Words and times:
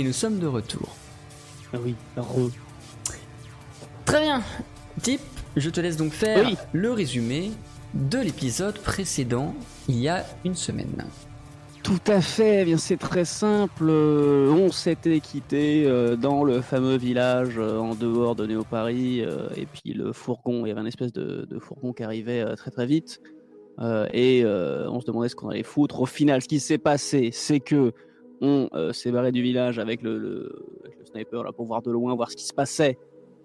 Et 0.00 0.02
nous 0.02 0.14
sommes 0.14 0.38
de 0.38 0.46
retour. 0.46 0.96
Ah 1.74 1.78
oui, 1.84 1.94
re. 2.16 2.48
Très 4.06 4.22
bien. 4.22 4.42
Tip, 5.02 5.20
je 5.58 5.68
te 5.68 5.78
laisse 5.78 5.98
donc 5.98 6.12
faire 6.12 6.46
Oui. 6.46 6.56
le 6.72 6.90
résumé 6.90 7.50
de 7.92 8.16
l'épisode 8.18 8.78
précédent 8.78 9.54
il 9.88 9.96
y 9.98 10.08
a 10.08 10.24
une 10.46 10.54
semaine. 10.54 11.04
Tout 11.82 12.00
à 12.06 12.22
fait, 12.22 12.62
eh 12.62 12.64
bien 12.64 12.78
c'est 12.78 12.96
très 12.96 13.26
simple. 13.26 13.88
euh, 13.90 14.50
On 14.50 14.72
s'était 14.72 15.20
quitté 15.20 15.84
euh, 15.84 16.16
dans 16.16 16.44
le 16.44 16.62
fameux 16.62 16.96
village 16.96 17.58
euh, 17.58 17.76
en 17.78 17.94
dehors 17.94 18.34
de 18.34 18.46
Néo-Paris, 18.46 19.20
euh, 19.22 19.50
et 19.54 19.66
puis 19.66 19.92
le 19.92 20.14
fourgon, 20.14 20.64
il 20.64 20.70
y 20.70 20.72
avait 20.72 20.80
une 20.80 20.86
espèce 20.86 21.12
de, 21.12 21.46
de 21.46 21.58
fourgon 21.58 21.92
qui 21.92 22.02
arrivait 22.04 22.42
très 22.56 22.70
très 22.70 22.86
vite, 22.86 23.20
et 24.14 24.44
on 24.46 24.98
se 24.98 25.04
demandait 25.04 25.28
ce 25.28 25.36
qu'on 25.36 25.50
allait 25.50 25.62
foutre. 25.62 26.00
Au 26.00 26.06
final, 26.06 26.40
ce 26.40 26.48
qui 26.48 26.58
s'est 26.58 26.78
passé, 26.78 27.28
c'est 27.34 27.60
que 27.60 27.92
on 28.40 28.68
euh, 28.74 28.92
s'est 28.92 29.10
barré 29.12 29.32
du 29.32 29.42
village 29.42 29.78
avec 29.78 30.02
le, 30.02 30.18
le- 30.18 30.64
avec 30.84 30.98
le 30.98 31.04
sniper 31.04 31.42
là 31.44 31.52
pour 31.52 31.66
voir 31.66 31.82
de 31.82 31.90
loin, 31.90 32.14
voir 32.14 32.30
ce 32.30 32.36
qui 32.36 32.44
se 32.46 32.54
passait, 32.54 32.98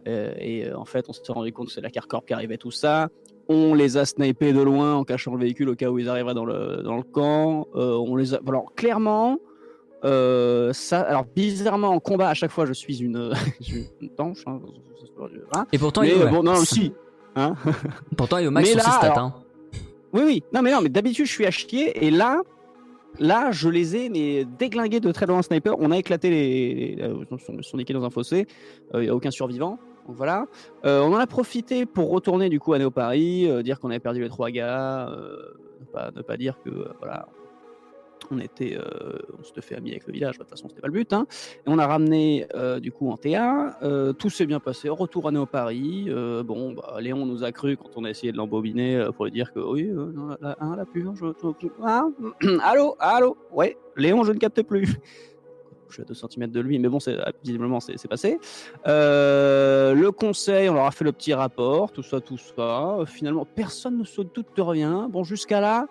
Euh, 0.08 0.34
et 0.38 0.66
euh, 0.68 0.78
en 0.78 0.86
fait, 0.86 1.06
on 1.10 1.14
s'est 1.14 1.32
rendu 1.34 1.52
compte 1.52 1.68
que 1.68 1.74
c'est 1.74 1.82
la 1.82 1.90
Carcorp 1.90 2.26
qui 2.26 2.34
arrivait 2.34 2.58
tout 2.60 2.70
ça. 2.72 3.10
On 3.50 3.74
les 3.74 3.98
a 3.98 4.06
snipés 4.06 4.54
de 4.54 4.62
loin 4.62 4.94
en 4.94 5.04
cachant 5.04 5.34
le 5.34 5.40
véhicule 5.40 5.70
au 5.70 5.76
cas 5.76 5.90
où 5.90 5.98
ils 5.98 6.08
arriveraient 6.10 6.36
dans 6.36 6.46
le, 6.46 6.84
dans 6.84 6.96
le 6.98 7.02
camp. 7.04 7.68
Euh, 7.76 7.96
on 7.98 8.16
les 8.16 8.34
a... 8.36 8.40
Alors, 8.48 8.74
clairement, 8.76 9.40
ça... 10.74 11.02
Alors, 11.02 11.26
bizarrement, 11.36 11.90
en 11.90 12.00
combat, 12.00 12.30
à 12.30 12.34
chaque 12.34 12.52
fois, 12.52 12.66
je 12.66 12.74
suis 12.74 13.02
une, 13.02 13.34
une 14.02 14.10
tanche. 14.12 14.44
hein, 14.46 14.60
hein. 15.56 15.66
Et 15.72 15.78
pourtant, 15.78 16.02
Mais 16.02 16.12
il 16.16 16.22
est 16.22 16.28
bon, 16.30 16.44
non, 16.44 16.56
si. 16.58 16.94
Hein 17.36 17.56
Pourtant, 18.18 18.38
il 18.38 18.46
est 18.46 18.48
au 18.48 18.52
max 18.52 18.68
Mais 18.68 18.74
sur 18.74 18.82
ses 18.82 18.88
là, 18.90 18.94
stats. 18.98 19.06
alors- 19.08 19.18
hein. 19.18 19.34
oui, 20.14 20.22
oui. 20.26 20.44
Non, 20.54 20.62
mais 20.62 20.72
non, 20.72 20.82
mais 20.82 20.90
d'habitude, 20.90 21.26
je 21.26 21.32
suis 21.32 21.46
à 21.46 21.52
chier. 21.52 22.06
Et 22.06 22.12
là, 22.12 22.42
là, 23.20 23.52
je 23.52 23.70
les 23.70 23.96
ai 23.96 24.10
mais 24.10 24.46
déglingués 24.46 25.00
de 25.00 25.12
très 25.12 25.26
loin 25.26 25.42
sniper. 25.42 25.76
On 25.80 25.92
a 25.92 25.98
éclaté 25.98 26.30
les. 26.30 26.98
euh, 27.02 27.24
Ils 27.32 27.64
sont, 27.64 27.78
dans 28.00 28.04
un 28.06 28.10
fossé. 28.10 28.48
Il 28.94 29.02
n'y 29.02 29.10
a 29.10 29.16
aucun 29.16 29.32
survivant. 29.32 29.80
Donc 30.08 30.16
voilà. 30.18 30.46
Euh, 30.86 31.02
on 31.02 31.14
en 31.14 31.18
a 31.18 31.28
profité 31.28 31.86
pour 31.86 32.12
retourner 32.12 32.50
du 32.50 32.60
coup 32.60 32.74
à 32.74 32.80
Néo 32.80 32.92
Paris, 32.92 33.50
euh, 33.50 33.64
dire 33.64 33.80
qu'on 33.80 33.90
avait 33.90 34.00
perdu 34.00 34.22
les 34.22 34.30
trois 34.30 34.52
gars, 34.52 35.10
euh, 35.10 35.38
ne, 35.82 35.86
pas, 35.86 36.12
ne 36.16 36.22
pas 36.22 36.38
dire 36.38 36.60
que 36.64 36.70
euh, 36.70 36.94
voilà. 37.00 37.28
On 38.32 38.40
était, 38.40 38.78
euh, 38.78 39.20
on 39.40 39.44
s'était 39.44 39.62
fait 39.62 39.76
ami 39.76 39.92
avec 39.92 40.08
le 40.08 40.14
village. 40.14 40.36
De 40.38 40.44
toute 40.44 40.50
façon, 40.50 40.68
c'était 40.70 40.82
pas 40.82 40.88
le 40.88 40.94
but. 40.94 41.12
hein. 41.14 41.28
Et 41.60 41.70
on 41.70 41.78
a 41.78 41.88
ramené 41.88 42.48
euh, 42.56 42.80
du 42.80 42.92
coup 42.92 43.10
en 43.10 43.18
TA. 43.18 43.78
euh, 43.84 44.14
tout 44.14 44.30
s'est 44.30 44.46
bien 44.46 44.60
passé. 44.60 44.90
Retour 44.90 45.28
à 45.28 45.32
Néo 45.32 45.46
Paris. 45.46 46.10
bon, 46.46 46.74
bah, 46.74 46.98
Léon 47.00 47.26
nous 47.26 47.44
a 47.44 47.52
cru 47.52 47.78
quand 47.78 47.90
on 47.96 48.04
a 48.04 48.10
essayé 48.10 48.32
de 48.32 48.38
l'embobiner 48.38 49.08
pour 49.16 49.26
lui 49.26 49.32
dire 49.32 49.54
que 49.54 49.60
oui, 49.60 49.90
la, 50.42 50.50
la, 50.50 50.58
hein, 50.60 50.78
ah, 51.84 52.06
allô, 52.64 52.96
allô, 53.00 53.38
ouais, 53.52 53.78
Léon, 53.96 54.24
je 54.24 54.32
ne 54.32 54.38
capte 54.38 54.62
plus. 54.64 54.96
Je 55.90 55.94
suis 55.94 56.02
à 56.02 56.06
2 56.06 56.14
cm 56.14 56.52
de 56.52 56.60
lui, 56.60 56.80
mais 56.80 56.90
bon, 56.90 56.98
visiblement, 57.44 57.80
c'est, 57.80 58.08
passé. 58.08 58.40
Le 58.86 60.10
conseil, 60.10 60.70
on 60.70 60.74
leur 60.74 60.86
a 60.86 60.92
fait 60.92 61.06
le 61.06 61.12
petit 61.12 61.34
rapport, 61.34 61.92
tout 61.92 62.04
ça, 62.04 62.20
tout 62.20 62.38
ça. 62.38 62.98
Finalement, 63.06 63.46
personne 63.46 63.98
ne 63.98 64.04
se 64.04 64.22
doute 64.22 64.48
de 64.56 64.62
rien. 64.62 65.08
Bon, 65.10 65.24
jusqu'à 65.24 65.62
là, 65.62 65.88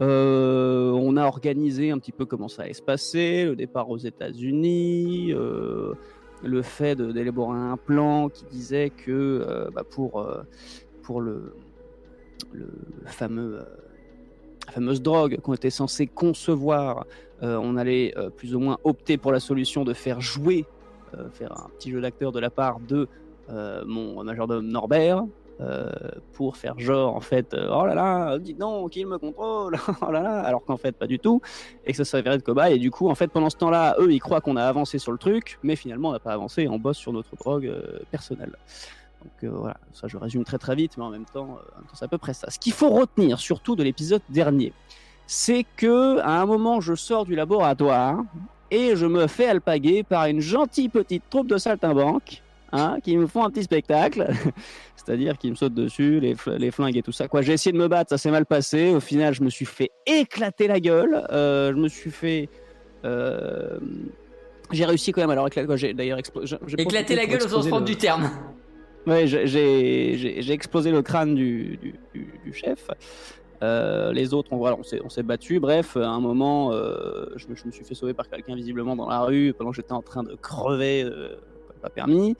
euh, 0.00 0.90
on 0.92 1.16
a 1.16 1.24
organisé 1.24 1.90
un 1.90 1.98
petit 1.98 2.12
peu 2.12 2.24
comment 2.24 2.48
ça 2.48 2.62
allait 2.62 2.72
se 2.72 2.82
passer, 2.82 3.44
le 3.44 3.56
départ 3.56 3.90
aux 3.90 3.98
États-Unis, 3.98 5.32
euh, 5.32 5.94
le 6.42 6.62
fait 6.62 7.00
d'élaborer 7.00 7.58
un 7.58 7.76
plan 7.76 8.28
qui 8.28 8.44
disait 8.46 8.90
que 8.90 9.10
euh, 9.46 9.70
bah, 9.72 9.84
pour, 9.88 10.26
pour 11.02 11.20
le, 11.20 11.54
fameux, 13.04 13.58
la 14.66 14.72
fameuse 14.72 15.02
drogue 15.02 15.38
qu'on 15.40 15.54
était 15.54 15.70
censé 15.70 16.06
concevoir, 16.06 17.06
on 17.42 17.76
allait 17.76 18.14
plus 18.36 18.54
ou 18.54 18.60
moins 18.60 18.78
opter 18.84 19.18
pour 19.18 19.32
la 19.32 19.40
solution 19.40 19.82
de 19.82 19.94
faire 19.94 20.20
jouer, 20.20 20.64
faire 21.32 21.52
un 21.52 21.68
petit 21.70 21.90
jeu 21.90 22.00
d'acteur 22.00 22.30
de 22.30 22.38
la 22.38 22.50
part 22.50 22.78
de 22.78 23.08
mon 23.84 24.22
majordome 24.22 24.66
Norbert. 24.66 25.24
Euh, 25.62 25.90
pour 26.32 26.56
faire 26.56 26.78
genre 26.80 27.14
en 27.14 27.20
fait 27.20 27.54
euh, 27.54 27.68
oh 27.70 27.86
là 27.86 27.94
là 27.94 28.38
dites 28.38 28.58
donc 28.58 28.90
qu'il 28.90 29.06
me 29.06 29.16
contrôle 29.16 29.78
oh 30.02 30.10
là 30.10 30.20
là 30.20 30.40
alors 30.40 30.64
qu'en 30.64 30.76
fait 30.76 30.92
pas 30.92 31.06
du 31.06 31.20
tout 31.20 31.40
et 31.86 31.92
que 31.92 31.96
ça 31.96 32.04
s'avérait 32.04 32.38
de 32.38 32.42
cobaye 32.42 32.74
et 32.74 32.78
du 32.78 32.90
coup 32.90 33.08
en 33.08 33.14
fait 33.14 33.28
pendant 33.28 33.48
ce 33.48 33.56
temps-là 33.58 33.94
eux 34.00 34.12
ils 34.12 34.18
croient 34.18 34.40
qu'on 34.40 34.56
a 34.56 34.64
avancé 34.64 34.98
sur 34.98 35.12
le 35.12 35.18
truc 35.18 35.58
mais 35.62 35.76
finalement 35.76 36.08
on 36.08 36.12
n'a 36.12 36.18
pas 36.18 36.32
avancé 36.32 36.66
on 36.68 36.78
bosse 36.78 36.98
sur 36.98 37.12
notre 37.12 37.36
drogue 37.36 37.66
euh, 37.66 38.00
personnelle. 38.10 38.56
Donc 39.22 39.52
voilà 39.52 39.76
ça 39.92 40.08
je 40.08 40.16
résume 40.16 40.42
très 40.42 40.58
très 40.58 40.74
vite 40.74 40.96
mais 40.96 41.04
en 41.04 41.10
même 41.10 41.26
temps, 41.26 41.42
en 41.42 41.46
même 41.46 41.86
temps, 41.86 41.94
c'est 41.94 42.04
à 42.04 42.08
peu 42.08 42.18
près 42.18 42.34
ça. 42.34 42.50
Ce 42.50 42.58
qu'il 42.58 42.72
faut 42.72 42.90
retenir 42.90 43.38
surtout 43.38 43.76
de 43.76 43.84
l'épisode 43.84 44.22
dernier 44.30 44.72
c'est 45.28 45.64
que 45.76 46.18
à 46.20 46.40
un 46.40 46.46
moment 46.46 46.80
je 46.80 46.94
sors 46.94 47.24
du 47.24 47.36
laboratoire 47.36 48.18
et 48.72 48.96
je 48.96 49.06
me 49.06 49.28
fais 49.28 49.46
alpaguer 49.46 50.02
par 50.02 50.26
une 50.26 50.40
gentille 50.40 50.88
petite 50.88 51.22
troupe 51.30 51.46
de 51.46 51.58
saltimbanques 51.58 52.42
hein, 52.72 52.96
qui 53.02 53.16
me 53.16 53.26
font 53.26 53.44
un 53.44 53.50
petit 53.50 53.62
spectacle 53.64 54.26
c'est-à-dire 54.96 55.38
qu'ils 55.38 55.50
me 55.50 55.56
sautent 55.56 55.74
dessus 55.74 56.20
les, 56.20 56.34
les 56.58 56.70
flingues 56.70 56.96
et 56.96 57.02
tout 57.02 57.12
ça 57.12 57.28
quoi 57.28 57.42
j'ai 57.42 57.52
essayé 57.52 57.72
de 57.72 57.78
me 57.78 57.88
battre 57.88 58.10
ça 58.10 58.18
s'est 58.18 58.30
mal 58.30 58.46
passé 58.46 58.94
au 58.94 59.00
final 59.00 59.34
je 59.34 59.42
me 59.42 59.50
suis 59.50 59.64
fait 59.66 59.90
éclater 60.06 60.66
la 60.68 60.80
gueule 60.80 61.26
euh, 61.30 61.72
je 61.72 61.76
me 61.78 61.88
suis 61.88 62.10
fait 62.10 62.48
euh, 63.04 63.78
j'ai 64.70 64.84
réussi 64.84 65.12
quand 65.12 65.20
même 65.20 65.30
alors 65.30 65.48
j'ai 65.76 65.92
d'ailleurs 65.94 66.18
explo- 66.18 66.46
profité 66.84 67.14
la 67.14 67.26
gueule 67.26 67.42
au 67.42 67.48
sens 67.48 67.66
propre 67.66 67.80
le- 67.80 67.84
du 67.86 67.96
terme. 67.96 68.30
Ouais, 69.06 69.26
j'ai- 69.26 70.52
explosé 70.52 70.92
le 70.92 71.02
crâne 71.02 71.34
du, 71.34 71.76
du, 71.76 71.94
du- 72.14 72.40
du 72.44 72.52
chef. 72.52 72.86
Euh, 73.62 74.12
les 74.12 74.32
autres, 74.32 74.52
on, 74.52 74.58
voilà, 74.58 74.76
on 74.78 74.84
s'est 74.84 75.00
on 75.04 75.08
s'est 75.08 75.24
battu. 75.24 75.58
Bref, 75.60 75.96
à 75.96 76.06
un 76.08 76.20
moment, 76.20 76.72
euh, 76.72 77.26
je, 77.36 77.48
me, 77.48 77.56
je 77.56 77.66
me 77.66 77.72
suis 77.72 77.84
fait 77.84 77.94
sauver 77.96 78.14
par 78.14 78.28
quelqu'un 78.28 78.54
visiblement 78.54 78.94
dans 78.94 79.08
la 79.08 79.20
rue 79.22 79.52
pendant 79.58 79.70
que 79.70 79.76
j'étais 79.76 79.92
en 79.92 80.02
train 80.02 80.22
de 80.22 80.36
crever, 80.36 81.02
euh, 81.04 81.34
pas 81.82 81.90
permis. 81.90 82.36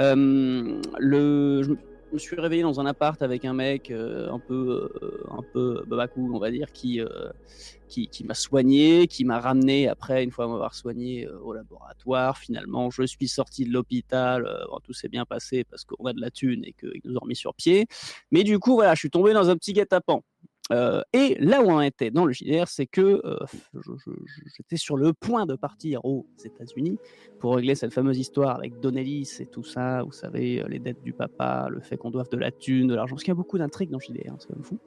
Euh, 0.00 0.80
le, 0.98 1.62
je 1.62 1.70
me 2.12 2.18
suis 2.18 2.36
réveillé 2.38 2.62
dans 2.62 2.78
un 2.78 2.86
appart 2.86 3.20
avec 3.22 3.44
un 3.44 3.54
mec 3.54 3.90
euh, 3.90 4.30
un 4.30 4.38
peu, 4.38 4.90
euh, 5.02 5.24
un 5.30 5.42
peu 5.52 5.82
babacou, 5.86 6.30
on 6.32 6.38
va 6.38 6.50
dire, 6.50 6.70
qui, 6.72 7.00
qui, 7.88 8.08
qui 8.08 8.24
m'a 8.24 8.34
soigné, 8.34 9.06
qui 9.06 9.24
m'a 9.24 9.40
ramené 9.40 9.88
après, 9.88 10.22
une 10.22 10.30
fois 10.30 10.46
m'avoir 10.46 10.74
soigné 10.74 11.26
au 11.28 11.52
laboratoire. 11.52 12.38
Finalement, 12.38 12.90
je 12.90 13.04
suis 13.04 13.28
sorti 13.28 13.64
de 13.64 13.72
l'hôpital, 13.72 14.46
tout 14.84 14.92
s'est 14.92 15.08
bien 15.08 15.24
passé 15.24 15.64
parce 15.64 15.84
qu'on 15.84 16.04
a 16.06 16.12
de 16.12 16.20
la 16.20 16.30
thune 16.30 16.64
et 16.64 16.72
qu'ils 16.72 17.00
nous 17.04 17.16
ont 17.16 17.20
remis 17.22 17.36
sur 17.36 17.54
pied. 17.54 17.86
Mais 18.30 18.44
du 18.44 18.58
coup, 18.58 18.74
voilà, 18.74 18.94
je 18.94 19.00
suis 19.00 19.10
tombé 19.10 19.32
dans 19.32 19.48
un 19.48 19.56
petit 19.56 19.72
guet-apens. 19.72 20.22
Euh, 20.70 21.02
et 21.12 21.36
là 21.40 21.60
où 21.62 21.70
on 21.70 21.80
était 21.80 22.10
dans 22.10 22.24
le 22.24 22.32
JDR, 22.32 22.68
c'est 22.68 22.86
que 22.86 23.20
euh, 23.24 23.36
j'étais 24.56 24.76
sur 24.76 24.96
le 24.96 25.12
point 25.12 25.44
de 25.44 25.54
partir 25.54 26.04
aux 26.04 26.26
États-Unis 26.44 26.98
pour 27.40 27.56
régler 27.56 27.74
cette 27.74 27.92
fameuse 27.92 28.18
histoire 28.18 28.56
avec 28.56 28.78
Donnelly 28.78 29.28
et 29.40 29.46
tout 29.46 29.64
ça, 29.64 30.02
vous 30.02 30.12
savez, 30.12 30.62
euh, 30.62 30.68
les 30.68 30.78
dettes 30.78 31.02
du 31.02 31.12
papa, 31.12 31.68
le 31.68 31.80
fait 31.80 31.96
qu'on 31.96 32.10
doive 32.10 32.28
de 32.30 32.36
la 32.36 32.52
thune, 32.52 32.86
de 32.86 32.94
l'argent, 32.94 33.16
parce 33.16 33.24
qu'il 33.24 33.32
y 33.32 33.36
a 33.36 33.36
beaucoup 33.36 33.58
d'intrigues 33.58 33.90
dans 33.90 33.98
le 33.98 34.14
JDR, 34.14 34.32
hein, 34.32 34.36
c'est 34.38 34.48
quand 34.48 34.54
même 34.54 34.64
fou. 34.64 34.78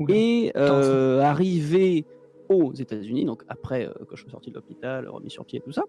Oula. 0.00 0.14
Et 0.14 0.52
euh, 0.56 1.20
arrivé 1.20 2.04
aux 2.48 2.74
États-Unis, 2.74 3.24
donc 3.24 3.44
après 3.48 3.88
que 4.08 4.16
je 4.16 4.22
suis 4.22 4.30
sorti 4.30 4.50
de 4.50 4.56
l'hôpital, 4.56 5.08
remis 5.08 5.30
sur 5.30 5.44
pied 5.44 5.60
et 5.60 5.62
tout 5.62 5.72
ça, 5.72 5.84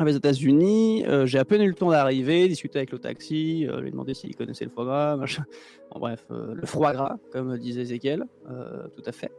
aux 0.00 0.06
États-Unis, 0.06 1.04
euh, 1.06 1.26
j'ai 1.26 1.38
à 1.38 1.44
peine 1.44 1.60
eu 1.62 1.68
le 1.68 1.74
temps 1.74 1.90
d'arriver, 1.90 2.48
discuter 2.48 2.78
avec 2.78 2.92
le 2.92 2.98
taxi, 2.98 3.66
euh, 3.68 3.80
lui 3.80 3.90
demander 3.90 4.14
s'il 4.14 4.34
connaissait 4.34 4.64
le 4.64 4.70
foie 4.70 4.84
gras, 4.84 5.16
machin. 5.16 5.44
Bon, 5.92 6.00
bref, 6.00 6.24
euh, 6.30 6.54
le 6.54 6.66
foie 6.66 6.92
gras, 6.94 7.16
comme 7.30 7.56
disait 7.58 7.82
Ezekiel, 7.82 8.24
tout 8.46 9.02
à 9.04 9.12
fait. 9.12 9.30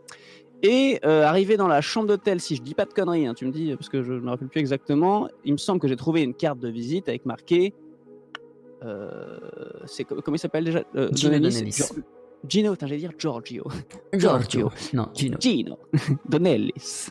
Et 0.61 1.03
arrivé 1.03 1.57
dans 1.57 1.67
la 1.67 1.81
chambre 1.81 2.07
d'hôtel, 2.07 2.39
si 2.39 2.55
je 2.55 2.61
dis 2.61 2.75
pas 2.75 2.85
de 2.85 2.93
conneries, 2.93 3.25
hein, 3.27 3.33
tu 3.33 3.45
me 3.45 3.51
dis, 3.51 3.73
parce 3.75 3.89
que 3.89 4.03
je 4.03 4.13
ne 4.13 4.19
me 4.19 4.29
rappelle 4.29 4.47
plus 4.47 4.59
exactement, 4.61 5.27
il 5.43 5.53
me 5.53 5.57
semble 5.57 5.79
que 5.81 5.87
j'ai 5.87 5.95
trouvé 5.95 6.21
une 6.21 6.33
carte 6.35 6.59
de 6.59 6.69
visite 6.69 7.09
avec 7.09 7.25
marqué. 7.25 7.73
c'est 9.85 10.03
co- 10.03 10.21
comment 10.21 10.35
il 10.35 10.39
s'appelle 10.39 10.63
déjà 10.65 10.83
Gino 11.11 11.31
Donnelly, 11.39 11.71
Gino, 12.47 12.75
j'allais 12.79 12.97
dire 12.97 13.11
Giorgio. 13.17 13.63
Giorgio. 14.13 14.69
Non, 14.93 15.07
Gino. 15.13 15.37
Gino 15.39 15.79
Donnellis. 16.29 17.09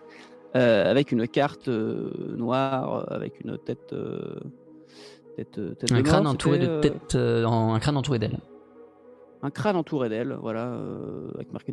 Euh, 0.55 0.91
avec 0.91 1.13
une 1.13 1.27
carte 1.27 1.69
euh, 1.69 2.11
noire, 2.37 3.07
euh, 3.11 3.15
avec 3.15 3.41
une 3.43 3.57
tête, 3.59 3.95
tête, 5.37 5.61
tête 5.79 5.93
Un 5.93 5.97
de 5.99 6.03
crâne 6.03 6.25
mort, 6.25 6.33
entouré 6.35 6.59
de 6.59 6.81
tête, 6.81 7.15
en- 7.17 7.73
un 7.75 7.79
crâne 7.81 7.97
entouré 7.97 8.19
d'ailes. 8.19 8.39
un 9.45 9.51
crâne 9.51 9.77
entouré 9.77 10.09
d'elle, 10.11 10.37
voilà, 10.41 10.67
euh, 10.67 11.31
avec 11.35 11.53
marqué 11.53 11.73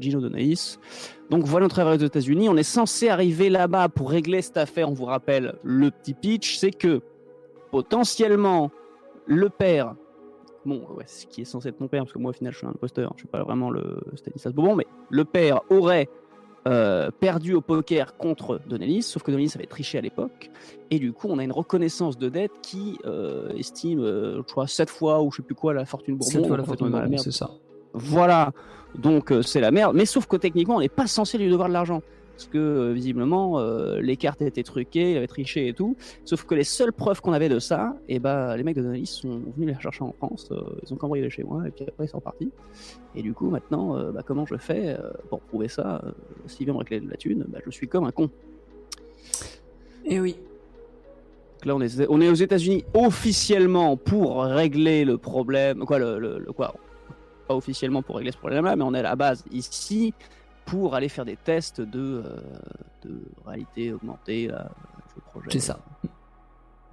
Gino 0.00 0.20
Donaïs. 0.20 0.80
Donc 1.30 1.44
voilà 1.44 1.66
notre 1.66 1.78
arrivée 1.80 2.02
aux 2.02 2.06
États-Unis. 2.08 2.48
On 2.48 2.56
est 2.56 2.62
censé 2.64 3.08
arriver 3.08 3.50
là-bas 3.50 3.88
pour 3.90 4.10
régler 4.10 4.40
cette 4.42 4.56
affaire. 4.56 4.88
On 4.90 4.94
vous 4.94 5.04
rappelle 5.04 5.54
le 5.62 5.90
petit 5.90 6.14
pitch, 6.14 6.56
c'est 6.56 6.72
que 6.72 7.02
potentiellement 7.70 8.70
le 9.26 9.48
père, 9.48 9.94
bon, 10.64 10.82
ouais, 10.96 11.04
ce 11.06 11.26
qui 11.26 11.42
est 11.42 11.44
censé 11.44 11.68
être 11.68 11.80
mon 11.80 11.88
père, 11.88 12.02
parce 12.02 12.12
que 12.12 12.18
moi 12.18 12.30
au 12.30 12.34
final 12.34 12.52
je 12.52 12.58
suis 12.58 12.66
un 12.66 12.70
imposteur, 12.70 13.12
je 13.16 13.20
suis 13.20 13.28
pas 13.28 13.42
vraiment 13.42 13.70
le 13.70 13.98
Stanislas 14.16 14.52
Bourbon, 14.54 14.74
mais 14.76 14.86
le 15.10 15.24
père 15.24 15.60
aurait 15.70 16.08
euh, 16.66 17.10
perdu 17.10 17.54
au 17.54 17.60
poker 17.60 18.16
contre 18.16 18.60
Donelis, 18.66 19.02
sauf 19.02 19.22
que 19.22 19.30
Donelis 19.30 19.52
avait 19.54 19.66
triché 19.66 19.98
à 19.98 20.00
l'époque, 20.00 20.50
et 20.90 20.98
du 20.98 21.12
coup 21.12 21.28
on 21.28 21.38
a 21.38 21.44
une 21.44 21.52
reconnaissance 21.52 22.16
de 22.16 22.28
dette 22.28 22.52
qui 22.62 22.98
euh, 23.04 23.50
estime, 23.56 24.00
euh, 24.00 24.36
je 24.38 24.42
crois, 24.42 24.66
7 24.66 24.88
fois 24.88 25.22
ou 25.22 25.30
je 25.30 25.36
sais 25.36 25.42
plus 25.42 25.54
quoi 25.54 25.74
la 25.74 25.84
fortune 25.84 26.16
Bourbon. 26.16 26.32
Cette 26.32 26.46
fois 26.46 26.56
la 26.56 26.64
fortune 26.64 26.88
Bourbon, 26.88 27.18
c'est 27.18 27.32
ça. 27.32 27.50
Voilà, 27.92 28.52
donc 28.94 29.32
c'est 29.42 29.60
la 29.60 29.70
merde. 29.70 29.94
Mais 29.94 30.06
sauf 30.06 30.26
que 30.26 30.36
techniquement, 30.36 30.76
on 30.76 30.80
n'est 30.80 30.88
pas 30.88 31.06
censé 31.06 31.38
lui 31.38 31.50
devoir 31.50 31.68
de 31.68 31.74
l'argent. 31.74 32.02
Parce 32.36 32.46
que 32.46 32.58
euh, 32.58 32.92
visiblement, 32.92 33.60
euh, 33.60 34.00
les 34.00 34.16
cartes 34.16 34.42
étaient 34.42 34.64
truquées, 34.64 35.12
il 35.12 35.16
avait 35.16 35.28
triché 35.28 35.68
et 35.68 35.72
tout. 35.72 35.96
Sauf 36.24 36.44
que 36.44 36.54
les 36.56 36.64
seules 36.64 36.92
preuves 36.92 37.20
qu'on 37.20 37.32
avait 37.32 37.48
de 37.48 37.60
ça, 37.60 37.94
et 38.08 38.18
bah, 38.18 38.56
les 38.56 38.64
mecs 38.64 38.74
de 38.76 38.82
Donalis 38.82 39.06
sont 39.06 39.40
venus 39.56 39.74
les 39.76 39.80
chercher 39.80 40.02
en 40.02 40.12
France. 40.12 40.48
euh, 40.50 40.60
ils 40.82 40.92
ont 40.92 40.96
cambriolé 40.96 41.30
chez 41.30 41.44
moi, 41.44 41.62
et 41.66 41.70
puis 41.70 41.84
après 41.86 42.06
ils 42.06 42.08
sont 42.08 42.18
repartis. 42.18 42.50
Et 43.14 43.22
du 43.22 43.32
coup, 43.34 43.50
maintenant, 43.50 43.96
euh, 43.96 44.10
bah, 44.10 44.22
comment 44.26 44.46
je 44.46 44.56
fais 44.56 44.96
pour 45.30 45.40
prouver 45.40 45.68
ça 45.68 46.02
euh, 46.04 46.10
S'il 46.48 46.66
vient 46.66 46.74
me 46.74 46.78
réclamer 46.80 47.06
de 47.06 47.10
la 47.10 47.16
thune, 47.16 47.44
bah, 47.48 47.60
je 47.64 47.70
suis 47.70 47.86
comme 47.86 48.04
un 48.04 48.10
con. 48.10 48.28
Et 50.04 50.20
oui. 50.20 50.36
Donc 51.60 51.66
là, 51.66 51.76
on 51.76 51.80
est, 51.80 52.06
on 52.08 52.20
est 52.20 52.28
aux 52.28 52.34
États-Unis 52.34 52.84
officiellement 52.94 53.96
pour 53.96 54.42
régler 54.42 55.04
le 55.04 55.18
problème. 55.18 55.84
Quoi, 55.86 55.98
le, 55.98 56.18
le- 56.18 56.38
le- 56.40 56.52
quoi 56.52 56.74
Pas 57.48 57.54
officiellement 57.54 58.02
pour 58.02 58.16
régler 58.16 58.32
ce 58.32 58.38
problème-là, 58.38 58.74
mais 58.76 58.82
on 58.84 58.92
est 58.92 58.98
à 58.98 59.02
la 59.02 59.16
base 59.16 59.44
ici 59.52 60.12
pour 60.66 60.94
aller 60.94 61.08
faire 61.08 61.24
des 61.24 61.36
tests 61.36 61.80
de, 61.80 62.22
euh, 62.24 62.36
de 63.04 63.20
réalité 63.46 63.92
augmentée. 63.92 64.48
Là, 64.48 64.70
projet. 65.30 65.48
C'est 65.52 65.60
ça. 65.60 65.78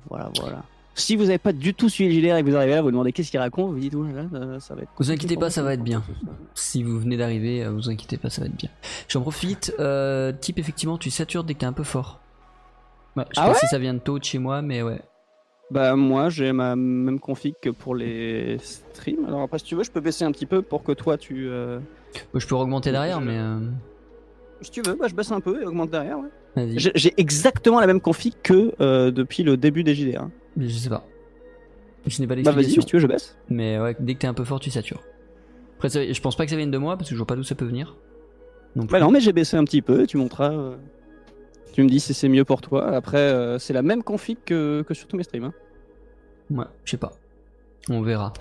Voilà, 0.09 0.29
voilà. 0.39 0.63
Si 0.93 1.15
vous 1.15 1.23
n'avez 1.23 1.37
pas 1.37 1.53
du 1.53 1.73
tout 1.73 1.87
suivi 1.87 2.19
le 2.21 2.27
et 2.37 2.43
que 2.43 2.49
vous 2.49 2.55
arrivez 2.55 2.75
là, 2.75 2.81
vous 2.81 2.91
demandez 2.91 3.13
qu'est-ce 3.13 3.31
qu'il 3.31 3.39
raconte, 3.39 3.71
vous 3.71 3.79
dites, 3.79 3.95
ouais, 3.95 4.11
là, 4.11 4.25
euh, 4.33 4.59
ça 4.59 4.75
va 4.75 4.81
être. 4.81 4.91
Vous 4.97 5.09
inquiétez 5.09 5.37
pas, 5.37 5.49
ça 5.49 5.63
va 5.63 5.73
être 5.73 5.83
bien. 5.83 6.03
Si 6.53 6.83
vous 6.83 6.99
venez 6.99 7.15
d'arriver, 7.15 7.63
euh, 7.63 7.71
vous 7.71 7.89
inquiétez 7.89 8.17
pas, 8.17 8.29
ça 8.29 8.41
va 8.41 8.47
être 8.47 8.55
bien. 8.55 8.69
J'en 9.07 9.21
profite. 9.21 9.73
euh, 9.79 10.33
type, 10.33 10.59
effectivement, 10.59 10.97
tu 10.97 11.09
satures 11.09 11.43
dès 11.45 11.53
que 11.53 11.59
t'es 11.59 11.65
un 11.65 11.73
peu 11.73 11.83
fort. 11.85 12.19
Ouais, 13.15 13.23
je 13.29 13.35
sais 13.35 13.41
Ah 13.41 13.45
pas 13.47 13.53
ouais? 13.53 13.59
si 13.59 13.67
ça 13.67 13.79
vient 13.79 13.93
de 13.93 13.99
tôt 13.99 14.19
de 14.19 14.23
chez 14.23 14.37
moi, 14.37 14.61
mais 14.61 14.81
ouais. 14.81 15.01
Bah, 15.71 15.95
moi, 15.95 16.29
j'ai 16.29 16.51
ma 16.51 16.75
même 16.75 17.19
config 17.19 17.55
que 17.61 17.69
pour 17.69 17.95
les 17.95 18.57
streams. 18.59 19.25
Alors 19.25 19.41
après, 19.41 19.57
si 19.57 19.65
tu 19.65 19.75
veux, 19.75 19.83
je 19.83 19.91
peux 19.91 20.01
baisser 20.01 20.25
un 20.25 20.31
petit 20.33 20.45
peu 20.45 20.61
pour 20.61 20.83
que 20.83 20.91
toi, 20.91 21.17
tu. 21.17 21.47
euh, 21.47 21.79
je 22.35 22.45
peux 22.45 22.55
augmenter 22.55 22.91
derrière, 22.91 23.21
Je- 23.21 23.25
mais 23.25 23.37
euh, 23.37 23.59
Si 24.61 24.69
tu 24.69 24.81
veux, 24.81 24.95
bah, 24.95 25.07
je 25.07 25.15
baisse 25.15 25.31
un 25.31 25.39
peu 25.39 25.61
et 25.61 25.65
augmente 25.65 25.89
derrière, 25.89 26.19
ouais. 26.19 26.67
J'ai 26.75 27.13
exactement 27.17 27.79
la 27.79 27.87
même 27.87 28.01
config 28.01 28.33
que 28.43 28.73
euh, 28.81 29.09
depuis 29.11 29.43
le 29.43 29.55
début 29.55 29.83
des 29.85 29.95
JDR. 29.95 30.23
hein. 30.23 30.31
Mais 30.57 30.67
Je 30.67 30.77
sais 30.77 30.89
pas. 30.89 31.05
Je 32.05 32.19
n'ai 32.21 32.27
pas 32.27 32.35
Bah 32.35 32.51
vas-y, 32.51 32.71
si 32.71 32.79
tu 32.79 32.95
veux, 32.97 33.01
je 33.01 33.07
baisse. 33.07 33.37
mais 33.49 33.79
ouais, 33.79 33.95
dès 33.99 34.15
que 34.15 34.19
t'es 34.19 34.27
un 34.27 34.33
peu 34.33 34.43
fort, 34.43 34.59
tu 34.59 34.69
satures. 34.71 35.01
Après, 35.77 35.87
ça- 35.89 36.11
je 36.11 36.21
pense 36.21 36.35
pas 36.35 36.43
que 36.45 36.49
ça 36.51 36.57
vienne 36.57 36.71
de 36.71 36.77
moi 36.77 36.97
parce 36.97 37.09
que 37.09 37.15
je 37.15 37.17
vois 37.19 37.27
pas 37.27 37.35
d'où 37.37 37.43
ça 37.43 37.55
peut 37.55 37.63
venir. 37.65 37.95
Non. 38.75 38.83
Bah 38.85 38.99
non, 38.99 39.09
mais 39.11 39.19
j'ai 39.21 39.31
baissé 39.33 39.55
un 39.55 39.63
petit 39.63 39.81
peu, 39.81 40.05
tu 40.05 40.17
monteras. 40.17 40.73
Tu 41.73 41.83
me 41.83 41.89
dis 41.89 41.99
si 41.99 42.13
c'est 42.13 42.27
mieux 42.29 42.43
pour 42.45 42.61
toi. 42.61 42.93
Après, 42.95 43.17
euh, 43.17 43.57
c'est 43.59 43.73
la 43.73 43.81
même 43.81 44.03
config 44.03 44.37
que, 44.45 44.83
que 44.87 44.93
sur 44.93 45.07
tous 45.07 45.15
mes 45.17 45.23
streams. 45.23 45.45
Hein. 45.45 45.53
Ouais, 46.49 46.65
je 46.83 46.91
sais 46.91 46.97
pas. 46.97 47.11
On 47.89 48.01
verra. 48.01 48.33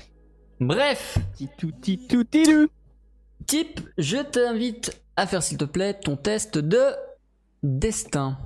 Bref, 0.59 1.17
type, 3.47 3.81
je 3.97 4.17
t'invite 4.19 5.01
à 5.17 5.27
faire 5.27 5.43
s'il 5.43 5.59
te 5.59 5.65
plaît 5.65 5.95
ton 5.95 6.17
test 6.17 6.59
de 6.59 6.87
destin. 7.63 8.37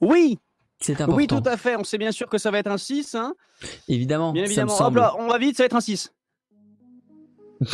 Oui, 0.00 0.38
C'est 0.80 0.94
important. 1.00 1.16
oui, 1.16 1.26
tout 1.28 1.42
à 1.46 1.56
fait. 1.56 1.76
On 1.76 1.84
sait 1.84 1.98
bien 1.98 2.12
sûr 2.12 2.28
que 2.28 2.38
ça 2.38 2.50
va 2.50 2.58
être 2.58 2.66
un 2.70 2.76
6. 2.76 3.14
Hein. 3.14 3.34
Évidemment, 3.88 4.32
Bien 4.32 4.42
ça 4.42 4.46
me 4.46 4.50
évidemment. 4.50 4.72
Hop 4.72 4.78
semble. 4.78 4.98
là, 4.98 5.14
on 5.18 5.28
va 5.28 5.38
vite, 5.38 5.56
ça 5.56 5.62
va 5.62 5.66
être 5.66 5.76
un 5.76 5.80
6. 5.80 6.12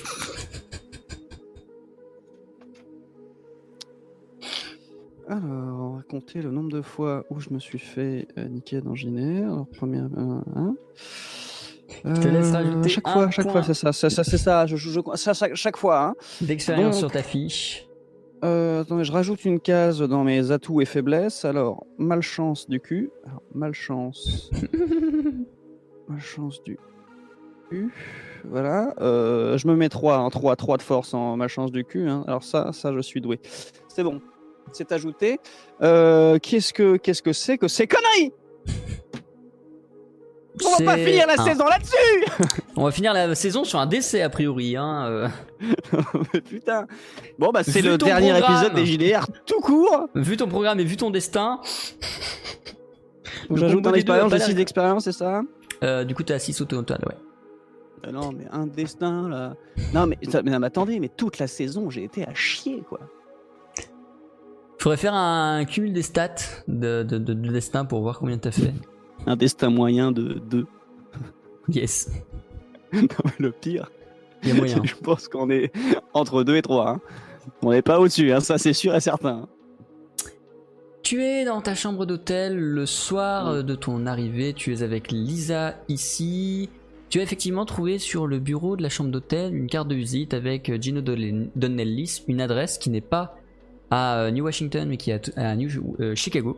Alors, 5.29 5.93
on 5.93 5.97
va 5.97 6.03
compter 6.03 6.41
le 6.41 6.51
nombre 6.51 6.71
de 6.71 6.81
fois 6.81 7.25
où 7.31 7.39
je 7.41 7.51
me 7.51 7.59
suis 7.59 7.79
fait 7.79 8.29
euh, 8.39 8.49
niquer 8.49 8.81
dans 8.81 8.95
Giner. 8.95 9.43
Alors, 9.45 9.67
première. 9.77 10.05
euh, 10.17 10.41
hein. 10.57 10.75
Je 12.05 12.21
te 12.21 12.29
laisse 12.29 12.49
Euh, 12.49 12.53
rajouter 12.55 12.89
chaque 12.89 13.09
un 13.09 13.13
fois, 13.13 13.31
chaque 13.31 13.45
point. 13.47 13.53
fois, 13.55 13.63
c'est 13.63 13.75
ça, 13.75 13.93
c'est 13.93 14.11
ça, 14.11 14.25
c'est 14.25 14.39
ça. 14.39 14.67
Je, 14.67 14.77
je- 14.77 15.01
ça, 15.15 15.35
ça- 15.35 15.55
chaque 15.55 15.77
fois. 15.77 16.03
Hein. 16.03 16.15
D'expérience 16.41 16.99
sur 16.99 17.11
ta 17.11 17.23
fiche. 17.23 17.87
Euh, 18.45 18.83
attendez, 18.83 19.05
je 19.05 19.13
rajoute 19.13 19.45
une 19.45 19.59
case 19.61 20.01
dans 20.01 20.23
mes 20.25 20.51
atouts 20.51 20.81
et 20.81 20.85
faiblesses. 20.87 21.45
Alors, 21.45 21.85
malchance 21.99 22.69
du 22.69 22.81
cul. 22.81 23.11
Alors, 23.27 23.43
malchance. 23.55 24.51
malchance 26.09 26.63
du 26.63 26.79
cul. 27.69 27.93
Voilà. 28.45 28.95
Euh, 29.01 29.59
je 29.59 29.67
me 29.69 29.75
mets 29.77 29.89
3, 29.89 30.17
hein, 30.19 30.31
3, 30.31 30.57
3 30.57 30.77
de 30.79 30.83
force 30.83 31.13
en 31.13 31.37
malchance 31.37 31.73
du 31.73 31.85
cul. 31.85 32.09
hein. 32.09 32.25
Alors 32.27 32.45
ça, 32.45 32.73
ça, 32.73 32.93
je 32.95 33.01
suis 33.01 33.21
doué. 33.21 33.41
C'est 33.89 34.05
bon. 34.05 34.21
C'est 34.73 34.93
ajouté. 34.93 35.39
Euh, 35.83 36.39
qu'est-ce 36.39 36.73
que 36.73 36.97
qu'est-ce 36.97 37.23
que 37.23 37.33
c'est 37.33 37.59
que 37.59 37.69
ces 37.69 37.87
conneries? 37.87 38.33
On 40.67 40.71
va 40.85 40.93
pas 40.93 40.99
finir 40.99 41.27
la 41.29 41.41
un- 41.41 41.45
saison 41.45 41.67
là-dessus 41.67 42.25
On 42.77 42.83
va 42.85 42.91
finir 42.91 43.13
la 43.13 43.33
saison 43.37 43.63
sur 43.63 43.79
un 43.79 43.87
décès 43.87 44.23
a 44.23 44.29
priori. 44.29 44.77
Hein. 44.77 45.07
euh. 45.07 45.29
Putain. 46.49 46.87
Bon, 47.39 47.51
bah 47.53 47.63
c'est 47.63 47.81
Vu 47.81 47.89
le 47.91 47.97
dernier 47.99 48.33
programme. 48.33 48.53
épisode 48.55 48.75
des 48.75 48.85
JDR 48.87 49.27
tout 49.47 49.61
court. 49.61 50.09
Vu 50.17 50.37
ton 50.37 50.49
programme 50.49 50.81
et 50.81 50.85
vu 50.85 50.97
ton 50.97 51.11
destin, 51.11 51.61
J'ajoute 53.55 53.87
un 53.87 53.93
expérience, 53.95 54.33
j'ai 54.33 54.39
6 54.41 54.47
l'air- 54.49 54.57
d'expérience, 54.57 55.05
c'est 55.05 55.13
ça? 55.13 55.43
Euh, 55.85 56.03
du 56.05 56.15
coup 56.15 56.25
t'es 56.25 56.35
à 56.35 56.39
6 56.41 56.61
au 56.61 56.65
total, 56.65 56.99
ouais. 57.07 57.15
Ah 58.07 58.11
non, 58.13 58.33
mais 58.37 58.47
un 58.53 58.67
destin 58.67 59.29
là. 59.29 59.55
Non, 59.95 60.07
mais 60.07 60.19
non, 60.45 60.59
mais 60.61 60.67
attendez, 60.67 60.99
mais 61.01 61.09
toute 61.09 61.39
la 61.39 61.47
saison, 61.47 61.89
j'ai 61.91 62.05
été 62.05 62.25
à 62.27 62.35
chier 62.35 62.83
quoi. 62.89 62.99
Faudrait 64.81 64.97
faire 64.97 65.15
un 65.15 65.65
cumul 65.65 65.93
des 65.93 66.03
stats 66.03 66.35
de, 66.69 67.03
de, 67.03 67.19
de- 67.19 67.35
de 67.35 67.51
destin 67.51 67.85
pour 67.85 68.01
voir 68.01 68.19
combien 68.19 68.39
t'as 68.39 68.53
fait. 68.53 68.73
Un 69.27 69.37
destin 69.37 69.71
moyen 69.71 70.13
de 70.13 70.35
2. 70.51 70.67
Yes, 71.69 72.11
le 73.39 73.51
pire, 73.51 73.91
il 74.43 74.49
y 74.51 74.53
a 74.53 74.55
moyen. 74.55 74.81
je 74.85 74.95
pense 74.95 75.29
qu'on 75.29 75.51
est 75.51 75.73
entre 76.15 76.45
2 76.45 76.57
et 76.57 76.63
3. 76.63 77.01
On 77.63 77.73
n'est 77.73 77.83
pas 77.83 77.99
au-dessus, 77.99 78.33
hein, 78.33 78.41
ça 78.41 78.57
c'est 78.59 78.73
sûr 78.73 78.95
et 78.95 79.01
certain. 79.01 79.49
Tu 81.03 81.23
es 81.23 81.45
dans 81.45 81.61
ta 81.61 81.75
chambre 81.75 82.07
d'hôtel 82.07 82.57
le 82.59 82.87
soir 82.87 83.65
de 83.65 83.75
ton 83.75 84.07
arrivée, 84.07 84.53
tu 84.53 84.73
es 84.75 84.83
avec 84.83 85.11
Lisa 85.11 85.75
ici. 85.89 86.69
Tu 87.09 87.21
as 87.21 87.23
effectivement 87.23 87.65
trouvé 87.65 87.99
sur 87.99 88.27
le 88.27 88.39
bureau 88.39 88.77
de 88.77 88.83
la 88.83 88.91
chambre 88.91 89.11
d'hôtel 89.11 89.55
une 89.55 89.67
carte 89.67 89.89
de 89.89 89.95
visite 89.95 90.35
avec 90.35 90.71
Gino 90.83 91.01
Donnell- 91.01 91.49
Donnellis, 91.57 92.23
une 92.29 92.41
adresse 92.43 92.77
qui 92.77 92.91
n'est 92.91 93.01
pas 93.01 93.37
à 93.91 94.21
euh, 94.21 94.31
New 94.31 94.45
Washington 94.45 94.89
mais 94.89 94.97
qui 94.97 95.11
est 95.11 95.31
à 95.39 95.51
à 95.51 95.57
New 95.57 95.69
euh, 96.01 96.15
Chicago. 96.15 96.57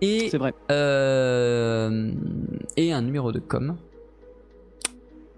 Et, 0.00 0.28
C'est 0.30 0.38
vrai. 0.38 0.52
euh, 0.70 2.10
et 2.76 2.92
un 2.92 3.02
numéro 3.02 3.30
de 3.32 3.38
com. 3.38 3.76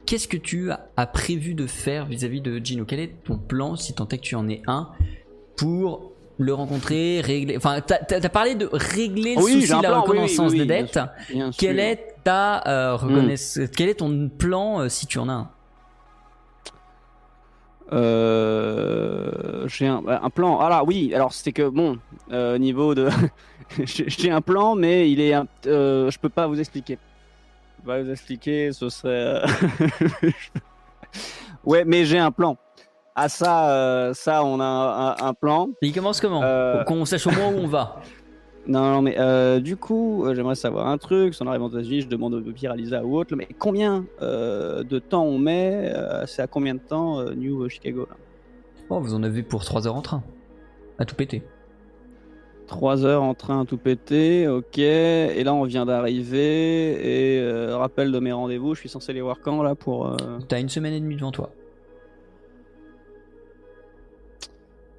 Qu'est-ce 0.07 0.29
que 0.29 0.37
tu 0.37 0.71
as, 0.71 1.07
prévu 1.07 1.55
de 1.55 1.67
faire 1.67 2.05
vis-à-vis 2.07 2.41
de 2.43 2.59
Gino? 2.63 2.85
Quel 2.85 3.01
est 3.01 3.15
ton 3.25 3.39
plan, 3.39 3.75
si 3.77 3.95
tant 3.95 4.07
est 4.09 4.19
que 4.19 4.23
tu 4.23 4.35
en 4.35 4.49
aies 4.49 4.63
un, 4.67 4.89
pour 5.57 6.13
le 6.39 6.53
rencontrer, 6.53 7.21
régler. 7.23 7.57
Enfin, 7.57 7.81
t'as 7.81 7.99
as 8.11 8.29
parlé 8.29 8.55
de 8.55 8.69
régler 8.71 9.35
le 9.37 9.43
Oui, 9.43 9.53
souci 9.63 9.69
de 9.69 9.73
la 9.73 9.79
plan, 9.81 9.89
oui, 9.89 9.95
oui, 9.95 10.01
reconnaissance 10.11 10.53
oui, 10.53 10.59
des 10.59 10.63
oui, 10.63 10.69
bien 10.69 10.83
dettes. 10.83 10.93
sûr, 10.93 11.09
Bien 11.31 11.51
Quel 11.57 11.79
est 11.79 12.07
ta 12.25 12.67
euh, 12.67 12.97
reconnaisse- 12.97 13.61
Quel 13.77 13.89
est 13.89 13.95
ton 13.95 14.29
plan 14.29 14.81
euh, 14.81 14.89
si 14.89 15.07
tu 15.07 15.19
en 15.19 15.29
as 15.29 15.33
un? 15.33 15.51
Euh, 17.93 19.67
j'ai 19.69 19.87
un, 19.87 20.03
un 20.07 20.31
plan. 20.31 20.59
Ah 20.61 20.69
là, 20.69 20.85
oui. 20.85 21.13
Alors 21.15 21.33
c'est 21.33 21.53
que 21.53 21.69
bon, 21.69 21.99
euh, 22.33 22.59
niveau 22.59 22.95
de, 22.95 23.09
j'ai 23.85 24.31
un 24.31 24.41
plan, 24.41 24.75
mais 24.75 25.11
il 25.11 25.21
est, 25.21 25.35
un- 25.35 25.47
euh, 25.67 26.11
je 26.11 26.19
peux 26.19 26.29
pas 26.29 26.47
vous 26.47 26.59
expliquer. 26.61 26.99
Je 27.79 27.83
peux 27.83 27.89
pas 27.89 28.03
vous 28.03 28.11
expliquer, 28.11 28.73
ce 28.73 28.89
serait. 28.89 29.11
euh, 29.13 29.47
ouais, 31.65 31.85
mais 31.85 32.05
j'ai 32.05 32.19
un 32.19 32.31
plan. 32.31 32.57
Ah 33.17 33.29
ça, 33.29 33.71
euh, 33.71 34.13
ça, 34.15 34.43
on 34.45 34.59
a 34.59 34.65
un, 34.65 35.29
un- 35.29 35.35
plan. 35.35 35.69
Il 35.83 35.93
commence 35.95 36.21
comment? 36.21 36.41
Euh, 36.43 36.83
Qu'on 36.85 37.05
sache 37.05 37.27
au 37.29 37.31
moins 37.31 37.49
où 37.49 37.59
on 37.59 37.67
va. 37.69 37.97
Non, 38.67 39.03
mais 39.03 39.17
euh, 39.19 39.61
du 39.61 39.77
coup, 39.77 40.25
euh, 40.25 40.35
j'aimerais 40.35 40.55
savoir 40.55 40.87
un 40.89 40.97
truc. 40.97 41.35
Si 41.35 41.43
on 41.43 41.47
arrive 41.47 41.63
aux 41.63 41.69
États-Unis, 41.69 42.01
je 42.03 42.09
demande 42.09 42.35
au 42.35 42.41
pire 42.41 42.73
à 42.73 42.77
Lisa 42.77 43.05
ou 43.05 43.17
autre. 43.19 43.37
Mais 43.37 43.47
combien 43.59 44.07
euh, 44.23 44.83
de 44.83 44.99
temps 44.99 45.25
on 45.25 45.39
met 45.39 45.93
euh, 45.95 46.25
C'est 46.27 46.41
à 46.43 46.47
combien 46.47 46.75
de 46.75 46.81
temps 46.81 47.23
New 47.35 47.69
Chicago 47.69 48.07
là? 48.09 48.17
Oh, 48.89 49.01
vous 49.01 49.15
en 49.15 49.23
avez 49.23 49.43
pour 49.43 49.65
3 49.65 49.87
heures 49.87 49.97
en 49.97 50.03
train. 50.03 50.23
À 50.99 51.05
tout 51.05 51.15
péter. 51.15 51.43
3 52.67 53.05
heures 53.05 53.23
en 53.23 53.35
train 53.35 53.67
tout 53.67 53.77
péter, 53.77 54.49
ok. 54.49 54.79
Et 54.79 55.45
là, 55.45 55.53
on 55.53 55.65
vient 55.65 55.85
d'arriver. 55.85 57.37
Et 57.39 57.73
rappel 57.73 58.13
de 58.13 58.19
mes 58.19 58.33
rendez-vous, 58.33 58.75
je 58.75 58.81
suis 58.81 58.89
censé 58.89 59.13
les 59.13 59.21
voir 59.21 59.41
quand 59.43 59.63
là 59.63 59.75
pour. 59.75 60.07
euh, 60.07 60.17
T'as 60.49 60.61
une 60.61 60.71
semaine 60.71 60.95
et 60.95 61.01
demie 61.01 61.17
devant 61.17 61.33
toi. 61.33 61.51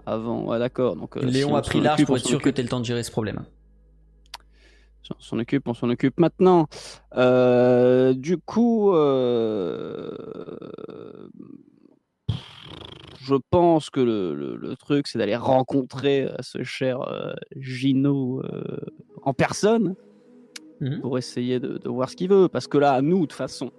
Avant, 0.06 0.46
ouais, 0.46 0.60
d'accord. 0.60 0.96
Donc, 0.96 1.18
euh, 1.18 1.22
si 1.22 1.28
Léon 1.34 1.54
on 1.54 1.56
a 1.56 1.62
pris 1.62 1.82
large 1.82 2.06
pour 2.06 2.16
être 2.18 2.26
sûr 2.26 2.42
que 2.42 2.50
t'aies 2.50 2.64
le 2.64 2.70
temps 2.70 2.80
de 2.80 2.86
gérer 2.86 3.04
ce 3.04 3.12
problème. 3.12 3.44
On 5.12 5.20
s'en 5.22 5.38
occupe, 5.38 5.68
on 5.68 5.74
s'en 5.76 5.90
occupe 5.90 6.20
maintenant. 6.20 6.66
Euh, 7.16 8.14
du 8.14 8.38
coup, 8.38 8.92
euh, 8.94 10.12
je 13.22 13.36
pense 13.52 13.90
que 13.90 14.00
le, 14.00 14.34
le- 14.36 14.56
le 14.56 14.76
truc, 14.76 15.08
c'est 15.08 15.20
d'aller 15.20 15.36
rencontrer 15.36 16.30
ce 16.40 16.64
cher 16.64 17.02
euh, 17.02 17.34
Gino 17.56 18.42
en 19.24 19.34
personne 19.34 19.96
Mhm. 20.82 21.00
pour 21.00 21.18
essayer 21.18 21.60
de, 21.62 21.78
de 21.78 21.90
voir 21.90 22.10
ce 22.10 22.18
qu'il 22.18 22.30
veut. 22.30 22.50
Parce 22.50 22.68
que 22.68 22.78
là, 22.78 23.02
nous, 23.02 23.18
de 23.22 23.22
toute 23.28 23.34
façon, 23.34 23.72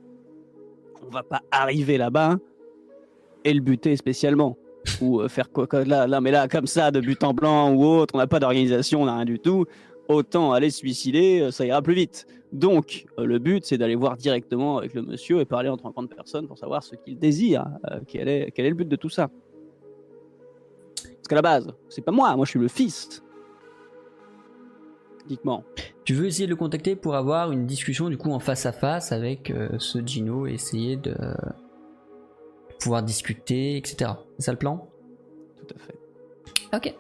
on 1.07 1.11
va 1.11 1.23
pas 1.23 1.43
arriver 1.51 1.99
là-bas 1.99 2.37
et 3.45 3.53
le 3.53 3.61
buter 3.61 3.97
spécialement. 3.97 4.57
Ou 5.01 5.21
euh, 5.21 5.29
faire 5.29 5.51
quoi, 5.51 5.67
là, 5.85 6.07
là, 6.07 6.21
mais 6.21 6.31
là, 6.31 6.49
comme 6.49 6.67
ça, 6.67 6.91
de 6.91 7.01
but 7.01 7.23
en 7.25 7.35
blanc 7.35 7.73
ou 7.73 7.85
autre, 7.85 8.15
on 8.15 8.19
n'a 8.19 8.27
pas 8.27 8.41
d'organisation, 8.41 9.03
on 9.03 9.07
n'a 9.07 9.17
rien 9.17 9.25
du 9.25 9.39
tout. 9.39 9.67
Autant 10.09 10.53
aller 10.53 10.71
se 10.71 10.79
suicider, 10.79 11.41
euh, 11.41 11.51
ça 11.51 11.67
ira 11.67 11.83
plus 11.83 11.95
vite. 11.95 12.27
Donc, 12.53 13.07
euh, 13.19 13.25
le 13.25 13.39
but, 13.39 13.65
c'est 13.65 13.77
d'aller 13.77 13.97
voir 13.97 14.17
directement 14.17 14.79
avec 14.79 14.95
le 14.95 15.03
monsieur 15.03 15.41
et 15.41 15.45
parler 15.45 15.69
en 15.69 15.77
30 15.77 16.09
personnes 16.15 16.47
pour 16.47 16.59
savoir 16.59 16.83
ce 16.83 16.95
qu'il 16.95 17.19
désire, 17.19 17.67
quel, 18.07 18.29
est, 18.29 18.53
quel 18.53 18.67
est 18.67 18.71
le 18.71 18.75
but 18.77 18.89
de 18.89 18.97
tout 18.97 19.11
ça. 19.11 19.29
Parce 21.03 21.29
qu'à 21.29 21.35
la 21.35 21.43
base, 21.43 21.73
c'est 21.89 22.03
pas 22.03 22.13
moi, 22.13 22.35
moi 22.37 22.45
je 22.45 22.51
suis 22.51 22.61
le 22.61 22.69
fils. 22.69 23.23
Dites-moi. 25.27 25.65
Tu 26.05 26.15
veux 26.15 26.27
essayer 26.27 26.47
de 26.47 26.51
le 26.51 26.57
contacter 26.57 26.95
pour 26.95 27.17
avoir 27.17 27.51
une 27.51 27.67
discussion 27.67 28.09
du 28.09 28.17
coup 28.17 28.31
en 28.31 28.39
face 28.39 28.65
à 28.65 28.71
face 28.71 29.11
avec 29.11 29.53
ce 29.79 29.99
Gino 30.07 30.47
essayer 30.47 30.97
de 30.97 31.17
pouvoir 32.81 33.03
discuter, 33.03 33.77
etc. 33.77 34.11
C'est 34.39 34.47
ça 34.47 34.53
le 34.53 34.59
plan? 34.59 34.89
Tout 35.57 35.75
à 35.75 35.79
fait. 35.79 35.99
Ok. 36.75 36.95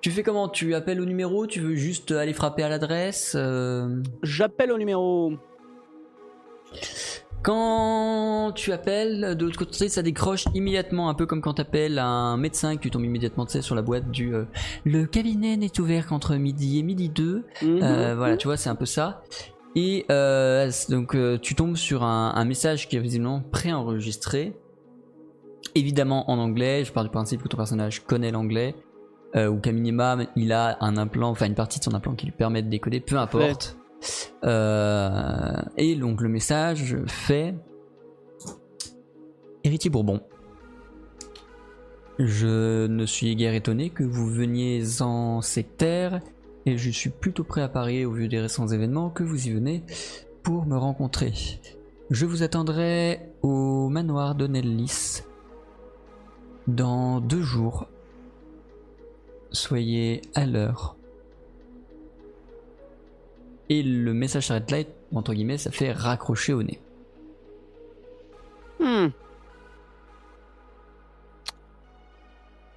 Tu 0.00 0.10
fais 0.10 0.22
comment? 0.22 0.48
Tu 0.48 0.74
appelles 0.74 1.00
au 1.00 1.04
numéro? 1.04 1.46
Tu 1.46 1.60
veux 1.60 1.74
juste 1.74 2.10
aller 2.12 2.32
frapper 2.32 2.62
à 2.62 2.68
l'adresse 2.68 3.34
Euh, 3.36 4.02
J'appelle 4.22 4.72
au 4.72 4.78
numéro. 4.78 5.32
Quand 7.42 8.52
tu 8.54 8.70
appelles, 8.72 9.34
de 9.34 9.44
l'autre 9.46 9.58
côté, 9.58 9.88
ça 9.88 10.02
décroche 10.02 10.44
immédiatement, 10.54 11.08
un 11.08 11.14
peu 11.14 11.24
comme 11.24 11.40
quand 11.40 11.54
tu 11.54 11.62
appelles 11.62 11.98
un 11.98 12.36
médecin 12.36 12.76
que 12.76 12.82
tu 12.82 12.90
tombes 12.90 13.04
immédiatement 13.04 13.46
tu 13.46 13.52
sais, 13.52 13.62
sur 13.62 13.74
la 13.74 13.80
boîte 13.80 14.10
du 14.10 14.34
euh, 14.34 14.44
Le 14.84 15.06
cabinet 15.06 15.56
n'est 15.56 15.80
ouvert 15.80 16.06
qu'entre 16.06 16.36
midi 16.36 16.78
et 16.78 16.82
midi 16.82 17.08
2. 17.08 17.44
Mhm. 17.62 17.80
Euh, 17.82 18.14
voilà, 18.14 18.36
tu 18.36 18.46
vois, 18.46 18.58
c'est 18.58 18.68
un 18.68 18.74
peu 18.74 18.84
ça. 18.84 19.22
Et 19.76 20.04
euh, 20.10 20.70
donc 20.88 21.14
euh, 21.14 21.38
tu 21.38 21.54
tombes 21.54 21.76
sur 21.76 22.02
un, 22.02 22.44
message 22.44 22.88
qui 22.88 22.96
est 22.96 23.00
visiblement 23.00 23.40
préenregistré, 23.40 24.52
évidemment 25.74 26.30
en 26.30 26.38
anglais. 26.38 26.84
Je 26.84 26.92
pars 26.92 27.04
du 27.04 27.10
principe 27.10 27.42
que 27.42 27.48
ton 27.48 27.56
personnage 27.56 28.04
connaît 28.04 28.32
l'anglais, 28.32 28.74
euh, 29.36 29.48
ou 29.48 29.60
qu'à 29.60 29.72
minimum 29.72 30.26
il 30.34 30.52
a 30.52 30.76
un 30.80 30.96
implant, 30.96 31.30
enfin 31.30 31.46
une 31.46 31.54
partie 31.54 31.78
de 31.78 31.84
son 31.84 31.94
implant 31.94 32.14
qui 32.14 32.26
lui 32.26 32.32
permet 32.32 32.62
de 32.62 32.68
décoder, 32.68 33.00
peu 33.00 33.16
importe. 33.16 33.76
Et 34.42 35.94
donc 35.94 36.20
le 36.20 36.28
message 36.28 36.96
fait 37.06 37.54
Héritier 39.62 39.90
Bourbon. 39.90 40.20
Je 42.18 42.86
ne 42.86 43.06
suis 43.06 43.34
guère 43.36 43.54
étonné 43.54 43.88
que 43.88 44.02
vous 44.02 44.26
veniez 44.26 45.00
en 45.00 45.40
sectaire 45.40 46.20
et 46.66 46.76
je 46.76 46.90
suis 46.90 47.10
plutôt 47.10 47.44
prêt 47.44 47.62
à 47.62 47.68
parier 47.68 48.04
au 48.04 48.12
vu 48.12 48.28
des 48.28 48.40
récents 48.40 48.68
événements 48.68 49.10
que 49.10 49.22
vous 49.22 49.48
y 49.48 49.50
venez 49.50 49.82
pour 50.42 50.66
me 50.66 50.76
rencontrer. 50.76 51.32
Je 52.10 52.26
vous 52.26 52.42
attendrai 52.42 53.20
au 53.42 53.88
manoir 53.88 54.34
de 54.34 54.46
Nellis 54.46 55.22
dans 56.66 57.20
deux 57.20 57.42
jours. 57.42 57.86
Soyez 59.52 60.22
à 60.34 60.46
l'heure. 60.46 60.96
Et 63.68 63.82
le 63.82 64.12
message 64.12 64.48
s'arrête 64.48 64.72
et, 64.72 64.86
entre 65.14 65.32
guillemets, 65.32 65.58
ça 65.58 65.70
fait 65.70 65.92
raccrocher 65.92 66.52
au 66.52 66.62
nez. 66.62 66.80
Hmm. 68.80 69.08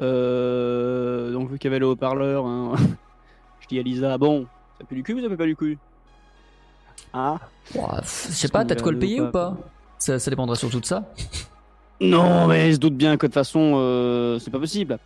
Euh, 0.01 1.31
donc, 1.31 1.49
vu 1.49 1.57
qu'il 1.57 1.69
y 1.69 1.71
avait 1.71 1.79
le 1.79 1.87
haut-parleur, 1.87 2.45
hein, 2.45 2.75
je 3.77 3.81
Lisa 3.81 4.17
Bon, 4.17 4.45
ça 4.79 4.85
pue 4.85 4.95
du 4.95 5.03
cul 5.03 5.13
ou 5.13 5.21
ça 5.21 5.29
pue 5.29 5.37
pas 5.37 5.45
du 5.45 5.55
cul? 5.55 5.77
Ah 7.13 7.37
Ouah, 7.75 8.01
pff, 8.01 8.27
je 8.29 8.33
sais 8.35 8.47
pas, 8.47 8.65
t'as 8.65 8.75
de 8.75 8.81
quoi 8.81 8.91
le 8.91 8.99
payer 8.99 9.21
ou 9.21 9.31
pas 9.31 9.55
ça, 9.97 10.19
ça 10.19 10.29
dépendra 10.29 10.55
surtout 10.55 10.81
de 10.81 10.85
ça. 10.85 11.05
Non, 12.01 12.47
mais 12.47 12.73
se 12.73 12.77
doute 12.79 12.95
bien 12.95 13.15
que 13.15 13.25
de 13.25 13.29
toute 13.29 13.35
façon, 13.35 13.73
euh, 13.75 14.37
c'est 14.39 14.51
pas 14.51 14.59
possible. 14.59 14.97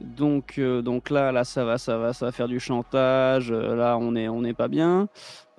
Donc, 0.00 0.54
euh, 0.58 0.80
donc 0.80 1.10
là, 1.10 1.30
là, 1.32 1.44
ça 1.44 1.64
va, 1.64 1.76
ça 1.76 1.98
va, 1.98 2.12
ça 2.14 2.26
va 2.26 2.32
faire 2.32 2.48
du 2.48 2.58
chantage. 2.60 3.50
euh, 3.50 3.74
Là, 3.74 3.98
on 4.00 4.14
est, 4.16 4.28
on 4.28 4.40
n'est 4.40 4.54
pas 4.54 4.68
bien. 4.68 5.08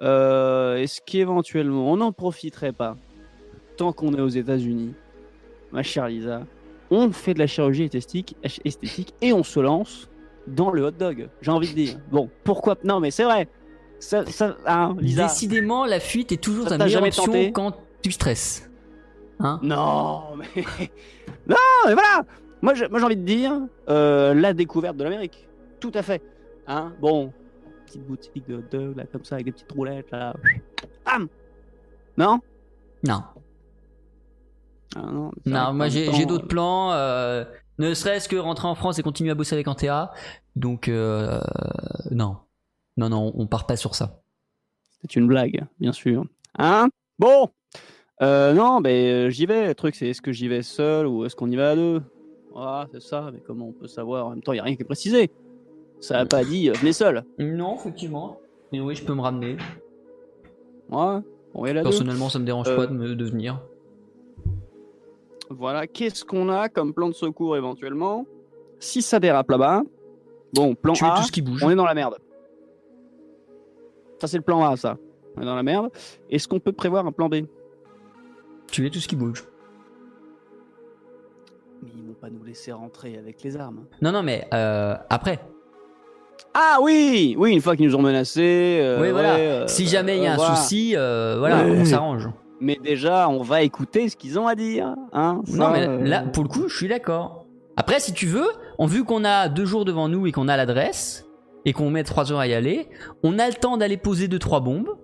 Euh, 0.01 0.77
Est-ce 0.77 1.01
qu'éventuellement, 1.01 1.91
on 1.91 1.97
n'en 1.97 2.11
profiterait 2.11 2.71
pas 2.71 2.95
tant 3.77 3.93
qu'on 3.93 4.13
est 4.15 4.21
aux 4.21 4.27
États-Unis, 4.29 4.93
ma 5.71 5.83
chère 5.83 6.07
Lisa, 6.07 6.41
on 6.89 7.11
fait 7.11 7.35
de 7.35 7.39
la 7.39 7.47
chirurgie 7.47 7.83
esthétique, 7.83 8.35
esthétique 8.65 9.13
et 9.21 9.33
on 9.33 9.43
se 9.43 9.59
lance 9.59 10.09
dans 10.47 10.71
le 10.71 10.83
hot 10.85 10.91
dog. 10.91 11.29
J'ai 11.41 11.51
envie 11.51 11.69
de 11.69 11.73
dire. 11.75 11.99
Bon, 12.11 12.29
pourquoi 12.43 12.75
Non, 12.83 12.99
mais 12.99 13.11
c'est 13.11 13.23
vrai. 13.23 13.47
Ça, 13.99 14.25
ça, 14.25 14.55
hein, 14.65 14.95
Lisa. 14.99 15.23
Décidément, 15.23 15.85
la 15.85 15.99
fuite 15.99 16.31
est 16.31 16.41
toujours 16.41 16.65
ta 16.67 16.77
meilleure 16.77 17.03
option 17.03 17.25
tenté 17.25 17.51
quand 17.51 17.75
tu 18.01 18.11
stresses. 18.11 18.69
Hein? 19.39 19.59
Non, 19.63 20.35
mais 20.37 20.63
non, 21.47 21.55
mais 21.85 21.93
voilà. 21.93 22.23
Moi, 22.61 22.73
j'ai 22.73 22.85
envie 22.87 23.15
de 23.17 23.21
dire 23.23 23.53
euh, 23.89 24.33
la 24.33 24.53
découverte 24.53 24.97
de 24.97 25.03
l'Amérique. 25.03 25.47
Tout 25.79 25.91
à 25.93 26.01
fait. 26.01 26.21
Hein 26.67 26.93
bon, 26.99 27.31
petite 27.85 28.05
boutique 28.05 28.47
de 28.47 28.55
hot 28.57 28.63
dog 28.71 28.97
là, 28.97 29.03
comme 29.11 29.23
ça, 29.23 29.35
avec 29.35 29.45
des 29.45 29.51
petites 29.51 29.71
roulettes 29.71 30.11
là. 30.11 30.33
Bam. 31.05 31.27
Non? 32.17 32.39
Non. 33.03 33.21
Ah, 34.95 35.01
non, 35.45 35.73
moi 35.73 35.87
j'ai 35.89 36.25
d'autres 36.25 36.47
plans. 36.47 36.91
euh, 36.93 37.43
ne 37.79 37.93
serait-ce 37.93 38.27
que 38.27 38.35
rentrer 38.35 38.67
en 38.67 38.75
France 38.75 38.99
et 38.99 39.03
continuer 39.03 39.31
à 39.31 39.35
bosser 39.35 39.55
avec 39.55 39.67
Antea. 39.67 40.11
Donc, 40.55 40.87
euh, 40.87 41.39
non. 42.11 42.37
Non, 42.97 43.09
non, 43.09 43.31
on 43.35 43.45
part 43.45 43.67
pas 43.67 43.75
sur 43.75 43.95
ça. 43.95 44.21
C'est 45.01 45.15
une 45.15 45.27
blague, 45.27 45.65
bien 45.79 45.91
sûr. 45.91 46.25
Hein? 46.57 46.89
Bon. 47.19 47.49
Euh, 48.21 48.53
non, 48.53 48.79
mais 48.79 49.11
euh, 49.11 49.29
j'y 49.29 49.45
vais. 49.45 49.67
Le 49.67 49.75
truc, 49.75 49.95
c'est 49.95 50.07
est-ce 50.09 50.21
que 50.21 50.31
j'y 50.31 50.47
vais 50.47 50.63
seul 50.63 51.05
ou 51.05 51.25
est-ce 51.25 51.35
qu'on 51.35 51.51
y 51.51 51.55
va 51.55 51.71
à 51.71 51.75
deux? 51.75 52.01
Voilà, 52.51 52.87
c'est 52.91 53.01
ça. 53.01 53.29
Mais 53.31 53.39
comment 53.45 53.67
on 53.67 53.73
peut 53.73 53.87
savoir? 53.87 54.25
En 54.25 54.29
même 54.31 54.41
temps, 54.41 54.53
il 54.53 54.55
n'y 54.55 54.61
a 54.61 54.63
rien 54.63 54.75
qui 54.75 54.81
est 54.81 54.85
précisé. 54.85 55.29
Ça 55.99 56.15
n'a 56.15 56.25
pas 56.25 56.43
dit 56.43 56.69
euh, 56.69 56.73
venez 56.73 56.93
seul. 56.93 57.23
Non, 57.37 57.75
effectivement. 57.75 58.39
Mais 58.71 58.79
oui, 58.79 58.95
je 58.95 59.03
peux 59.03 59.13
me 59.13 59.21
ramener. 59.21 59.57
Ouais, 60.89 61.19
on 61.53 61.61
va 61.61 61.67
y 61.67 61.69
aller 61.69 61.79
à 61.79 61.83
deux. 61.83 61.89
Personnellement, 61.89 62.29
ça 62.29 62.39
me 62.39 62.45
dérange 62.45 62.75
pas 62.75 62.87
de, 62.87 62.93
me, 62.93 63.15
de 63.15 63.25
venir. 63.25 63.61
Voilà, 65.49 65.87
qu'est-ce 65.87 66.25
qu'on 66.25 66.49
a 66.49 66.69
comme 66.69 66.93
plan 66.93 67.07
de 67.09 67.13
secours 67.13 67.55
éventuellement? 67.55 68.25
Si 68.79 69.01
ça 69.01 69.19
dérape 69.19 69.49
là-bas, 69.49 69.83
bon, 70.53 70.75
plan 70.75 70.93
Tuer 70.93 71.07
A, 71.07 71.15
tout 71.17 71.23
ce 71.23 71.31
qui 71.31 71.41
bouge. 71.41 71.63
on 71.63 71.69
est 71.69 71.75
dans 71.75 71.85
la 71.85 71.93
merde. 71.93 72.17
Ça, 74.19 74.27
c'est 74.27 74.37
le 74.37 74.43
plan 74.43 74.63
A, 74.65 74.75
ça. 74.75 74.97
On 75.35 75.41
est 75.41 75.45
dans 75.45 75.55
la 75.55 75.63
merde. 75.63 75.89
Est-ce 76.29 76.47
qu'on 76.47 76.59
peut 76.59 76.71
prévoir 76.73 77.05
un 77.05 77.11
plan 77.11 77.29
B? 77.29 77.35
Tuer 78.71 78.89
tout 78.89 78.99
ce 78.99 79.07
qui 79.07 79.15
bouge. 79.15 79.45
Mais 81.83 81.91
ils 81.95 82.03
vont 82.05 82.13
pas 82.13 82.29
nous 82.29 82.43
laisser 82.43 82.71
rentrer 82.71 83.17
avec 83.17 83.41
les 83.43 83.55
armes. 83.55 83.85
Non, 84.01 84.11
non, 84.11 84.23
mais 84.23 84.47
euh, 84.53 84.95
après. 85.09 85.39
Ah 86.53 86.79
oui 86.81 87.35
Oui, 87.37 87.53
une 87.53 87.61
fois 87.61 87.75
qu'ils 87.75 87.87
nous 87.87 87.95
ont 87.95 88.01
menacés. 88.01 88.79
euh, 88.81 89.01
oui, 89.01 89.11
voilà. 89.11 89.35
ouais, 89.35 89.41
euh, 89.41 89.67
si 89.67 89.85
jamais 89.87 90.17
il 90.17 90.23
y 90.23 90.27
a 90.27 90.31
euh, 90.31 90.33
un 90.33 90.37
voilà. 90.37 90.55
souci, 90.55 90.93
euh, 90.95 91.35
voilà, 91.37 91.63
on 91.65 91.85
s'arrange. 91.85 92.27
Mais 92.59 92.79
déjà, 92.81 93.29
on 93.29 93.43
va 93.43 93.61
écouter 93.61 94.09
ce 94.09 94.15
qu'ils 94.15 94.39
ont 94.39 94.47
à 94.47 94.55
dire. 94.55 94.95
Hein, 95.13 95.41
non, 95.47 95.69
mais 95.71 95.87
euh, 95.87 96.01
là, 96.03 96.21
pour 96.21 96.43
le 96.43 96.49
coup, 96.49 96.67
je 96.67 96.75
suis 96.75 96.87
d'accord. 96.87 97.45
Après, 97.75 97.99
si 97.99 98.13
tu 98.13 98.25
veux, 98.25 98.47
en 98.79 98.87
vu 98.87 99.03
qu'on 99.03 99.23
a 99.23 99.49
deux 99.49 99.65
jours 99.65 99.85
devant 99.85 100.09
nous 100.09 100.25
et 100.25 100.31
qu'on 100.31 100.47
a 100.47 100.57
l'adresse, 100.57 101.27
et 101.65 101.73
qu'on 101.73 101.89
met 101.89 102.03
trois 102.03 102.31
heures 102.31 102.39
à 102.39 102.47
y 102.47 102.53
aller, 102.53 102.87
on 103.23 103.37
a 103.37 103.47
le 103.47 103.53
temps 103.53 103.75
d'aller 103.77 103.97
poser 103.97 104.27
deux, 104.27 104.39
trois 104.39 104.61
bombes. 104.61 104.97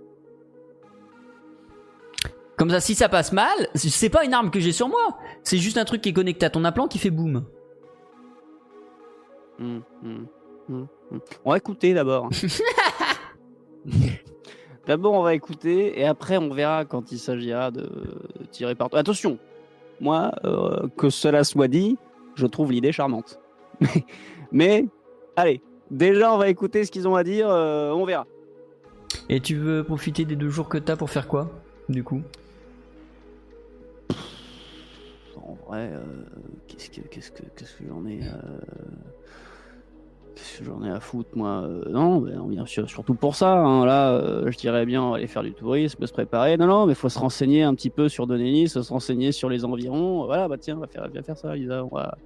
Comme 2.57 2.69
ça, 2.69 2.79
si 2.79 2.95
ça 2.95 3.09
passe 3.09 3.33
mal, 3.33 3.67
c'est 3.75 4.09
pas 4.09 4.23
une 4.23 4.33
arme 4.33 4.49
que 4.49 4.59
j'ai 4.59 4.71
sur 4.71 4.87
moi. 4.87 5.17
C'est 5.43 5.57
juste 5.57 5.77
un 5.77 5.85
truc 5.85 6.01
qui 6.01 6.09
est 6.09 6.13
connecté 6.13 6.45
à 6.45 6.49
ton 6.49 6.63
implant 6.63 6.87
qui 6.87 6.99
fait 6.99 7.09
boum. 7.09 7.43
hum, 9.59 9.83
hum, 10.03 10.27
hum. 10.69 10.87
On 11.43 11.51
va 11.51 11.57
écouter 11.57 11.93
d'abord. 11.93 12.29
d'abord, 14.87 15.13
on 15.13 15.23
va 15.23 15.33
écouter 15.33 15.99
et 15.99 16.05
après, 16.05 16.37
on 16.37 16.49
verra 16.49 16.85
quand 16.85 17.11
il 17.11 17.19
s'agira 17.19 17.71
de 17.71 17.89
tirer 18.51 18.75
partout. 18.75 18.97
Attention, 18.97 19.37
moi, 19.99 20.31
euh, 20.45 20.87
que 20.97 21.09
cela 21.09 21.43
soit 21.43 21.67
dit, 21.67 21.97
je 22.35 22.45
trouve 22.45 22.71
l'idée 22.71 22.91
charmante. 22.91 23.39
mais, 24.51 24.85
allez, 25.35 25.61
Déjà, 25.93 26.33
on 26.33 26.39
va 26.39 26.49
écouter 26.49 26.85
ce 26.85 26.91
qu'ils 26.91 27.07
ont 27.07 27.15
à 27.15 27.23
dire. 27.23 27.47
euh, 27.49 27.91
on 27.91 28.03
verra. 28.03 28.25
Et 29.29 29.39
tu 29.39 29.55
veux 29.55 29.83
profiter 29.83 30.25
des 30.25 30.35
deux 30.35 30.49
jours 30.49 30.67
que 30.67 30.79
t'as 30.79 30.95
pour 30.95 31.11
faire 31.11 31.27
quoi, 31.27 31.51
du 31.87 32.03
coup? 32.03 32.23
En 35.37 35.53
vrai, 35.67 35.91
euh, 35.93 36.01
qu'est-ce 36.67 36.89
que 36.89 37.01
qu'est-ce 37.01 37.31
que 37.31 37.43
qu'est-ce 37.55 37.75
que 37.75 37.83
j'en 37.87 38.07
ai 38.07 38.21
j'en 40.63 40.83
ai 40.83 40.89
à 40.89 40.99
foutre 40.99 41.29
moi 41.35 41.63
euh, 41.63 41.83
Non, 41.89 42.19
ben, 42.19 42.65
sur- 42.65 42.89
surtout 42.89 43.13
pour 43.15 43.35
ça. 43.35 43.53
hein. 43.59 43.85
Là, 43.85 44.11
euh, 44.13 44.49
je 44.51 44.57
dirais 44.57 44.85
bien 44.85 45.03
on 45.03 45.11
va 45.11 45.17
aller 45.17 45.27
faire 45.27 45.43
du 45.43 45.53
tourisme, 45.53 46.05
se 46.05 46.11
préparer. 46.13 46.57
Non, 46.57 46.65
non, 46.67 46.85
mais 46.85 46.95
faut 46.95 47.09
se 47.09 47.19
renseigner 47.19 47.63
un 47.63 47.73
petit 47.75 47.89
peu 47.89 48.09
sur 48.09 48.27
Donélis, 48.27 48.69
se 48.69 48.79
renseigner 48.79 49.31
sur 49.31 49.49
les 49.49 49.63
environs. 49.65 50.25
Voilà, 50.25 50.47
bah 50.47 50.57
tiens, 50.59 50.75
on 50.77 50.79
va 50.81 50.87
faire, 50.87 51.07
viens 51.11 51.21
faire 51.23 51.37
ça, 51.37 51.55
Lisa. 51.55 51.83
On 51.85 51.95
va, 51.95 52.17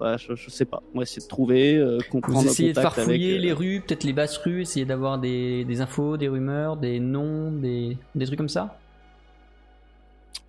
ouais, 0.00 0.16
je, 0.18 0.34
je 0.34 0.50
sais 0.50 0.64
pas. 0.64 0.82
On 0.94 0.98
va 0.98 1.02
essayer 1.02 1.22
de 1.22 1.28
trouver, 1.28 1.76
euh, 1.76 1.98
comprendre. 2.10 2.40
Vous 2.40 2.46
essayez 2.46 2.72
de 2.72 2.80
farfouiller 2.80 3.28
avec, 3.30 3.38
euh, 3.40 3.42
les 3.46 3.52
rues, 3.52 3.82
peut-être 3.86 4.04
les 4.04 4.12
basses 4.12 4.36
rues, 4.38 4.62
essayer 4.62 4.84
d'avoir 4.84 5.18
des, 5.18 5.64
des 5.64 5.80
infos, 5.80 6.16
des 6.16 6.28
rumeurs, 6.28 6.76
des 6.76 6.98
noms, 7.00 7.52
des, 7.52 7.96
des 8.14 8.26
trucs 8.26 8.38
comme 8.38 8.48
ça? 8.48 8.78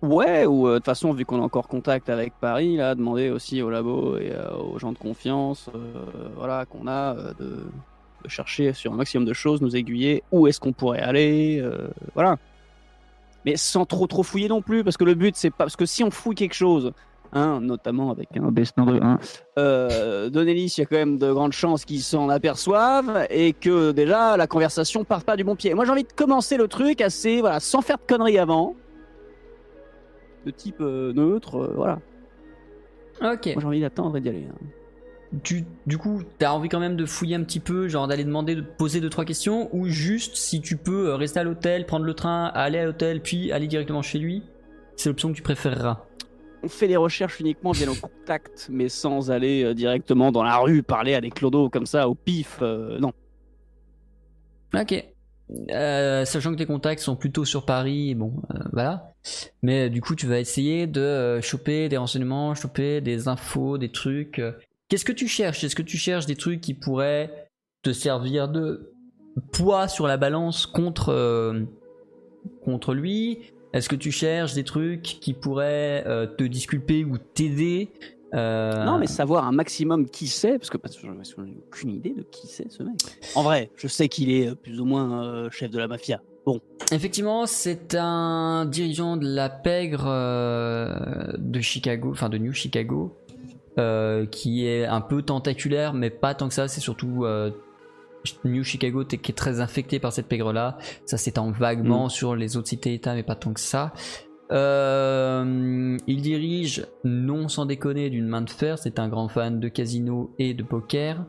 Ouais, 0.02 0.44
ou 0.44 0.68
euh, 0.68 0.72
de 0.72 0.78
toute 0.78 0.84
façon, 0.84 1.12
vu 1.12 1.24
qu'on 1.24 1.40
a 1.40 1.44
encore 1.44 1.66
contact 1.66 2.10
avec 2.10 2.34
Paris, 2.40 2.76
là, 2.76 2.94
demander 2.94 3.30
aussi 3.30 3.62
au 3.62 3.70
labo 3.70 4.18
et 4.18 4.32
euh, 4.32 4.54
aux 4.54 4.78
gens 4.78 4.92
de 4.92 4.98
confiance, 4.98 5.70
euh, 5.74 6.28
voilà, 6.36 6.66
qu'on 6.66 6.86
a, 6.86 7.14
de, 7.14 7.66
de 8.22 8.28
chercher 8.28 8.72
sur 8.74 8.92
un 8.92 8.96
maximum 8.96 9.24
de 9.24 9.32
choses, 9.32 9.62
nous 9.62 9.76
aiguiller, 9.76 10.22
où 10.30 10.46
est-ce 10.46 10.60
qu'on 10.60 10.72
pourrait 10.72 11.00
aller, 11.00 11.64
voilà. 12.14 12.36
Mais 13.46 13.56
sans 13.56 13.84
trop 13.84 14.06
trop 14.06 14.22
fouiller 14.22 14.48
non 14.48 14.62
plus, 14.62 14.84
parce 14.84 14.96
que 14.96 15.04
le 15.04 15.14
but, 15.14 15.36
c'est 15.36 15.50
pas. 15.50 15.64
Parce 15.64 15.76
que 15.76 15.86
si 15.86 16.02
on 16.02 16.10
fouille 16.10 16.34
quelque 16.34 16.54
chose, 16.54 16.92
hein, 17.34 17.60
notamment 17.60 18.10
avec 18.10 18.28
un 18.36 18.50
Bestin 18.50 18.86
de 18.86 18.98
hein, 19.02 19.18
euh, 19.58 20.30
Donélis, 20.30 20.74
il 20.76 20.80
y 20.80 20.82
a 20.84 20.86
quand 20.86 20.96
même 20.96 21.18
de 21.18 21.30
grandes 21.32 21.52
chances 21.52 21.84
qu'ils 21.84 22.02
s'en 22.02 22.28
aperçoivent 22.30 23.26
et 23.28 23.52
que 23.52 23.92
déjà 23.92 24.36
la 24.36 24.46
conversation 24.46 25.04
part 25.04 25.24
pas 25.24 25.36
du 25.36 25.44
bon 25.44 25.56
pied. 25.56 25.74
Moi, 25.74 25.84
j'ai 25.84 25.90
envie 25.90 26.04
de 26.04 26.12
commencer 26.12 26.56
le 26.56 26.68
truc 26.68 27.00
assez, 27.00 27.40
voilà, 27.40 27.60
sans 27.60 27.82
faire 27.82 27.98
de 27.98 28.04
conneries 28.06 28.38
avant 28.38 28.74
de 30.44 30.50
type 30.50 30.80
euh, 30.80 31.12
neutre, 31.12 31.56
euh, 31.56 31.72
voilà. 31.76 32.00
Ok. 33.22 33.46
Moi 33.46 33.60
j'ai 33.60 33.66
envie 33.66 33.80
d'attendre 33.80 34.16
et 34.16 34.20
d'y 34.20 34.28
aller. 34.28 34.46
hein. 34.50 34.66
Tu, 35.42 35.64
du 35.86 35.98
coup, 35.98 36.22
t'as 36.38 36.52
envie 36.52 36.68
quand 36.68 36.78
même 36.78 36.94
de 36.96 37.06
fouiller 37.06 37.34
un 37.34 37.42
petit 37.42 37.58
peu, 37.58 37.88
genre 37.88 38.06
d'aller 38.06 38.22
demander, 38.24 38.54
de 38.54 38.60
poser 38.60 39.00
deux 39.00 39.10
trois 39.10 39.24
questions, 39.24 39.68
ou 39.74 39.86
juste 39.88 40.36
si 40.36 40.60
tu 40.60 40.76
peux 40.76 41.08
euh, 41.08 41.16
rester 41.16 41.40
à 41.40 41.42
l'hôtel, 41.44 41.86
prendre 41.86 42.04
le 42.04 42.14
train, 42.14 42.46
aller 42.54 42.78
à 42.78 42.84
l'hôtel, 42.84 43.20
puis 43.20 43.50
aller 43.50 43.66
directement 43.66 44.00
chez 44.02 44.18
lui, 44.20 44.44
c'est 44.96 45.08
l'option 45.08 45.30
que 45.30 45.34
tu 45.36 45.42
préféreras. 45.42 46.04
On 46.62 46.68
fait 46.68 46.86
les 46.86 46.96
recherches 46.96 47.40
uniquement 47.40 47.72
via 47.72 47.86
nos 47.86 47.94
contacts, 48.00 48.68
mais 48.70 48.88
sans 48.88 49.32
aller 49.32 49.64
euh, 49.64 49.74
directement 49.74 50.30
dans 50.30 50.44
la 50.44 50.56
rue 50.58 50.82
parler 50.84 51.14
à 51.14 51.20
des 51.20 51.30
clodos 51.30 51.68
comme 51.68 51.86
ça 51.86 52.08
au 52.08 52.14
pif. 52.14 52.58
euh, 52.62 52.98
non. 53.00 53.12
Ok. 54.74 55.04
Euh, 55.70 56.24
sachant 56.24 56.52
que 56.52 56.58
tes 56.58 56.66
contacts 56.66 57.02
sont 57.02 57.16
plutôt 57.16 57.44
sur 57.44 57.66
Paris, 57.66 58.14
bon, 58.14 58.32
euh, 58.50 58.58
voilà. 58.72 59.12
Mais 59.62 59.90
du 59.90 60.00
coup, 60.00 60.14
tu 60.14 60.26
vas 60.26 60.40
essayer 60.40 60.86
de 60.86 61.00
euh, 61.00 61.42
choper 61.42 61.88
des 61.88 61.96
renseignements, 61.96 62.54
choper 62.54 63.00
des 63.00 63.28
infos, 63.28 63.78
des 63.78 63.90
trucs. 63.90 64.40
Qu'est-ce 64.88 65.04
que 65.04 65.12
tu 65.12 65.28
cherches? 65.28 65.64
Est-ce 65.64 65.76
que 65.76 65.82
tu 65.82 65.96
cherches 65.96 66.26
des 66.26 66.36
trucs 66.36 66.60
qui 66.60 66.74
pourraient 66.74 67.48
te 67.82 67.92
servir 67.92 68.48
de 68.48 68.92
poids 69.52 69.88
sur 69.88 70.06
la 70.06 70.16
balance 70.16 70.66
contre, 70.66 71.66
contre 72.64 72.94
lui? 72.94 73.52
Est-ce 73.72 73.88
que 73.88 73.96
tu 73.96 74.12
cherches 74.12 74.54
des 74.54 74.64
trucs 74.64 75.02
qui 75.02 75.32
pourraient 75.32 76.04
te 76.38 76.44
disculper 76.44 77.04
ou 77.04 77.18
t'aider? 77.18 77.90
Euh, 78.34 78.84
Non, 78.84 78.98
mais 78.98 79.06
savoir 79.06 79.46
un 79.46 79.52
maximum 79.52 80.08
qui 80.08 80.26
c'est, 80.26 80.58
parce 80.58 80.70
que 80.70 80.76
parce 80.76 80.96
que 80.96 81.06
j'en 81.06 81.14
ai 81.14 81.54
aucune 81.66 81.90
idée 81.90 82.10
de 82.10 82.22
qui 82.22 82.46
c'est 82.46 82.70
ce 82.70 82.82
mec. 82.82 82.96
En 83.34 83.42
vrai, 83.42 83.70
je 83.76 83.86
sais 83.88 84.08
qu'il 84.08 84.30
est 84.30 84.48
euh, 84.48 84.54
plus 84.54 84.80
ou 84.80 84.84
moins 84.84 85.24
euh, 85.24 85.50
chef 85.50 85.70
de 85.70 85.78
la 85.78 85.86
mafia. 85.88 86.20
Bon, 86.44 86.60
Effectivement, 86.92 87.46
c'est 87.46 87.94
un 87.94 88.66
dirigeant 88.66 89.16
de 89.16 89.26
la 89.26 89.48
pègre 89.48 90.04
euh, 90.06 91.32
de 91.38 91.60
Chicago, 91.60 92.10
enfin 92.12 92.28
de 92.28 92.36
New 92.36 92.52
Chicago, 92.52 93.16
euh, 93.78 94.26
qui 94.26 94.66
est 94.66 94.84
un 94.84 95.00
peu 95.00 95.22
tentaculaire, 95.22 95.94
mais 95.94 96.10
pas 96.10 96.34
tant 96.34 96.48
que 96.48 96.54
ça. 96.54 96.68
C'est 96.68 96.82
surtout 96.82 97.24
euh, 97.24 97.50
New 98.44 98.62
Chicago 98.62 99.04
qui 99.04 99.14
est 99.14 99.34
très 99.34 99.60
infecté 99.60 99.98
par 99.98 100.12
cette 100.12 100.26
pègre-là. 100.26 100.76
Ça 101.06 101.16
s'étend 101.16 101.50
vaguement 101.50 102.08
sur 102.10 102.36
les 102.36 102.56
autres 102.58 102.68
cités-États, 102.68 103.14
mais 103.14 103.22
pas 103.22 103.36
tant 103.36 103.54
que 103.54 103.60
ça. 103.60 103.92
Euh, 104.54 105.96
il 106.06 106.22
dirige, 106.22 106.86
non 107.02 107.48
sans 107.48 107.66
déconner, 107.66 108.10
d'une 108.10 108.28
main 108.28 108.42
de 108.42 108.50
fer. 108.50 108.78
C'est 108.78 108.98
un 108.98 109.08
grand 109.08 109.28
fan 109.28 109.60
de 109.60 109.68
casino 109.68 110.30
et 110.38 110.54
de 110.54 110.62
poker. 110.62 111.24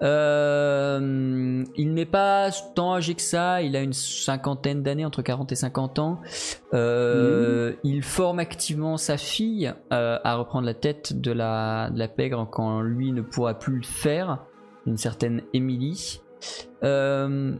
Euh, 0.00 1.64
il 1.76 1.94
n'est 1.94 2.06
pas 2.06 2.50
tant 2.74 2.94
âgé 2.94 3.14
que 3.14 3.22
ça, 3.22 3.62
il 3.62 3.74
a 3.74 3.82
une 3.82 3.92
cinquantaine 3.92 4.82
d'années, 4.82 5.04
entre 5.04 5.22
40 5.22 5.50
et 5.52 5.56
50 5.56 5.98
ans. 5.98 6.20
Euh, 6.72 7.72
Il 7.82 8.02
forme 8.02 8.38
activement 8.38 8.96
sa 8.96 9.16
fille 9.16 9.72
euh, 9.92 10.18
à 10.22 10.36
reprendre 10.36 10.66
la 10.66 10.74
tête 10.74 11.20
de 11.20 11.32
la, 11.32 11.90
de 11.90 11.98
la 11.98 12.08
pègre 12.08 12.48
quand 12.50 12.80
lui 12.80 13.12
ne 13.12 13.22
pourra 13.22 13.54
plus 13.58 13.76
le 13.78 13.84
faire, 13.84 14.44
une 14.86 14.96
certaine 14.96 15.42
Emily. 15.52 16.20
Euh, 16.84 17.54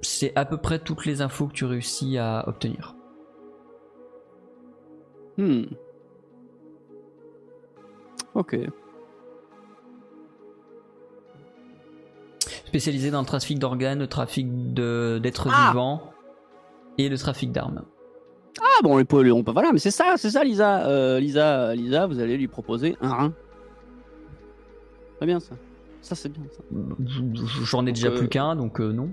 C'est 0.00 0.32
à 0.34 0.44
peu 0.46 0.56
près 0.56 0.78
toutes 0.78 1.04
les 1.04 1.20
infos 1.20 1.46
que 1.46 1.52
tu 1.52 1.66
réussis 1.66 2.16
à 2.16 2.48
obtenir. 2.48 2.95
Hmm. 5.38 5.64
Ok. 8.34 8.58
Spécialisé 12.66 13.10
dans 13.10 13.20
le 13.20 13.26
trafic 13.26 13.58
d'organes, 13.58 14.00
le 14.00 14.06
trafic 14.06 14.74
de- 14.74 15.18
d'êtres 15.22 15.48
Ah 15.50 15.70
vivants 15.70 16.12
et 16.98 17.08
le 17.08 17.16
trafic 17.16 17.52
d'armes. 17.52 17.82
Ah 18.60 18.82
bon, 18.82 18.98
on 18.98 19.04
peut, 19.04 19.30
on 19.32 19.42
peut, 19.42 19.52
voilà, 19.52 19.72
mais 19.72 19.78
c'est 19.78 19.90
ça, 19.90 20.14
c'est 20.16 20.30
ça, 20.30 20.44
Lisa. 20.44 20.86
Euh, 20.86 21.20
Lisa, 21.20 21.74
Lisa, 21.74 22.06
vous 22.06 22.20
allez 22.20 22.36
lui 22.36 22.48
proposer 22.48 22.96
un 23.00 23.12
rein. 23.14 23.32
Très 25.16 25.26
bien 25.26 25.40
ça. 25.40 25.54
Ça 26.02 26.14
c'est 26.14 26.28
bien 26.28 26.44
ça. 26.50 26.62
J'en 27.64 27.86
ai 27.86 27.92
déjà 27.92 28.08
euh, 28.08 28.18
plus 28.18 28.28
qu'un, 28.28 28.54
donc 28.54 28.80
euh, 28.80 28.92
non. 28.92 29.10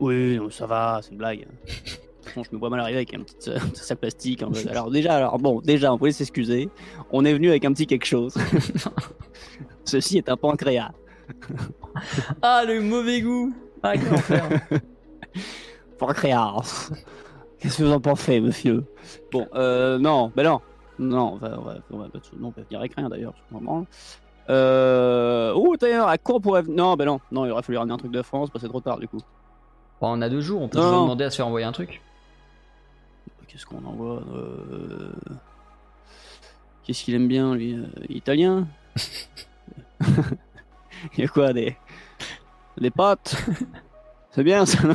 Oui, 0.00 0.36
non, 0.36 0.50
ça 0.50 0.66
va, 0.66 1.00
c'est 1.02 1.10
une 1.12 1.18
blague. 1.18 1.46
Je 2.36 2.40
me 2.52 2.58
vois 2.58 2.70
mal 2.70 2.80
arriver 2.80 2.98
avec 2.98 3.14
un 3.14 3.20
petit, 3.20 3.50
euh, 3.50 3.58
petit 3.72 3.82
sac 3.82 3.98
plastique. 3.98 4.42
en 4.42 4.50
Alors 4.70 4.90
déjà, 4.90 5.16
alors 5.16 5.38
bon, 5.38 5.60
déjà, 5.60 5.92
on 5.92 5.98
peut 5.98 6.10
s'excuser. 6.10 6.68
On 7.10 7.24
est 7.24 7.32
venu 7.32 7.48
avec 7.50 7.64
un 7.64 7.72
petit 7.72 7.86
quelque 7.86 8.06
chose. 8.06 8.34
Ceci 9.84 10.18
est 10.18 10.28
un 10.28 10.36
pancréas. 10.36 10.92
Ah, 12.42 12.62
le 12.64 12.80
mauvais 12.80 13.20
goût 13.20 13.52
Ah, 13.82 13.94
quel 13.96 14.14
enfer 14.14 14.48
Pancréas. 15.98 16.90
Qu'est-ce 17.58 17.78
que 17.78 17.82
vous 17.82 17.92
en 17.92 18.00
pensez, 18.00 18.40
monsieur? 18.40 18.84
Bon, 19.32 19.48
euh, 19.54 19.98
non, 19.98 20.30
ben 20.36 20.44
non, 20.44 20.60
non, 20.98 21.32
on 21.32 21.36
va, 21.36 21.58
on 21.58 21.62
va, 21.62 21.74
on 21.90 21.98
va, 21.98 22.04
non, 22.38 22.48
on 22.48 22.50
va 22.50 22.62
venir 22.62 22.78
avec 22.78 22.94
rien 22.94 23.08
d'ailleurs. 23.08 23.34
Euh... 24.48 25.52
Oh, 25.56 25.76
d'ailleurs, 25.78 26.08
à 26.08 26.18
quoi 26.18 26.36
on 26.36 26.40
pourrait... 26.40 26.62
Non, 26.68 26.94
ben 26.94 27.04
non, 27.04 27.20
non, 27.32 27.44
il 27.44 27.50
aurait 27.50 27.62
fallu 27.62 27.78
ramener 27.78 27.94
un 27.94 27.98
truc 27.98 28.12
de 28.12 28.22
France, 28.22 28.50
parce 28.50 28.62
que 28.62 28.66
c'est 28.66 28.70
trop 28.70 28.80
tard 28.80 28.98
du 28.98 29.08
coup. 29.08 29.18
Bon, 30.00 30.12
On 30.12 30.22
a 30.22 30.28
deux 30.28 30.40
jours, 30.40 30.62
on 30.62 30.68
peut 30.68 30.78
non. 30.78 31.02
demander 31.02 31.24
à 31.24 31.30
se 31.30 31.36
faire 31.36 31.46
envoyer 31.46 31.66
un 31.66 31.72
truc. 31.72 32.00
Qu'est-ce 33.48 33.66
qu'on 33.66 33.84
envoie 33.84 34.22
euh... 34.34 35.10
Qu'est-ce 36.84 37.02
qu'il 37.04 37.14
aime 37.14 37.28
bien, 37.28 37.54
lui 37.54 37.74
euh, 37.74 37.86
Italien 38.08 38.68
Il 40.00 41.18
y 41.18 41.24
a 41.24 41.28
quoi, 41.28 41.52
des... 41.52 41.76
Des 42.78 42.90
pâtes? 42.90 43.36
C'est 44.30 44.44
bien 44.44 44.64
ça, 44.66 44.86
non? 44.86 44.94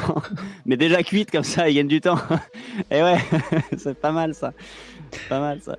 Mais 0.65 0.77
déjà 0.77 1.03
cuites 1.03 1.31
comme 1.31 1.43
ça, 1.43 1.67
ils 1.69 1.75
gagnent 1.75 1.87
du 1.87 1.99
temps. 1.99 2.19
Et 2.89 3.01
ouais, 3.01 3.17
c'est 3.77 3.99
pas 3.99 4.11
mal 4.11 4.33
ça. 4.33 4.53
Pas 5.27 5.39
mal 5.39 5.59
ça. 5.61 5.75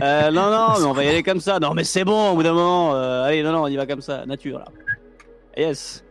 Euh, 0.00 0.30
non, 0.30 0.50
non, 0.50 0.78
mais 0.78 0.86
on 0.86 0.92
va 0.92 1.04
y 1.04 1.08
aller 1.08 1.22
comme 1.22 1.40
ça. 1.40 1.58
Non, 1.58 1.74
mais 1.74 1.84
c'est 1.84 2.04
bon, 2.04 2.30
au 2.30 2.36
bout 2.36 2.42
d'un 2.42 2.54
moment. 2.54 2.94
euh, 2.94 3.24
allez, 3.24 3.42
non, 3.42 3.52
non, 3.52 3.62
on 3.64 3.66
y 3.66 3.76
va 3.76 3.86
comme 3.86 4.00
ça. 4.00 4.24
Nature, 4.24 4.60
là. 4.60 4.66
Yes. 5.56 6.02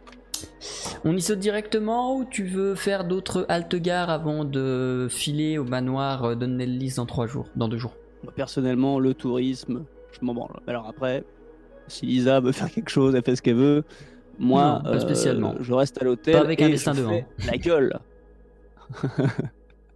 On 1.05 1.15
y 1.15 1.21
saute 1.21 1.39
directement 1.39 2.15
ou 2.17 2.25
tu 2.25 2.43
veux 2.45 2.75
faire 2.75 3.03
d'autres 3.05 3.45
haltes-gares 3.49 4.09
avant 4.09 4.45
de 4.45 5.07
filer 5.09 5.57
au 5.57 5.63
manoir 5.63 6.23
euh, 6.25 6.35
Donnellis 6.35 6.93
dans 6.97 7.05
trois 7.05 7.27
jours, 7.27 7.47
dans 7.55 7.67
deux 7.67 7.77
jours? 7.77 7.95
Personnellement, 8.35 8.99
le 8.99 9.13
tourisme, 9.13 9.85
je 10.11 10.25
m'en 10.25 10.33
branle. 10.33 10.59
Alors 10.67 10.87
après, 10.87 11.23
si 11.87 12.05
Lisa 12.05 12.39
veut 12.39 12.51
faire 12.51 12.69
quelque 12.71 12.89
chose, 12.89 13.15
elle 13.15 13.23
fait 13.23 13.35
ce 13.35 13.41
qu'elle 13.41 13.55
veut. 13.55 13.83
Moi, 14.37 14.81
Non, 14.83 14.91
pas 14.91 14.95
euh, 14.95 14.99
spécialement. 14.99 15.55
je 15.59 15.73
reste 15.73 16.01
à 16.01 16.05
l'hôtel. 16.05 16.35
Avec 16.35 16.61
un 16.61 16.67
et 16.67 16.71
destin 16.71 16.93
je 16.93 16.99
devant. 16.99 17.09
fais 17.11 17.25
La 17.47 17.57
gueule. 17.57 17.99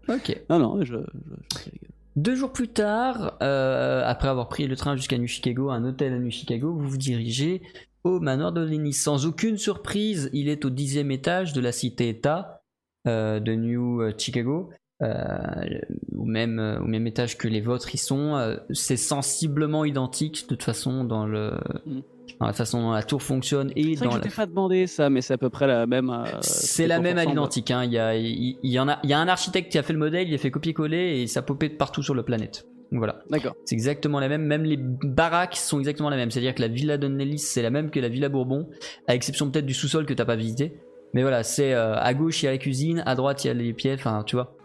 Ok. 0.09 0.37
Non, 0.49 0.59
non, 0.59 0.83
je, 0.83 0.95
je, 0.95 0.97
je 0.97 1.59
fais 1.59 1.69
la 1.71 1.77
gueule. 1.77 1.89
Deux 2.15 2.35
jours 2.35 2.51
plus 2.51 2.67
tard, 2.67 3.37
euh, 3.41 4.03
après 4.05 4.27
avoir 4.27 4.49
pris 4.49 4.67
le 4.67 4.75
train 4.75 4.95
jusqu'à 4.95 5.17
New 5.17 5.27
Chicago, 5.27 5.69
un 5.71 5.83
hôtel 5.85 6.13
à 6.13 6.19
New 6.19 6.29
Chicago, 6.29 6.73
vous 6.73 6.87
vous 6.89 6.97
dirigez 6.97 7.61
au 8.03 8.19
manoir 8.19 8.51
de 8.51 8.61
Lenny. 8.61 8.93
Sans 8.93 9.25
aucune 9.25 9.57
surprise, 9.57 10.29
il 10.33 10.49
est 10.49 10.65
au 10.65 10.69
dixième 10.69 11.11
étage 11.11 11.53
de 11.53 11.61
la 11.61 11.71
cité-État 11.71 12.61
euh, 13.07 13.39
de 13.39 13.53
New 13.55 14.01
Chicago. 14.17 14.69
euh, 15.01 15.79
au, 16.15 16.23
même, 16.23 16.59
euh, 16.59 16.79
au 16.79 16.85
même 16.85 17.05
étage 17.07 17.37
que 17.37 17.47
les 17.49 17.59
vôtres, 17.59 17.93
ils 17.93 17.97
sont. 17.99 18.35
euh, 18.35 18.55
c'est 18.71 18.95
sensiblement 18.95 19.83
identique 19.83 20.43
de 20.43 20.47
toute 20.47 20.63
façon 20.63 21.03
dans, 21.03 21.25
le, 21.25 21.51
Mm. 21.85 21.99
dans 22.39 22.45
la 22.47 22.53
façon 22.53 22.81
dont 22.81 22.91
la 22.91 23.03
tour 23.03 23.21
fonctionne 23.21 23.71
et 23.75 23.95
C'est 23.95 24.05
vrai 24.05 24.05
dans 24.05 24.11
que 24.21 24.23
je 24.23 24.29
la- 24.29 24.35
pas 24.35 24.45
demandé 24.45 24.87
ça, 24.87 25.09
mais 25.09 25.19
c'est 25.21 25.33
à 25.33 25.37
peu 25.37 25.49
près 25.49 25.67
la 25.67 25.85
même. 25.87 26.09
euh, 26.09 26.23
c'est 26.41 26.87
la 26.87 26.99
même 26.99 27.17
à 27.17 27.25
l'identique. 27.25 27.71
hein. 27.71 27.83
Il, 27.83 27.91
y 27.91 27.97
a, 27.97 28.15
il, 28.15 28.57
il 28.63 28.71
y 28.71 28.79
en 28.79 28.87
a, 28.87 28.99
il 29.03 29.09
y 29.09 29.13
a 29.13 29.19
un 29.19 29.27
architecte 29.27 29.71
qui 29.71 29.77
a 29.77 29.83
fait 29.83 29.91
le 29.93 29.99
modèle, 29.99 30.29
il 30.29 30.33
a 30.35 30.37
fait 30.37 30.51
copier-coller 30.51 31.21
et 31.21 31.27
ça 31.27 31.41
popait 31.41 31.69
de 31.69 31.75
partout 31.75 32.03
sur 32.03 32.15
la 32.15 32.23
planète. 32.23 32.65
Voilà, 32.95 33.23
D'accord. 33.29 33.55
c'est 33.65 33.73
exactement 33.73 34.19
la 34.19 34.29
même. 34.29 34.43
Même 34.45 34.63
les 34.63 34.77
baraques 34.77 35.55
sont 35.55 35.79
exactement 35.79 36.11
la 36.11 36.15
même. 36.15 36.29
C'est-à-dire 36.29 36.53
que 36.53 36.61
la 36.61 36.67
villa 36.67 36.97
de 36.97 37.07
Nellis, 37.07 37.39
c'est 37.39 37.63
la 37.63 37.71
même 37.71 37.89
que 37.89 37.99
la 37.99 38.07
villa 38.07 38.29
Bourbon, 38.29 38.69
à 39.07 39.15
exception 39.15 39.49
peut-être 39.49 39.65
du 39.65 39.73
sous-sol 39.73 40.05
que 40.05 40.13
t'as 40.13 40.25
pas 40.25 40.35
visité. 40.35 40.77
Mais 41.13 41.23
voilà, 41.23 41.43
c'est 41.43 41.73
euh, 41.73 41.95
à 41.95 42.13
gauche 42.13 42.43
il 42.43 42.45
y 42.45 42.49
a 42.49 42.51
la 42.51 42.57
cuisine, 42.59 43.03
à 43.05 43.15
droite 43.15 43.43
il 43.43 43.47
y 43.47 43.49
a 43.49 43.53
les 43.55 43.73
pieds. 43.73 43.93
Enfin, 43.93 44.23
tu 44.25 44.35
vois, 44.35 44.55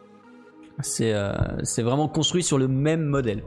c'est 0.81 1.15
euh, 1.15 1.33
c'est 1.63 1.83
vraiment 1.83 2.07
construit 2.09 2.43
sur 2.43 2.59
le 2.59 2.69
même 2.69 3.03
modèle. 3.03 3.43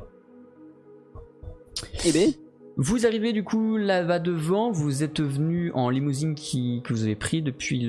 Eh 2.05 2.11
ben, 2.11 2.31
Vous 2.77 3.05
arrivez 3.05 3.33
du 3.33 3.43
coup 3.43 3.77
là-bas 3.77 4.17
devant, 4.17 4.71
vous 4.71 5.03
êtes 5.03 5.21
venu 5.21 5.71
en 5.73 5.91
limousine 5.91 6.33
qui, 6.33 6.81
que 6.83 6.93
vous 6.93 7.03
avez 7.03 7.15
pris 7.15 7.43
depuis 7.43 7.87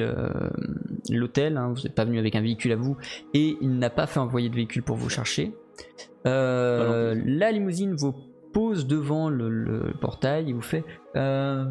l'hôtel, 1.08 1.56
hein, 1.56 1.72
vous 1.74 1.82
n'êtes 1.82 1.94
pas 1.94 2.04
venu 2.04 2.18
avec 2.18 2.36
un 2.36 2.42
véhicule 2.42 2.72
à 2.72 2.76
vous 2.76 2.96
et 3.32 3.56
il 3.62 3.78
n'a 3.78 3.90
pas 3.90 4.06
fait 4.06 4.20
envoyer 4.20 4.50
de 4.50 4.54
véhicule 4.54 4.82
pour 4.82 4.96
vous 4.96 5.08
chercher. 5.08 5.52
Euh, 6.26 7.20
la 7.24 7.50
limousine 7.52 7.94
vous 7.94 8.14
pose 8.52 8.86
devant 8.86 9.28
le, 9.28 9.48
le 9.48 9.92
portail 10.00 10.50
et 10.50 10.52
vous 10.52 10.60
fait 10.62 10.84
euh, 11.16 11.64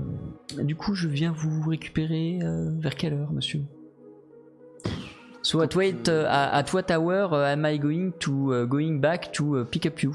Du 0.58 0.76
coup, 0.76 0.94
je 0.94 1.08
viens 1.08 1.34
vous 1.36 1.70
récupérer 1.70 2.40
euh, 2.42 2.72
vers 2.80 2.96
quelle 2.96 3.14
heure, 3.14 3.32
monsieur? 3.32 3.62
So 5.44 5.62
at, 5.62 5.76
wait, 5.76 6.08
uh, 6.08 6.26
at 6.28 6.66
what 6.74 6.92
hour 6.92 7.34
am 7.34 7.66
I 7.66 7.80
going 7.80 8.12
to 8.20 8.54
uh, 8.54 8.66
going 8.66 9.00
back 9.00 9.32
to 9.34 9.62
uh, 9.62 9.66
pick 9.66 9.86
up 9.86 10.02
you? 10.04 10.14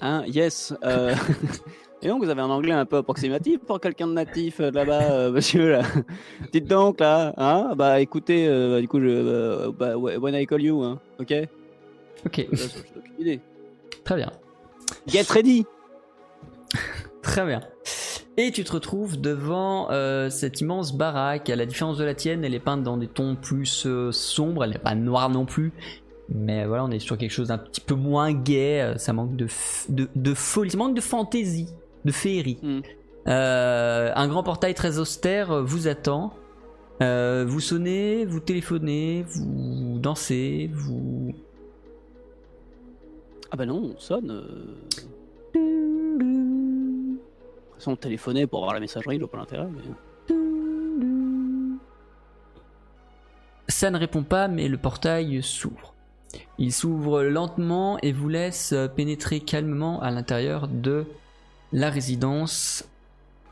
Hein, 0.00 0.24
yes. 0.26 0.74
euh, 0.84 1.14
Et 2.04 2.08
donc, 2.08 2.22
vous 2.22 2.28
avez 2.28 2.42
un 2.42 2.50
anglais 2.50 2.72
un 2.72 2.84
peu 2.84 2.98
approximatif 2.98 3.60
pour 3.60 3.80
quelqu'un 3.80 4.06
de 4.06 4.12
natif 4.12 4.60
euh, 4.60 4.70
là-bas, 4.70 5.10
euh, 5.10 5.30
monsieur. 5.32 5.70
Là. 5.70 5.82
Dites 6.52 6.66
donc, 6.68 7.00
là. 7.00 7.32
Hein 7.38 7.72
bah, 7.76 8.00
écoutez, 8.00 8.46
euh, 8.46 8.80
du 8.80 8.88
coup, 8.88 9.00
je, 9.00 9.70
bah, 9.70 9.96
when 9.96 10.34
I 10.34 10.46
call 10.46 10.60
you, 10.60 10.82
hein, 10.82 11.00
ok? 11.18 11.32
Ok, 12.26 12.46
idée. 13.18 13.40
très 14.04 14.16
bien. 14.16 14.30
Get 15.06 15.24
ready 15.30 15.64
Très 17.22 17.44
bien. 17.46 17.60
Et 18.36 18.50
tu 18.50 18.64
te 18.64 18.72
retrouves 18.72 19.20
devant 19.20 19.90
euh, 19.90 20.28
cette 20.30 20.60
immense 20.60 20.92
baraque. 20.94 21.48
À 21.50 21.56
la 21.56 21.66
différence 21.66 21.98
de 21.98 22.04
la 22.04 22.14
tienne, 22.14 22.44
elle 22.44 22.54
est 22.54 22.60
peinte 22.60 22.82
dans 22.82 22.96
des 22.96 23.06
tons 23.06 23.36
plus 23.36 23.86
euh, 23.86 24.10
sombres. 24.12 24.64
Elle 24.64 24.70
n'est 24.70 24.78
pas 24.78 24.94
noire 24.94 25.30
non 25.30 25.44
plus. 25.44 25.72
Mais 26.28 26.64
voilà, 26.66 26.84
on 26.84 26.90
est 26.90 26.98
sur 26.98 27.16
quelque 27.18 27.30
chose 27.30 27.48
d'un 27.48 27.58
petit 27.58 27.80
peu 27.80 27.94
moins 27.94 28.32
gai. 28.32 28.80
euh, 28.82 28.98
Ça 28.98 29.12
manque 29.12 29.36
de, 29.36 29.46
de, 29.88 30.08
de 30.16 30.34
folie. 30.34 30.70
Ça 30.70 30.78
manque 30.78 30.94
de 30.96 31.00
fantaisie, 31.00 31.68
de 32.04 32.12
féerie. 32.12 32.58
Hmm. 32.62 32.80
Euh, 33.28 34.12
un 34.14 34.28
grand 34.28 34.42
portail 34.42 34.74
très 34.74 34.98
austère 34.98 35.50
euh, 35.52 35.62
vous 35.62 35.86
attend. 35.88 36.34
Euh, 37.02 37.44
vous 37.46 37.60
sonnez, 37.60 38.24
vous 38.24 38.40
téléphonez, 38.40 39.24
vous 39.28 39.98
dansez, 39.98 40.70
vous 40.74 41.34
Ah 43.50 43.56
bah 43.56 43.66
non, 43.66 43.94
on 43.94 43.98
sonne. 43.98 44.30
euh. 44.30 44.76
De 45.54 47.16
toute 47.66 47.74
façon, 47.74 47.92
on 47.92 47.96
téléphonait 47.96 48.46
pour 48.46 48.60
avoir 48.60 48.74
la 48.74 48.80
messagerie, 48.80 49.18
vois 49.18 49.30
pas 49.30 49.38
l'intérêt. 49.38 49.68
Mais... 49.70 49.82
Ça 53.68 53.90
ne 53.90 53.98
répond 53.98 54.22
pas, 54.22 54.48
mais 54.48 54.68
le 54.68 54.76
portail 54.76 55.42
s'ouvre. 55.42 55.94
Il 56.58 56.72
s'ouvre 56.72 57.22
lentement 57.22 57.98
et 58.02 58.12
vous 58.12 58.28
laisse 58.28 58.74
pénétrer 58.96 59.40
calmement 59.40 60.00
à 60.02 60.10
l'intérieur 60.10 60.68
de 60.68 61.06
la 61.72 61.90
résidence 61.90 62.84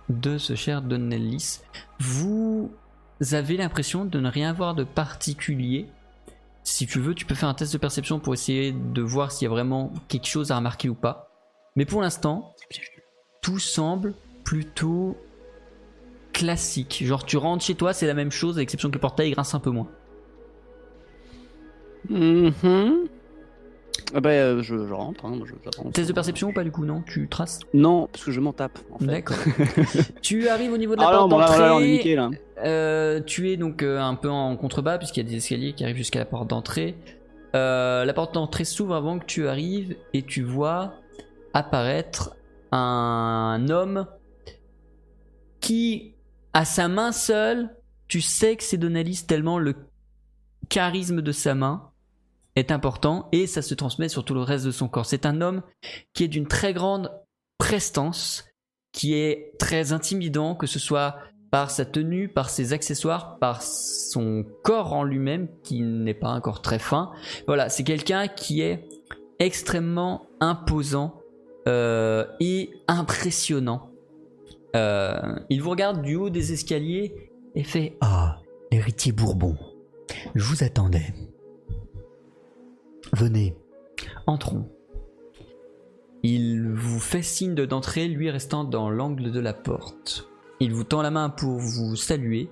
de 0.09 0.39
ce 0.39 0.55
cher 0.55 0.83
Don 0.83 0.99
Nellis. 0.99 1.61
Vous 2.01 2.71
avez 3.33 3.57
l'impression 3.57 4.05
de 4.05 4.21
ne 4.21 4.29
rien 4.29 4.53
voir 4.53 4.75
de 4.75 4.85
particulier. 4.85 5.87
Si 6.65 6.87
tu 6.87 7.01
veux, 7.01 7.15
tu 7.15 7.25
peux 7.25 7.35
faire 7.35 7.49
un 7.49 7.55
test 7.55 7.73
de 7.73 7.79
perception 7.79 8.21
pour 8.21 8.35
essayer 8.35 8.73
de 8.73 9.03
voir 9.03 9.33
s'il 9.33 9.47
y 9.47 9.49
a 9.49 9.51
vraiment 9.51 9.93
quelque 10.09 10.27
chose 10.27 10.51
à 10.51 10.57
remarquer 10.57 10.89
ou 10.89 10.95
pas. 10.95 11.31
Mais 11.77 11.85
pour 11.85 12.03
l'instant, 12.03 12.55
tout 13.41 13.59
semble 13.59 14.15
plutôt 14.45 15.17
classique. 16.33 17.03
Genre 17.05 17.25
tu 17.25 17.37
rentres 17.37 17.65
chez 17.65 17.75
toi, 17.75 17.93
c'est 17.93 18.07
la 18.07 18.15
même 18.15 18.31
chose, 18.31 18.59
à 18.59 18.63
exception 18.63 18.89
que 18.89 18.95
le 18.95 19.01
portail 19.01 19.31
grince 19.33 19.55
un 19.55 19.61
peu 19.61 19.71
moins. 19.71 19.89
Mhm. 22.09 23.09
Ah 24.15 24.21
bah, 24.21 24.31
euh, 24.31 24.63
je, 24.63 24.87
je 24.87 24.93
rentre. 24.93 25.25
Hein, 25.25 25.39
je-. 25.45 25.91
Test 25.91 26.09
de 26.09 26.13
perception 26.15 26.49
ou 26.49 26.53
pas 26.53 26.65
du 26.65 26.71
coup, 26.71 26.85
non? 26.85 27.03
Tu 27.07 27.29
traces? 27.29 27.61
Non, 27.73 28.09
parce 28.13 28.25
que 28.25 28.31
je 28.31 28.41
m'en 28.41 28.53
tape. 28.53 28.79
En 28.93 28.99
fait. 28.99 29.07
D'accord. 29.07 29.37
tu 30.23 30.49
arrives 30.49 30.73
au 30.73 30.77
niveau 30.79 30.95
de 30.97 31.01
la 31.01 31.09
Ah 31.09 31.13
porte 31.13 31.31
d'entrée. 31.31 32.15
là, 32.15 32.29
là. 32.29 32.31
Euh, 32.65 33.21
tu 33.21 33.51
es 33.51 33.57
donc 33.57 33.83
euh, 33.83 33.99
un 34.01 34.15
peu 34.15 34.29
en 34.31 34.57
contrebas 34.57 34.99
puisqu'il 34.99 35.25
y 35.25 35.27
a 35.27 35.31
des 35.31 35.37
escaliers 35.37 35.73
qui 35.73 35.85
arrivent 35.85 35.97
jusqu'à 35.97 36.19
la 36.19 36.25
porte 36.27 36.49
d'entrée. 36.49 36.97
La 37.55 38.13
porte 38.15 38.35
d'entrée 38.35 38.65
s'ouvre 38.65 38.95
avant 38.95 39.19
que 39.19 39.25
tu 39.27 39.47
arrives 39.49 39.97
et 40.15 40.23
tu 40.23 40.43
vois 40.43 40.95
apparaître 41.55 42.35
un 42.71 43.67
homme 43.69 44.07
qui, 45.61 46.15
à 46.55 46.65
sa 46.65 46.89
main 46.89 47.13
seule, 47.13 47.71
tu 48.09 48.21
sais 48.21 48.57
que 48.57 48.65
c'est 48.65 48.79
Donalis 48.79 49.25
tellement 49.27 49.59
le 49.59 49.75
charisme 50.69 51.21
de 51.21 51.33
sa 51.33 51.55
main 51.55 51.92
est 52.57 52.71
important 52.71 53.29
et 53.33 53.47
ça 53.47 53.63
se 53.63 53.75
transmet 53.75 54.09
sur 54.09 54.25
tout 54.25 54.35
le 54.35 54.43
reste 54.43 54.67
de 54.67 54.71
son 54.71 54.89
corps. 54.89 55.07
C'est 55.07 55.27
un 55.27 55.41
homme 55.41 55.63
qui 56.13 56.25
est 56.25 56.29
d'une 56.29 56.47
très 56.47 56.73
grande 56.73 57.11
prestance, 57.59 58.45
qui 58.93 59.15
est 59.15 59.53
très 59.59 59.93
intimidant, 59.93 60.55
que 60.55 60.67
ce 60.67 60.79
soit 60.79 61.17
par 61.51 61.71
sa 61.71 61.85
tenue, 61.85 62.29
par 62.29 62.49
ses 62.49 62.73
accessoires, 62.73 63.39
par 63.39 63.63
son 63.63 64.45
corps 64.63 64.95
en 64.95 65.05
lui-même, 65.05 65.49
qui 65.63 65.83
n'est 65.83 66.15
pas 66.15 66.29
un 66.29 66.41
corps 66.41 66.63
très 66.63 66.79
fin. 66.79 67.13
Voilà, 67.47 67.69
c'est 67.69 67.85
quelqu'un 67.85 68.27
qui 68.27 68.63
est 68.63 68.89
extrêmement 69.39 70.27
imposant 70.41 71.21
euh, 71.69 72.25
et 72.41 72.71
impressionnant. 72.89 73.91
Euh, 74.75 75.39
il 75.51 75.61
vous 75.63 75.71
regarde 75.71 76.03
du 76.03 76.17
haut 76.17 76.31
des 76.31 76.53
escaliers 76.53 77.31
et 77.55 77.65
fait 77.65 77.97
Ah, 78.01 78.41
l'héritier 78.71 79.13
Bourbon. 79.13 79.57
Je 80.35 80.43
vous 80.43 80.65
attendais. 80.65 81.13
Venez. 83.13 83.57
Entrons. 84.27 84.69
Il 86.23 86.71
vous 86.73 87.01
fait 87.01 87.23
signe 87.23 87.55
de- 87.55 87.65
d'entrer, 87.65 88.09
lui 88.09 88.31
restant 88.31 88.65
dans 88.65 88.91
l'angle 88.91 89.33
de 89.33 89.41
la 89.41 89.53
porte. 89.53 90.29
Il 90.61 90.73
vous 90.73 90.85
tend 90.85 91.03
la 91.03 91.11
main 91.11 91.29
pour 91.29 91.59
vous 91.59 91.97
saluer, 91.97 92.49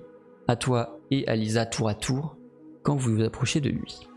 à 0.47 0.55
toi 0.55 0.99
et 1.09 1.27
à 1.27 1.35
Lisa 1.35 1.65
tour 1.65 1.87
à 1.87 1.93
tour, 1.93 2.35
quand 2.83 2.95
vous 2.95 3.15
vous 3.15 3.23
approchez 3.23 3.61
de 3.61 3.69
lui. 3.69 4.07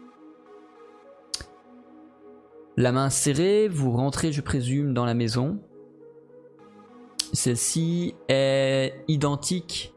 La 2.77 2.91
main 2.91 3.09
serrée, 3.09 3.69
vous 3.69 3.93
rentrez, 3.93 4.33
je 4.33 4.41
présume, 4.41 4.95
dans 4.95 5.05
la 5.05 5.15
maison. 5.15 5.61
Celle-ci 7.33 8.17
est 8.29 9.05
identique 9.07 9.95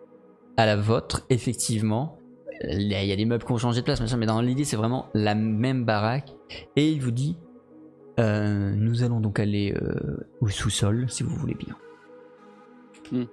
à 0.57 0.67
la 0.67 0.75
vôtre, 0.75 1.25
effectivement. 1.31 2.16
Il 2.63 2.81
y 2.87 3.11
a 3.11 3.15
des 3.15 3.25
meubles 3.25 3.43
qui 3.43 3.51
ont 3.51 3.57
changé 3.57 3.81
de 3.81 3.85
place, 3.85 4.01
mais 4.15 4.25
dans 4.25 4.41
l'idée, 4.41 4.63
c'est 4.63 4.75
vraiment 4.77 5.07
la 5.13 5.35
même 5.35 5.85
baraque. 5.85 6.35
Et 6.75 6.91
il 6.91 7.01
vous 7.01 7.11
dit 7.11 7.37
euh, 8.19 8.73
Nous 8.75 9.03
allons 9.03 9.19
donc 9.19 9.39
aller 9.39 9.73
euh, 9.79 10.27
au 10.41 10.47
sous-sol, 10.47 11.05
si 11.09 11.23
vous 11.23 11.35
voulez 11.35 11.55
bien. 11.55 11.75
Hmm. 13.11 13.25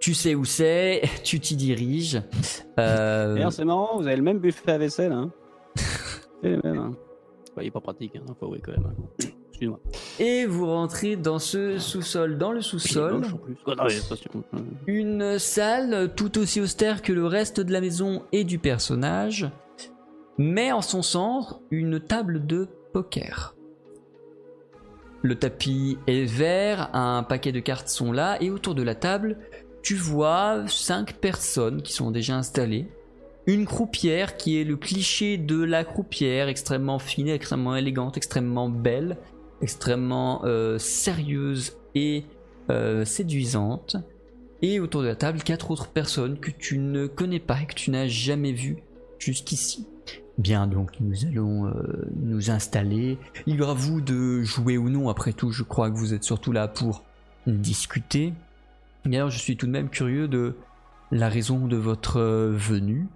Tu 0.00 0.14
sais 0.14 0.34
où 0.34 0.44
c'est, 0.44 1.02
tu 1.24 1.40
t'y 1.40 1.56
diriges. 1.56 2.20
Euh, 2.78 3.50
c'est 3.50 3.64
marrant, 3.64 3.96
vous 3.98 4.06
avez 4.06 4.16
le 4.16 4.22
même 4.22 4.38
buffet 4.38 4.72
à 4.72 4.78
vaisselle. 4.78 5.12
Hein. 5.12 5.30
c'est 5.76 6.50
le 6.50 6.60
même. 6.62 6.78
Hein. 6.78 6.90
Ouais, 7.56 7.64
il 7.64 7.68
est 7.68 7.70
pas 7.70 7.80
pratique, 7.80 8.16
hein. 8.16 8.34
faut 8.38 8.46
avouer 8.46 8.60
quand 8.60 8.72
même. 8.72 8.86
hein. 8.86 9.26
Excuse-moi. 9.56 9.80
et 10.18 10.44
vous 10.44 10.66
rentrez 10.66 11.16
dans 11.16 11.38
ce 11.38 11.78
sous-sol. 11.78 12.36
Dans 12.36 12.52
le 12.52 12.60
sous-sol, 12.60 13.24
sûr. 13.24 13.38
une 14.86 15.38
salle 15.38 16.12
tout 16.14 16.36
aussi 16.38 16.60
austère 16.60 17.00
que 17.00 17.12
le 17.12 17.24
reste 17.24 17.60
de 17.60 17.72
la 17.72 17.80
maison 17.80 18.22
et 18.32 18.44
du 18.44 18.58
personnage, 18.58 19.48
mais 20.36 20.72
en 20.72 20.82
son 20.82 21.00
centre 21.00 21.60
une 21.70 22.00
table 22.00 22.46
de 22.46 22.68
poker. 22.92 23.54
Le 25.22 25.34
tapis 25.34 25.96
est 26.06 26.24
vert, 26.24 26.90
un 26.94 27.22
paquet 27.22 27.52
de 27.52 27.60
cartes 27.60 27.88
sont 27.88 28.12
là, 28.12 28.36
et 28.42 28.50
autour 28.50 28.74
de 28.74 28.82
la 28.82 28.94
table, 28.94 29.38
tu 29.82 29.94
vois 29.94 30.64
cinq 30.66 31.14
personnes 31.14 31.80
qui 31.80 31.94
sont 31.94 32.10
déjà 32.10 32.36
installées. 32.36 32.88
Une 33.46 33.64
croupière 33.64 34.36
qui 34.36 34.60
est 34.60 34.64
le 34.64 34.76
cliché 34.76 35.38
de 35.38 35.62
la 35.62 35.84
croupière, 35.84 36.48
extrêmement 36.48 36.98
fine, 36.98 37.28
extrêmement 37.28 37.76
élégante, 37.76 38.16
extrêmement 38.16 38.68
belle, 38.68 39.16
extrêmement 39.62 40.42
euh, 40.44 40.78
sérieuse 40.78 41.76
et 41.94 42.24
euh, 42.70 43.04
séduisante. 43.04 43.96
Et 44.62 44.80
autour 44.80 45.02
de 45.02 45.08
la 45.08 45.16
table, 45.16 45.42
quatre 45.42 45.70
autres 45.70 45.88
personnes 45.88 46.38
que 46.38 46.50
tu 46.50 46.78
ne 46.78 47.06
connais 47.06 47.40
pas 47.40 47.60
et 47.60 47.66
que 47.66 47.74
tu 47.74 47.90
n'as 47.90 48.06
jamais 48.06 48.52
vues 48.52 48.78
jusqu'ici. 49.18 49.86
Bien, 50.38 50.66
donc 50.66 50.92
nous 51.00 51.24
allons 51.26 51.66
euh, 51.66 52.08
nous 52.16 52.50
installer. 52.50 53.18
Libre 53.46 53.70
à 53.70 53.74
vous 53.74 54.00
de 54.00 54.42
jouer 54.42 54.78
ou 54.78 54.88
non, 54.88 55.08
après 55.08 55.32
tout, 55.32 55.50
je 55.50 55.62
crois 55.62 55.90
que 55.90 55.96
vous 55.96 56.14
êtes 56.14 56.24
surtout 56.24 56.52
là 56.52 56.68
pour 56.68 57.04
discuter. 57.46 58.32
Alors, 59.04 59.30
je 59.30 59.38
suis 59.38 59.56
tout 59.56 59.66
de 59.66 59.70
même 59.70 59.88
curieux 59.88 60.26
de 60.26 60.56
la 61.12 61.28
raison 61.28 61.66
de 61.68 61.76
votre 61.76 62.20
venue. 62.20 63.06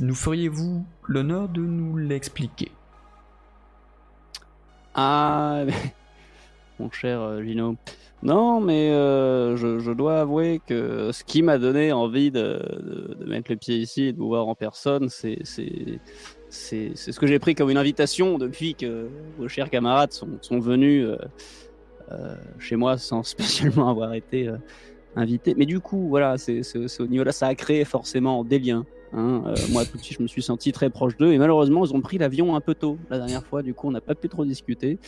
Nous 0.00 0.14
feriez-vous 0.14 0.84
l'honneur 1.06 1.48
de 1.48 1.62
nous 1.62 1.96
l'expliquer? 1.96 2.70
Ah, 5.00 5.64
mon 6.80 6.90
cher 6.90 7.20
euh, 7.20 7.42
Gino. 7.44 7.76
Non, 8.22 8.60
mais 8.60 8.90
euh, 8.90 9.56
je, 9.56 9.78
je 9.78 9.92
dois 9.92 10.20
avouer 10.22 10.60
que 10.66 11.12
ce 11.12 11.22
qui 11.22 11.42
m'a 11.42 11.58
donné 11.58 11.92
envie 11.92 12.32
de, 12.32 13.16
de- 13.16 13.24
mettre 13.26 13.52
le 13.52 13.56
pied 13.56 13.76
ici 13.76 14.06
et 14.06 14.12
de 14.12 14.18
vous 14.18 14.26
voir 14.26 14.48
en 14.48 14.56
personne, 14.56 15.08
c'est 15.08 15.38
ce 15.44 17.18
que 17.20 17.26
j'ai 17.28 17.38
pris 17.38 17.54
comme 17.54 17.70
une 17.70 17.78
invitation 17.78 18.38
depuis 18.38 18.74
que 18.74 19.08
vos 19.36 19.46
chers 19.46 19.70
camarades 19.70 20.10
sont, 20.12 20.36
sont 20.42 20.58
venus 20.58 21.06
euh, 22.10 22.36
chez 22.58 22.74
moi 22.74 22.98
sans 22.98 23.22
spécialement 23.24 23.88
avoir 23.88 24.14
été 24.14 24.50
invités. 25.14 25.54
Mais 25.56 25.66
du 25.66 25.78
coup, 25.80 26.08
voilà, 26.08 26.38
c'est 26.38 26.62
au 27.00 27.06
niveau 27.06 27.22
là, 27.22 27.32
ça 27.32 27.46
a 27.46 27.54
créé 27.54 27.84
forcément 27.84 28.44
des 28.44 28.58
liens. 28.58 28.84
Hein. 29.12 29.42
Euh, 29.46 29.54
moi, 29.70 29.84
tout 29.84 29.98
suite, 29.98 30.18
je 30.18 30.22
me 30.22 30.28
suis 30.28 30.42
senti 30.42 30.72
très 30.72 30.90
proche 30.90 31.16
d'eux 31.16 31.32
et 31.32 31.38
malheureusement, 31.38 31.84
ils 31.84 31.94
ont 31.94 32.00
pris 32.00 32.18
l'avion 32.18 32.54
un 32.54 32.60
peu 32.60 32.74
tôt 32.74 32.98
la 33.10 33.18
dernière 33.18 33.44
fois. 33.44 33.62
Du 33.62 33.74
coup, 33.74 33.88
on 33.88 33.90
n'a 33.90 34.00
pas 34.00 34.14
pu 34.14 34.28
trop 34.28 34.44
discuter. 34.44 34.98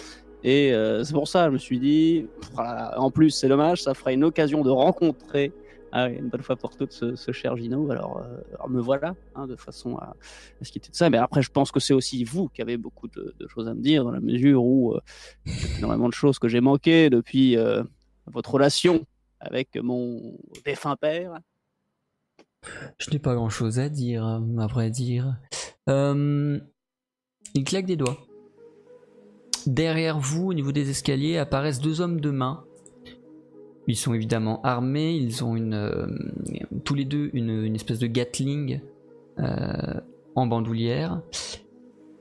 Et 0.42 0.72
euh, 0.72 1.04
c'est 1.04 1.12
pour 1.12 1.28
ça, 1.28 1.46
je 1.46 1.52
me 1.52 1.58
suis 1.58 1.78
dit, 1.78 2.26
en 2.56 3.10
plus, 3.10 3.30
c'est 3.30 3.48
dommage, 3.48 3.82
ça 3.82 3.94
fera 3.94 4.12
une 4.12 4.24
occasion 4.24 4.62
de 4.62 4.70
rencontrer 4.70 5.52
ah, 5.92 6.08
une 6.08 6.28
bonne 6.28 6.42
fois 6.42 6.56
pour 6.56 6.76
toutes 6.76 6.92
ce, 6.92 7.32
cher 7.32 7.56
Gino. 7.56 7.90
Alors, 7.90 8.18
euh, 8.18 8.68
me 8.68 8.80
voilà, 8.80 9.14
hein, 9.34 9.46
de 9.46 9.56
façon 9.56 9.96
à, 9.96 10.14
à 10.60 10.64
se 10.64 10.70
quitter 10.70 10.90
de 10.90 10.96
ça. 10.96 11.10
Mais 11.10 11.18
après, 11.18 11.42
je 11.42 11.50
pense 11.50 11.72
que 11.72 11.80
c'est 11.80 11.94
aussi 11.94 12.24
vous 12.24 12.48
qui 12.48 12.62
avez 12.62 12.76
beaucoup 12.76 13.08
de, 13.08 13.34
de 13.38 13.48
choses 13.48 13.68
à 13.68 13.74
me 13.74 13.82
dire, 13.82 14.04
dans 14.04 14.12
la 14.12 14.20
mesure 14.20 14.64
où 14.64 14.96
il 15.46 15.52
y 15.52 15.74
a 15.74 15.78
énormément 15.78 16.08
de 16.08 16.14
choses 16.14 16.38
que 16.38 16.48
j'ai 16.48 16.60
manquées 16.60 17.10
depuis 17.10 17.56
votre 18.26 18.52
relation 18.52 19.04
avec 19.40 19.76
mon 19.76 20.38
défunt 20.64 20.96
père. 20.96 21.40
Je 22.98 23.10
n'ai 23.10 23.18
pas 23.18 23.34
grand 23.34 23.48
chose 23.48 23.78
à 23.78 23.88
dire, 23.88 24.24
à 24.24 24.66
vrai 24.66 24.90
dire. 24.90 25.36
Euh, 25.88 26.58
il 27.54 27.64
claque 27.64 27.86
des 27.86 27.96
doigts. 27.96 28.18
Derrière 29.66 30.18
vous, 30.18 30.48
au 30.48 30.54
niveau 30.54 30.72
des 30.72 30.90
escaliers, 30.90 31.38
apparaissent 31.38 31.80
deux 31.80 32.00
hommes 32.00 32.20
de 32.20 32.30
main. 32.30 32.64
Ils 33.86 33.96
sont 33.96 34.14
évidemment 34.14 34.60
armés, 34.62 35.14
ils 35.14 35.44
ont 35.44 35.56
une, 35.56 35.74
euh, 35.74 36.06
tous 36.84 36.94
les 36.94 37.04
deux 37.04 37.30
une, 37.32 37.64
une 37.64 37.74
espèce 37.74 37.98
de 37.98 38.06
gatling 38.06 38.80
euh, 39.38 40.00
en 40.34 40.46
bandoulière. 40.46 41.22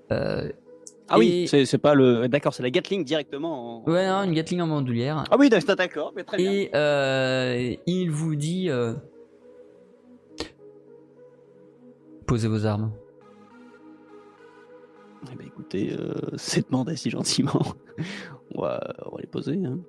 Ah 0.10 1.18
oui, 1.18 1.48
c'est 1.48 1.78
pas 1.78 1.94
le. 1.94 2.28
D'accord, 2.28 2.54
c'est 2.54 2.64
la 2.64 2.70
Gatling 2.70 3.04
directement. 3.04 3.84
En... 3.84 3.92
ouais, 3.92 4.08
non, 4.08 4.24
une 4.24 4.34
gatling 4.34 4.62
en 4.62 4.68
bandoulière. 4.68 5.24
Ah 5.30 5.38
oui, 5.38 5.50
d'accord, 5.50 6.14
mais 6.16 6.24
très 6.24 6.38
bien. 6.38 6.52
Et 6.52 7.80
il 7.86 8.10
vous 8.10 8.36
dit 8.36 8.70
Posez 12.30 12.48
vos 12.48 12.64
armes. 12.68 12.92
Eh 15.32 15.36
ben, 15.36 15.48
écoutez, 15.48 15.96
euh, 16.00 16.14
c'est 16.38 16.70
demandé 16.70 16.96
si 16.96 17.10
gentiment. 17.10 17.60
on, 18.54 18.62
va, 18.62 18.80
on 19.08 19.16
va 19.16 19.22
les 19.22 19.26
poser. 19.28 19.60
Hein. 19.66 19.80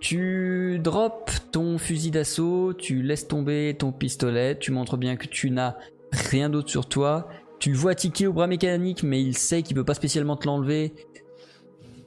Tu 0.00 0.78
drops 0.82 1.50
ton 1.52 1.76
fusil 1.76 2.10
d'assaut, 2.10 2.72
tu 2.72 3.02
laisses 3.02 3.28
tomber 3.28 3.76
ton 3.78 3.92
pistolet, 3.92 4.56
tu 4.58 4.72
montres 4.72 4.96
bien 4.96 5.16
que 5.16 5.26
tu 5.26 5.50
n'as 5.50 5.74
rien 6.12 6.48
d'autre 6.48 6.70
sur 6.70 6.86
toi. 6.88 7.28
Tu 7.58 7.70
le 7.70 7.76
vois 7.76 7.94
tiquer 7.94 8.26
au 8.26 8.32
bras 8.32 8.46
mécanique, 8.46 9.02
mais 9.02 9.22
il 9.22 9.36
sait 9.36 9.62
qu'il 9.62 9.76
peut 9.76 9.84
pas 9.84 9.92
spécialement 9.94 10.36
te 10.36 10.46
l'enlever. 10.46 10.94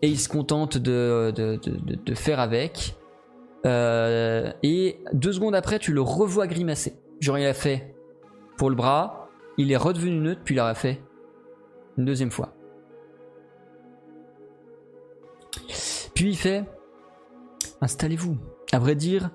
Et 0.01 0.07
il 0.07 0.19
se 0.19 0.27
contente 0.29 0.79
de, 0.79 1.31
de, 1.35 1.59
de- 1.61 1.77
de- 1.77 1.95
de 2.03 2.15
faire 2.15 2.39
avec. 2.39 2.95
Euh, 3.67 4.51
et 4.63 4.97
deux 5.13 5.33
secondes 5.33 5.53
après, 5.53 5.77
tu 5.77 5.93
le 5.93 6.01
revois 6.01 6.47
grimacer. 6.47 6.93
Genre, 7.19 7.37
il 7.37 7.45
a 7.45 7.53
fait 7.53 7.93
pour 8.57 8.69
le 8.69 8.75
bras, 8.75 9.18
il 9.59 9.71
est 9.71 9.77
redevenu 9.77 10.19
neutre, 10.19 10.41
puis 10.43 10.55
il 10.55 10.59
a 10.59 10.73
fait 10.73 11.01
une 11.97 12.05
deuxième 12.05 12.31
fois. 12.31 12.53
Puis 16.15 16.29
il 16.29 16.35
fait 16.35 16.65
Installez-vous. 17.81 18.37
À 18.71 18.79
vrai 18.79 18.95
dire, 18.95 19.29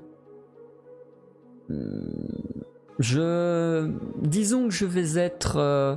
hmm, 1.69 2.03
je. 2.99 3.91
Disons 4.21 4.69
que 4.69 4.75
je 4.75 4.85
vais 4.85 5.17
être. 5.17 5.57
euh, 5.57 5.97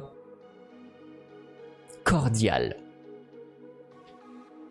cordial. 2.08 2.78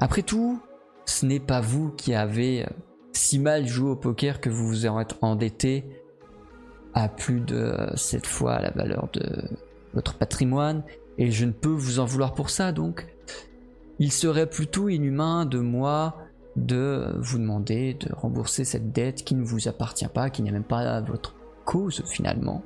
Après 0.00 0.22
tout, 0.22 0.58
ce 1.04 1.26
n'est 1.26 1.38
pas 1.38 1.60
vous 1.60 1.90
qui 1.90 2.14
avez 2.14 2.64
euh, 2.64 2.68
si 3.12 3.38
mal 3.38 3.66
joué 3.66 3.90
au 3.90 3.96
poker 3.96 4.40
que 4.40 4.48
vous 4.48 4.66
vous 4.66 4.86
êtes 4.86 5.18
endetté 5.20 5.95
à 6.96 7.08
plus 7.08 7.40
de 7.40 7.56
euh, 7.56 7.94
cette 7.96 8.26
fois 8.26 8.58
la 8.60 8.70
valeur 8.70 9.08
de 9.12 9.22
votre 9.94 10.14
patrimoine, 10.14 10.82
et 11.18 11.30
je 11.30 11.44
ne 11.44 11.52
peux 11.52 11.68
vous 11.68 11.98
en 12.00 12.04
vouloir 12.06 12.34
pour 12.34 12.50
ça, 12.50 12.72
donc 12.72 13.06
il 13.98 14.10
serait 14.10 14.46
plutôt 14.48 14.88
inhumain 14.88 15.46
de 15.46 15.58
moi 15.58 16.16
de 16.56 17.14
vous 17.18 17.38
demander 17.38 17.94
de 17.94 18.08
rembourser 18.14 18.64
cette 18.64 18.92
dette 18.92 19.24
qui 19.24 19.34
ne 19.34 19.44
vous 19.44 19.68
appartient 19.68 20.08
pas, 20.08 20.30
qui 20.30 20.42
n'est 20.42 20.50
même 20.52 20.64
pas 20.64 21.00
votre 21.02 21.34
cause 21.66 22.02
finalement. 22.06 22.62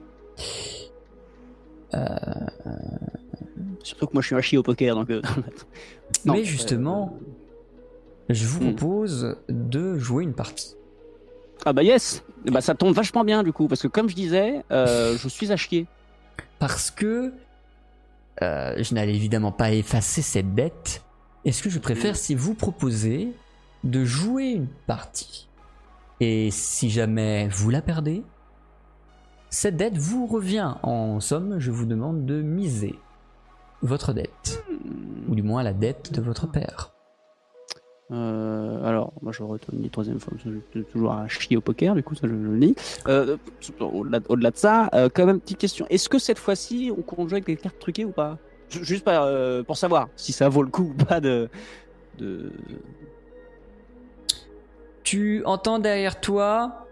Surtout 3.83 4.07
que 4.07 4.12
moi 4.12 4.23
je 4.23 4.27
suis 4.27 4.37
un 4.37 4.40
chier 4.40 4.59
au 4.59 4.62
poker, 4.62 4.95
donc. 4.95 5.11
euh, 5.11 5.21
non, 6.25 6.35
Mais 6.35 6.45
justement, 6.45 7.19
je 8.29 8.47
vous 8.47 8.61
Hmm. 8.61 8.75
propose 8.75 9.37
de 9.49 9.99
jouer 9.99 10.23
une 10.25 10.35
partie. 10.35 10.77
Ah 11.64 11.73
bah 11.73 11.83
yes 11.83 12.23
Eh 12.46 12.51
Bah 12.51 12.61
ça 12.61 12.75
tombe 12.75 12.94
vachement 12.94 13.25
bien 13.25 13.42
du 13.42 13.53
coup, 13.53 13.68
parce 13.68 13.83
que 13.83 13.88
comme 13.88 14.09
je 14.09 14.14
disais, 14.14 14.64
euh, 14.70 15.16
je 15.16 15.29
suis 15.29 15.53
à 15.53 15.57
chier. 15.57 15.87
Parce 16.59 16.90
que 16.90 17.33
euh, 18.42 18.83
je 18.83 18.94
n'allais 18.94 19.14
évidemment 19.14 19.53
pas 19.53 19.73
effacer 19.73 20.23
cette 20.23 20.55
dette. 20.55 21.03
Et 21.44 21.53
ce 21.53 21.62
que 21.62 21.70
je 21.70 21.79
préfère, 21.79 22.16
c'est 22.16 22.35
vous 22.35 22.55
proposer 22.55 23.33
de 23.85 24.05
jouer 24.05 24.51
une 24.51 24.68
partie? 24.87 25.49
Et 26.20 26.51
si 26.51 26.90
jamais 26.90 27.49
vous 27.49 27.70
la 27.70 27.81
perdez, 27.81 28.23
cette 29.49 29.77
dette 29.77 29.96
vous 29.96 30.27
revient. 30.27 30.75
En 30.83 31.18
somme, 31.20 31.59
je 31.59 31.70
vous 31.70 31.87
demande 31.87 32.27
de 32.27 32.42
miser 32.42 32.99
votre 33.83 34.12
dette. 34.12 34.62
Ou 35.29 35.35
du 35.35 35.42
moins 35.42 35.62
la 35.62 35.73
dette 35.73 36.12
de 36.12 36.20
votre 36.20 36.46
père. 36.46 36.92
Euh, 38.12 38.85
alors, 38.85 39.12
moi 39.23 39.31
je 39.33 39.42
retourne 39.42 39.83
une 39.83 39.88
troisième 39.90 40.18
fois, 40.18 40.33
je 40.44 40.81
toujours 40.81 41.12
à 41.12 41.29
chier 41.29 41.57
au 41.57 41.61
poker, 41.61 41.94
du 41.94 42.03
coup, 42.03 42.14
ça 42.14 42.27
je, 42.27 42.33
le 42.33 42.59
dis. 42.59 42.75
Euh, 43.07 43.37
Au-delà 43.81 44.51
de 44.51 44.57
ça, 44.57 44.88
euh, 44.94 45.09
quand 45.14 45.27
même, 45.27 45.38
petite 45.40 45.59
question. 45.59 45.87
Est-ce 45.90 46.09
que 46.09 46.18
cette 46.18 46.38
fois-ci, 46.38 46.90
on 46.96 47.03
compte 47.03 47.29
jouer 47.29 47.37
avec 47.37 47.46
des 47.46 47.57
cartes 47.57 47.79
truquées 47.79 48.05
ou 48.05 48.11
pas? 48.11 48.38
Ju- 48.68 48.85
Juste 48.85 49.09
pour 49.66 49.77
savoir 49.77 50.09
si 50.16 50.33
ça 50.33 50.49
vaut 50.49 50.62
le 50.62 50.70
coup 50.70 50.92
ou 50.99 51.05
pas 51.05 51.20
de. 51.20 51.49
de... 52.18 52.53
Tu 55.03 55.42
entends 55.44 55.79
derrière 55.79 56.20
toi 56.20 56.87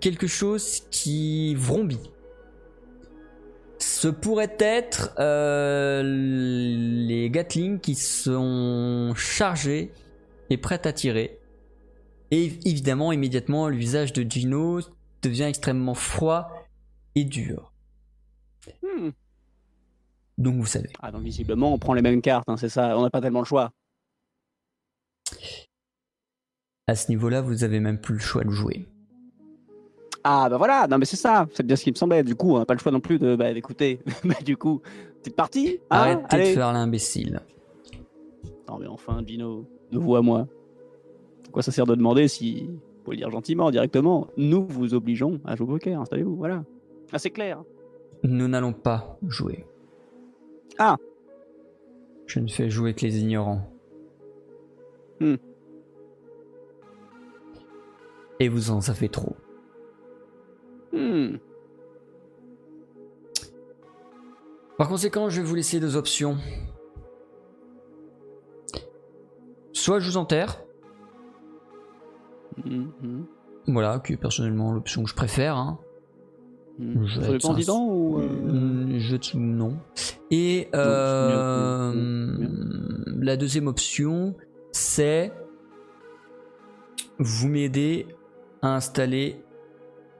quelque 0.00 0.26
chose 0.26 0.80
qui 0.90 1.54
vrombit. 1.54 2.10
Ce 3.82 4.06
pourrait 4.06 4.56
être 4.60 5.12
euh, 5.18 6.02
les 6.04 7.28
Gatling 7.30 7.80
qui 7.80 7.96
sont 7.96 9.12
chargés 9.16 9.90
et 10.50 10.56
prêts 10.56 10.86
à 10.86 10.92
tirer. 10.92 11.40
Et 12.30 12.52
évidemment, 12.64 13.10
immédiatement, 13.10 13.68
le 13.68 13.74
visage 13.74 14.12
de 14.12 14.22
Gino 14.22 14.78
devient 15.22 15.42
extrêmement 15.44 15.94
froid 15.94 16.64
et 17.16 17.24
dur. 17.24 17.72
Hmm. 18.84 19.10
Donc 20.38 20.54
vous 20.54 20.66
savez. 20.66 20.90
Ah, 21.00 21.10
donc 21.10 21.24
visiblement, 21.24 21.74
on 21.74 21.78
prend 21.80 21.94
les 21.94 22.02
mêmes 22.02 22.22
cartes, 22.22 22.48
hein, 22.48 22.56
c'est 22.56 22.68
ça, 22.68 22.96
on 22.96 23.02
n'a 23.02 23.10
pas 23.10 23.20
tellement 23.20 23.40
le 23.40 23.46
choix. 23.46 23.72
À 26.86 26.94
ce 26.94 27.08
niveau-là, 27.08 27.40
vous 27.40 27.64
avez 27.64 27.80
même 27.80 28.00
plus 28.00 28.14
le 28.14 28.20
choix 28.20 28.44
de 28.44 28.50
jouer. 28.50 28.86
Ah, 30.24 30.48
bah 30.48 30.56
voilà, 30.56 30.86
non 30.88 30.98
mais 30.98 31.04
c'est 31.04 31.16
ça, 31.16 31.46
c'est 31.52 31.66
bien 31.66 31.74
ce 31.74 31.82
qui 31.82 31.90
me 31.90 31.96
semblait. 31.96 32.22
Du 32.22 32.36
coup, 32.36 32.54
on 32.54 32.58
n'a 32.58 32.64
pas 32.64 32.74
le 32.74 32.78
choix 32.78 32.92
non 32.92 33.00
plus 33.00 33.18
de. 33.18 33.34
Bah 33.34 33.52
d'écouter. 33.52 34.00
bah 34.24 34.34
du 34.44 34.56
coup, 34.56 34.80
petite 35.20 35.36
partie 35.36 35.80
hein 35.90 36.20
Arrêtez 36.28 36.50
de 36.50 36.54
faire 36.54 36.72
l'imbécile. 36.72 37.40
Non 38.68 38.78
mais 38.78 38.86
enfin, 38.86 39.20
Gino, 39.26 39.66
de 39.90 39.98
vous 39.98 40.14
à 40.16 40.22
moi. 40.22 40.46
Quoi 41.50 41.62
ça 41.62 41.72
sert 41.72 41.86
de 41.86 41.94
demander 41.94 42.28
si, 42.28 42.70
pour 43.02 43.12
le 43.12 43.18
dire 43.18 43.30
gentiment, 43.30 43.70
directement, 43.70 44.28
nous 44.36 44.64
vous 44.64 44.94
obligeons 44.94 45.40
à 45.44 45.56
jouer 45.56 45.66
au 45.68 45.72
poker, 45.72 46.00
installez-vous, 46.00 46.36
voilà. 46.36 46.64
Ah 47.12 47.18
c'est 47.18 47.30
clair. 47.30 47.62
Nous 48.22 48.48
n'allons 48.48 48.72
pas 48.72 49.18
jouer. 49.26 49.66
Ah. 50.78 50.96
Je 52.26 52.38
ne 52.38 52.48
fais 52.48 52.70
jouer 52.70 52.94
que 52.94 53.04
les 53.04 53.18
ignorants. 53.18 53.68
Hmm. 55.20 55.34
Et 58.40 58.48
vous 58.48 58.70
en 58.70 58.80
savez 58.80 59.08
trop. 59.08 59.36
Par 64.82 64.88
conséquent, 64.88 65.28
je 65.28 65.40
vais 65.40 65.46
vous 65.46 65.54
laisser 65.54 65.78
deux 65.78 65.94
options. 65.94 66.38
Soit 69.72 70.00
je 70.00 70.10
vous 70.10 70.16
enterre, 70.16 70.64
Mhm, 72.64 73.26
voilà, 73.68 74.00
qui 74.00 74.14
est 74.14 74.16
personnellement 74.16 74.72
l'option 74.72 75.04
que 75.04 75.08
je 75.08 75.14
préfère. 75.14 75.56
Hein. 75.56 75.78
Mhm. 76.80 77.06
Je 77.06 77.20
vais 77.20 77.36
être 77.36 77.78
ou 77.78 78.18
euh, 78.18 78.26
Mm, 78.26 78.98
Je 78.98 79.36
non. 79.38 79.76
Et 80.32 80.66
euh, 80.74 82.48
la 83.20 83.36
deuxième 83.36 83.68
option, 83.68 84.34
c'est 84.72 85.32
vous 87.20 87.46
m'aidez 87.46 88.08
à 88.62 88.74
installer 88.74 89.44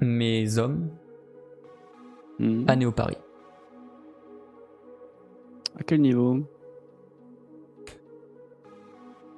mes 0.01 0.57
hommes 0.57 0.88
mhm. 2.38 2.64
à 2.68 2.77
Néo-Paris. 2.77 3.18
À 5.83 5.85
quel 5.85 6.01
niveau 6.01 6.38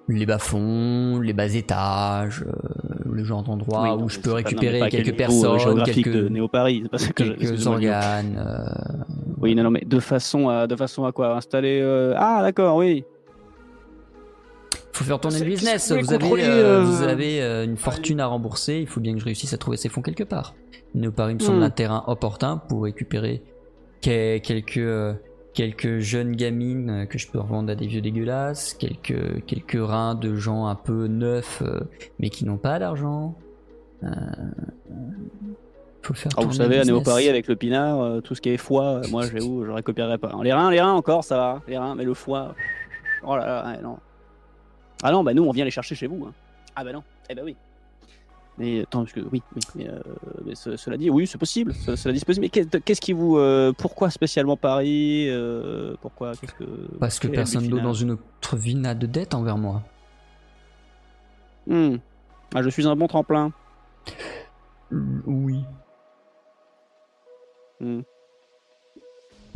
Les 0.09 0.27
bas-fonds, 0.27 1.21
les 1.21 1.33
bas 1.33 1.47
étages, 1.55 2.45
euh, 2.47 2.53
le 3.11 3.25
genre 3.25 3.43
d'endroit 3.43 3.95
Oui, 3.97 4.03
où 4.03 4.11
je 4.11 4.21
peux 4.21 4.29
non, 4.29 4.37
récupérer 4.37 4.91
quelques 4.91 5.17
personnes, 5.17 5.57
quelques, 5.87 6.09
de 6.13 6.47
pas 6.89 6.99
que 6.99 7.25
je- 7.25 7.33
quelques 7.33 7.67
organes. 7.67 8.37
euh, 8.37 9.03
Oui, 9.41 9.55
non, 9.55 9.63
non, 9.63 9.71
mais 9.71 9.85
de 9.87 9.99
façon 10.01 10.51
à, 10.51 10.67
de 10.67 10.77
façon 10.77 11.07
à 11.07 11.13
quoi? 11.13 11.35
Installer. 11.35 11.81
euh, 11.83 12.13
Ah, 12.19 12.41
d'accord, 12.43 12.77
oui. 12.77 13.05
faut 14.93 15.05
faire 15.05 15.19
tourner 15.19 15.39
le 15.39 15.47
business. 15.47 15.91
Vous 15.93 16.13
avez, 16.13 16.45
euh, 16.45 16.83
vous 16.85 17.03
avez 17.03 17.41
euh, 17.43 17.65
une 17.65 17.79
fortune 17.79 18.21
à 18.21 18.27
rembourser. 18.27 18.81
Il 18.81 18.87
faut 18.87 19.01
bien 19.01 19.15
que 19.15 19.19
je 19.21 19.25
réussisse 19.25 19.55
à 19.55 19.57
trouver 19.59 19.79
ces 19.79 19.89
fonds 19.89 20.03
quelque 20.03 20.25
part. 20.25 20.55
Néo-Paris 20.95 21.35
me 21.37 21.39
semble 21.41 21.61
Hmm. 21.61 21.63
un 21.63 21.71
terrain 21.71 22.05
opportun 22.07 22.59
pour 22.69 22.83
récupérer 22.85 23.43
que- 24.03 24.37
quelques, 24.39 25.17
quelques 25.55 26.01
jeunes 26.01 26.35
gamines 26.37 26.91
euh, 26.91 27.07
que 27.07 27.17
je 27.19 27.29
peux 27.29 27.39
revendre 27.41 27.71
à 27.71 27.75
des 27.75 27.87
vieux 27.87 28.01
dégueulasses, 28.01 28.75
quelques, 28.75 29.45
quelques 29.47 29.79
reins 29.81 30.15
de 30.15 30.35
gens 30.35 30.67
un 30.67 30.75
peu 30.75 31.07
neufs 31.07 31.63
euh, 31.63 31.81
mais 32.19 32.29
qui 32.31 32.45
n'ont 32.45 32.59
pas 32.59 32.79
d'argent. 32.79 33.35
Euh, 34.03 34.09
faut 36.03 36.13
faire 36.15 36.33
Ah, 36.37 36.43
vous 36.43 36.53
savez, 36.53 36.79
à 36.81 36.85
Néo 36.85 36.99
business. 36.99 37.15
Paris 37.15 37.29
avec 37.31 37.47
le 37.49 37.57
pinard, 37.57 38.01
euh, 38.03 38.21
tout 38.21 38.35
ce 38.35 38.41
qui 38.43 38.51
est 38.51 38.57
foie, 38.59 39.01
moi 39.11 39.25
j'avoue, 39.27 39.65
je 39.65 39.71
récupérerais 39.71 40.19
pas. 40.19 40.33
Les 40.43 40.53
reins, 40.53 40.71
les 40.71 40.81
reins 40.81 40.93
encore, 40.93 41.25
ça 41.25 41.37
va. 41.37 41.63
Les 41.67 41.79
reins, 41.79 41.95
mais 41.95 42.05
le 42.05 42.13
foie. 42.15 42.55
Oh 43.23 43.37
là 43.37 43.47
là, 43.47 43.67
ouais, 43.71 43.81
non. 43.83 43.97
Ah 45.03 45.13
non, 45.13 45.25
bah 45.25 45.33
nous 45.33 45.45
on 45.45 45.51
vient 45.53 45.65
les 45.65 45.71
chercher 45.71 45.95
chez 45.95 46.07
vous. 46.07 46.27
hein. 46.27 46.33
Ah 46.77 46.85
bah 46.85 46.93
non, 46.93 47.03
eh 47.31 47.35
bah 47.35 47.43
oui. 47.45 47.57
Mais 48.57 48.83
attends, 48.83 49.01
parce 49.01 49.13
que 49.13 49.21
oui, 49.21 49.43
oui, 49.57 49.63
mais, 49.75 49.89
euh, 49.89 49.99
mais 50.47 50.55
ce- 50.55 50.77
cela 50.77 50.97
dit, 50.97 51.11
oui, 51.11 51.27
c'est 51.27 51.39
possible. 51.39 51.75
ce- 51.75 51.97
Cela 51.97 52.13
dit, 52.13 52.21
c'est 52.21 52.25
possible. 52.25 52.45
Mais 52.45 52.51
qu'est- 52.51 52.81
qu'est-ce 52.85 53.01
qui 53.01 53.13
vous, 53.13 53.37
euh, 53.37 53.73
pourquoi 53.77 54.11
spécialement 54.11 54.57
Paris 54.57 55.27
euh, 55.29 55.95
Pourquoi 56.01 56.33
que 56.37 56.65
Parce 57.01 57.19
que 57.19 57.27
personne 57.27 57.67
d'autre 57.69 57.83
dans 57.83 57.93
une 57.95 58.13
autre 58.13 58.57
vie 58.57 58.77
n'a 58.77 58.95
de 58.95 59.07
dette 59.07 59.35
envers 59.35 59.59
moi. 59.59 59.83
Hmm. 61.67 61.97
Ah, 62.55 62.63
je 62.63 62.69
suis 62.69 62.87
un 62.87 62.95
bon 62.95 63.09
tremplin. 63.09 63.53
Oui. 65.27 65.65
Hmm. 67.81 68.03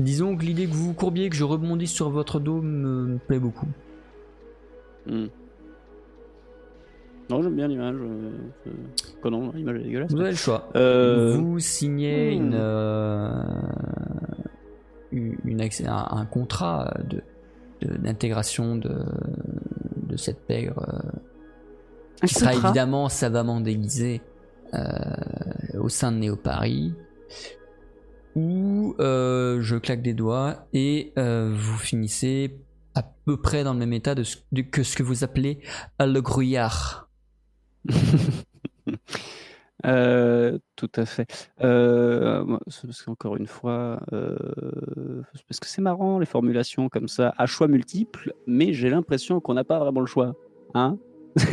Disons 0.00 0.36
que 0.36 0.42
l'idée 0.42 0.66
que 0.66 0.72
vous 0.72 0.86
vous 0.86 0.94
courbiez, 0.94 1.28
que 1.30 1.36
je 1.36 1.44
rebondisse 1.44 1.92
sur 1.92 2.10
votre 2.10 2.40
dos 2.40 2.60
me, 2.60 3.04
me 3.06 3.18
plaît 3.18 3.38
beaucoup. 3.38 3.68
Hmm. 5.06 5.26
Non, 7.30 7.42
j'aime 7.42 7.56
bien 7.56 7.68
l'image. 7.68 7.94
euh, 7.96 8.30
euh, 8.66 8.70
quoi 9.20 9.30
non, 9.30 9.52
l'image 9.54 9.76
est 9.80 9.84
dégueulasse. 9.84 10.10
Vous 10.12 10.20
avez 10.20 10.30
le 10.30 10.36
choix. 10.36 10.68
Euh, 10.76 11.36
Vous 11.36 11.58
signez 11.58 12.30
hmm. 12.38 12.42
une, 12.42 12.54
euh, 12.54 13.42
une, 15.12 15.36
une 15.44 15.60
accès- 15.60 15.86
un, 15.86 16.06
un 16.10 16.24
contrat 16.26 16.94
de 17.08 17.22
de- 17.80 17.96
d'intégration 17.96 18.74
de, 18.76 18.90
de 20.08 20.16
cette 20.16 20.40
pègre 20.46 20.82
euh, 20.88 21.08
un 22.22 22.26
qui 22.26 22.34
sera 22.34 22.52
évidemment 22.54 23.08
savamment 23.08 23.60
déguisé 23.60 24.20
euh, 24.74 24.80
au 25.78 25.88
sein 25.88 26.10
de 26.10 26.16
Néo 26.18 26.34
Paris 26.34 26.92
où 28.34 28.96
euh, 28.98 29.60
je 29.60 29.76
claque 29.76 30.02
des 30.02 30.14
doigts 30.14 30.66
et 30.72 31.12
euh, 31.18 31.52
vous 31.54 31.76
finissez 31.78 32.56
à 32.96 33.02
peu 33.24 33.36
près 33.36 33.62
dans 33.62 33.72
le 33.74 33.78
même 33.78 33.92
état 33.92 34.14
de 34.16 34.24
ce, 34.24 34.38
de- 34.50 34.62
que 34.62 34.82
ce 34.82 34.96
que 34.96 35.02
vous 35.04 35.22
appelez 35.22 35.60
le 36.00 36.20
grouillard. 36.20 37.07
Euh, 39.86 40.58
tout 40.74 40.90
à 40.96 41.06
fait. 41.06 41.50
Euh, 41.62 42.44
parce 42.82 43.02
qu'encore 43.02 43.36
une 43.36 43.46
fois, 43.46 44.00
euh, 44.12 44.36
c'est 45.34 45.44
parce 45.46 45.60
que 45.60 45.68
c'est 45.68 45.82
marrant 45.82 46.18
les 46.18 46.26
formulations 46.26 46.88
comme 46.88 47.06
ça, 47.06 47.32
à 47.38 47.46
choix 47.46 47.68
multiples, 47.68 48.34
mais 48.46 48.72
j'ai 48.72 48.90
l'impression 48.90 49.40
qu'on 49.40 49.54
n'a 49.54 49.62
pas 49.62 49.78
vraiment 49.78 50.00
le 50.00 50.06
choix. 50.06 50.34
Hein 50.74 50.98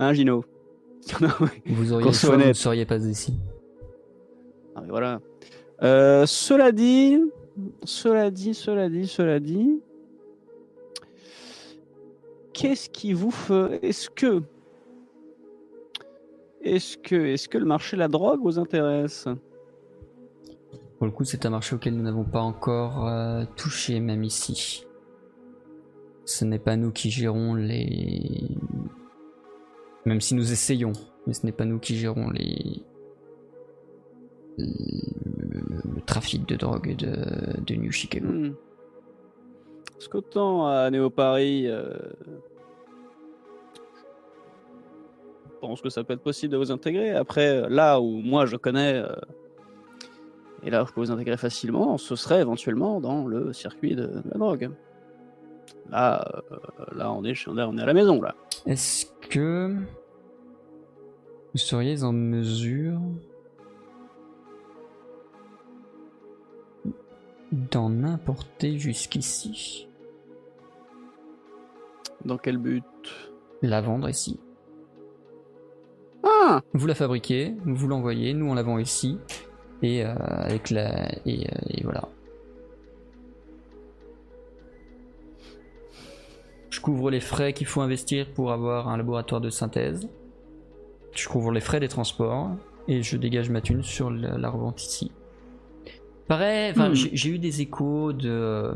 Hein, 0.00 0.12
Gino 0.12 0.44
Vous 1.66 1.92
auriez 1.92 2.04
Qu'on 2.04 2.10
le 2.10 2.14
soit 2.14 2.28
choix, 2.28 2.36
vous 2.36 2.48
ne 2.48 2.52
seriez 2.52 2.84
pas 2.84 2.98
ici. 2.98 3.34
Ah, 4.76 4.80
mais 4.82 4.90
voilà. 4.90 5.20
Euh, 5.82 6.24
cela 6.26 6.70
dit, 6.70 7.18
cela 7.84 8.30
dit, 8.30 8.54
cela 8.54 8.88
dit, 8.88 9.08
cela 9.08 9.40
dit, 9.40 9.80
qu'est-ce 12.60 12.88
qui 12.90 13.12
vous 13.12 13.30
fait 13.30 13.78
Est-ce 13.82 14.10
que, 14.10 14.42
est-ce 16.62 16.96
que, 16.98 17.14
est-ce 17.14 17.48
que 17.48 17.58
le 17.58 17.64
marché 17.66 17.96
de 17.96 18.00
la 18.00 18.08
drogue 18.08 18.40
vous 18.42 18.58
intéresse? 18.58 19.26
Pour 20.98 21.06
le 21.06 21.12
coup, 21.12 21.24
c'est 21.24 21.46
un 21.46 21.50
marché 21.50 21.76
auquel 21.76 21.94
nous 21.96 22.02
n'avons 22.02 22.24
pas 22.24 22.40
encore 22.40 23.06
euh, 23.06 23.44
touché, 23.56 24.00
même 24.00 24.24
ici. 24.24 24.84
Ce 26.24 26.44
n'est 26.44 26.58
pas 26.58 26.76
nous 26.76 26.90
qui 26.90 27.10
gérons 27.10 27.54
les. 27.54 28.48
Même 30.04 30.20
si 30.20 30.34
nous 30.34 30.52
essayons, 30.52 30.92
mais 31.26 31.34
ce 31.34 31.46
n'est 31.46 31.52
pas 31.52 31.64
nous 31.64 31.78
qui 31.78 31.96
gérons 31.96 32.30
les. 32.30 32.82
Le, 34.58 34.66
le- 34.66 35.82
le 35.94 36.00
trafic 36.04 36.46
de 36.48 36.56
drogue 36.56 36.96
de, 36.96 37.60
de 37.64 37.74
New 37.76 37.92
Chicago. 37.92 38.26
Hmm. 38.28 38.54
Parce 39.98 40.06
qu'autant 40.06 40.68
à 40.68 40.88
Néo 40.92 41.10
Paris, 41.10 41.66
euh, 41.66 41.92
je 45.48 45.58
pense 45.60 45.80
que 45.80 45.90
ça 45.90 46.04
peut 46.04 46.12
être 46.12 46.22
possible 46.22 46.52
de 46.52 46.56
vous 46.56 46.70
intégrer. 46.70 47.10
Après, 47.10 47.68
là 47.68 48.00
où 48.00 48.06
moi 48.06 48.46
je 48.46 48.54
connais 48.54 48.94
euh, 48.94 49.12
et 50.62 50.70
là 50.70 50.84
où 50.84 50.86
je 50.86 50.92
peux 50.92 51.00
vous 51.00 51.10
intégrer 51.10 51.36
facilement, 51.36 51.98
ce 51.98 52.14
serait 52.14 52.40
éventuellement 52.40 53.00
dans 53.00 53.26
le 53.26 53.52
circuit 53.52 53.96
de, 53.96 54.22
la 54.30 54.38
drogue. 54.38 54.70
Là, 55.90 56.24
euh, 56.52 56.56
là, 56.94 57.12
on 57.12 57.24
est, 57.24 57.46
là, 57.48 57.68
on 57.68 57.76
est 57.76 57.82
à 57.82 57.86
la 57.86 57.94
maison 57.94 58.22
là. 58.22 58.36
Est-ce 58.66 59.06
que 59.28 59.74
vous 61.52 61.58
seriez 61.58 62.04
en 62.04 62.12
mesure 62.12 63.00
d'en 67.50 68.04
importer 68.04 68.78
jusqu'ici? 68.78 69.87
Dans 72.24 72.38
quel 72.38 72.58
but? 72.58 72.84
La 73.62 73.80
vendre 73.80 74.08
ici 74.08 74.38
Ah, 76.24 76.60
Vous 76.74 76.86
la 76.86 76.94
fabriquez, 76.94 77.54
vous 77.64 77.88
l'envoyez, 77.88 78.34
nous 78.34 78.46
on 78.50 78.54
la 78.54 78.62
vend 78.62 78.78
ici, 78.78 79.18
et 79.82 80.04
euh, 80.04 80.14
avec 80.16 80.70
la 80.70 81.08
et, 81.26 81.46
euh, 81.48 81.58
et 81.70 81.82
voilà. 81.84 82.08
Je 86.70 86.80
couvre 86.80 87.10
les 87.10 87.20
frais 87.20 87.52
qu'il 87.52 87.66
faut 87.66 87.80
investir 87.80 88.30
pour 88.32 88.52
avoir 88.52 88.88
un 88.88 88.96
laboratoire 88.96 89.40
de 89.40 89.50
synthèse. 89.50 90.08
Je 91.14 91.28
couvre 91.28 91.50
les 91.50 91.60
frais 91.60 91.80
des 91.80 91.88
transports 91.88 92.50
et 92.86 93.02
je 93.02 93.16
dégage 93.16 93.50
ma 93.50 93.60
thune 93.60 93.82
sur 93.82 94.10
la, 94.10 94.36
la 94.38 94.50
revente 94.50 94.82
ici. 94.82 95.10
Pareil, 96.28 96.72
Hmm. 96.76 96.92
j'ai 96.94 97.10
j'ai 97.16 97.30
eu 97.30 97.38
des 97.38 97.62
échos 97.62 98.12
de 98.12 98.28
euh, 98.28 98.74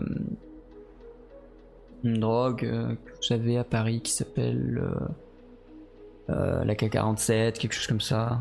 une 2.05 2.19
drogue 2.19 2.65
euh, 2.65 2.95
que 2.95 3.11
vous 3.29 3.33
avez 3.33 3.59
à 3.59 3.65
Paris 3.65 4.01
qui 4.01 4.13
s'appelle 4.13 4.81
euh, 4.83 6.33
euh, 6.33 6.65
la 6.65 6.75
K47, 6.75 7.53
quelque 7.53 7.73
chose 7.75 7.87
comme 7.87 8.01
ça. 8.01 8.41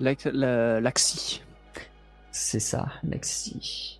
L'ax- 0.00 0.26
la- 0.26 0.80
l'Axi, 0.80 1.42
C'est 2.30 2.60
ça, 2.60 2.86
Laxi. 3.02 3.98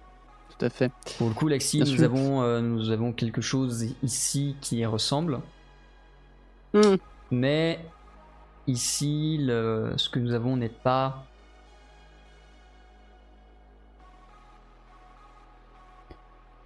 tout 0.51 0.65
à 0.65 0.69
fait. 0.71 0.93
Pour 1.19 1.29
le 1.29 1.35
coup, 1.35 1.49
Laxi, 1.49 1.81
nous 1.81 2.03
avons, 2.03 2.43
euh, 2.43 2.61
nous 2.61 2.91
avons 2.91 3.13
quelque 3.13 3.41
chose 3.41 3.87
ici 4.03 4.57
qui 4.61 4.79
y 4.79 4.87
ressemble. 4.87 5.41
Hmm. 6.75 6.97
Mais 7.31 7.81
ici, 8.67 9.39
le- 9.41 9.95
ce 9.97 10.09
que 10.11 10.19
nous 10.19 10.33
avons 10.35 10.57
n'est 10.57 10.69
pas 10.69 11.25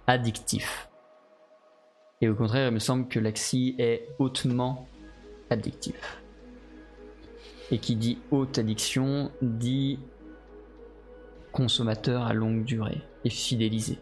addictif. 0.07 0.89
Et 2.21 2.29
au 2.29 2.35
contraire, 2.35 2.67
il 2.67 2.73
me 2.73 2.79
semble 2.79 3.07
que 3.07 3.19
Laxi 3.19 3.75
est 3.79 4.07
hautement 4.19 4.87
addictif. 5.49 6.21
Et 7.71 7.79
qui 7.79 7.95
dit 7.95 8.19
haute 8.31 8.59
addiction 8.59 9.31
dit 9.41 9.99
consommateur 11.51 12.23
à 12.23 12.33
longue 12.33 12.63
durée 12.63 13.01
et 13.25 13.29
fidélisé. 13.29 13.97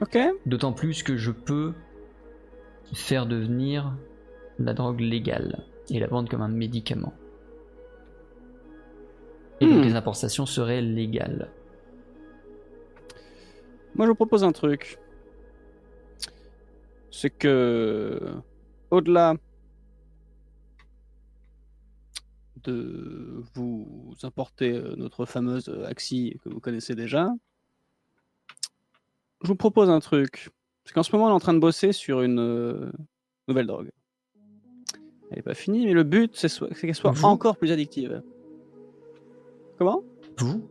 Ok. 0.00 0.18
D'autant 0.46 0.72
plus 0.72 1.02
que 1.02 1.16
je 1.16 1.30
peux 1.30 1.74
faire 2.92 3.26
devenir 3.26 3.94
la 4.58 4.72
drogue 4.72 5.00
légale 5.00 5.64
et 5.90 6.00
la 6.00 6.06
vendre 6.06 6.28
comme 6.28 6.42
un 6.42 6.48
médicament. 6.48 7.12
Et 9.60 9.66
donc 9.66 9.78
Hmm. 9.78 9.82
les 9.82 9.94
importations 9.94 10.46
seraient 10.46 10.80
légales. 10.80 11.50
Moi, 13.94 14.06
je 14.06 14.10
vous 14.10 14.14
propose 14.14 14.44
un 14.44 14.52
truc. 14.52 14.98
C'est 17.10 17.30
que, 17.30 18.20
au-delà 18.90 19.34
de 22.64 23.42
vous 23.54 24.14
importer 24.22 24.72
euh, 24.72 24.94
notre 24.96 25.24
fameuse 25.24 25.68
euh, 25.68 25.86
Axi 25.86 26.38
que 26.44 26.50
vous 26.50 26.60
connaissez 26.60 26.94
déjà, 26.94 27.30
je 29.42 29.48
vous 29.48 29.56
propose 29.56 29.88
un 29.88 30.00
truc. 30.00 30.50
Parce 30.84 30.92
qu'en 30.92 31.02
ce 31.02 31.12
moment, 31.12 31.26
on 31.26 31.30
est 31.30 31.34
en 31.34 31.40
train 31.40 31.54
de 31.54 31.58
bosser 31.58 31.92
sur 31.92 32.22
une 32.22 32.38
euh, 32.38 32.92
nouvelle 33.48 33.66
drogue. 33.66 33.90
Elle 35.30 35.36
n'est 35.36 35.42
pas 35.42 35.54
finie, 35.54 35.86
mais 35.86 35.92
le 35.92 36.02
but, 36.02 36.34
c'est 36.34 36.50
qu'elle 36.80 36.94
soit 36.94 37.14
encore 37.22 37.56
plus 37.56 37.70
addictive. 37.70 38.22
Comment? 39.78 40.02
Vous? 40.38 40.68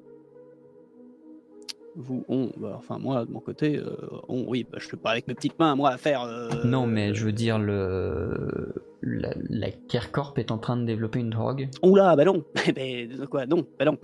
Vous, 2.01 2.23
on, 2.29 2.49
bah, 2.55 2.75
enfin 2.77 2.97
moi 2.97 3.25
de 3.25 3.31
mon 3.31 3.41
côté, 3.41 3.75
euh, 3.77 3.91
on, 4.29 4.45
oui, 4.47 4.65
bah, 4.71 4.77
je 4.79 4.87
fais 4.87 4.95
pas 4.95 5.11
avec 5.11 5.27
mes 5.27 5.33
petites 5.33 5.59
mains, 5.59 5.75
moi 5.75 5.89
à 5.89 5.97
faire. 5.97 6.21
euh, 6.23 6.47
Non, 6.63 6.87
mais 6.87 7.13
je 7.13 7.25
veux 7.25 7.33
dire, 7.33 7.59
le... 7.59 8.73
la, 9.01 9.33
la 9.49 9.69
Kercorp 9.69 10.33
est 10.37 10.49
en 10.51 10.57
train 10.57 10.77
de 10.77 10.85
développer 10.85 11.19
une 11.19 11.29
drogue. 11.31 11.67
Oula, 11.83 12.15
bah 12.15 12.23
non, 12.23 12.45
mais 12.75 13.09
quoi, 13.29 13.45
non, 13.45 13.65
bah 13.77 13.83
non. 13.83 13.97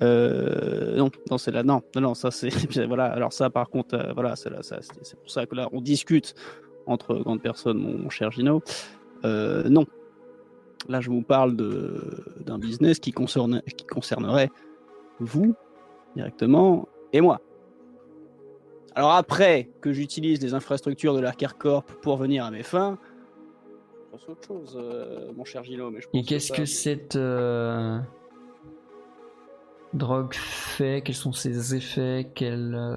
Euh, 0.00 0.96
non, 0.96 1.10
non, 1.28 1.38
c'est 1.38 1.50
là, 1.50 1.64
non, 1.64 1.82
non, 1.96 2.14
ça 2.14 2.30
c'est, 2.30 2.86
voilà. 2.86 3.06
Alors 3.06 3.32
ça, 3.32 3.50
par 3.50 3.68
contre, 3.68 4.12
voilà, 4.14 4.36
c'est 4.36 4.50
là, 4.50 4.62
ça, 4.62 4.78
c'est 4.80 5.18
pour 5.18 5.30
ça 5.30 5.44
que 5.46 5.56
là, 5.56 5.68
on 5.72 5.80
discute 5.80 6.34
entre 6.86 7.16
grandes 7.16 7.42
personnes, 7.42 7.78
mon, 7.78 7.98
mon 7.98 8.10
cher 8.10 8.30
Gino. 8.30 8.62
Non, 9.24 9.86
là, 10.88 11.00
je 11.00 11.10
vous 11.10 11.22
parle 11.22 11.56
de 11.56 12.00
d'un 12.46 12.58
business 12.58 13.00
qui 13.00 13.10
concerne, 13.10 13.60
qui 13.76 13.86
concernerait 13.86 14.50
vous 15.18 15.54
directement 16.14 16.88
et 17.14 17.20
moi. 17.22 17.40
Alors 18.94 19.12
après 19.12 19.70
que 19.80 19.92
j'utilise 19.92 20.40
les 20.42 20.52
infrastructures 20.54 21.14
de 21.14 21.20
l'Arcarecorp 21.20 21.84
pour 22.02 22.16
venir 22.16 22.44
à 22.44 22.50
mes 22.50 22.62
fins, 22.62 22.98
c'est 24.18 24.30
autre 24.30 24.46
chose, 24.46 24.78
euh, 24.80 25.32
mon 25.34 25.44
cher 25.44 25.64
Gino. 25.64 25.90
Mais 25.90 26.00
je 26.00 26.06
Et 26.12 26.20
pense 26.20 26.26
qu'est-ce 26.28 26.48
ça- 26.48 26.54
que 26.54 26.64
cette 26.66 27.16
euh, 27.16 27.98
drogue 29.92 30.34
fait? 30.34 31.02
Quels 31.04 31.14
sont 31.16 31.32
ses 31.32 31.74
effets? 31.74 32.30
Quelle, 32.34 32.74
euh, 32.74 32.94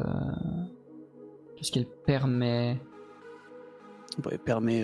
Qu'est-ce 1.55 1.71
qu'elle 1.71 1.87
permet? 1.87 2.77
Bah, 4.19 4.29
elle 4.31 4.39
permet, 4.39 4.83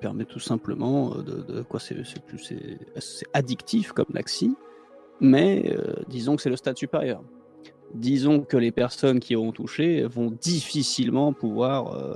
permet 0.00 0.24
tout 0.24 0.38
simplement 0.40 1.10
de, 1.16 1.42
de- 1.42 1.62
quoi 1.62 1.78
c'est 1.80 1.96
addictif 3.34 3.92
comme 3.92 4.06
l'axi, 4.14 4.54
mais 5.20 5.74
disons 6.08 6.36
que 6.36 6.42
c'est 6.42 6.48
le 6.50 6.56
stade 6.56 6.76
supérieur. 6.78 7.22
Disons 7.96 8.40
que 8.40 8.56
les 8.56 8.72
personnes 8.72 9.20
qui 9.20 9.34
auront 9.36 9.52
touché 9.52 10.04
vont 10.04 10.30
difficilement 10.30 11.32
pouvoir 11.32 11.94
euh, 11.94 12.14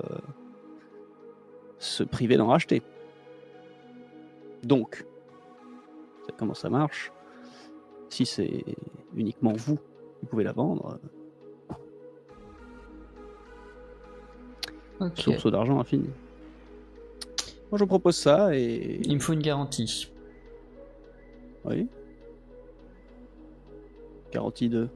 se 1.78 2.02
priver 2.02 2.36
d'en 2.36 2.48
racheter. 2.48 2.82
Donc, 4.62 5.06
comment 6.36 6.54
ça 6.54 6.68
marche? 6.68 7.12
Si 8.10 8.26
c'est 8.26 8.64
uniquement 9.16 9.52
vous 9.54 9.78
qui 10.20 10.26
pouvez 10.26 10.44
la 10.44 10.52
vendre, 10.52 10.98
Ok. 15.00 15.18
source 15.18 15.50
d'argent 15.50 15.80
infini. 15.80 16.10
Moi, 17.70 17.78
je 17.78 17.84
propose 17.84 18.16
ça 18.16 18.54
et. 18.54 19.00
Il 19.04 19.14
me 19.14 19.20
faut 19.20 19.32
une 19.32 19.40
garantie. 19.40 20.12
Oui. 21.64 21.88
Garantie 24.30 24.68
de. 24.68 24.88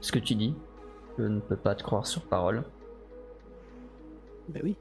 Ce 0.00 0.12
que 0.12 0.18
tu 0.18 0.34
dis, 0.34 0.54
je 1.18 1.24
ne 1.24 1.40
peux 1.40 1.56
pas 1.56 1.74
te 1.74 1.82
croire 1.82 2.06
sur 2.06 2.22
parole. 2.22 2.62
Ben 4.48 4.62
oui. 4.64 4.76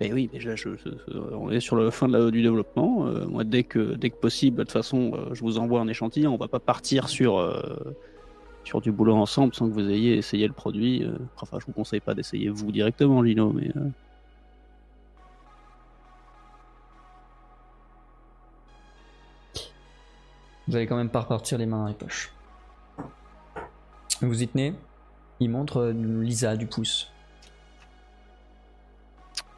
Ben 0.00 0.12
oui, 0.12 0.28
déjà, 0.30 0.54
je, 0.56 0.76
je- 0.76 0.90
je- 1.08 1.18
on 1.18 1.50
est 1.50 1.60
sur 1.60 1.76
le 1.76 1.90
fin 1.90 2.06
de 2.08 2.18
la- 2.18 2.30
du 2.30 2.42
développement. 2.42 3.06
Euh, 3.06 3.26
moi, 3.26 3.44
dès 3.44 3.62
que, 3.64 3.94
dès 3.94 4.10
que 4.10 4.16
possible, 4.16 4.58
de 4.58 4.62
toute 4.64 4.72
façon, 4.72 5.12
euh, 5.14 5.32
je 5.34 5.40
vous 5.40 5.58
envoie 5.58 5.80
un 5.80 5.88
échantillon. 5.88 6.34
On 6.34 6.36
va 6.36 6.48
pas 6.48 6.60
partir 6.60 7.08
sur, 7.08 7.38
euh, 7.38 7.62
sur 8.64 8.80
du 8.82 8.92
boulot 8.92 9.14
ensemble 9.16 9.54
sans 9.54 9.68
que 9.68 9.72
vous 9.74 9.88
ayez 9.88 10.16
essayé 10.16 10.46
le 10.46 10.52
produit. 10.52 11.06
Enfin, 11.40 11.58
je 11.60 11.66
vous 11.66 11.72
conseille 11.72 12.00
pas 12.00 12.14
d'essayer 12.14 12.50
vous 12.50 12.72
directement, 12.72 13.22
Lino, 13.22 13.52
mais. 13.52 13.70
euh, 13.76 13.88
Vous 20.68 20.74
allez 20.76 20.86
quand 20.86 20.96
même 20.96 21.10
pas 21.10 21.20
repartir 21.20 21.58
les 21.58 21.66
mains 21.66 21.82
dans 21.82 21.88
les 21.88 21.94
poches. 21.94 22.35
Vous 24.20 24.42
y 24.42 24.48
tenez 24.48 24.74
Il 25.40 25.50
montre 25.50 25.78
euh, 25.78 25.92
Lisa 25.92 26.56
du 26.56 26.66
pouce. 26.66 27.10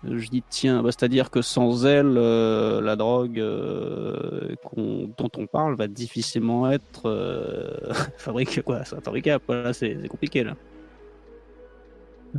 Je 0.05 0.29
dis 0.29 0.45
tiens, 0.49 0.83
bah, 0.83 0.91
c'est-à-dire 0.93 1.29
que 1.31 1.43
sans 1.43 1.85
elle, 1.85 2.15
euh, 2.17 2.81
la 2.81 2.95
drogue 2.95 3.41
euh, 3.41 4.55
dont 4.77 5.31
on 5.37 5.47
parle 5.47 5.75
va 5.75 5.89
difficilement 5.89 6.71
être 6.71 7.07
euh, 7.07 7.93
fabriquée 8.17 8.63
quoi, 8.63 8.85
ça 8.85 9.01
fabriquable. 9.01 9.43
Voilà, 9.49 9.73
c'est 9.73 9.97
compliqué 10.09 10.45
là. 10.45 10.55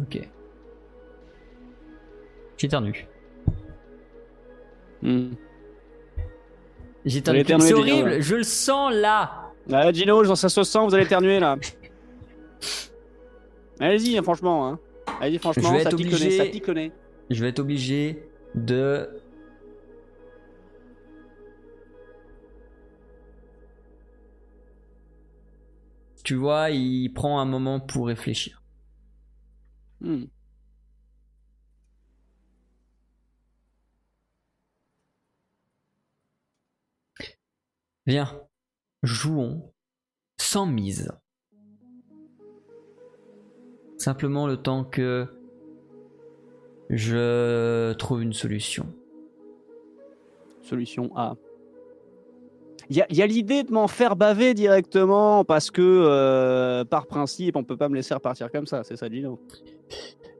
Ok. 0.02 0.22
J'éternue. 2.58 3.08
Hmm. 5.02 5.32
J'éternue. 7.06 7.44
C'est 7.60 7.74
horrible, 7.74 8.22
je 8.22 8.36
le 8.36 8.44
sens 8.44 8.94
là 8.94 9.52
Ah, 9.72 9.92
Gino, 9.92 10.24
ça 10.36 10.48
se 10.48 10.64
sent, 10.64 10.80
vous 10.80 10.96
allez 10.96 11.06
éternuer 11.06 11.40
là. 11.42 11.58
Allez-y, 13.80 14.18
hein, 14.18 14.24
franchement. 14.24 14.68
Hein. 14.68 14.80
Allez-y, 15.22 15.40
franchement, 15.40 15.70
Je 15.70 15.74
vais 15.78 15.84
ça 15.84 15.90
être 15.90 15.98
piconne, 15.98 16.14
obligé- 16.14 16.38
ça 16.38 16.46
piconne. 16.46 16.92
Je 17.30 17.42
vais 17.44 17.50
être 17.50 17.60
obligé 17.60 18.24
de. 18.56 19.10
Tu 26.24 26.36
vois, 26.36 26.70
il 26.70 27.10
prend 27.14 27.40
un 27.40 27.46
moment 27.46 27.80
pour 27.80 28.08
réfléchir. 28.08 28.62
Hmm. 30.02 30.26
Viens, 38.06 38.42
jouons 39.04 39.74
sans 40.40 40.66
mise. 40.66 41.12
Simplement 44.00 44.48
le 44.48 44.56
temps 44.58 44.86
que 44.86 45.28
je 46.90 47.94
trouve 47.94 48.24
une 48.24 48.34
solution. 48.34 48.88
Solution 50.62 51.12
A. 51.16 51.36
Il 52.90 52.96
y 52.98 53.22
a, 53.22 53.28
l'idée 53.28 53.64
de 53.64 53.72
m'en 53.72 53.88
faire 53.88 54.16
baver 54.16 54.56
directement 54.56 55.46
parce 55.46 55.70
que, 55.70 55.82
euh, 55.84 56.84
par 56.86 57.06
principe, 57.06 57.56
on 57.56 57.64
peut 57.64 57.78
pas 57.78 57.88
me 57.88 57.94
laisser 57.94 58.16
repartir 58.16 58.52
comme 58.52 58.66
ça. 58.66 58.84
C'est 58.84 58.96
ça, 58.96 59.08
Gino. 59.10 59.40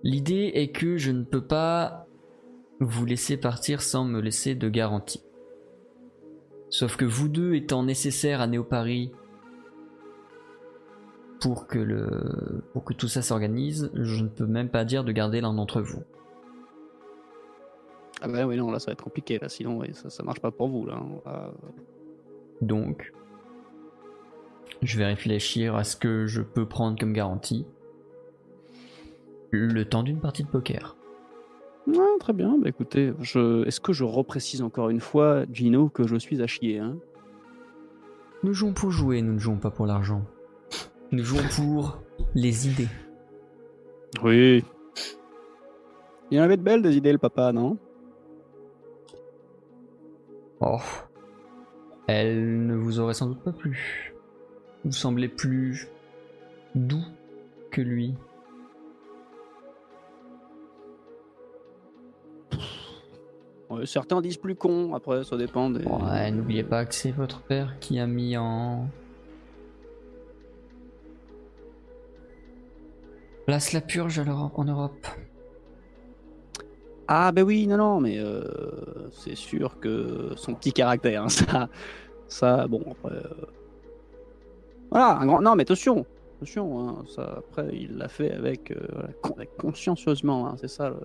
L'idée 0.02 0.52
est 0.56 0.70
que 0.70 0.98
je 0.98 1.12
ne 1.12 1.24
peux 1.24 1.46
pas 1.46 2.08
vous 2.80 3.06
laisser 3.06 3.38
partir 3.38 3.84
sans 3.84 4.04
me 4.04 4.20
laisser 4.20 4.56
de 4.56 4.68
garantie. 4.68 5.22
Sauf 6.72 6.96
que 6.96 7.06
vous 7.06 7.28
deux 7.28 7.54
étant 7.54 7.84
nécessaires 7.84 8.42
à 8.42 8.48
Néo-Paris 8.48 9.12
pour 11.40 11.68
que, 11.68 11.80
le... 11.80 12.64
pour 12.74 12.84
que 12.84 12.94
tout 12.94 13.08
ça 13.08 13.22
s'organise, 13.22 13.90
je 13.94 14.24
ne 14.24 14.28
peux 14.30 14.46
même 14.46 14.70
pas 14.70 14.84
dire 14.86 15.04
de 15.04 15.12
garder 15.12 15.42
l'un 15.42 15.54
d'entre 15.54 15.82
vous. 15.82 16.04
Ah 18.22 18.28
bah 18.28 18.46
oui, 18.46 18.58
non, 18.58 18.70
là, 18.72 18.80
ça 18.80 18.88
va 18.88 18.94
être 18.94 19.04
compliqué. 19.04 19.40
Là, 19.40 19.48
sinon, 19.48 19.82
ça, 19.94 20.10
ça 20.10 20.24
marche 20.24 20.42
pas 20.42 20.52
pour 20.52 20.68
vous. 20.68 20.86
Là. 20.86 21.02
Va- 21.26 21.54
Donc, 22.62 23.14
je 24.82 24.98
vais 24.98 25.06
réfléchir 25.06 25.76
à 25.76 25.84
ce 25.86 25.96
que 25.96 26.26
je 26.26 26.42
peux 26.42 26.66
prendre 26.66 27.00
comme 27.00 27.14
garantie. 27.14 27.66
Le 29.52 29.84
temps 29.86 30.04
d'une 30.04 30.20
partie 30.20 30.44
de 30.44 30.50
poker. 30.50 30.98
Ouais, 31.88 31.96
très 32.20 32.34
bien. 32.34 32.58
Bah, 32.58 32.68
écoutez, 32.68 33.14
je... 33.22 33.66
est-ce 33.66 33.80
que 33.80 33.94
je 33.94 34.04
reprécise 34.04 34.62
encore 34.62 34.90
une 34.90 35.00
fois, 35.00 35.46
Gino, 35.52 35.88
que 35.88 36.06
je 36.06 36.18
suis 36.18 36.42
à 36.42 36.48
chier 36.48 36.80
hein? 36.80 36.98
Nous 38.44 38.54
jouons 38.54 38.74
pour 38.74 38.92
jouer, 38.92 39.22
nous 39.22 39.34
ne 39.34 39.40
jouons 39.40 39.58
pas 39.58 39.72
pour 39.72 39.86
l'argent. 39.86 40.24
Nous 41.12 41.24
jouons 41.24 41.44
pour 41.56 42.02
les 42.36 42.68
idées. 42.68 42.88
Oui. 44.24 44.64
Il 46.30 46.38
y 46.38 46.40
en 46.40 46.44
avait 46.44 46.58
de 46.58 46.62
belles 46.62 46.82
des 46.82 46.96
idées, 46.98 47.12
le 47.12 47.18
papa, 47.18 47.52
non? 47.52 47.78
Oh. 50.60 50.78
Elle 52.08 52.66
ne 52.66 52.76
vous 52.76 53.00
aurait 53.00 53.14
sans 53.14 53.28
doute 53.28 53.44
pas 53.44 53.52
plu. 53.52 54.14
Vous 54.86 54.92
semblez 54.92 55.28
plus 55.28 55.88
doux 56.76 57.06
que 57.72 57.82
lui. 57.82 58.14
Ouais, 63.70 63.86
certains 63.86 64.22
disent 64.22 64.38
plus 64.38 64.56
con, 64.56 64.96
après 64.96 65.24
ça 65.24 65.38
dépend 65.38 65.70
des. 65.70 65.86
Ouais, 65.86 66.32
n'oubliez 66.32 66.64
pas 66.64 66.86
que 66.86 66.96
c'est 66.96 67.12
votre 67.12 67.42
père 67.42 67.78
qui 67.80 68.00
a 68.00 68.08
mis 68.08 68.36
en 68.38 68.88
place 73.50 73.74
la 73.74 73.82
purge 73.82 74.20
l'Europe- 74.22 74.60
en 74.60 74.64
Europe. 74.66 75.08
Ah 77.08 77.32
ben 77.32 77.42
oui, 77.44 77.66
non, 77.66 77.78
non, 77.78 78.00
mais 78.00 78.20
euh, 78.20 78.44
c'est 79.12 79.34
sûr 79.36 79.80
que 79.80 80.34
son 80.36 80.54
petit 80.54 80.72
caractère, 80.72 81.24
hein, 81.24 81.30
ça, 81.40 81.68
ça, 82.28 82.68
bon, 82.68 82.84
après... 82.92 83.16
euh, 83.16 83.46
Voilà, 84.92 85.18
un 85.18 85.26
grand... 85.26 85.42
Non, 85.42 85.56
mais 85.56 85.64
attention, 85.64 86.06
attention, 86.38 86.90
hein, 86.90 87.04
ça, 87.08 87.38
après, 87.40 87.70
il 87.74 87.98
l'a 87.98 88.08
fait 88.08 88.32
avec, 88.32 88.70
euh, 88.70 88.76
voilà, 88.94 89.10
con- 89.24 89.34
avec 89.38 89.58
consciencieusement, 89.58 90.46
hein, 90.48 90.56
c'est 90.62 90.68
ça, 90.68 90.90
le- 90.90 91.00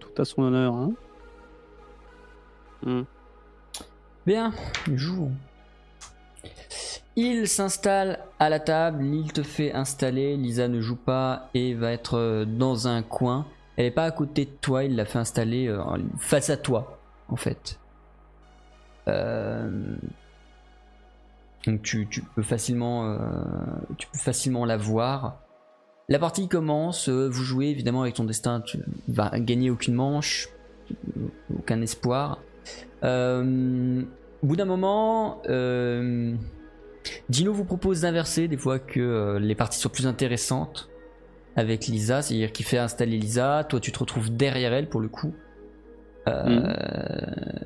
tout 0.00 0.20
à 0.20 0.24
son 0.24 0.42
honneur. 0.42 0.74
Hein. 0.74 0.92
Hmm. 2.84 3.02
Bien, 4.26 4.52
joue. 4.92 5.30
Il 7.14 7.46
s'installe 7.46 8.20
à 8.38 8.48
la 8.48 8.58
table, 8.58 9.04
il 9.04 9.32
te 9.32 9.42
fait 9.42 9.72
installer, 9.74 10.36
Lisa 10.36 10.68
ne 10.68 10.80
joue 10.80 10.96
pas 10.96 11.50
et 11.52 11.74
va 11.74 11.92
être 11.92 12.16
euh, 12.16 12.44
dans 12.46 12.88
un 12.88 13.02
coin. 13.02 13.46
Elle 13.76 13.86
est 13.86 13.90
pas 13.90 14.04
à 14.04 14.10
côté 14.10 14.46
de 14.46 14.50
toi, 14.50 14.84
il 14.84 14.96
l'a 14.96 15.04
fait 15.04 15.18
installer 15.18 15.68
euh, 15.68 15.82
face 16.18 16.48
à 16.48 16.56
toi, 16.56 16.98
en 17.28 17.36
fait. 17.36 17.78
Euh, 19.08 19.94
Donc 21.66 21.82
tu, 21.82 22.08
peux 22.34 22.42
facilement, 22.42 23.04
la 24.64 24.76
voir. 24.78 25.38
La 26.08 26.18
partie 26.18 26.48
commence, 26.48 27.10
vous 27.10 27.44
jouez 27.44 27.66
évidemment 27.66 28.02
avec 28.02 28.14
ton 28.14 28.24
destin, 28.24 28.62
tu 28.62 28.78
vas 29.08 29.38
gagner 29.38 29.70
aucune 29.70 29.94
manche, 29.94 30.48
aucun 31.54 31.80
espoir. 31.82 32.38
Au 33.02 33.42
bout 34.42 34.56
d'un 34.56 34.64
moment, 34.64 35.42
Gino 37.30 37.52
vous 37.52 37.64
propose 37.64 38.02
d'inverser 38.02 38.48
des 38.48 38.56
fois 38.56 38.78
que 38.78 39.00
euh, 39.00 39.38
les 39.38 39.54
parties 39.54 39.78
soient 39.78 39.92
plus 39.92 40.06
intéressantes 40.06 40.88
avec 41.56 41.86
Lisa, 41.86 42.22
c'est-à-dire 42.22 42.52
qu'il 42.52 42.64
fait 42.64 42.78
installer 42.78 43.18
Lisa, 43.18 43.64
toi 43.68 43.80
tu 43.80 43.92
te 43.92 43.98
retrouves 43.98 44.34
derrière 44.34 44.72
elle 44.72 44.88
pour 44.88 45.00
le 45.00 45.08
coup. 45.08 45.34
Euh, 46.28 46.72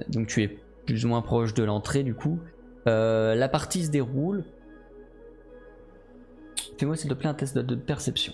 Donc 0.08 0.28
tu 0.28 0.42
es 0.42 0.58
plus 0.86 1.04
ou 1.04 1.08
moins 1.08 1.22
proche 1.22 1.54
de 1.54 1.62
l'entrée 1.64 2.02
du 2.02 2.14
coup. 2.14 2.40
Euh, 2.88 3.34
la 3.34 3.48
partie 3.48 3.84
se 3.84 3.90
déroule. 3.90 4.44
Fais-moi 6.78 6.96
s'il 6.96 7.08
te 7.10 7.14
plaît 7.14 7.28
un 7.28 7.34
test 7.34 7.56
de, 7.56 7.62
de 7.62 7.74
perception. 7.74 8.32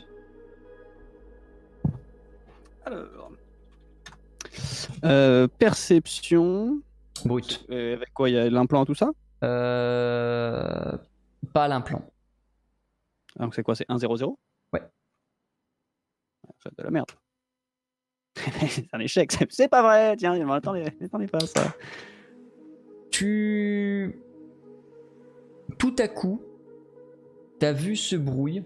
Alors... 2.85 3.33
Euh, 5.05 5.49
perception, 5.59 6.81
Brut. 7.25 7.65
euh, 7.71 7.95
avec 7.95 8.13
quoi, 8.13 8.29
il 8.29 8.35
y 8.35 8.39
a 8.39 8.49
l'implant, 8.51 8.85
tout 8.85 8.95
ça? 8.95 9.11
Euh, 9.43 10.97
pas 11.53 11.69
l'implant. 11.69 12.03
Donc 13.37 13.55
c'est 13.55 13.63
quoi, 13.63 13.75
c'est 13.75 13.89
1-0-0 13.89 14.39
Ouais. 14.73 14.83
C'est 16.63 16.77
de 16.79 16.83
la 16.83 16.91
merde. 16.91 17.11
c'est 18.69 18.87
un 18.93 19.01
échec, 19.01 19.33
c'est- 19.51 19.69
pas 19.69 19.83
vrai, 19.83 20.17
tiens, 20.17 20.49
attendez, 20.51 20.85
attendez 21.05 21.27
pas 21.27 21.41
ça. 21.41 21.75
Tu. 23.11 24.19
Tout 25.79 25.95
à 25.99 26.09
coup, 26.09 26.43
ta 27.59 27.73
vue 27.73 27.97
se 27.97 28.17
brouille. 28.17 28.65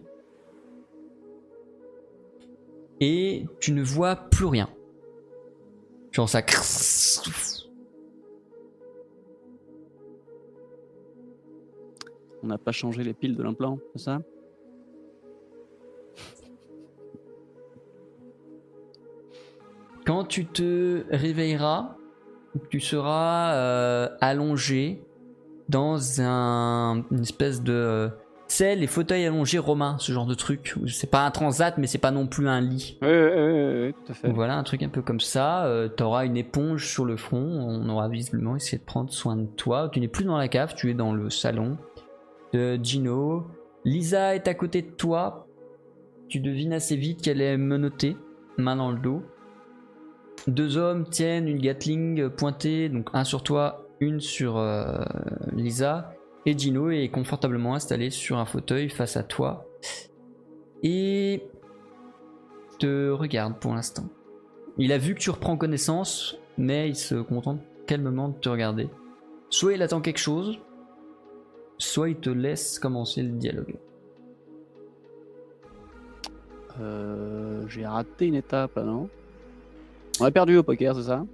Et 3.01 3.45
tu 3.61 3.73
ne 3.73 3.83
vois 3.83 4.17
plus 4.17 4.47
rien. 4.47 4.71
Genre 6.13 6.29
ça. 6.29 6.41
On 12.47 12.51
n'a 12.51 12.59
pas 12.59 12.71
changé 12.71 13.03
les 13.03 13.13
piles 13.13 13.35
de 13.35 13.43
l'implant, 13.43 13.81
c'est 13.93 14.05
ça? 14.05 14.21
Quand 20.07 20.25
tu 20.25 20.47
te 20.47 21.05
réveilleras, 21.11 21.97
tu 22.71 22.79
seras 22.79 23.55
euh, 23.55 24.09
allongé 24.21 25.03
dans 25.69 26.21
un, 26.21 27.03
une 27.11 27.23
espèce 27.23 27.65
de. 27.65 28.11
C'est 28.47 28.77
les 28.77 28.87
fauteuils 28.87 29.27
allongés 29.27 29.59
romains, 29.59 29.97
ce 29.99 30.13
genre 30.13 30.27
de 30.27 30.35
truc. 30.35 30.77
C'est 30.87 31.11
pas 31.11 31.27
un 31.27 31.33
transat, 31.33 31.77
mais 31.79 31.89
c'est 31.89 31.99
pas 31.99 32.13
non 32.13 32.29
plus 32.29 32.49
un 32.49 32.61
lit. 32.61 32.97
Oui, 33.03 33.09
oui, 33.09 33.31
oui, 33.37 33.87
oui, 33.87 33.93
tout 33.93 34.13
à 34.13 34.15
fait. 34.15 34.29
Donc 34.29 34.37
voilà, 34.37 34.57
un 34.57 34.63
truc 34.63 34.85
un 34.85 34.89
peu 34.89 35.03
comme 35.03 35.19
ça. 35.19 35.67
Euh, 35.67 35.89
T'auras 35.89 36.25
une 36.25 36.37
éponge 36.37 36.87
sur 36.87 37.05
le 37.05 37.17
front. 37.17 37.43
On 37.43 37.89
aura 37.89 38.09
visiblement 38.09 38.55
essayé 38.55 38.79
de 38.79 38.85
prendre 38.85 39.13
soin 39.13 39.35
de 39.35 39.47
toi. 39.47 39.91
Tu 39.93 39.99
n'es 39.99 40.07
plus 40.07 40.25
dans 40.25 40.39
la 40.39 40.47
cave, 40.47 40.77
tu 40.77 40.93
es 40.93 40.95
dans 40.95 41.13
le 41.13 41.29
salon 41.29 41.77
de 42.57 42.79
Gino. 42.83 43.47
Lisa 43.85 44.35
est 44.35 44.49
à 44.49 44.55
côté 44.55 44.83
de 44.83 44.91
toi. 44.91 45.47
Tu 46.29 46.41
devines 46.41 46.73
assez 46.73 46.97
vite 46.97 47.23
qu'elle 47.23 47.41
est 47.41 47.57
menottée, 47.57 48.17
main 48.57 48.77
dans 48.77 48.91
le 48.91 48.99
dos. 48.99 49.23
Deux 50.47 50.77
hommes 50.77 51.09
tiennent 51.09 51.49
une 51.49 51.59
Gatling 51.59 52.29
pointée, 52.31 52.89
donc 52.89 53.09
un 53.13 53.25
sur 53.25 53.43
toi, 53.43 53.87
une 54.01 54.21
sur 54.21 54.57
euh, 54.57 55.05
Lisa. 55.53 56.15
Et 56.47 56.57
Gino 56.57 56.91
est 56.91 57.09
confortablement 57.09 57.75
installé 57.75 58.11
sur 58.11 58.39
un 58.39 58.47
fauteuil 58.47 58.89
face 58.89 59.17
à 59.17 59.23
toi. 59.23 59.69
Et 60.83 61.43
te 62.79 63.11
regarde 63.11 63.59
pour 63.59 63.75
l'instant. 63.75 64.09
Il 64.79 64.93
a 64.93 64.99
vu 64.99 65.15
que 65.15 65.21
tu 65.21 65.31
reprends 65.31 65.57
connaissance, 65.57 66.39
mais 66.59 66.89
il 66.89 66.97
se 66.97 67.17
contente 67.17 67.61
calmement 67.87 68.29
de 68.29 68.39
te 68.39 68.49
regarder. 68.49 68.89
Soit 69.49 69.75
il 69.75 69.83
attend 69.83 70.01
quelque 70.01 70.19
chose, 70.19 70.59
soit 71.79 72.11
il 72.11 72.17
te 72.17 72.31
laisse 72.31 72.79
commencer 72.79 73.23
le 73.23 73.31
dialogue. 73.31 73.77
Euh, 76.81 77.67
J'ai 77.69 77.87
raté 77.87 78.27
une 78.27 78.35
étape, 78.35 78.77
là, 78.77 78.85
non 78.85 79.09
On 80.21 80.25
a 80.25 80.31
perdu 80.31 80.57
au 80.57 80.63
poker, 80.63 80.95
c'est 80.95 81.05
ça? 81.05 81.27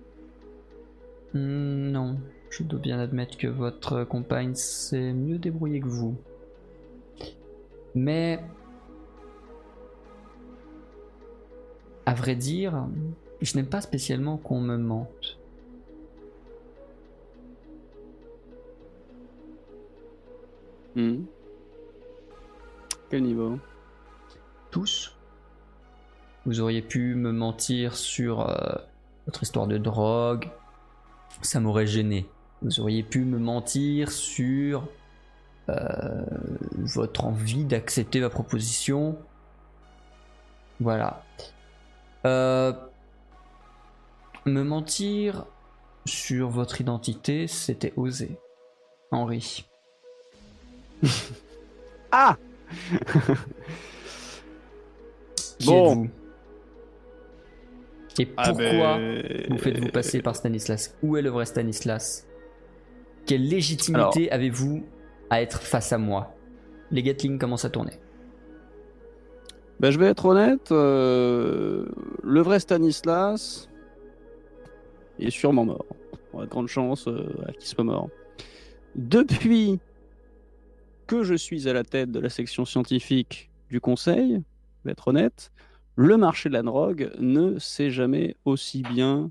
Hmm, 1.34 1.90
non, 1.90 2.16
je 2.50 2.62
dois 2.62 2.78
bien 2.78 2.98
admettre 2.98 3.36
que 3.38 3.46
votre 3.46 4.04
compagne 4.04 4.54
s'est 4.54 5.12
mieux 5.12 5.38
débrouillée 5.38 5.80
que 5.80 5.88
vous. 5.88 6.16
Mais... 7.94 8.40
À 12.04 12.14
vrai 12.14 12.34
dire, 12.34 12.86
je 13.40 13.56
n'aime 13.56 13.66
pas 13.66 13.80
spécialement 13.80 14.36
qu'on 14.36 14.60
me 14.60 14.76
mente. 14.76 15.38
Hmm. 20.94 21.24
Quel 23.10 23.22
niveau 23.22 23.58
tous. 24.72 25.14
Vous 26.44 26.60
auriez 26.60 26.82
pu 26.82 27.14
me 27.14 27.30
mentir 27.30 27.94
sur 27.94 28.48
euh, 28.48 28.74
votre 29.26 29.44
histoire 29.44 29.68
de 29.68 29.78
drogue. 29.78 30.50
Ça 31.42 31.60
m'aurait 31.60 31.86
gêné. 31.86 32.26
Vous 32.62 32.80
auriez 32.80 33.04
pu 33.04 33.20
me 33.24 33.38
mentir 33.38 34.10
sur 34.10 34.88
euh, 35.68 36.24
votre 36.78 37.26
envie 37.26 37.64
d'accepter 37.64 38.20
ma 38.20 38.30
proposition. 38.30 39.16
Voilà. 40.80 41.22
Euh, 42.24 42.72
me 44.46 44.62
mentir 44.64 45.44
sur 46.06 46.48
votre 46.48 46.80
identité, 46.80 47.46
c'était 47.46 47.92
osé. 47.96 48.36
Henri. 49.12 49.64
Ah 52.14 52.36
Bon. 55.64 56.08
Et 58.18 58.28
Ah 58.36 58.48
pourquoi 58.48 58.98
ben, 58.98 59.46
vous 59.48 59.58
faites-vous 59.58 59.88
passer 59.88 60.20
par 60.20 60.36
Stanislas? 60.36 60.94
Où 61.02 61.16
est 61.16 61.22
le 61.22 61.30
vrai 61.30 61.46
Stanislas? 61.46 62.26
Quelle 63.26 63.48
légitimité 63.48 64.30
avez-vous 64.30 64.84
à 65.30 65.40
être 65.40 65.62
face 65.62 65.92
à 65.92 65.98
moi? 65.98 66.34
Les 66.90 67.02
Gatling 67.02 67.38
commencent 67.38 67.64
à 67.64 67.70
tourner. 67.70 67.98
Ben, 69.80 69.90
je 69.90 69.98
vais 69.98 70.06
être 70.06 70.26
honnête, 70.26 70.70
euh, 70.70 71.86
le 72.22 72.40
vrai 72.42 72.60
Stanislas 72.60 73.70
il 75.18 75.28
est 75.28 75.30
sûrement 75.30 75.64
mort. 75.64 75.86
On 76.32 76.40
a 76.40 76.44
de 76.46 76.50
grandes 76.50 76.68
chances 76.68 77.06
euh, 77.06 77.28
qu'il 77.58 77.68
soit 77.68 77.84
mort. 77.84 78.08
Depuis 78.94 79.78
que 81.12 81.24
je 81.24 81.34
suis 81.34 81.68
à 81.68 81.74
la 81.74 81.84
tête 81.84 82.10
de 82.10 82.18
la 82.18 82.30
section 82.30 82.64
scientifique 82.64 83.50
du 83.68 83.82
conseil, 83.82 84.42
je 84.82 84.90
être 84.90 85.08
honnête, 85.08 85.52
le 85.94 86.16
marché 86.16 86.48
de 86.48 86.54
la 86.54 86.62
drogue 86.62 87.12
ne 87.18 87.58
s'est 87.58 87.90
jamais 87.90 88.34
aussi 88.46 88.80
bien 88.80 89.30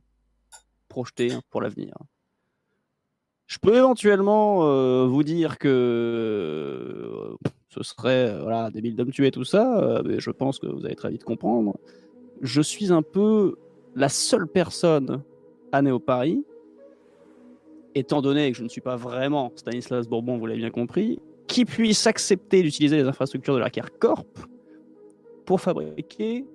projeté 0.89 1.29
pour 1.49 1.59
l'avenir. 1.59 1.95
Je 3.47 3.57
peux 3.57 3.75
éventuellement 3.75 4.63
euh, 4.63 5.07
vous 5.07 5.23
dire 5.23 5.57
que 5.57 5.67
euh, 5.67 7.36
ce 7.69 7.82
serait 7.82 8.29
euh, 8.29 8.41
voilà, 8.43 8.69
débile 8.69 8.95
de 8.95 9.03
me 9.03 9.11
tuer, 9.11 9.32
tout 9.32 9.43
ça, 9.43 10.03
mais 10.05 10.19
je 10.19 10.29
pense 10.29 10.59
que 10.59 10.67
vous 10.67 10.86
allez 10.86 10.95
très 10.95 11.09
vite 11.09 11.23
comprendre. 11.23 11.79
Je 12.41 12.61
suis 12.61 12.93
un 12.93 13.01
peu 13.01 13.55
la 13.95 14.07
seule 14.07 14.45
personne 14.45 15.23
à 15.71 15.82
Néo-Paris, 15.82 16.45
étant 17.95 18.21
donné 18.21 18.51
que 18.51 18.57
je 18.59 18.63
ne 18.63 18.69
suis 18.69 18.82
pas 18.82 18.97
vraiment 18.97 19.51
Stanislas 19.55 20.07
Bourbon, 20.07 20.38
vous 20.38 20.45
l'avez 20.45 20.59
bien 20.59 20.69
compris, 20.69 21.19
qui 21.52 21.66
puisse 21.66 22.08
accepter 22.08 22.64
d'utiliser 22.64 22.95
les 22.95 23.04
infrastructures 23.04 23.54
de 23.56 23.60
la 23.60 23.70
Corp 23.99 24.26
pour 25.45 25.60
fabriquer 25.60 26.45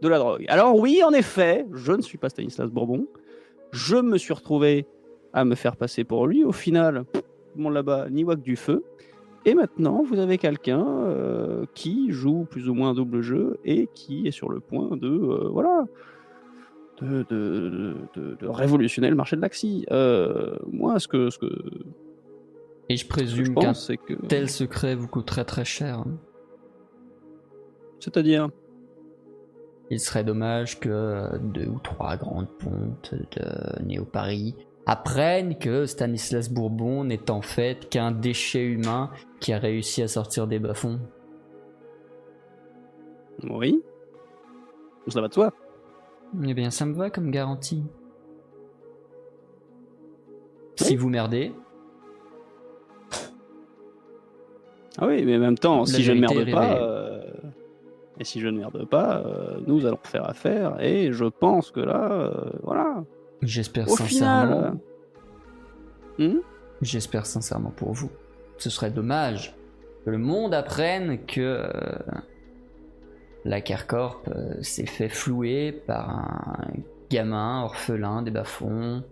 de 0.00 0.08
la 0.08 0.18
drogue. 0.18 0.44
Alors 0.48 0.78
oui, 0.78 1.02
en 1.04 1.10
effet, 1.12 1.66
je 1.72 1.92
ne 1.92 2.00
suis 2.00 2.16
pas 2.16 2.28
Stanislas 2.28 2.70
Bourbon. 2.70 3.06
Je 3.72 3.96
me 3.96 4.16
suis 4.18 4.32
retrouvé 4.32 4.86
à 5.32 5.44
me 5.44 5.56
faire 5.56 5.74
passer 5.76 6.04
pour 6.04 6.28
lui. 6.28 6.44
Au 6.44 6.52
final, 6.52 7.04
monde 7.56 7.74
là-bas 7.74 8.06
voit 8.24 8.36
que 8.36 8.40
du 8.40 8.54
feu. 8.56 8.84
Et 9.46 9.54
maintenant, 9.54 10.02
vous 10.04 10.18
avez 10.20 10.38
quelqu'un 10.38 10.86
euh, 10.86 11.64
qui 11.74 12.10
joue 12.10 12.44
plus 12.48 12.68
ou 12.68 12.74
moins 12.74 12.90
un 12.90 12.94
double 12.94 13.22
jeu 13.22 13.58
et 13.64 13.88
qui 13.94 14.28
est 14.28 14.32
sur 14.40 14.48
le 14.48 14.60
point 14.60 14.96
de 14.96 15.08
euh, 15.08 15.48
voilà 15.50 15.86
de- 17.02 18.36
de 18.40 18.46
révolutionner 18.46 19.08
le 19.08 19.16
marché 19.16 19.34
de 19.36 19.40
l'axi. 19.40 19.86
Euh, 19.90 20.54
moi, 20.70 20.98
ce 21.00 21.08
que, 21.08 21.30
ce 21.30 21.38
que, 21.38 21.50
Et 22.90 22.96
je 22.96 23.06
présume 23.06 23.54
qu'un 23.54 23.72
que 23.72 24.14
tel 24.26 24.50
secret 24.50 24.96
vous 24.96 25.06
coûterait 25.06 25.44
très 25.44 25.64
cher. 25.64 26.00
hein. 26.00 26.18
c'est-à-dire 28.00 28.48
Il 29.90 30.00
serait 30.00 30.24
dommage 30.24 30.80
que 30.80 31.38
deux 31.38 31.68
ou 31.68 31.78
trois 31.78 32.16
grandes 32.16 32.50
pontes 32.58 33.14
de 33.14 33.84
Néo-Paris 33.84 34.56
apprennent 34.86 35.56
que 35.56 35.86
Stanislas 35.86 36.50
Bourbon 36.50 37.04
n'est 37.04 37.30
en 37.30 37.42
fait 37.42 37.88
qu'un 37.88 38.10
déchet 38.10 38.64
humain 38.64 39.12
qui 39.38 39.52
a 39.52 39.60
réussi 39.60 40.02
à 40.02 40.08
sortir 40.08 40.48
des 40.48 40.58
bas-fonds. 40.58 40.98
oui, 43.48 43.80
ça 45.06 45.20
va 45.20 45.28
de 45.28 45.34
soi. 45.34 45.52
Eh 46.44 46.54
bien, 46.54 46.70
ça 46.70 46.86
me 46.86 46.94
va 46.94 47.08
comme 47.08 47.30
garantie. 47.30 47.84
Si 50.74 50.96
vous 50.96 51.08
merdez, 51.08 51.52
Ah 54.98 55.06
oui, 55.06 55.24
mais 55.24 55.36
en 55.36 55.40
même 55.40 55.58
temps, 55.58 55.84
si 55.84 56.02
je 56.02 56.12
ne 56.12 56.20
merde 56.20 56.50
pas, 56.50 56.80
euh, 56.80 57.20
et 58.20 58.24
si 58.24 58.38
je 58.38 58.48
ne 58.48 58.58
merde 58.58 58.84
pas, 58.84 59.22
euh, 59.24 59.60
nous 59.66 59.86
allons 59.86 59.98
faire 60.02 60.28
affaire. 60.28 60.76
Et 60.80 61.10
je 61.10 61.24
pense 61.24 61.70
que 61.70 61.80
là, 61.80 62.12
euh, 62.12 62.50
voilà. 62.62 63.02
j'espère 63.40 63.88
sincèrement. 63.88 64.06
final, 64.46 64.78
Hmm 66.18 66.40
J'espère 66.82 67.26
sincèrement 67.26 67.70
pour 67.70 67.92
vous. 67.92 68.10
Ce 68.58 68.68
serait 68.68 68.90
dommage 68.90 69.54
que 70.04 70.10
le 70.10 70.18
monde 70.18 70.52
apprenne 70.52 71.24
que 71.24 71.40
euh, 71.40 71.98
la 73.44 73.62
Kercorp 73.62 74.22
euh, 74.28 74.62
s'est 74.62 74.86
fait 74.86 75.08
flouer 75.08 75.72
par 75.72 76.10
un 76.10 76.68
gamin 77.10 77.62
orphelin 77.64 78.22
des 78.22 78.30
bas-fonds 78.30 79.02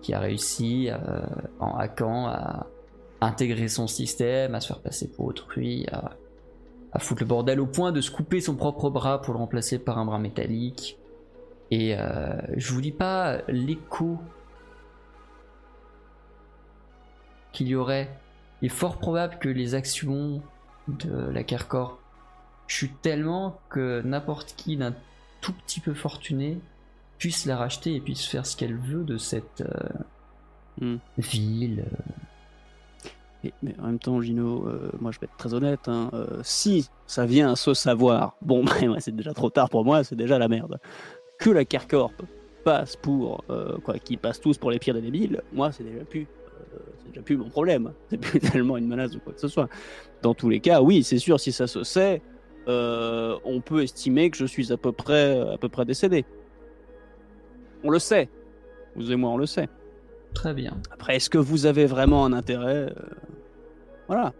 qui 0.00 0.14
a 0.14 0.18
réussi 0.18 0.90
en 1.60 1.76
hackant 1.76 2.26
à 2.26 2.66
intégrer 3.26 3.68
son 3.68 3.86
système, 3.86 4.54
à 4.54 4.60
se 4.60 4.68
faire 4.68 4.80
passer 4.80 5.10
pour 5.10 5.26
autrui, 5.26 5.86
à, 5.92 6.12
à 6.92 6.98
foutre 6.98 7.22
le 7.22 7.26
bordel 7.26 7.60
au 7.60 7.66
point 7.66 7.92
de 7.92 8.00
se 8.00 8.10
couper 8.10 8.40
son 8.40 8.56
propre 8.56 8.90
bras 8.90 9.20
pour 9.20 9.34
le 9.34 9.38
remplacer 9.38 9.78
par 9.78 9.98
un 9.98 10.04
bras 10.04 10.18
métallique. 10.18 10.98
Et 11.70 11.96
euh, 11.96 12.36
je 12.56 12.72
vous 12.72 12.80
dis 12.80 12.92
pas 12.92 13.38
l'écho 13.48 14.18
qu'il 17.52 17.68
y 17.68 17.74
aurait. 17.74 18.10
Il 18.60 18.66
est 18.66 18.68
fort 18.68 18.98
probable 18.98 19.38
que 19.38 19.48
les 19.48 19.74
actions 19.74 20.42
de 20.88 21.30
la 21.30 21.42
Kercorp 21.44 21.98
chutent 22.66 23.00
tellement 23.02 23.60
que 23.70 24.02
n'importe 24.02 24.54
qui 24.56 24.76
d'un 24.76 24.94
tout 25.40 25.52
petit 25.52 25.80
peu 25.80 25.94
fortuné 25.94 26.58
puisse 27.18 27.46
la 27.46 27.56
racheter 27.56 27.94
et 27.94 28.00
puisse 28.00 28.26
faire 28.26 28.46
ce 28.46 28.56
qu'elle 28.56 28.76
veut 28.76 29.04
de 29.04 29.16
cette 29.16 29.62
euh, 29.62 29.88
Hmm. 30.80 30.96
ville. 31.18 31.84
Mais 33.62 33.74
en 33.80 33.86
même 33.86 33.98
temps, 33.98 34.20
Gino, 34.20 34.66
euh, 34.66 34.90
moi 35.00 35.10
je 35.10 35.18
vais 35.18 35.24
être 35.24 35.36
très 35.36 35.54
honnête, 35.54 35.88
hein, 35.88 36.10
euh, 36.14 36.40
si 36.42 36.88
ça 37.06 37.26
vient 37.26 37.52
à 37.52 37.56
se 37.56 37.74
savoir, 37.74 38.36
bon, 38.42 38.64
bah, 38.82 38.96
c'est 38.98 39.14
déjà 39.14 39.32
trop 39.32 39.50
tard 39.50 39.68
pour 39.68 39.84
moi, 39.84 40.04
c'est 40.04 40.16
déjà 40.16 40.38
la 40.38 40.48
merde. 40.48 40.78
Que 41.38 41.50
la 41.50 41.64
Kercorp 41.64 42.12
passe 42.64 42.96
pour, 42.96 43.44
euh, 43.50 43.78
quoi, 43.78 43.98
qu'ils 43.98 44.18
passent 44.18 44.40
tous 44.40 44.58
pour 44.58 44.70
les 44.70 44.78
pires 44.78 44.94
des 44.94 45.00
débiles, 45.00 45.42
moi 45.52 45.72
c'est 45.72 45.82
déjà 45.82 46.04
plus, 46.04 46.26
c'est 46.98 47.08
déjà 47.08 47.22
plus 47.22 47.36
mon 47.36 47.48
problème. 47.48 47.92
C'est 48.08 48.18
plus 48.18 48.38
tellement 48.40 48.76
une 48.76 48.86
menace 48.86 49.14
ou 49.16 49.20
quoi 49.20 49.32
que 49.32 49.40
ce 49.40 49.48
soit. 49.48 49.68
Dans 50.22 50.34
tous 50.34 50.48
les 50.48 50.60
cas, 50.60 50.80
oui, 50.80 51.02
c'est 51.02 51.18
sûr, 51.18 51.40
si 51.40 51.52
ça 51.52 51.66
se 51.66 51.82
sait, 51.82 52.22
on 52.66 53.60
peut 53.64 53.82
estimer 53.82 54.30
que 54.30 54.36
je 54.36 54.46
suis 54.46 54.72
à 54.72 54.76
peu 54.76 54.92
près, 54.92 55.38
à 55.40 55.58
peu 55.58 55.68
près 55.68 55.84
décédé. 55.84 56.24
On 57.84 57.90
le 57.90 57.98
sait. 57.98 58.28
Vous 58.94 59.10
et 59.10 59.16
moi, 59.16 59.30
on 59.30 59.36
le 59.36 59.46
sait. 59.46 59.68
Très 60.34 60.54
bien. 60.54 60.80
Après, 60.90 61.16
est-ce 61.16 61.30
que 61.30 61.38
vous 61.38 61.66
avez 61.66 61.86
vraiment 61.86 62.24
un 62.24 62.32
intérêt 62.32 62.92
euh, 62.96 63.04
Voilà. 64.08 64.32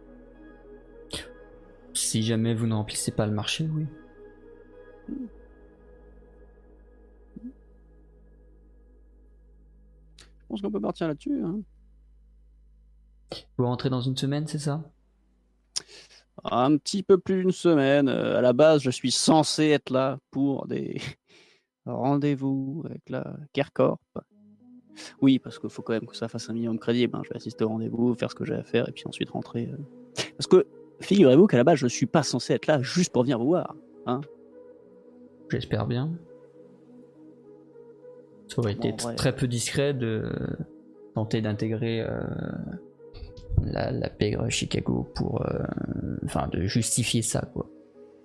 Si 1.95 2.23
jamais 2.23 2.55
vous 2.55 2.67
ne 2.67 2.75
remplissez 2.75 3.13
pas 3.13 3.27
le 3.27 3.33
marché, 3.33 3.69
oui. 3.73 3.87
Je 5.09 5.15
pense 10.49 10.61
qu'on 10.63 10.71
peut 10.71 10.81
partir 10.81 11.09
là-dessus. 11.09 11.43
hein. 11.45 11.61
Vous 13.57 13.65
rentrez 13.65 13.91
dans 13.91 14.01
une 14.01 14.17
semaine, 14.17 14.47
c'est 14.47 14.59
ça? 14.59 14.83
Un 16.45 16.77
petit 16.77 17.03
peu 17.03 17.19
plus 17.19 17.43
d'une 17.43 17.53
semaine. 17.53 18.09
Euh, 18.09 18.39
à 18.39 18.41
la 18.41 18.53
base, 18.53 18.83
je 18.83 18.91
suis 18.91 19.11
censé 19.11 19.69
être 19.69 19.91
là 19.91 20.19
pour 20.31 20.67
des 20.67 21.01
rendez-vous 21.87 22.83
avec 22.85 23.09
la 23.09 23.37
Kercorp. 23.53 24.01
Oui, 25.21 25.39
parce 25.39 25.59
qu'il 25.59 25.71
faut 25.71 25.83
quand 25.83 25.93
même 25.95 26.07
que 26.07 26.17
ça 26.17 26.29
fasse 26.29 26.49
un 26.51 26.53
minimum 26.53 26.79
crédible. 26.79 27.17
hein. 27.17 27.23
Je 27.25 27.31
vais 27.31 27.37
assister 27.37 27.65
au 27.65 27.69
rendez-vous, 27.69 28.15
faire 28.15 28.31
ce 28.31 28.35
que 28.35 28.45
j'ai 28.45 28.55
à 28.55 28.63
faire 28.63 28.89
et 28.89 28.93
puis 28.93 29.05
ensuite 29.07 29.31
rentrer. 29.31 29.71
euh. 29.73 30.23
Parce 30.37 30.47
que 30.47 30.67
figurez-vous 31.01 31.47
qu'à 31.47 31.57
la 31.57 31.65
base, 31.65 31.79
je 31.79 31.87
suis 31.87 32.07
pas 32.07 32.23
censé 32.23 32.53
être 32.55 32.67
là 32.67 32.81
juste 32.83 33.13
pour 33.13 33.23
venir 33.23 33.39
vous 33.39 33.47
voir. 33.47 33.75
J'espère 35.51 35.87
bien. 35.87 36.11
Ça 38.49 38.61
aurait 38.61 38.75
Bon, 38.75 38.89
été 38.89 39.07
ouais. 39.07 39.15
très 39.15 39.35
peu 39.35 39.47
discret 39.47 39.95
de 39.95 40.31
tenter 41.15 41.41
d'intégrer 41.41 42.01
euh, 42.03 42.21
la, 43.63 43.91
la 43.91 44.09
pègre 44.11 44.49
Chicago 44.51 45.07
pour. 45.15 45.43
euh, 45.47 45.59
Enfin, 46.25 46.49
de 46.49 46.63
justifier 46.63 47.21
ça, 47.23 47.41
quoi. 47.53 47.67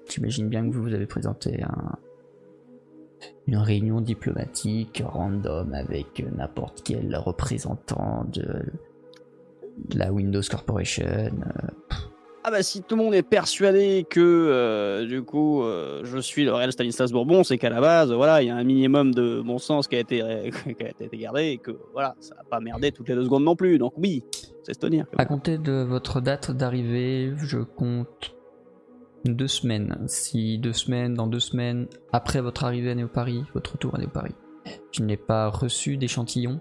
J'imagine 0.10 0.48
bien 0.50 0.66
que 0.68 0.74
vous 0.74 0.84
vous 0.84 0.94
avez 0.94 1.06
présenté 1.08 1.62
un, 1.64 1.96
une 3.48 3.58
réunion 3.58 4.02
diplomatique 4.02 5.02
random 5.06 5.74
avec 5.74 6.24
n'importe 6.36 6.82
quel 6.84 7.16
représentant 7.16 8.26
de, 8.32 8.66
la 9.94 10.12
Windows 10.12 10.42
Corporation. 10.50 11.06
euh, 11.06 11.32
Ah 12.44 12.52
bah 12.52 12.64
si 12.64 12.82
tout 12.82 12.96
le 12.96 13.04
monde 13.04 13.14
est 13.14 13.24
persuadé 13.24 14.06
que 14.10 14.20
euh, 14.20 15.06
du 15.06 15.22
coup 15.22 15.64
euh, 15.64 16.02
je 16.04 16.18
suis 16.18 16.46
le 16.46 16.54
réel 16.54 16.72
Stanislas 16.72 17.12
Bourbon, 17.12 17.44
c'est 17.44 17.58
qu'à 17.58 17.70
la 17.70 17.82
base 17.82 18.12
voilà 18.12 18.42
il 18.42 18.48
y 18.48 18.50
a 18.50 18.56
un 18.56 18.64
minimum 18.64 19.14
de 19.14 19.42
bon 19.42 19.58
sens 19.58 19.88
qui 19.88 19.96
a 19.96 20.00
été 20.00 20.18
qui 20.78 20.84
a 20.84 20.90
été 20.90 21.18
gardé 21.18 21.46
et 21.48 21.58
que 21.58 21.72
voilà 21.94 22.16
ça 22.20 22.36
va 22.36 22.44
pas 22.44 22.60
merder 22.60 22.92
toutes 22.92 23.10
les 23.10 23.16
deux 23.16 23.24
secondes 23.24 23.44
non 23.44 23.56
plus. 23.56 23.78
Donc 23.78 23.94
oui, 23.98 24.24
c'est 24.64 24.74
se 24.74 24.80
tenir. 24.80 25.06
À 25.18 25.26
compter 25.26 25.58
de 25.58 25.84
votre 25.84 26.22
date 26.22 26.52
d'arrivée, 26.52 27.34
je 27.38 27.60
compte 27.60 28.37
deux 29.36 29.48
semaines. 29.48 29.98
Si 30.08 30.58
deux 30.58 30.74
semaines, 30.74 31.14
dans 31.14 31.28
deux 31.28 31.40
semaines, 31.40 31.88
après 32.12 32.42
votre 32.42 32.64
arrivée 32.64 32.92
à 32.92 32.96
Néo-Paris, 32.96 33.44
votre 33.54 33.74
retour 33.74 33.96
à 33.96 33.98
Néo-Paris, 33.98 34.36
je 34.92 35.04
n'ai 35.04 35.18
pas 35.18 35.50
reçu 35.50 35.98
d'échantillon, 35.98 36.60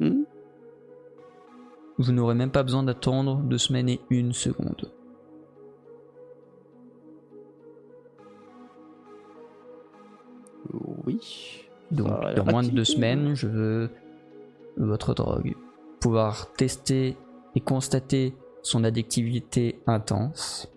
Hmm 0.00 0.24
vous 1.98 2.12
n'aurez 2.12 2.34
même 2.34 2.50
pas 2.50 2.62
besoin 2.62 2.82
d'attendre 2.82 3.38
deux 3.38 3.58
semaines 3.58 3.88
et 3.88 4.00
une 4.10 4.32
seconde. 4.32 4.92
Oui. 11.06 11.68
Donc, 11.90 12.08
Ça 12.08 12.34
dans 12.34 12.44
moins 12.44 12.62
de 12.62 12.70
deux 12.70 12.84
semaines, 12.84 13.34
je 13.34 13.46
veux 13.46 13.90
votre 14.76 15.14
drogue. 15.14 15.54
Pouvoir 16.00 16.52
tester 16.52 17.16
et 17.54 17.60
constater 17.60 18.34
son 18.62 18.84
addictivité 18.84 19.80
intense. 19.86 20.70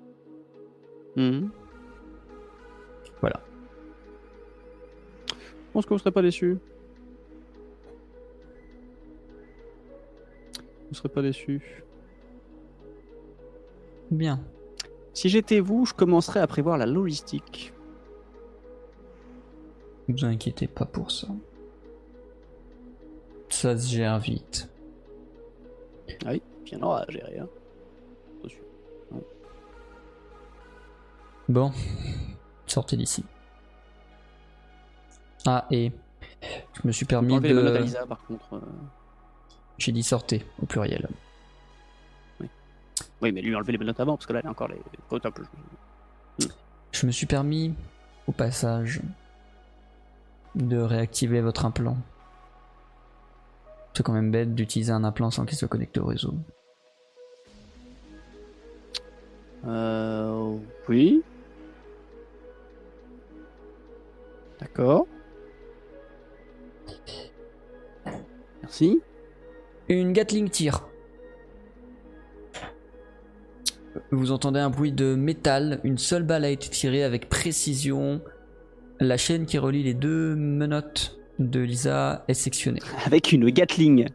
Mhm. 1.16 1.50
Voilà. 3.22 3.42
Je 5.28 5.74
pense 5.74 5.86
que 5.86 5.94
vous 5.94 6.00
serez 6.00 6.12
pas 6.12 6.22
déçu. 6.22 6.58
Vous 10.90 10.96
serez 10.96 11.10
pas 11.10 11.22
déçu. 11.22 11.84
Bien. 14.10 14.40
Si 15.14 15.30
j'étais 15.30 15.60
vous, 15.60 15.86
je 15.86 15.94
commencerais 15.94 16.40
à 16.40 16.48
prévoir 16.48 16.78
la 16.78 16.86
logistique. 16.86 17.74
Ne 20.08 20.14
vous 20.16 20.26
inquiétez 20.26 20.68
pas 20.68 20.86
pour 20.86 21.12
ça. 21.12 21.28
Ça 23.50 23.78
se 23.78 23.90
gère 23.90 24.20
vite. 24.20 24.70
Ah 26.26 26.32
oui, 26.32 26.42
puis 26.64 26.74
il 26.74 26.80
y 26.80 26.82
en 26.82 26.88
aura 26.88 27.02
à 27.02 27.12
gérer. 27.12 27.40
Hein. 27.40 27.48
Bon, 31.50 31.72
sortez 32.68 32.96
d'ici. 32.96 33.24
Ah, 35.48 35.66
et 35.72 35.92
je 36.44 36.88
me 36.88 36.92
suis 36.92 37.06
permis 37.08 37.40
de. 37.40 38.06
Par 38.08 38.24
contre. 38.26 38.54
euh. 38.54 38.60
J'ai 39.80 39.92
dit 39.92 40.04
sortez 40.04 40.46
au 40.62 40.66
pluriel. 40.68 41.08
Oui, 43.22 43.32
mais 43.34 43.42
lui 43.42 43.56
enlever 43.56 43.72
les 43.74 43.78
menottes 43.78 44.00
avant, 44.00 44.16
parce 44.16 44.26
que 44.28 44.34
là, 44.34 44.42
il 44.42 44.46
y 44.46 44.48
a 44.48 44.52
encore 44.52 44.68
les. 44.68 44.80
Faut 45.10 45.16
un 45.26 45.32
peu- 45.32 45.44
Je 46.92 47.06
me 47.08 47.12
suis 47.12 47.26
permis, 47.26 47.74
au 48.28 48.32
passage, 48.32 49.02
de 50.56 50.78
réactiver 50.78 51.42
votre 51.42 51.66
implant. 51.66 51.98
C'est 53.94 54.04
quand 54.04 54.14
même 54.14 54.32
bête 54.32 54.54
d'utiliser 54.56 54.92
un 54.92 55.04
implant 55.04 55.32
sans 55.32 55.46
qu'il 55.46 55.58
soit 55.58 55.68
connecté 55.68 56.00
au 56.00 56.06
réseau. 56.06 56.34
Euh. 59.66 60.58
Oui. 60.88 61.22
D'accord. 64.60 65.08
Merci. 68.62 69.02
Une 69.88 70.14
Gatling 70.14 70.50
tire. 70.50 70.86
Vous 74.12 74.32
entendez 74.32 74.60
un 74.60 74.70
bruit 74.70 74.92
de 74.92 75.16
métal. 75.16 75.80
Une 75.84 75.98
seule 75.98 76.24
balle 76.24 76.46
a 76.46 76.50
été 76.50 76.70
tirée 76.70 77.04
avec 77.04 77.30
précision. 77.30 78.22
La 79.00 79.18
chaîne 79.18 79.46
qui 79.46 79.58
relie 79.58 79.84
les 79.84 79.94
deux 79.94 80.36
menottes 80.36 81.18
de 81.40 81.60
Lisa 81.62 82.26
est 82.28 82.34
sectionnée 82.34 82.82
Avec 83.06 83.32
une 83.32 83.50
Gatling. 83.50 84.08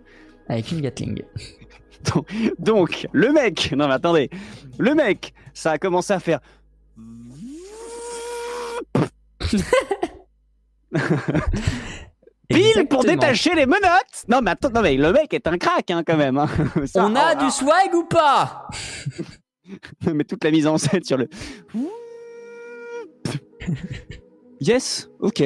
avec 0.49 0.71
une 0.73 0.81
Gatling. 0.83 1.23
Donc, 2.59 3.09
le 3.13 3.33
mec. 3.33 3.73
Non, 3.77 3.89
mais 3.89 3.95
attendez. 3.95 4.29
Le 4.79 4.95
mec, 4.95 5.33
ça 5.55 5.73
a 5.73 5.79
commencé 5.79 6.13
à 6.13 6.21
faire. 6.21 6.41
Pile 12.49 12.87
pour 12.89 13.05
détacher 13.05 13.55
les 13.55 13.65
menottes 13.67 14.25
Non 14.29 14.41
mais 14.43 14.51
attends, 14.53 14.71
non 14.71 14.83
mais 14.83 14.97
le 14.97 15.13
mec 15.13 15.33
est 15.33 15.47
un 15.47 15.57
crack 15.59 15.91
hein, 15.91 16.03
quand 16.07 16.17
même. 16.17 16.37
hein. 16.39 16.47
Ça, 16.87 17.07
On 17.07 17.15
a 17.17 17.35
oh, 17.35 17.45
du 17.45 17.51
swag 17.51 17.95
ou 17.95 18.05
pas? 18.05 18.69
Mais 20.15 20.25
toute 20.25 20.45
la 20.45 20.51
mise 20.51 20.67
en 20.67 20.77
scène 20.77 21.03
sur 21.03 21.17
le... 21.17 21.27
yes, 24.61 25.09
ok. 25.21 25.45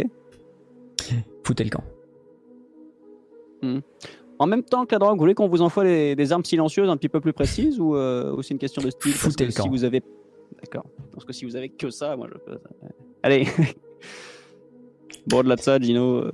Foutez 1.44 1.64
le 1.64 1.70
camp. 1.70 1.84
En 4.40 4.46
même 4.46 4.62
temps 4.62 4.84
que 4.86 4.92
la 4.94 4.98
drogue, 4.98 5.14
vous 5.16 5.20
voulez 5.22 5.34
qu'on 5.34 5.48
vous 5.48 5.62
envoie 5.62 5.84
les- 5.84 6.14
des 6.16 6.32
armes 6.32 6.44
silencieuses 6.44 6.88
un 6.88 6.96
petit 6.96 7.08
peu 7.08 7.20
plus 7.20 7.32
précises 7.32 7.78
ou, 7.80 7.94
euh, 7.96 8.40
c'est 8.42 8.50
une 8.54 8.58
question 8.58 8.82
de 8.82 8.90
style? 8.90 9.12
Foutez 9.12 9.44
le 9.46 9.50
si 9.50 9.58
camp. 9.58 9.68
vous 9.68 9.84
avez... 9.84 10.02
D'accord. 10.62 10.84
Parce 11.12 11.24
que 11.24 11.32
si 11.32 11.44
vous 11.44 11.56
avez 11.56 11.68
que 11.68 11.90
ça, 11.90 12.16
moi 12.16 12.28
je 12.32 12.38
peux... 12.38 12.58
Allez. 13.22 13.46
Bon, 15.26 15.38
au-delà 15.38 15.56
de 15.56 15.60
ça, 15.60 15.78
Gino, 15.78 16.24
euh, 16.24 16.30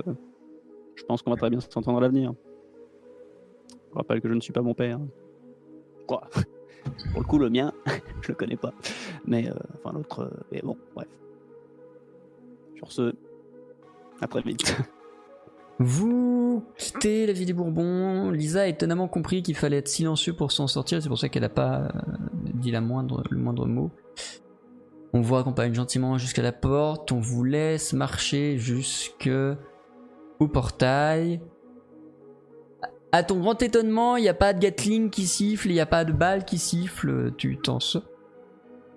je 0.97 1.03
pense 1.05 1.22
qu'on 1.22 1.31
va 1.31 1.37
très 1.37 1.51
bien 1.51 1.61
s'entendre 1.61 1.99
à 1.99 2.01
l'avenir. 2.01 2.33
Je 3.91 3.99
rappelle 3.99 4.20
que 4.20 4.29
je 4.29 4.35
ne 4.35 4.41
suis 4.41 4.53
pas 4.53 4.62
mon 4.62 4.75
père. 4.75 4.99
Quoi? 6.07 6.22
Pour 7.12 7.20
le 7.20 7.27
coup, 7.27 7.39
le 7.39 7.51
mien, 7.51 7.72
je 8.22 8.29
le 8.29 8.35
connais 8.35 8.57
pas. 8.57 8.72
Mais, 9.27 9.49
euh, 9.49 9.55
enfin, 9.75 9.93
l'autre... 9.95 10.20
euh, 10.22 10.45
mais 10.53 10.61
bon, 10.62 10.77
bref. 10.95 11.09
Sur 12.77 12.93
ce, 12.93 13.14
à 14.20 14.27
très 14.27 14.43
vite. 14.43 14.77
Vous 15.81 16.62
quittez 16.79 17.27
la 17.27 17.33
ville 17.33 17.47
des 17.47 17.53
Bourbons. 17.53 18.31
Lisa 18.31 18.62
a 18.62 18.66
étonnamment 18.66 19.09
compris 19.09 19.43
qu'il 19.43 19.57
fallait 19.57 19.79
être 19.79 19.89
silencieux 19.89 20.33
pour 20.33 20.53
s'en 20.53 20.68
sortir. 20.68 21.03
C'est 21.03 21.09
pour 21.09 21.18
ça 21.18 21.29
qu'elle 21.29 21.43
n'a 21.43 21.49
pas 21.49 21.91
dit 22.55 22.70
la 22.70 22.81
moindre, 22.81 23.25
le 23.29 23.39
moindre 23.39 23.66
mot. 23.66 23.91
On 25.15 25.21
vous 25.21 25.37
accompagne 25.37 25.73
gentiment 25.73 26.19
jusqu'à 26.19 26.43
la 26.43 26.51
porte. 26.51 27.12
On 27.12 27.21
vous 27.21 27.45
laisse 27.45 27.93
marcher 27.93 28.59
jusque 28.59 29.31
au 30.41 30.49
portail. 30.49 31.41
À 33.12 33.23
ton 33.23 33.39
grand 33.39 33.62
étonnement, 33.62 34.17
il 34.17 34.23
n'y 34.23 34.29
a 34.29 34.35
pas 34.35 34.53
de 34.53 34.59
Gatling 34.59 35.11
qui 35.11 35.29
siffle, 35.29 35.69
il 35.69 35.75
n'y 35.75 35.81
a 35.81 35.87
pas 35.87 36.05
de 36.05 36.12
balle 36.12 36.45
qui 36.45 36.59
siffle. 36.59 37.33
Tu 37.37 37.57
t'en 37.59 37.79
sors 37.79 38.03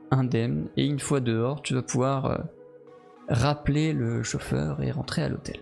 indemne. 0.09 0.70
Et 0.76 0.88
une 0.88 0.99
fois 0.99 1.20
dehors, 1.20 1.61
tu 1.61 1.76
vas 1.76 1.84
pouvoir 1.84 2.26
euh, 2.26 2.38
rappeler 3.30 3.93
le 3.93 4.24
chauffeur 4.24 4.82
et 4.82 4.89
rentrer 4.89 5.22
à 5.22 5.30
l'hôtel. 5.30 5.59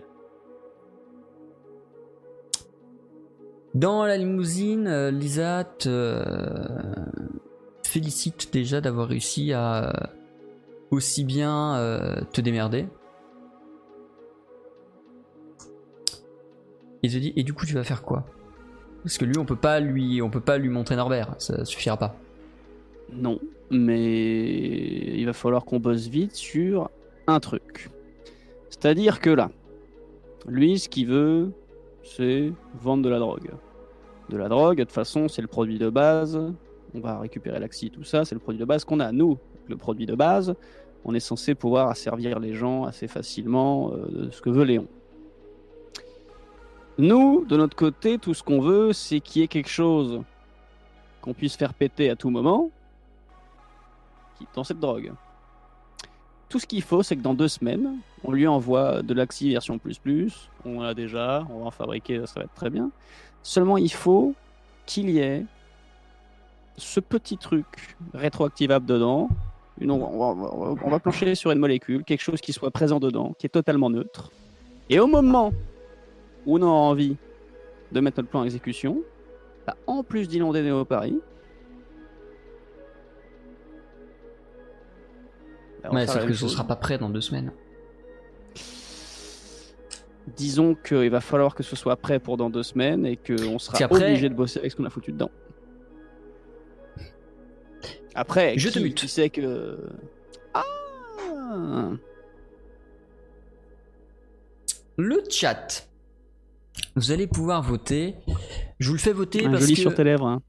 Dans 3.74 4.06
la 4.06 4.16
limousine, 4.16 4.86
euh, 4.86 5.10
Lisa 5.10 5.64
te 5.64 5.88
euh, 5.90 6.54
félicite 7.84 8.52
déjà 8.52 8.80
d'avoir 8.80 9.08
réussi 9.08 9.52
à 9.52 9.92
aussi 10.90 11.24
bien 11.24 11.76
euh, 11.76 12.20
te 12.32 12.40
démerder. 12.40 12.86
Il 17.02 17.12
te 17.12 17.18
dit 17.18 17.32
et 17.36 17.42
du 17.42 17.52
coup 17.52 17.66
tu 17.66 17.74
vas 17.74 17.84
faire 17.84 18.02
quoi? 18.02 18.24
Parce 19.02 19.18
que 19.18 19.24
lui 19.24 19.38
on 19.38 19.44
peut 19.44 19.56
pas 19.56 19.80
lui 19.80 20.20
on 20.22 20.30
peut 20.30 20.40
pas 20.40 20.58
lui 20.58 20.68
montrer 20.68 20.96
Norbert, 20.96 21.34
ça 21.38 21.64
suffira 21.64 21.96
pas. 21.96 22.16
Non, 23.12 23.38
mais 23.70 25.16
il 25.16 25.24
va 25.26 25.32
falloir 25.32 25.64
qu'on 25.64 25.78
bosse 25.78 26.08
vite 26.08 26.34
sur 26.34 26.90
un 27.26 27.40
truc. 27.40 27.90
C'est-à-dire 28.68 29.20
que 29.20 29.30
là, 29.30 29.50
lui, 30.48 30.78
ce 30.78 30.88
qu'il 30.88 31.06
veut, 31.06 31.52
c'est 32.02 32.52
vendre 32.80 33.02
de 33.04 33.08
la 33.08 33.18
drogue. 33.18 33.50
De 34.28 34.36
la 34.36 34.48
drogue, 34.48 34.78
de 34.78 34.84
toute 34.84 34.92
façon, 34.92 35.28
c'est 35.28 35.42
le 35.42 35.48
produit 35.48 35.78
de 35.78 35.88
base. 35.88 36.38
On 36.94 37.00
va 37.00 37.18
récupérer 37.18 37.58
l'axi, 37.58 37.90
tout 37.90 38.04
ça, 38.04 38.24
c'est 38.24 38.34
le 38.34 38.40
produit 38.40 38.60
de 38.60 38.64
base 38.64 38.84
qu'on 38.84 39.00
a. 39.00 39.12
Nous, 39.12 39.38
le 39.68 39.76
produit 39.76 40.06
de 40.06 40.14
base, 40.14 40.54
on 41.04 41.14
est 41.14 41.20
censé 41.20 41.54
pouvoir 41.54 41.88
asservir 41.88 42.38
les 42.40 42.54
gens 42.54 42.84
assez 42.84 43.08
facilement 43.08 43.92
euh, 43.92 44.26
de 44.26 44.30
ce 44.30 44.40
que 44.40 44.50
veut 44.50 44.64
Léon. 44.64 44.86
Nous, 46.98 47.44
de 47.44 47.56
notre 47.56 47.76
côté, 47.76 48.18
tout 48.18 48.34
ce 48.34 48.42
qu'on 48.42 48.60
veut, 48.60 48.92
c'est 48.92 49.20
qu'il 49.20 49.42
y 49.42 49.44
ait 49.44 49.48
quelque 49.48 49.68
chose 49.68 50.22
qu'on 51.20 51.34
puisse 51.34 51.56
faire 51.56 51.74
péter 51.74 52.08
à 52.10 52.16
tout 52.16 52.30
moment, 52.30 52.70
dans 54.54 54.64
cette 54.64 54.80
drogue. 54.80 55.12
Tout 56.48 56.58
ce 56.58 56.66
qu'il 56.66 56.82
faut, 56.82 57.02
c'est 57.02 57.16
que 57.16 57.22
dans 57.22 57.34
deux 57.34 57.48
semaines, 57.48 57.98
on 58.24 58.32
lui 58.32 58.46
envoie 58.46 59.02
de 59.02 59.14
l'Axi 59.14 59.50
version 59.50 59.78
plus 59.78 59.98
plus. 59.98 60.48
On 60.64 60.80
l'a 60.80 60.94
déjà, 60.94 61.46
on 61.50 61.60
va 61.60 61.66
en 61.66 61.70
fabriquer, 61.70 62.24
ça 62.26 62.40
va 62.40 62.44
être 62.44 62.54
très 62.54 62.70
bien. 62.70 62.90
Seulement, 63.42 63.76
il 63.76 63.92
faut 63.92 64.34
qu'il 64.86 65.10
y 65.10 65.18
ait 65.18 65.44
ce 66.76 67.00
petit 67.00 67.36
truc 67.36 67.96
rétroactivable 68.14 68.86
dedans. 68.86 69.28
Une- 69.78 69.90
on, 69.90 69.98
va, 70.34 70.74
on 70.84 70.98
plancher 70.98 71.34
sur 71.34 71.50
une 71.50 71.58
molécule, 71.58 72.02
quelque 72.04 72.22
chose 72.22 72.40
qui 72.40 72.52
soit 72.52 72.70
présent 72.70 72.98
dedans, 72.98 73.34
qui 73.38 73.46
est 73.46 73.50
totalement 73.50 73.90
neutre. 73.90 74.30
Et 74.88 74.98
au 75.00 75.06
moment 75.06 75.52
où 76.46 76.56
on 76.58 76.62
a 76.62 76.66
envie 76.66 77.16
de 77.92 78.00
mettre 78.00 78.18
notre 78.18 78.30
plan 78.30 78.40
en 78.40 78.44
exécution, 78.44 78.98
bah, 79.66 79.76
en 79.86 80.02
plus 80.02 80.28
d'inonder 80.28 80.62
Néo 80.62 80.84
Paris, 80.84 81.18
bah, 85.82 85.90
Ouais, 85.92 86.06
sauf 86.06 86.26
que 86.26 86.32
ce 86.32 86.48
sera 86.48 86.64
pas 86.64 86.76
prêt 86.76 86.98
dans 86.98 87.08
deux 87.10 87.20
semaines. 87.20 87.52
Disons 90.36 90.74
qu'il 90.74 91.08
va 91.10 91.20
falloir 91.20 91.54
que 91.54 91.62
ce 91.62 91.76
soit 91.76 91.96
prêt 91.96 92.18
pour 92.18 92.36
dans 92.36 92.50
deux 92.50 92.64
semaines 92.64 93.06
et 93.06 93.16
qu'on 93.16 93.58
sera 93.58 93.76
obligé 94.08 94.28
de 94.28 94.34
bosser 94.34 94.58
avec 94.58 94.72
ce 94.72 94.76
qu'on 94.76 94.84
a 94.84 94.90
foutu 94.90 95.12
dedans. 95.12 95.30
Après, 98.16 98.54
Je 98.58 98.68
qui, 98.68 98.74
te 98.74 98.78
mute. 98.80 98.94
qui 98.96 99.08
sait 99.08 99.30
que. 99.30 99.78
Ah 100.54 100.62
Le 104.96 105.22
chat. 105.30 105.88
Vous 106.94 107.10
allez 107.12 107.26
pouvoir 107.26 107.62
voter. 107.62 108.14
Je 108.78 108.88
vous 108.88 108.94
le 108.94 109.00
fais 109.00 109.12
voter 109.12 109.44
Un 109.46 109.50
parce 109.50 109.62
joli 109.62 109.74
que 109.74 109.80
sur 109.80 109.94
tes 109.94 110.04
lèvres. 110.04 110.26
hein. 110.26 110.42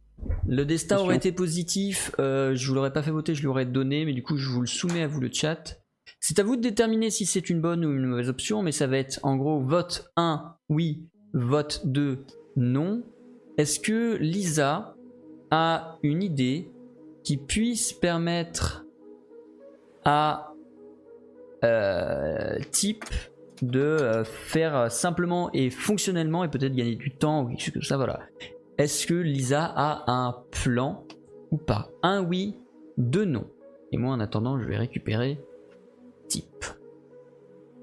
le 0.47 0.63
destin 0.65 0.95
Attention. 0.95 1.05
aurait 1.07 1.17
été 1.17 1.31
positif. 1.31 2.11
euh, 2.19 2.55
je 2.55 2.67
vous 2.67 2.73
l'aurais 2.75 2.93
pas 2.93 3.03
fait 3.03 3.11
voter, 3.11 3.35
je 3.35 3.43
l'aurais 3.43 3.65
donné, 3.65 4.05
mais 4.05 4.13
du 4.13 4.23
coup 4.23 4.37
je 4.37 4.49
vous 4.49 4.61
le 4.61 4.67
soumets 4.67 5.03
à 5.03 5.07
vous 5.07 5.19
le 5.19 5.29
chat. 5.31 5.79
C'est 6.19 6.39
à 6.39 6.43
vous 6.43 6.55
de 6.55 6.61
déterminer 6.61 7.09
si 7.09 7.25
c'est 7.25 7.49
une 7.49 7.61
bonne 7.61 7.85
ou 7.85 7.91
une 7.93 8.05
mauvaise 8.05 8.29
option, 8.29 8.61
mais 8.63 8.71
ça 8.71 8.87
va 8.87 8.97
être 8.97 9.19
en 9.23 9.35
gros 9.35 9.59
vote 9.59 10.09
1 10.17 10.55
oui, 10.69 11.05
vote 11.33 11.81
2 11.85 12.25
non. 12.55 13.03
Est-ce 13.57 13.79
que 13.79 14.15
Lisa 14.17 14.95
a 15.51 15.97
une 16.03 16.23
idée 16.23 16.71
qui 17.27 17.35
puisse 17.35 17.91
permettre 17.91 18.85
à 20.05 20.53
euh, 21.65 22.57
type 22.71 23.03
de 23.61 23.81
euh, 23.81 24.23
faire 24.23 24.89
simplement 24.89 25.49
et 25.51 25.69
fonctionnellement 25.69 26.45
et 26.45 26.47
peut-être 26.47 26.73
gagner 26.73 26.95
du 26.95 27.11
temps 27.11 27.43
ou 27.43 27.49
quelque 27.49 27.59
chose 27.59 27.73
comme 27.73 27.81
ça, 27.81 27.97
voilà. 27.97 28.21
Est-ce 28.77 29.05
que 29.05 29.13
Lisa 29.13 29.65
a 29.65 30.09
un 30.09 30.37
plan 30.51 31.03
ou 31.51 31.57
pas? 31.57 31.89
Un 32.01 32.23
oui, 32.23 32.55
deux 32.97 33.25
non. 33.25 33.45
Et 33.91 33.97
moi 33.97 34.13
en 34.13 34.21
attendant, 34.21 34.57
je 34.57 34.65
vais 34.65 34.77
récupérer 34.77 35.37
type. 36.29 36.63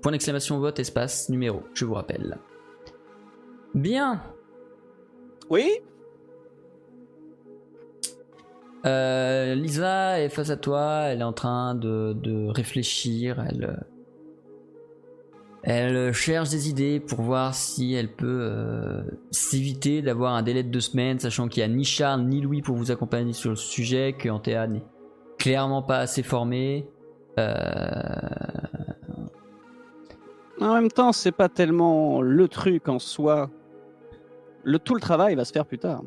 Point 0.00 0.12
d'exclamation 0.12 0.58
vote, 0.58 0.78
espace, 0.78 1.28
numéro, 1.28 1.64
je 1.74 1.84
vous 1.84 1.92
rappelle. 1.92 2.38
Bien, 3.74 4.22
Oui? 5.50 5.68
Euh, 8.86 9.54
Lisa 9.54 10.20
est 10.20 10.28
face 10.28 10.50
à 10.50 10.56
toi, 10.56 11.04
elle 11.06 11.20
est 11.20 11.24
en 11.24 11.32
train 11.32 11.74
de, 11.74 12.48
réfléchir, 12.48 13.42
elle, 13.48 13.84
elle 15.62 16.12
cherche 16.12 16.50
des 16.50 16.68
idées 16.68 17.00
pour 17.00 17.22
voir 17.22 17.54
si 17.54 17.94
elle 17.94 18.12
peut 18.12 18.40
euh, 18.42 19.02
s'éviter 19.30 20.02
d'avoir 20.02 20.34
un 20.34 20.42
délai 20.42 20.62
de 20.62 20.68
deux 20.68 20.80
semaines, 20.80 21.18
sachant 21.18 21.48
qu'il 21.48 21.66
n'y 21.66 21.72
a 21.72 21.74
ni 21.74 21.84
Charles 21.84 22.24
ni 22.24 22.42
Louis 22.42 22.60
pour 22.60 22.76
vous 22.76 22.90
accompagner 22.90 23.32
sur 23.32 23.48
le 23.48 23.56
sujet, 23.56 24.12
que 24.12 24.28
Antea 24.28 24.66
n'est 24.66 24.84
clairement 25.38 25.82
pas 25.82 25.98
assez 25.98 26.22
formé. 26.22 26.86
Euh, 27.38 27.54
En 30.60 30.74
même 30.74 30.90
temps, 30.90 31.12
c'est 31.12 31.32
pas 31.32 31.48
tellement 31.48 32.20
le 32.20 32.46
truc 32.48 32.88
en 32.88 32.98
soi. 32.98 33.50
Le, 34.62 34.78
tout 34.78 34.94
le 34.94 35.00
travail 35.00 35.34
va 35.34 35.44
se 35.44 35.52
faire 35.52 35.66
plus 35.66 35.78
tard. 35.78 36.02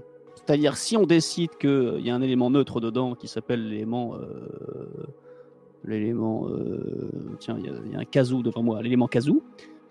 C'est-à-dire, 0.47 0.77
si 0.77 0.95
on 0.95 1.05
décide 1.05 1.49
qu'il 1.59 1.99
y 1.99 2.09
a 2.09 2.15
un 2.15 2.21
élément 2.21 2.49
neutre 2.49 2.79
dedans 2.79 3.15
qui 3.15 3.27
s'appelle 3.27 3.67
l'élément. 3.67 4.15
euh, 4.15 4.87
l'élément. 5.83 6.47
euh, 6.49 7.09
tiens, 7.39 7.57
il 7.59 7.91
y, 7.91 7.95
a- 7.95 7.99
un 7.99 8.05
kazoo 8.05 8.41
devant 8.41 8.63
moi, 8.63 8.81
l'élément 8.81 9.07
kazoo. 9.09 9.43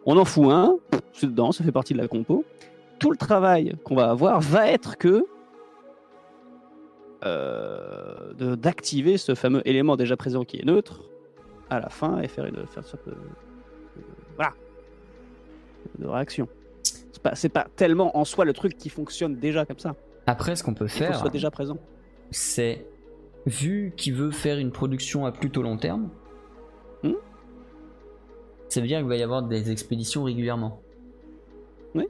On 0.06 0.16
en 0.16 0.24
fout 0.24 0.46
un, 0.50 0.76
c'est 1.12 1.26
dedans, 1.26 1.52
ça 1.52 1.62
fait 1.62 1.72
partie 1.72 1.92
de 1.92 1.98
la 1.98 2.08
compo. 2.08 2.44
Tout 2.98 3.10
le 3.10 3.16
travail 3.18 3.74
qu'on 3.84 3.94
va 3.96 4.08
avoir 4.10 4.40
va 4.40 4.68
être 4.70 4.96
que. 4.96 5.26
euh, 7.24 8.32
de- 8.34 8.54
d'activer 8.54 9.16
ce 9.16 9.34
fameux 9.34 9.66
élément 9.66 9.96
déjà 9.96 10.16
présent 10.18 10.44
qui 10.44 10.58
est 10.58 10.64
neutre 10.64 11.02
à 11.70 11.80
la 11.80 11.88
fin 11.88 12.20
et 12.20 12.28
faire, 12.28 12.44
une, 12.44 12.62
ça 12.70 12.82
peut- 12.98 13.12
voilà 14.36 14.52
de 15.98 16.06
réaction. 16.06 16.46
C'est 16.82 17.22
pas, 17.22 17.32
pas 17.62 17.68
tellement 17.74 18.16
en 18.16 18.24
soi 18.26 18.44
le 18.44 18.52
truc 18.52 18.76
qui 18.76 18.90
fonctionne 18.90 19.34
déjà 19.36 19.64
comme 19.64 19.78
ça. 19.78 19.94
Après, 20.26 20.56
ce 20.56 20.62
qu'on 20.64 20.74
peut 20.74 20.88
faire, 20.88 21.18
soit 21.18 21.30
déjà 21.30 21.50
présent. 21.50 21.78
c'est 22.30 22.84
vu 23.46 23.92
qu'il 23.96 24.14
veut 24.14 24.32
faire 24.32 24.58
une 24.58 24.72
production 24.72 25.24
à 25.24 25.32
plutôt 25.32 25.62
long 25.62 25.76
terme, 25.76 26.08
Hmm. 27.02 27.12
ça 28.68 28.80
veut 28.80 28.86
dire 28.88 28.98
qu'il 28.98 29.06
va 29.06 29.16
y 29.16 29.22
avoir 29.22 29.42
des 29.42 29.70
expéditions 29.70 30.24
régulièrement. 30.24 30.80
Oui. 31.94 32.08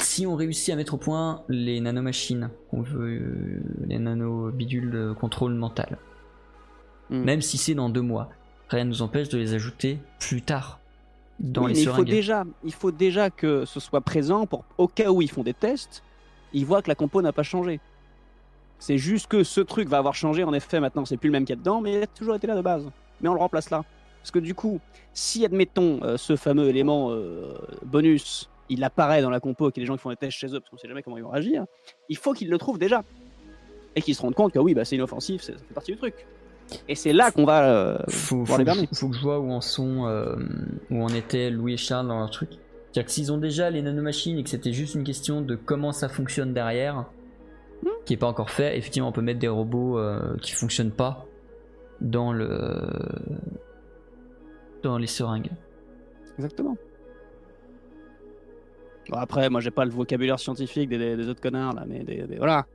Si 0.00 0.26
on 0.26 0.36
réussit 0.36 0.72
à 0.72 0.76
mettre 0.76 0.94
au 0.94 0.98
point 0.98 1.42
les 1.48 1.80
nanomachines, 1.80 2.50
veut, 2.72 3.18
euh, 3.20 3.60
les 3.86 3.98
nano-bidules 3.98 4.90
de 4.90 5.12
contrôle 5.12 5.54
mental, 5.54 5.98
Hmm. 7.10 7.22
même 7.24 7.40
si 7.40 7.56
c'est 7.56 7.74
dans 7.74 7.88
deux 7.88 8.02
mois, 8.02 8.30
rien 8.68 8.84
ne 8.84 8.90
nous 8.90 9.02
empêche 9.02 9.28
de 9.28 9.38
les 9.38 9.54
ajouter 9.54 9.98
plus 10.20 10.42
tard 10.42 10.80
dans 11.38 11.64
Oui, 11.64 11.72
les 11.72 11.74
mais 11.74 11.82
il 11.82 11.88
faut 11.88 12.04
déjà, 12.04 12.44
il 12.64 12.72
faut 12.72 12.90
déjà 12.90 13.30
que 13.30 13.64
ce 13.64 13.80
soit 13.80 14.00
présent 14.00 14.46
pour 14.46 14.64
au 14.78 14.88
cas 14.88 15.10
où 15.10 15.20
ils 15.22 15.30
font 15.30 15.42
des 15.42 15.54
tests, 15.54 16.02
ils 16.52 16.64
voient 16.64 16.82
que 16.82 16.88
la 16.88 16.94
compo 16.94 17.20
n'a 17.22 17.32
pas 17.32 17.42
changé. 17.42 17.80
C'est 18.78 18.98
juste 18.98 19.26
que 19.26 19.42
ce 19.42 19.60
truc 19.60 19.88
va 19.88 19.98
avoir 19.98 20.14
changé. 20.14 20.44
En 20.44 20.52
effet, 20.52 20.80
maintenant 20.80 21.04
c'est 21.04 21.16
plus 21.16 21.28
le 21.28 21.32
même 21.32 21.44
qu'il 21.44 21.54
y 21.54 21.58
a 21.58 21.60
dedans, 21.60 21.80
mais 21.80 21.94
il 21.94 22.02
a 22.02 22.06
toujours 22.06 22.34
été 22.34 22.46
là 22.46 22.54
de 22.56 22.60
base. 22.62 22.88
Mais 23.20 23.28
on 23.28 23.34
le 23.34 23.40
remplace 23.40 23.70
là. 23.70 23.82
Parce 24.20 24.30
que 24.30 24.38
du 24.38 24.54
coup, 24.54 24.80
si 25.12 25.44
admettons 25.44 26.00
euh, 26.02 26.16
ce 26.16 26.36
fameux 26.36 26.68
élément 26.68 27.10
euh, 27.10 27.54
bonus, 27.84 28.50
il 28.68 28.82
apparaît 28.82 29.22
dans 29.22 29.30
la 29.30 29.40
compo 29.40 29.68
et 29.68 29.72
qu'il 29.72 29.82
y 29.82 29.84
a 29.84 29.84
des 29.84 29.86
gens 29.88 29.96
qui 29.96 30.02
font 30.02 30.10
des 30.10 30.16
tests 30.16 30.36
chez 30.36 30.48
eux 30.48 30.60
parce 30.60 30.68
qu'on 30.70 30.78
sait 30.78 30.88
jamais 30.88 31.02
comment 31.02 31.16
ils 31.16 31.22
vont 31.22 31.30
réagir, 31.30 31.64
il 32.08 32.16
faut 32.16 32.32
qu'ils 32.32 32.50
le 32.50 32.58
trouvent 32.58 32.78
déjà 32.78 33.02
et 33.94 34.02
qu'ils 34.02 34.14
se 34.14 34.22
rendent 34.22 34.34
compte 34.34 34.52
que 34.52 34.58
oui, 34.58 34.74
bah, 34.74 34.84
c'est 34.84 34.96
inoffensif, 34.96 35.42
c'est- 35.42 35.52
ça 35.52 35.58
fait 35.64 35.74
partie 35.74 35.92
du 35.92 35.98
truc. 35.98 36.26
Et 36.88 36.94
c'est 36.94 37.12
là 37.12 37.30
qu'on 37.30 37.44
va 37.44 37.64
euh, 37.68 37.98
faut, 38.08 38.38
voir 38.42 38.46
faut 38.46 38.56
les 38.58 38.64
que, 38.64 38.70
berner. 38.70 38.88
je- 38.92 38.98
faut 38.98 39.08
que 39.08 39.16
je 39.16 39.20
vois 39.22 39.38
où 39.38 39.50
en 39.52 39.60
sont, 39.60 40.06
euh, 40.06 40.34
où 40.90 41.02
en 41.02 41.08
étaient 41.08 41.50
Louis 41.50 41.74
et 41.74 41.76
Charles 41.76 42.08
dans 42.08 42.18
leur 42.18 42.30
truc. 42.30 42.50
C'est-à-dire 42.92 43.04
que 43.04 43.10
s'ils 43.12 43.30
ont 43.32 43.38
déjà 43.38 43.70
les 43.70 43.82
nanomachines 43.82 44.38
et 44.38 44.42
que 44.42 44.50
c'était 44.50 44.72
juste 44.72 44.94
une 44.94 45.04
question 45.04 45.40
de 45.42 45.54
comment 45.54 45.92
ça 45.92 46.08
fonctionne 46.08 46.52
derrière, 46.54 47.04
Hmm. 47.82 47.88
qui 48.06 48.14
est 48.14 48.16
pas 48.16 48.26
encore 48.26 48.48
fait, 48.50 48.78
effectivement 48.78 49.08
on 49.10 49.12
peut 49.12 49.20
mettre 49.20 49.38
des 49.38 49.48
robots 49.48 49.98
euh, 49.98 50.34
qui 50.40 50.52
fonctionnent 50.52 50.90
pas 50.92 51.26
dans 52.00 52.32
le 52.32 52.88
dans 54.82 54.96
les 54.96 55.06
seringues. 55.06 55.50
Exactement. 56.38 56.76
Bon, 59.10 59.18
après, 59.18 59.48
moi, 59.50 59.60
j'ai 59.60 59.70
pas 59.70 59.84
le 59.84 59.90
vocabulaire 59.90 60.38
scientifique 60.40 60.88
des, 60.88 60.98
des- 60.98 61.16
des 61.16 61.28
autres 61.28 61.40
connards, 61.40 61.74
là, 61.74 61.84
mais 61.86 62.02
des, 62.02 62.22
des- 62.22 62.36
voilà. 62.38 62.66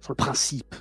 Sur 0.00 0.12
le 0.12 0.16
principe. 0.16 0.74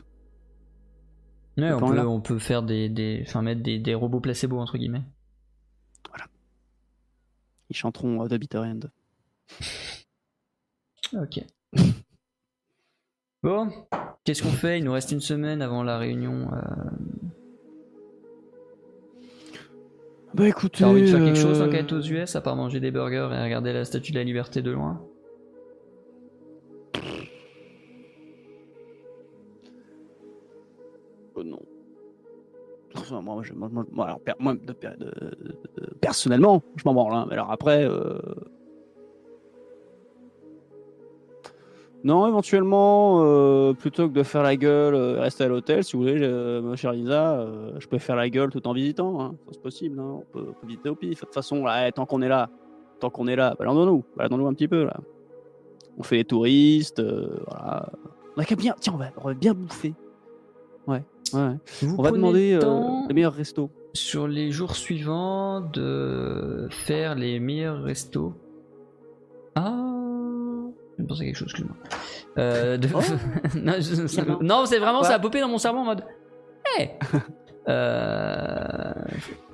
Ouais, 1.58 1.72
on 1.74 1.80
peut, 1.80 2.08
on 2.08 2.22
peut 2.22 2.39
faire 2.39 2.62
des, 2.64 2.88
des 2.89 3.24
enfin 3.28 3.41
mettre 3.41 3.62
des, 3.64 3.80
des 3.80 3.95
robots 3.95 4.20
placebo 4.20 4.60
entre 4.60 4.78
guillemets. 4.78 5.03
Ils 7.70 7.76
chanteront 7.76 8.24
euh, 8.24 8.28
The 8.28 8.36
Bitter 8.36 8.60
End. 8.60 8.80
Ok. 11.14 11.39
bon, 13.43 13.70
qu'est-ce 14.24 14.41
qu'on 14.43 14.51
fait? 14.51 14.80
Il 14.80 14.86
nous 14.86 14.93
reste 14.93 15.12
une 15.12 15.20
semaine 15.20 15.62
avant 15.62 15.84
la 15.84 15.97
réunion. 15.97 16.49
euh, 16.53 16.60
Bah 20.34 20.47
écoutez. 20.47 20.80
T'as 20.80 20.88
envie 20.88 21.01
de 21.01 21.08
faire 21.08 21.24
quelque 21.24 21.38
chose 21.39 21.62
euh, 21.62 21.66
en 21.66 21.70
quête 21.70 21.91
aux 21.91 22.01
US 22.01 22.36
à 22.36 22.41
part 22.41 22.55
manger 22.55 22.80
des 22.80 22.91
burgers 22.91 23.30
et 23.34 23.43
regarder 23.43 23.74
la 23.74 23.84
statue 23.84 24.12
de 24.12 24.18
la 24.18 24.24
liberté 24.24 24.62
de 24.62 24.72
loin? 24.72 25.01
Moi, 33.12 33.41
personnellement, 36.01 36.64
je 36.76 36.84
m'en 36.86 36.93
branle. 36.93 37.14
hein. 37.14 37.26
Mais 37.28 37.34
alors 37.34 37.51
après. 37.51 37.84
euh, 37.84 38.20
Non, 42.03 42.28
éventuellement, 42.28 43.24
euh, 43.24 43.74
plutôt 43.74 44.08
que 44.08 44.14
de 44.14 44.24
faire 44.24 44.43
la 44.43 44.55
gueule, 44.55 44.93
euh, 44.93 45.20
rester 45.20 45.43
à 45.43 45.47
l'hôtel, 45.47 45.84
si 45.84 45.97
vous 45.97 46.03
voulez, 46.03 46.20
euh, 46.22 46.62
ma 46.62 46.76
chère 46.76 46.93
Lisa, 46.93 47.45
je 47.80 47.88
peux 47.88 47.97
faire 47.97 48.16
la 48.16 48.30
gueule 48.30 48.49
tout 48.49 48.66
en 48.68 48.74
visitant. 48.74 49.20
Hein. 49.20 49.36
C'est 49.51 49.62
possible, 49.62 49.99
hein. 49.99 50.20
on, 50.20 50.24
peut, 50.32 50.53
visiter 50.64 50.89
au 50.89 50.95
pif. 50.95 51.20
De 51.20 51.26
toute 51.26 51.34
façon, 51.34 51.66
là, 51.66 51.88
eh, 51.88 51.91
tant 51.91 52.05
qu'on 52.05 52.22
est 52.22 52.30
là, 52.30 52.49
tant 52.99 53.10
qu'on 53.10 53.28
est 53.28 53.36
là, 53.36 53.55
baladons-nous, 53.58 54.05
baladons-nous 54.16 54.47
un 54.47 54.53
petit 54.53 54.68
peu 54.68 54.86
là. 54.86 54.95
On 55.97 56.03
fait 56.03 56.18
les 56.18 56.26
touristes, 56.26 57.01
voilà. 57.01 57.89
On 58.38 58.41
a 58.41 58.55
bien, 58.55 58.76
tiens, 58.80 58.93
on 58.93 59.28
va 59.28 59.34
bien 59.34 59.53
bouffer. 59.53 59.93
Ouais, 60.88 61.04
ouais. 61.34 61.56
Vous 61.82 61.96
On 61.98 62.02
va 62.02 62.12
demander 62.12 62.54
le 62.54 62.64
euh, 62.66 62.82
les 63.10 63.14
meilleurs 63.14 63.34
restos. 63.34 63.70
sur 63.94 64.28
les 64.28 64.52
jours 64.52 64.76
suivants 64.76 65.60
de 65.62 66.68
faire 66.72 67.16
les 67.16 67.40
meilleurs 67.40 67.82
restos. 67.84 68.34
Ah, 69.56 69.76
je 70.98 71.04
pensais 71.04 71.24
à 71.24 71.26
quelque 71.26 71.36
chose, 71.36 71.48
excuse-moi. 71.50 71.76
Euh, 72.38 72.78
de- 72.82 72.88
Oh. 72.94 73.00
non, 73.62 73.74
je- 73.80 74.06
Tiens. 74.08 74.38
non, 74.42 74.66
c'est 74.66 74.80
vraiment 74.80 75.04
ça 75.04 75.16
a 75.16 75.20
popé 75.20 75.42
dans 75.42 75.50
mon 75.50 75.58
cerveau 75.58 75.80
en 75.80 75.86
mode. 75.86 76.04
Hey 76.78 76.92
euh, 77.70 78.94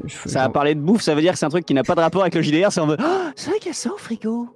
je- 0.06 0.30
Ça 0.30 0.44
a 0.44 0.50
parlé 0.50 0.76
de 0.76 0.80
bouffe, 0.82 1.02
ça 1.02 1.16
veut 1.16 1.22
dire 1.22 1.34
que 1.34 1.40
c'est 1.40 1.46
un 1.46 1.50
truc 1.50 1.66
qui 1.66 1.74
n'a 1.74 1.84
pas 1.84 1.96
de 1.96 2.02
rapport 2.02 2.22
avec 2.22 2.36
le 2.36 2.42
JDR, 2.42 2.72
c'est 2.72 2.82
en 2.82 2.86
mode 2.86 3.00
Ah, 3.02 3.32
c'est 3.36 3.50
vrai 3.50 3.60
qu'il 3.60 3.68
y 3.70 3.72
a 3.72 3.74
ça 3.74 3.92
au 3.92 3.98
frigo. 3.98 4.50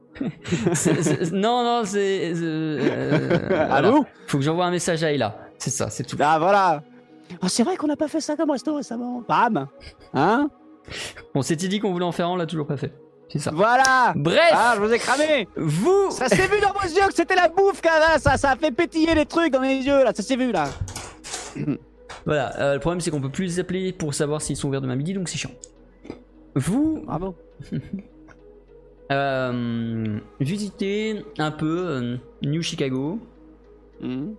non, 1.31 1.63
non, 1.63 1.81
c'est. 1.85 2.31
euh, 2.35 3.47
ah 3.51 3.65
voilà. 3.67 3.91
bon 3.91 4.05
Faut 4.27 4.37
que 4.37 4.43
j'envoie 4.43 4.65
un 4.65 4.71
message 4.71 5.03
à 5.03 5.11
Ayla. 5.11 5.37
C'est 5.57 5.69
ça, 5.69 5.89
c'est 5.89 6.03
tout. 6.03 6.17
Ah 6.19 6.37
voilà. 6.39 6.83
Ah, 7.41 7.49
c'est 7.49 7.63
vrai 7.63 7.75
qu'on 7.77 7.87
n'a 7.87 7.95
pas 7.95 8.07
fait 8.07 8.21
ça 8.21 8.35
comme 8.35 8.51
resto 8.51 8.75
récemment. 8.75 9.23
Bam 9.27 9.67
Hein 10.13 10.49
On 11.35 11.41
s'était 11.41 11.67
dit 11.67 11.79
qu'on 11.79 11.91
voulait 11.91 12.05
en 12.05 12.11
faire 12.11 12.27
un, 12.27 12.31
on 12.31 12.35
l'a 12.35 12.45
toujours 12.45 12.67
pas 12.67 12.77
fait. 12.77 12.93
C'est 13.29 13.39
ça. 13.39 13.51
Voilà 13.53 14.13
Bref, 14.15 14.39
Ah, 14.53 14.73
je 14.77 14.81
vous 14.81 14.93
ai 14.93 14.99
cramé 14.99 15.47
vous. 15.57 16.11
Ça 16.11 16.29
s'est 16.29 16.47
vu 16.47 16.61
dans 16.61 16.71
vos 16.71 16.87
yeux 16.87 17.07
que 17.07 17.13
c'était 17.13 17.35
la 17.35 17.49
bouffe, 17.49 17.81
là, 17.83 18.17
ça, 18.19 18.37
ça 18.37 18.51
a 18.51 18.55
fait 18.55 18.71
pétiller 18.71 19.13
les 19.15 19.25
trucs 19.25 19.51
dans 19.51 19.61
les 19.61 19.75
yeux, 19.85 20.03
là, 20.03 20.13
ça 20.15 20.23
s'est 20.23 20.37
vu, 20.37 20.51
là. 20.51 20.65
Voilà, 22.25 22.57
euh, 22.59 22.73
le 22.73 22.79
problème 22.81 22.99
c'est 22.99 23.09
qu'on 23.09 23.21
peut 23.21 23.29
plus 23.29 23.45
les 23.45 23.59
appeler 23.59 23.93
pour 23.93 24.13
savoir 24.13 24.41
s'ils 24.41 24.57
sont 24.57 24.67
ouverts 24.67 24.81
demain 24.81 24.95
midi, 24.97 25.13
donc 25.13 25.29
c'est 25.29 25.37
chiant. 25.37 25.51
Vous 26.55 27.01
Bravo. 27.05 27.35
euh, 29.11 30.19
visitez 30.39 31.23
un 31.37 31.51
peu 31.51 31.85
euh, 31.87 32.17
New 32.43 32.61
Chicago, 32.61 33.19
Mhm. 34.01 34.35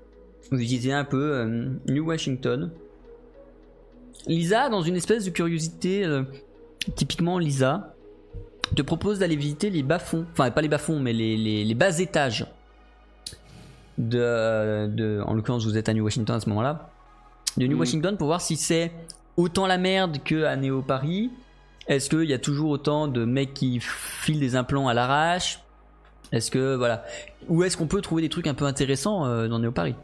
Vous 0.51 0.57
visitez 0.59 0.93
un 0.93 1.05
peu 1.05 1.33
euh, 1.35 1.69
New 1.89 2.07
Washington. 2.07 2.71
Lisa, 4.27 4.69
dans 4.69 4.83
une 4.83 4.97
espèce 4.97 5.25
de 5.25 5.31
curiosité, 5.31 6.05
euh, 6.05 6.23
typiquement 6.97 7.39
Lisa, 7.39 7.95
te 8.77 8.83
propose 8.83 9.19
d'aller 9.21 9.37
visiter 9.37 9.71
les 9.71 9.83
bas-fonds, 9.83 10.27
enfin 10.33 10.51
pas 10.51 10.61
les 10.63 10.69
bas-fonds, 10.69 11.01
mais 11.01 11.13
les, 11.13 11.37
les- 11.37 11.65
les 11.65 11.75
bas 11.75 11.99
étages 11.99 12.47
de, 13.97 14.87
de- 14.87 15.23
en 15.27 15.35
l'occurrence 15.35 15.65
vous 15.65 15.77
êtes 15.77 15.89
à 15.89 15.95
New 15.95 16.05
Washington 16.05 16.37
à 16.37 16.41
ce 16.41 16.49
moment-là, 16.51 16.91
de 17.57 17.67
New. 17.67 17.79
Washington 17.79 18.17
pour 18.17 18.27
voir 18.29 18.41
si 18.41 18.57
c'est 18.57 18.93
autant 19.37 19.67
la 19.67 19.79
merde 19.79 20.19
que 20.25 20.45
à 20.45 20.57
Néo 20.57 20.83
Paris. 20.83 21.31
Est-ce 21.87 22.11
qu'il 22.11 22.25
y 22.29 22.35
a 22.35 22.39
toujours 22.39 22.71
autant 22.71 23.09
de 23.09 23.25
mecs 23.25 23.55
qui 23.55 23.81
filent 23.81 24.41
des 24.41 24.57
implants 24.57 24.89
à 24.89 24.95
l'arrache? 24.95 25.61
Est-ce 26.33 26.51
que 26.51 26.75
voilà, 26.77 27.03
où 27.49 27.65
est-ce 27.65 27.79
qu'on 27.79 27.87
peut 27.87 28.03
trouver 28.03 28.21
des 28.21 28.29
trucs 28.29 28.47
un 28.47 28.53
peu 28.55 28.67
intéressants 28.67 29.25
euh, 29.25 29.49
dans 29.49 29.59
Néo 29.59 29.73
Paris? 29.73 29.95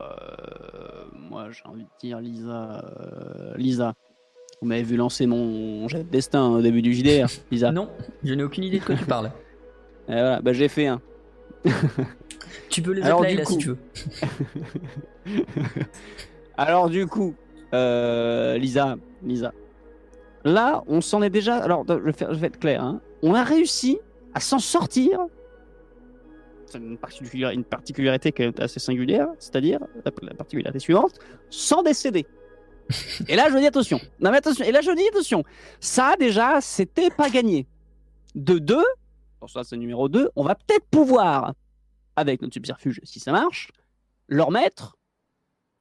Euh, 0.00 1.04
moi, 1.28 1.48
j'ai 1.50 1.62
envie 1.68 1.82
de 1.84 1.88
dire 2.00 2.20
Lisa. 2.20 2.84
euh, 2.84 3.54
Lisa. 3.56 3.94
Vous 4.60 4.68
m'avez 4.68 4.82
vu 4.84 4.96
lancer 4.96 5.26
mon 5.26 5.88
jet 5.88 5.98
de 6.04 6.08
destin 6.08 6.48
au 6.48 6.62
début 6.62 6.82
du 6.82 6.94
JDR, 6.94 7.26
Lisa. 7.50 7.72
Non, 7.72 7.88
je 8.22 8.32
n'ai 8.34 8.42
aucune 8.42 8.64
idée 8.64 8.78
de 8.78 8.84
quoi 8.84 8.94
tu 8.94 9.04
parles. 9.04 9.30
Et 10.08 10.12
voilà, 10.12 10.40
bah, 10.40 10.52
j'ai 10.52 10.68
fait 10.68 10.86
un. 10.86 11.00
Tu 12.68 12.80
peux 12.82 12.92
les 12.92 13.02
Alors, 13.02 13.20
appeler 13.20 13.32
du 13.32 13.38
là 13.38 13.44
si 13.44 13.54
coup- 13.54 13.60
tu 13.60 13.68
veux. 13.68 13.78
Alors 16.56 16.88
du 16.90 17.06
coup, 17.06 17.34
euh, 17.74 18.56
Lisa, 18.58 18.96
Lisa, 19.22 19.52
là, 20.44 20.82
on 20.86 21.00
s'en 21.00 21.22
est 21.22 21.30
déjà. 21.30 21.56
Alors, 21.56 21.84
je 21.88 21.94
vais, 21.94 22.12
faire- 22.12 22.32
je 22.34 22.38
vais 22.38 22.46
être 22.48 22.58
clair. 22.58 22.82
hein. 22.82 23.00
On 23.22 23.34
a 23.34 23.42
réussi 23.44 23.98
à 24.34 24.40
s'en 24.40 24.58
sortir. 24.58 25.20
Une, 26.74 26.96
particulier- 26.98 27.52
une 27.52 27.64
particularité 27.64 28.32
quand 28.32 28.44
même 28.44 28.52
assez 28.58 28.80
singulière, 28.80 29.28
c'est-à-dire 29.38 29.80
la, 30.04 30.12
la 30.22 30.34
particularité 30.34 30.78
suivante, 30.78 31.18
sans 31.50 31.82
décéder. 31.82 32.26
et 33.28 33.36
là, 33.36 33.48
je 33.50 33.56
dis 33.58 33.66
attention. 33.66 34.00
Non 34.20 34.30
mais 34.30 34.38
attention. 34.38 34.64
Et 34.64 34.72
là, 34.72 34.80
je 34.80 34.90
dis 34.90 35.06
attention. 35.08 35.44
Ça 35.80 36.14
déjà, 36.18 36.60
c'était 36.60 37.10
pas 37.10 37.30
gagné. 37.30 37.66
De 38.34 38.58
deux, 38.58 38.84
pour 39.40 39.50
ça 39.50 39.62
c'est 39.64 39.76
numéro 39.76 40.08
2, 40.08 40.30
on 40.36 40.44
va 40.44 40.54
peut-être 40.54 40.86
pouvoir, 40.90 41.52
avec 42.16 42.40
notre 42.42 42.54
subterfuge, 42.54 43.00
si 43.04 43.20
ça 43.20 43.32
marche, 43.32 43.70
leur 44.28 44.50
mettre 44.50 44.96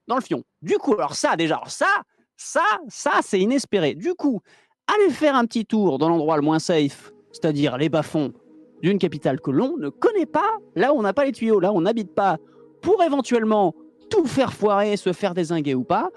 dans 0.07 0.15
le 0.15 0.21
fion. 0.21 0.43
Du 0.61 0.77
coup, 0.77 0.93
alors 0.95 1.15
ça 1.15 1.35
déjà, 1.37 1.55
alors 1.55 1.71
ça, 1.71 1.87
ça, 2.35 2.63
ça, 2.89 3.19
c'est 3.23 3.39
inespéré. 3.39 3.93
Du 3.95 4.13
coup, 4.15 4.41
allez 4.87 5.11
faire 5.11 5.35
un 5.35 5.45
petit 5.45 5.65
tour 5.65 5.97
dans 5.97 6.09
l'endroit 6.09 6.35
le 6.35 6.41
moins 6.41 6.59
safe, 6.59 7.11
c'est-à-dire 7.31 7.77
les 7.77 7.87
bas-fonds 7.87 8.33
d'une 8.81 8.97
capitale 8.97 9.39
que 9.41 9.51
l'on 9.51 9.77
ne 9.77 9.89
connaît 9.89 10.25
pas, 10.25 10.57
là 10.75 10.93
où 10.93 10.97
on 10.97 11.01
n'a 11.01 11.13
pas 11.13 11.25
les 11.25 11.31
tuyaux, 11.31 11.59
là 11.59 11.71
où 11.71 11.77
on 11.77 11.81
n'habite 11.81 12.13
pas, 12.13 12.37
pour 12.81 13.01
éventuellement 13.03 13.75
tout 14.09 14.25
faire 14.25 14.53
foirer, 14.53 14.97
se 14.97 15.13
faire 15.13 15.33
désinguer 15.33 15.75
ou 15.75 15.83
pas. 15.83 16.09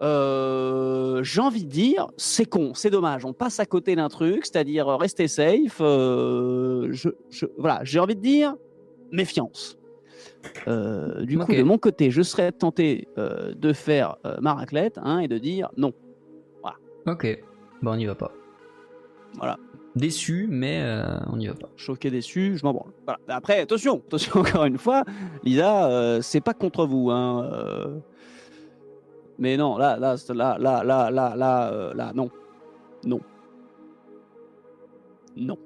Euh, 0.00 1.22
J'ai 1.22 1.40
envie 1.40 1.64
de 1.64 1.70
dire, 1.70 2.06
c'est 2.16 2.44
con, 2.44 2.72
c'est 2.74 2.90
dommage, 2.90 3.24
on 3.24 3.32
passe 3.32 3.58
à 3.60 3.66
côté 3.66 3.96
d'un 3.96 4.08
truc, 4.08 4.46
c'est-à-dire 4.46 4.88
euh, 4.88 4.96
rester 4.96 5.28
safe. 5.28 5.78
euh, 5.80 6.88
je, 6.92 7.08
je- 7.30 7.46
voilà, 7.58 7.80
j'ai 7.82 7.98
envie 7.98 8.14
de 8.16 8.20
dire, 8.20 8.54
méfiance. 9.12 9.76
Euh, 10.68 11.24
du 11.24 11.36
coup, 11.46 11.52
de 11.58 11.62
mon 11.64 11.78
côté, 11.78 12.10
je 12.10 12.22
serais 12.22 12.52
tenté 12.52 13.08
de 13.16 13.72
faire 13.72 14.16
ma 14.40 14.54
raclette 14.54 14.98
hein, 15.02 15.18
et 15.18 15.28
de 15.28 15.36
dire 15.38 15.68
non. 15.76 15.92
Ok, 17.06 17.26
bon 17.82 17.92
on 17.92 17.96
n'y 17.96 18.06
va 18.06 18.14
pas. 18.14 18.32
Voilà. 19.38 19.56
Déçu, 19.98 20.46
mais 20.48 20.80
euh, 20.82 21.18
on 21.32 21.36
n'y 21.36 21.48
va 21.48 21.54
pas. 21.54 21.68
Choqué, 21.76 22.10
déçu, 22.10 22.56
je 22.56 22.64
m'en 22.64 22.72
branle. 22.72 22.92
Voilà. 23.04 23.18
Après, 23.28 23.58
attention, 23.60 23.96
attention 24.06 24.40
encore 24.40 24.64
une 24.64 24.78
fois, 24.78 25.02
Lisa, 25.42 25.90
euh, 25.90 26.20
c'est 26.22 26.40
pas 26.40 26.54
contre 26.54 26.86
vous. 26.86 27.10
Hein, 27.10 27.50
euh, 27.52 27.98
Mais 29.38 29.56
non, 29.56 29.76
là, 29.76 29.96
là, 29.98 30.14
là, 30.28 30.56
là, 30.58 30.84
là, 30.84 31.10
là, 31.10 31.34
là, 31.36 31.72
euh, 31.72 31.94
là, 31.94 32.12
non, 32.14 32.30
non, 33.04 33.20
non. 35.36 35.58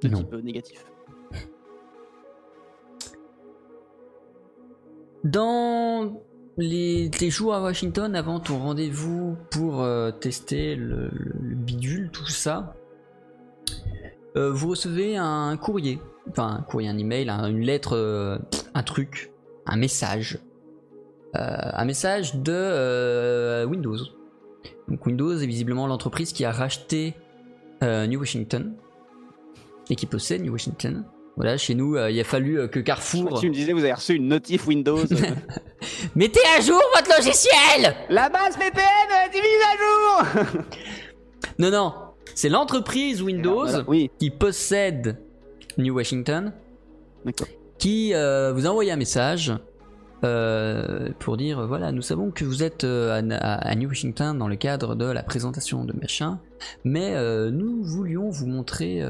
De 0.00 0.08
Non. 0.08 0.18
type 0.18 0.32
euh, 0.32 0.40
négatif. 0.42 0.84
Dans 5.24 6.20
les, 6.58 7.10
jours 7.30 7.54
à 7.54 7.62
Washington, 7.62 8.14
avant 8.14 8.40
ton 8.40 8.58
rendez-vous 8.58 9.36
pour 9.50 9.82
euh, 9.82 10.10
tester 10.10 10.74
le, 10.76 11.08
le- 11.12 11.32
le 11.40 11.54
bidule, 11.54 12.10
tout 12.10 12.26
ça, 12.26 12.74
euh, 14.36 14.50
vous 14.52 14.68
recevez 14.70 15.16
un 15.16 15.56
courrier, 15.56 15.98
enfin 16.30 16.56
un 16.58 16.62
courrier, 16.62 16.88
un 16.88 16.98
email, 16.98 17.28
un- 17.30 17.46
une 17.48 17.60
lettre, 17.62 17.96
euh, 17.96 18.38
un 18.74 18.82
truc, 18.82 19.30
un 19.66 19.76
message, 19.76 20.38
un 21.34 21.84
message 21.86 22.34
de 22.36 23.64
Windows. 23.64 23.96
Donc 24.88 25.06
Windows 25.06 25.34
est 25.38 25.46
visiblement 25.46 25.86
l'entreprise 25.86 26.32
qui 26.34 26.44
a 26.44 26.52
racheté 26.52 27.14
New 27.80 28.18
Washington 28.20 28.74
et 29.88 29.96
qui 29.96 30.04
possède 30.04 30.42
New 30.42 30.52
Washington. 30.52 31.04
Voilà, 31.36 31.56
chez 31.56 31.74
nous, 31.74 31.96
euh, 31.96 32.10
il 32.10 32.20
a 32.20 32.24
fallu 32.24 32.58
euh, 32.60 32.68
que 32.68 32.78
Carrefour 32.78 33.40
Tu 33.40 33.48
me 33.48 33.54
disais, 33.54 33.72
vous 33.72 33.80
avez 33.80 33.94
reçu 33.94 34.14
une 34.14 34.28
notif 34.28 34.66
Windows. 34.66 35.04
Mettez 36.14 36.40
à 36.56 36.60
jour 36.60 36.80
votre 36.94 37.08
logiciel! 37.16 37.94
La 38.10 38.28
base 38.28 38.56
VPN 38.58 39.32
est 39.32 39.34
mise 39.34 39.62
à 39.72 40.44
jour! 40.52 40.62
Non, 41.58 41.70
non, 41.70 41.94
c'est 42.34 42.48
l'entreprise 42.50 43.22
Windows 43.22 43.64
Voilà, 43.66 43.84
Oui, 43.88 44.10
qui 44.18 44.30
possède 44.30 45.18
New 45.78 45.94
Washington 45.94 46.52
qui 47.78 48.14
euh, 48.14 48.52
vous 48.52 48.66
a 48.66 48.70
envoyé 48.70 48.92
un 48.92 48.96
message 48.96 49.52
euh, 50.24 51.08
pour 51.18 51.36
dire 51.36 51.66
voilà, 51.66 51.92
nous 51.92 52.02
savons 52.02 52.30
que 52.30 52.44
vous 52.44 52.62
êtes 52.62 52.84
à, 52.84 53.16
à- 53.16 53.74
New 53.74 53.88
Washington 53.88 54.36
dans 54.38 54.48
le 54.48 54.56
cadre 54.56 54.94
de 54.94 55.04
la 55.06 55.22
présentation 55.22 55.84
de 55.84 55.92
machin, 55.98 56.38
mais 56.84 57.14
nous 57.50 57.82
voulions 57.82 58.28
vous 58.28 58.46
montrer 58.46 59.02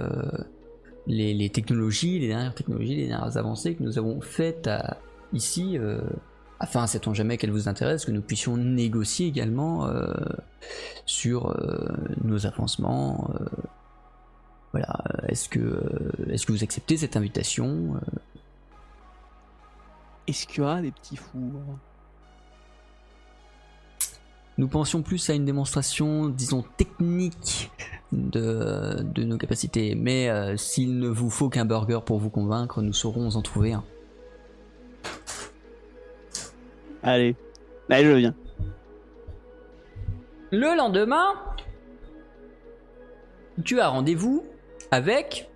les, 1.06 1.34
les 1.34 1.50
technologies, 1.50 2.18
les 2.18 2.28
dernières 2.28 2.54
technologies, 2.54 2.96
les 2.96 3.08
dernières 3.08 3.36
avancées 3.36 3.74
que 3.74 3.82
nous 3.82 3.98
avons 3.98 4.20
faites 4.20 4.66
à- 4.68 4.98
ici. 5.32 5.76
euh, 5.78 6.00
afin, 6.60 6.86
sait-on 6.86 7.12
jamais 7.12 7.38
qu'elles 7.38 7.50
vous 7.50 7.68
intéressent, 7.68 8.06
que 8.06 8.12
nous 8.12 8.22
puissions 8.22 8.56
négocier 8.56 9.26
également 9.26 9.86
euh, 9.88 10.12
sur 11.06 11.50
euh, 11.50 11.88
nos 12.22 12.46
avancements. 12.46 13.28
euh, 13.40 13.44
voilà, 14.70 15.02
euh, 15.24 15.26
est-ce 15.26 15.48
que, 15.48 15.58
euh, 15.58 16.12
est-ce 16.30 16.46
que 16.46 16.52
vous 16.52 16.62
acceptez 16.62 16.96
cette 16.96 17.16
invitation 17.16 17.96
euh, 17.96 18.18
Est-ce 20.28 20.46
qu'il 20.46 20.58
y 20.58 20.60
aura 20.62 20.80
des 20.80 20.92
petits 20.92 21.16
fours 21.16 21.40
Nous 24.56 24.68
pensions 24.68 25.02
plus 25.02 25.28
à 25.30 25.34
une 25.34 25.44
démonstration, 25.44 26.28
disons, 26.28 26.62
technique 26.76 27.70
de, 28.12 29.02
de 29.02 29.24
nos 29.24 29.38
capacités. 29.38 29.94
Mais 29.94 30.28
euh, 30.28 30.56
s'il 30.56 30.98
ne 30.98 31.08
vous 31.08 31.30
faut 31.30 31.48
qu'un 31.48 31.64
burger 31.64 32.00
pour 32.04 32.18
vous 32.18 32.30
convaincre, 32.30 32.82
nous 32.82 32.92
saurons 32.92 33.34
en 33.34 33.42
trouver 33.42 33.72
un. 33.72 33.84
Allez, 37.02 37.34
allez, 37.90 38.04
je 38.04 38.12
viens. 38.12 38.34
Le 40.52 40.76
lendemain, 40.76 41.32
tu 43.64 43.80
as 43.80 43.88
rendez-vous 43.88 44.44
avec 44.90 45.50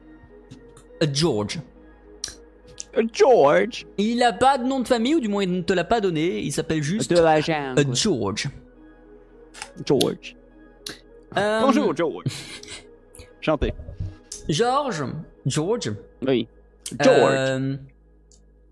George. 1.12 1.61
George 3.12 3.86
Il 3.98 4.18
n'a 4.18 4.32
pas 4.32 4.57
de 4.57 4.64
nom 4.64 4.80
de 4.80 4.88
famille, 4.88 5.14
ou 5.14 5.20
du 5.20 5.28
moins 5.28 5.42
il 5.42 5.52
ne 5.52 5.61
te 5.61 5.72
l'a 5.72 5.84
pas 5.84 6.00
donné. 6.00 6.40
Il 6.40 6.50
s'appelle 6.50 6.82
juste 6.82 7.11
de 7.11 7.20
la 7.20 7.40
jungle. 7.40 7.94
George. 7.94 8.48
George. 9.84 10.36
Euh, 11.39 11.61
Bonjour, 11.61 11.95
George. 11.95 12.24
Chantez. 13.41 13.72
George. 14.49 15.05
George. 15.45 15.93
Oui. 16.26 16.49
George. 17.01 17.32
Euh, 17.37 17.76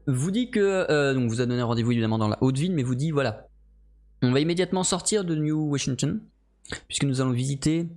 vous 0.06 0.30
dit 0.30 0.50
que 0.50 0.60
euh, 0.60 1.14
donc 1.14 1.28
vous 1.30 1.40
a 1.40 1.46
donné 1.46 1.62
rendez-vous 1.62 1.92
évidemment 1.92 2.18
dans 2.18 2.28
la 2.28 2.38
haute 2.42 2.58
ville, 2.58 2.72
mais 2.74 2.82
vous 2.82 2.94
dit 2.94 3.10
voilà, 3.10 3.48
on 4.22 4.32
va 4.32 4.40
immédiatement 4.40 4.84
sortir 4.84 5.24
de 5.24 5.34
New 5.34 5.70
Washington 5.70 6.20
puisque 6.88 7.04
nous 7.04 7.20
allons 7.20 7.32
visiter 7.32 7.88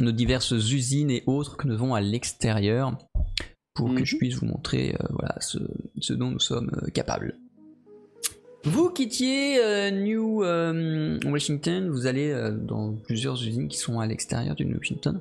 nos 0.00 0.12
diverses 0.12 0.50
usines 0.52 1.10
et 1.10 1.22
autres 1.26 1.56
que 1.56 1.66
nous 1.66 1.74
avons 1.74 1.94
à 1.94 2.00
l'extérieur 2.00 2.96
pour 3.74 3.88
que 3.94 4.00
Mhm. 4.00 4.04
je 4.04 4.16
puisse 4.16 4.34
vous 4.36 4.46
montrer 4.46 4.94
euh, 5.00 5.06
voilà 5.10 5.36
ce, 5.40 5.58
ce 6.00 6.12
dont 6.12 6.30
nous 6.30 6.40
sommes 6.40 6.70
capables. 6.92 7.38
Vous 8.64 8.90
quittiez 8.90 9.58
euh, 9.62 9.90
New 9.90 10.42
euh, 10.42 11.18
Washington, 11.24 11.90
vous 11.90 12.06
allez 12.06 12.30
euh, 12.30 12.50
dans 12.50 12.92
plusieurs 12.92 13.34
usines 13.34 13.68
qui 13.68 13.78
sont 13.78 14.00
à 14.00 14.06
l'extérieur 14.06 14.56
du 14.56 14.64
New 14.64 14.76
Washington. 14.76 15.20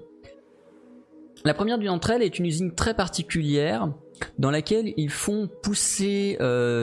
La 1.45 1.53
première 1.53 1.77
d'entre 1.77 2.09
elles 2.09 2.23
est 2.23 2.39
une 2.39 2.47
usine 2.47 2.73
très 2.73 2.95
particulière 2.95 3.93
dans 4.39 4.49
laquelle 4.49 4.93
ils 4.97 5.11
font 5.11 5.47
pousser 5.61 6.35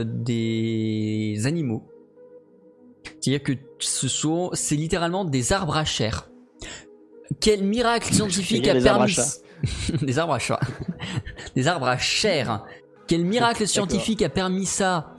des 0.07 1.41
animaux. 1.45 1.83
C'est-à-dire 3.21 3.43
que 3.43 3.53
ce 3.81 4.07
sont, 4.07 4.51
c'est 4.53 4.77
littéralement 4.77 5.25
des 5.25 5.53
arbres 5.53 5.77
à 5.77 5.85
chair. 5.85 6.31
Quel 7.41 7.65
miracle 7.65 8.15
scientifique 8.15 8.69
a 8.69 8.81
permis 8.81 9.17
des 10.03 10.19
arbres 10.19 10.35
à 10.35 10.39
chat, 10.39 10.61
des 11.57 11.67
arbres 11.67 11.89
à 11.89 11.99
chair. 11.99 12.65
Quel 13.07 13.25
miracle 13.25 13.67
scientifique 13.67 14.23
a 14.23 14.29
permis 14.29 14.67
ça? 14.67 15.15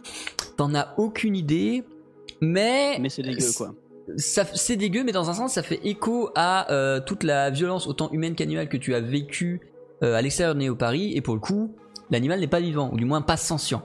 T'en 0.57 0.73
as 0.73 0.93
aucune 0.97 1.35
idée, 1.35 1.83
mais 2.41 2.97
Mais 2.99 3.09
c'est 3.09 3.23
dégueu, 3.23 3.47
quoi. 3.57 3.73
c'est 4.17 4.75
dégueu, 4.75 5.03
mais 5.03 5.11
dans 5.11 5.29
un 5.29 5.33
sens, 5.33 5.53
ça 5.53 5.63
fait 5.63 5.79
écho 5.83 6.29
à 6.35 6.71
euh, 6.71 6.99
toute 7.05 7.23
la 7.23 7.49
violence, 7.49 7.87
autant 7.87 8.09
humaine 8.11 8.35
qu'animale, 8.35 8.69
que 8.69 8.77
tu 8.77 8.93
as 8.95 9.01
vécu 9.01 9.61
euh, 10.03 10.15
à 10.15 10.21
l'extérieur 10.21 10.55
de 10.55 10.59
Néo 10.59 10.75
Paris. 10.75 11.13
Et 11.15 11.21
pour 11.21 11.33
le 11.33 11.39
coup, 11.39 11.75
l'animal 12.09 12.39
n'est 12.39 12.47
pas 12.47 12.59
vivant, 12.61 12.89
ou 12.93 12.97
du 12.97 13.05
moins 13.05 13.21
pas 13.21 13.37
sentient. 13.37 13.83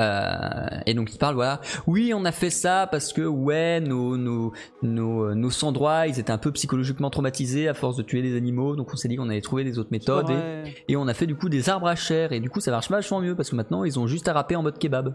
Euh, 0.00 0.66
et 0.86 0.94
donc 0.94 1.14
il 1.14 1.18
parle, 1.18 1.36
voilà, 1.36 1.60
oui, 1.86 2.12
on 2.14 2.24
a 2.24 2.32
fait 2.32 2.50
ça 2.50 2.88
parce 2.90 3.12
que 3.12 3.22
ouais, 3.22 3.80
nos 3.80 4.16
nos 4.16 4.52
nos, 4.82 5.34
nos 5.34 5.50
sans-droits, 5.50 6.08
ils 6.08 6.18
étaient 6.18 6.32
un 6.32 6.38
peu 6.38 6.50
psychologiquement 6.50 7.10
traumatisés 7.10 7.68
à 7.68 7.74
force 7.74 7.96
de 7.96 8.02
tuer 8.02 8.20
des 8.20 8.36
animaux, 8.36 8.74
donc 8.74 8.92
on 8.92 8.96
s'est 8.96 9.06
dit 9.06 9.14
qu'on 9.14 9.28
allait 9.28 9.40
trouver 9.40 9.62
des 9.62 9.78
autres 9.78 9.90
méthodes 9.92 10.30
et, 10.30 10.92
et 10.92 10.96
on 10.96 11.06
a 11.06 11.14
fait 11.14 11.26
du 11.26 11.36
coup 11.36 11.48
des 11.48 11.68
arbres 11.68 11.86
à 11.86 11.94
chair 11.94 12.32
et 12.32 12.40
du 12.40 12.50
coup 12.50 12.58
ça 12.58 12.72
marche 12.72 12.90
vachement 12.90 13.20
mieux 13.20 13.36
parce 13.36 13.50
que 13.50 13.54
maintenant 13.54 13.84
ils 13.84 14.00
ont 14.00 14.08
juste 14.08 14.26
à 14.26 14.32
râper 14.32 14.56
en 14.56 14.64
mode 14.64 14.78
kebab. 14.78 15.14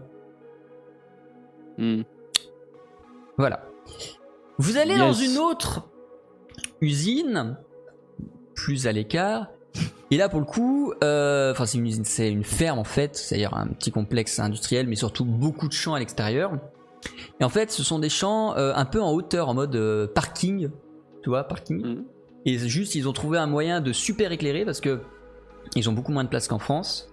Hmm. 1.78 2.02
Voilà. 3.38 3.62
Vous 4.58 4.76
allez 4.76 4.90
Yes. 4.92 4.98
dans 4.98 5.12
une 5.12 5.38
autre 5.38 5.88
usine, 6.80 7.56
plus 8.54 8.86
à 8.86 8.92
l'écart, 8.92 9.48
Et 10.12 10.16
là, 10.16 10.28
pour 10.28 10.40
le 10.40 10.44
coup, 10.46 10.92
euh, 11.04 11.52
enfin, 11.52 11.66
c'est 11.66 11.78
une 11.78 11.86
usine, 11.86 12.04
c'est 12.04 12.32
une 12.32 12.42
ferme 12.42 12.80
en 12.80 12.84
fait, 12.84 13.14
c'est-à-dire 13.14 13.54
un 13.54 13.68
petit 13.68 13.92
complexe 13.92 14.40
industriel, 14.40 14.88
mais 14.88 14.96
surtout 14.96 15.24
beaucoup 15.24 15.68
de 15.68 15.72
champs 15.72 15.94
à 15.94 16.00
l'extérieur. 16.00 16.50
Et 17.38 17.44
en 17.44 17.48
fait, 17.48 17.70
ce 17.70 17.84
sont 17.84 18.00
des 18.00 18.08
champs 18.08 18.56
euh, 18.56 18.72
un 18.74 18.86
peu 18.86 19.00
en 19.00 19.12
hauteur, 19.12 19.48
en 19.48 19.54
mode 19.54 19.76
euh, 19.76 20.08
parking, 20.08 20.68
tu 21.22 21.28
vois, 21.28 21.44
parking. 21.44 21.80
Mhm. 21.80 22.04
Et 22.44 22.58
juste, 22.58 22.96
ils 22.96 23.08
ont 23.08 23.12
trouvé 23.12 23.38
un 23.38 23.46
moyen 23.46 23.80
de 23.80 23.92
super 23.92 24.32
éclairer 24.32 24.64
parce 24.64 24.80
que 24.80 25.00
ils 25.76 25.88
ont 25.88 25.92
beaucoup 25.92 26.10
moins 26.10 26.24
de 26.24 26.28
place 26.28 26.48
qu'en 26.48 26.58
France, 26.58 27.08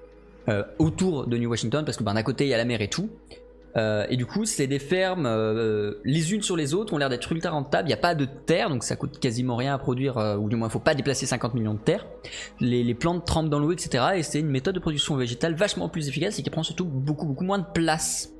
autour 0.80 1.28
de 1.28 1.38
New 1.38 1.49
Washington, 1.51 1.86
parce 1.86 1.97
que 1.97 2.03
ben, 2.03 2.16
d'un 2.16 2.24
côté 2.24 2.45
il 2.45 2.49
y 2.49 2.53
a 2.55 2.58
la 2.58 2.66
mer 2.66 2.82
et 2.82 2.89
tout. 2.89 3.10
Euh, 3.78 4.05
et 4.09 4.17
du 4.17 4.25
coup, 4.25 4.45
c'est 4.45 4.67
des 4.67 4.80
fermes 4.80 5.25
euh, 5.28 5.95
les 6.03 6.34
unes 6.34 6.41
sur 6.41 6.55
les 6.55 6.73
autres, 6.73 6.93
ont 6.93 6.97
l'air 6.97 7.09
d'être 7.09 7.32
ultra 7.32 7.51
rentables. 7.51 7.88
Il 7.88 7.91
n'y 7.91 7.93
a 7.93 7.97
pas 7.97 8.15
de 8.15 8.25
terre, 8.25 8.69
donc 8.69 8.84
ça 8.84 8.95
coûte 8.95 9.19
quasiment 9.19 9.55
rien 9.55 9.73
à 9.73 9.78
produire, 9.78 10.17
euh, 10.17 10.36
ou 10.36 10.49
du 10.49 10.55
moins, 10.55 10.67
il 10.67 10.71
faut 10.71 10.80
pas 10.80 10.95
déplacer 10.95 11.25
50 11.25 11.53
millions 11.53 11.75
de 11.75 11.80
terre. 11.80 12.07
Les, 12.59 12.95
plantes 12.95 13.25
trempent 13.25 13.49
dans 13.49 13.59
l'eau, 13.59 13.71
etc. 13.71 14.03
Et 14.15 14.23
c'est 14.23 14.39
une 14.39 14.49
méthode 14.49 14.73
de 14.73 14.80
production 14.80 15.15
végétale 15.15 15.53
vachement 15.53 15.89
plus 15.89 16.07
efficace 16.07 16.39
et 16.39 16.43
qui 16.43 16.49
prend 16.49 16.63
surtout 16.63 16.86
beaucoup, 16.86 17.28
beaucoup 17.28 17.43
moins 17.43 17.59
de 17.59 17.65
place. 17.71 18.32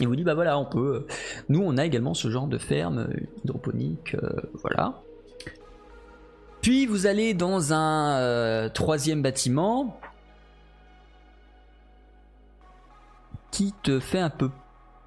Et 0.00 0.06
vous 0.06 0.16
dit, 0.16 0.24
bah 0.24 0.34
voilà, 0.34 0.58
on 0.58 0.64
peut. 0.64 1.06
Nous, 1.48 1.62
on 1.64 1.76
a 1.76 1.84
également 1.84 2.14
ce 2.14 2.28
genre 2.28 2.48
de 2.48 2.58
ferme 2.58 3.08
hydroponique, 3.44 4.16
voilà. 4.54 5.00
Puis 6.62 6.86
vous 6.86 7.06
allez 7.06 7.34
dans 7.34 7.72
un 7.72 8.68
troisième 8.70 9.22
bâtiment 9.22 10.00
qui 13.52 13.72
te 13.84 14.00
fait 14.00 14.18
un 14.18 14.30
peu 14.30 14.50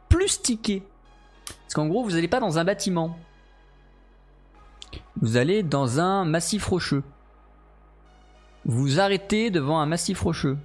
plus 0.10 0.41
tiquer. 0.41 0.84
Parce 1.45 1.74
qu'en 1.74 1.88
gros, 1.88 2.03
vous 2.03 2.12
n'allez 2.12 2.28
pas 2.28 2.39
dans 2.39 2.58
un 2.58 2.64
bâtiment. 2.64 3.18
Vous 5.22 5.38
allez 5.38 5.64
dans 5.64 5.99
un 5.99 6.26
massif 6.26 6.66
rocheux. 6.66 7.03
Vous 8.66 8.99
arrêtez 8.99 9.49
devant 9.49 9.80
un 9.80 9.86
massif 9.86 10.22
rocheux. 10.22 10.58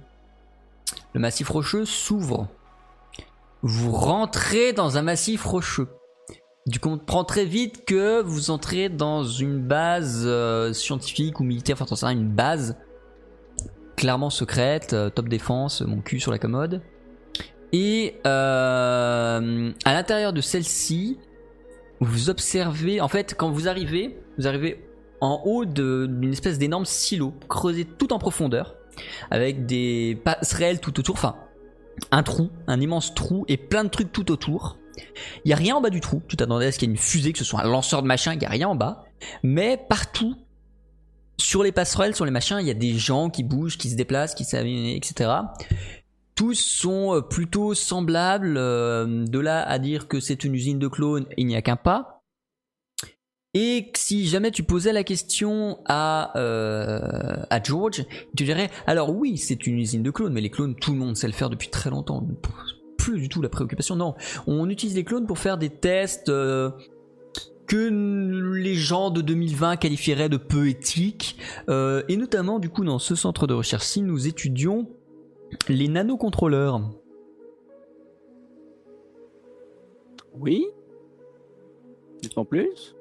Le 1.13 1.19
massif 1.19 1.49
rocheux 1.49 1.85
s'ouvre. 1.85 2.47
Vous 3.61 3.91
rentrez 3.91 4.73
dans 4.73 4.97
un 4.97 5.01
massif 5.01 5.43
rocheux. 5.43 5.87
Du 6.65 6.79
coup, 6.79 6.89
on 6.89 6.97
comprend 6.97 7.23
très 7.25 7.45
vite 7.45 7.85
que 7.85 8.21
vous 8.21 8.49
entrez 8.49 8.87
dans 8.87 9.23
une 9.23 9.59
base 9.59 10.23
euh, 10.25 10.71
scientifique 10.71 11.39
ou 11.39 11.43
militaire, 11.43 11.75
enfin, 11.75 11.85
t'en 11.85 11.95
sais 11.95 12.05
rien, 12.05 12.17
une 12.17 12.29
base 12.29 12.77
clairement 13.97 14.29
secrète, 14.29 14.93
euh, 14.93 15.09
top 15.09 15.27
défense, 15.27 15.81
mon 15.81 15.99
cul 15.99 16.19
sur 16.21 16.31
la 16.31 16.39
commode. 16.39 16.81
Et 17.73 18.15
euh, 18.27 19.71
à 19.83 19.93
l'intérieur 19.93 20.31
de 20.31 20.41
celle-ci, 20.41 21.17
vous 21.99 22.29
observez, 22.29 23.01
en 23.01 23.07
fait, 23.07 23.33
quand 23.35 23.49
vous 23.49 23.67
arrivez, 23.67 24.15
vous 24.37 24.47
arrivez 24.47 24.85
en 25.21 25.41
haut 25.43 25.65
d'une 25.65 26.31
espèce 26.31 26.59
d'énorme 26.59 26.85
silo, 26.85 27.33
creusé 27.49 27.85
tout 27.85 28.13
en 28.13 28.19
profondeur, 28.19 28.75
avec 29.31 29.65
des 29.65 30.19
passerelles 30.23 30.81
tout 30.81 30.99
autour, 30.99 31.15
enfin, 31.15 31.35
un 32.11 32.21
trou, 32.21 32.51
un 32.67 32.79
immense 32.79 33.15
trou, 33.15 33.43
et 33.47 33.57
plein 33.57 33.83
de 33.83 33.89
trucs 33.89 34.11
tout 34.11 34.31
autour. 34.31 34.77
Il 35.43 35.49
y 35.49 35.53
a 35.53 35.55
rien 35.55 35.75
en 35.75 35.81
bas 35.81 35.89
du 35.89 36.01
trou. 36.01 36.21
Tu 36.27 36.37
t'attendais 36.37 36.67
à 36.67 36.71
ce 36.71 36.77
qu'il 36.77 36.89
y 36.89 36.91
ait 36.91 36.93
une 36.93 37.01
fusée, 37.01 37.33
que 37.33 37.39
ce 37.39 37.45
soit 37.45 37.61
un 37.61 37.67
lanceur 37.67 38.03
de 38.03 38.07
machin, 38.07 38.33
il 38.33 38.41
y 38.41 38.45
a 38.45 38.49
rien 38.49 38.67
en 38.67 38.75
bas. 38.75 39.05
Mais 39.41 39.83
partout, 39.89 40.35
sur 41.37 41.63
les 41.63 41.71
passerelles, 41.71 42.15
sur 42.15 42.25
les 42.25 42.31
machins, 42.31 42.57
il 42.59 42.67
y 42.67 42.71
a 42.71 42.75
des 42.75 42.93
gens 42.93 43.31
qui 43.31 43.41
bougent, 43.41 43.77
qui 43.77 43.89
se 43.89 43.95
déplacent, 43.95 44.35
qui 44.35 44.43
s'amusent, 44.43 44.95
etc. 44.95 45.31
Tous 46.35 46.55
sont 46.55 47.15
euh, 47.15 47.21
plutôt 47.21 47.73
semblables. 47.73 48.57
euh, 48.57 49.25
de 49.25 49.39
là 49.39 49.61
à 49.67 49.79
dire 49.79 50.07
que 50.07 50.19
c'est 50.19 50.43
une 50.43 50.55
usine 50.55 50.79
de 50.79 50.87
clones, 50.87 51.25
il 51.37 51.45
n'y 51.47 51.55
a 51.55 51.61
qu'un 51.61 51.75
pas. 51.75 52.23
Et 53.53 53.91
si 53.95 54.25
jamais 54.27 54.49
tu 54.49 54.63
posais 54.63 54.93
la 54.93 55.03
question 55.03 55.77
à, 55.85 56.35
euh, 56.39 57.35
à 57.51 57.61
George, 57.61 57.99
il 57.99 58.35
te 58.35 58.43
dirait 58.43 58.71
alors 58.87 59.15
oui, 59.15 59.37
c'est 59.37 59.67
une 59.67 59.77
usine 59.77 60.01
de 60.01 60.09
clones, 60.09 60.33
mais 60.33 60.41
les 60.41 60.49
clones, 60.49 60.75
tout 60.75 60.91
le 60.91 60.97
monde 60.97 61.15
sait 61.15 61.27
le 61.27 61.33
faire 61.33 61.51
depuis 61.51 61.69
très 61.69 61.91
longtemps. 61.91 62.25
Plus 62.97 63.19
du 63.19 63.29
tout 63.29 63.43
la 63.43 63.49
préoccupation. 63.49 63.95
Non, 63.95 64.15
on 64.47 64.69
utilise 64.69 64.95
les 64.95 65.03
clones 65.03 65.27
pour 65.27 65.37
faire 65.37 65.59
des 65.59 65.69
tests 65.69 66.31
que 67.67 68.55
les 68.55 68.75
gens 68.75 69.11
de 69.11 69.21
2020 69.21 69.77
qualifieraient 69.77 70.29
de 70.29 70.37
peu 70.37 70.67
éthiques. 70.67 71.37
Et 71.67 72.17
notamment, 72.17 72.57
du 72.57 72.69
coup, 72.69 72.83
dans 72.85 72.97
ce 72.97 73.13
centre 73.13 73.45
de 73.45 73.53
recherche-ci, 73.53 74.01
nous 74.01 74.25
étudions 74.25 74.87
les 75.69 75.87
nanocontrôleurs. 75.87 76.81
Oui. 80.35 80.65
En 82.35 82.45
plus. 82.45 82.95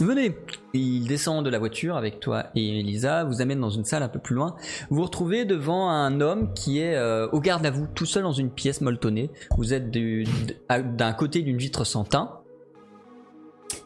Venez 0.00 0.34
Il 0.72 1.06
descend 1.06 1.44
de 1.44 1.50
la 1.50 1.58
voiture 1.60 1.96
avec 1.96 2.18
toi 2.18 2.46
et 2.56 2.80
Elisa, 2.80 3.22
vous 3.24 3.40
amène 3.42 3.60
dans 3.60 3.70
une 3.70 3.84
salle 3.84 4.02
un 4.02 4.08
peu 4.08 4.18
plus 4.18 4.34
loin. 4.34 4.56
Vous 4.90 4.96
vous 4.96 5.02
retrouvez 5.04 5.44
devant 5.44 5.88
un 5.88 6.20
homme 6.20 6.52
qui 6.52 6.80
est 6.80 6.96
euh, 6.96 7.28
au 7.30 7.40
garde 7.40 7.64
à 7.64 7.70
vous, 7.70 7.86
tout 7.94 8.06
seul 8.06 8.24
dans 8.24 8.32
une 8.32 8.50
pièce 8.50 8.80
molletonnée. 8.80 9.30
Vous 9.56 9.72
êtes 9.72 9.90
du- 9.92 10.24
d- 10.24 10.56
à- 10.68 10.82
d'un 10.82 11.12
côté 11.12 11.42
d'une 11.42 11.58
vitre 11.58 11.84
sans 11.84 12.02
teint. 12.04 12.40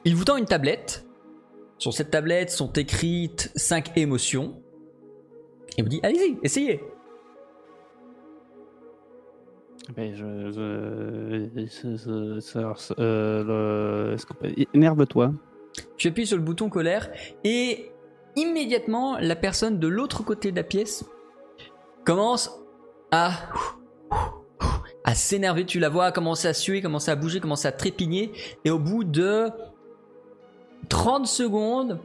Il 0.06 0.16
vous 0.16 0.24
tend 0.24 0.36
une 0.38 0.46
tablette. 0.46 1.04
Sur 1.76 1.92
cette 1.92 2.10
tablette 2.10 2.50
sont 2.50 2.72
écrites 2.72 3.52
5 3.54 3.92
émotions. 3.96 4.62
Et 5.76 5.82
vous 5.82 5.88
dit 5.88 6.00
Allez-y, 6.02 6.38
essayez 6.42 6.80
Énerve-toi. 14.74 15.32
Tu 15.96 16.08
appuies 16.08 16.26
sur 16.26 16.36
le 16.36 16.42
bouton 16.42 16.68
colère 16.68 17.10
et 17.44 17.90
immédiatement 18.36 19.18
la 19.18 19.36
personne 19.36 19.78
de 19.78 19.88
l'autre 19.88 20.24
côté 20.24 20.50
de 20.50 20.56
la 20.56 20.62
pièce 20.62 21.04
commence 22.04 22.50
à 23.10 23.32
s'énerver. 25.14 25.64
Tu 25.64 25.78
la 25.78 25.88
vois 25.88 26.12
commencer 26.12 26.48
à 26.48 26.54
suer, 26.54 26.82
commencer 26.82 27.10
à 27.10 27.16
bouger, 27.16 27.40
commencer 27.40 27.68
à 27.68 27.72
trépigner 27.72 28.32
et 28.64 28.70
au 28.70 28.78
bout 28.78 29.04
de 29.04 29.50
30 30.88 31.26
secondes, 31.26 32.00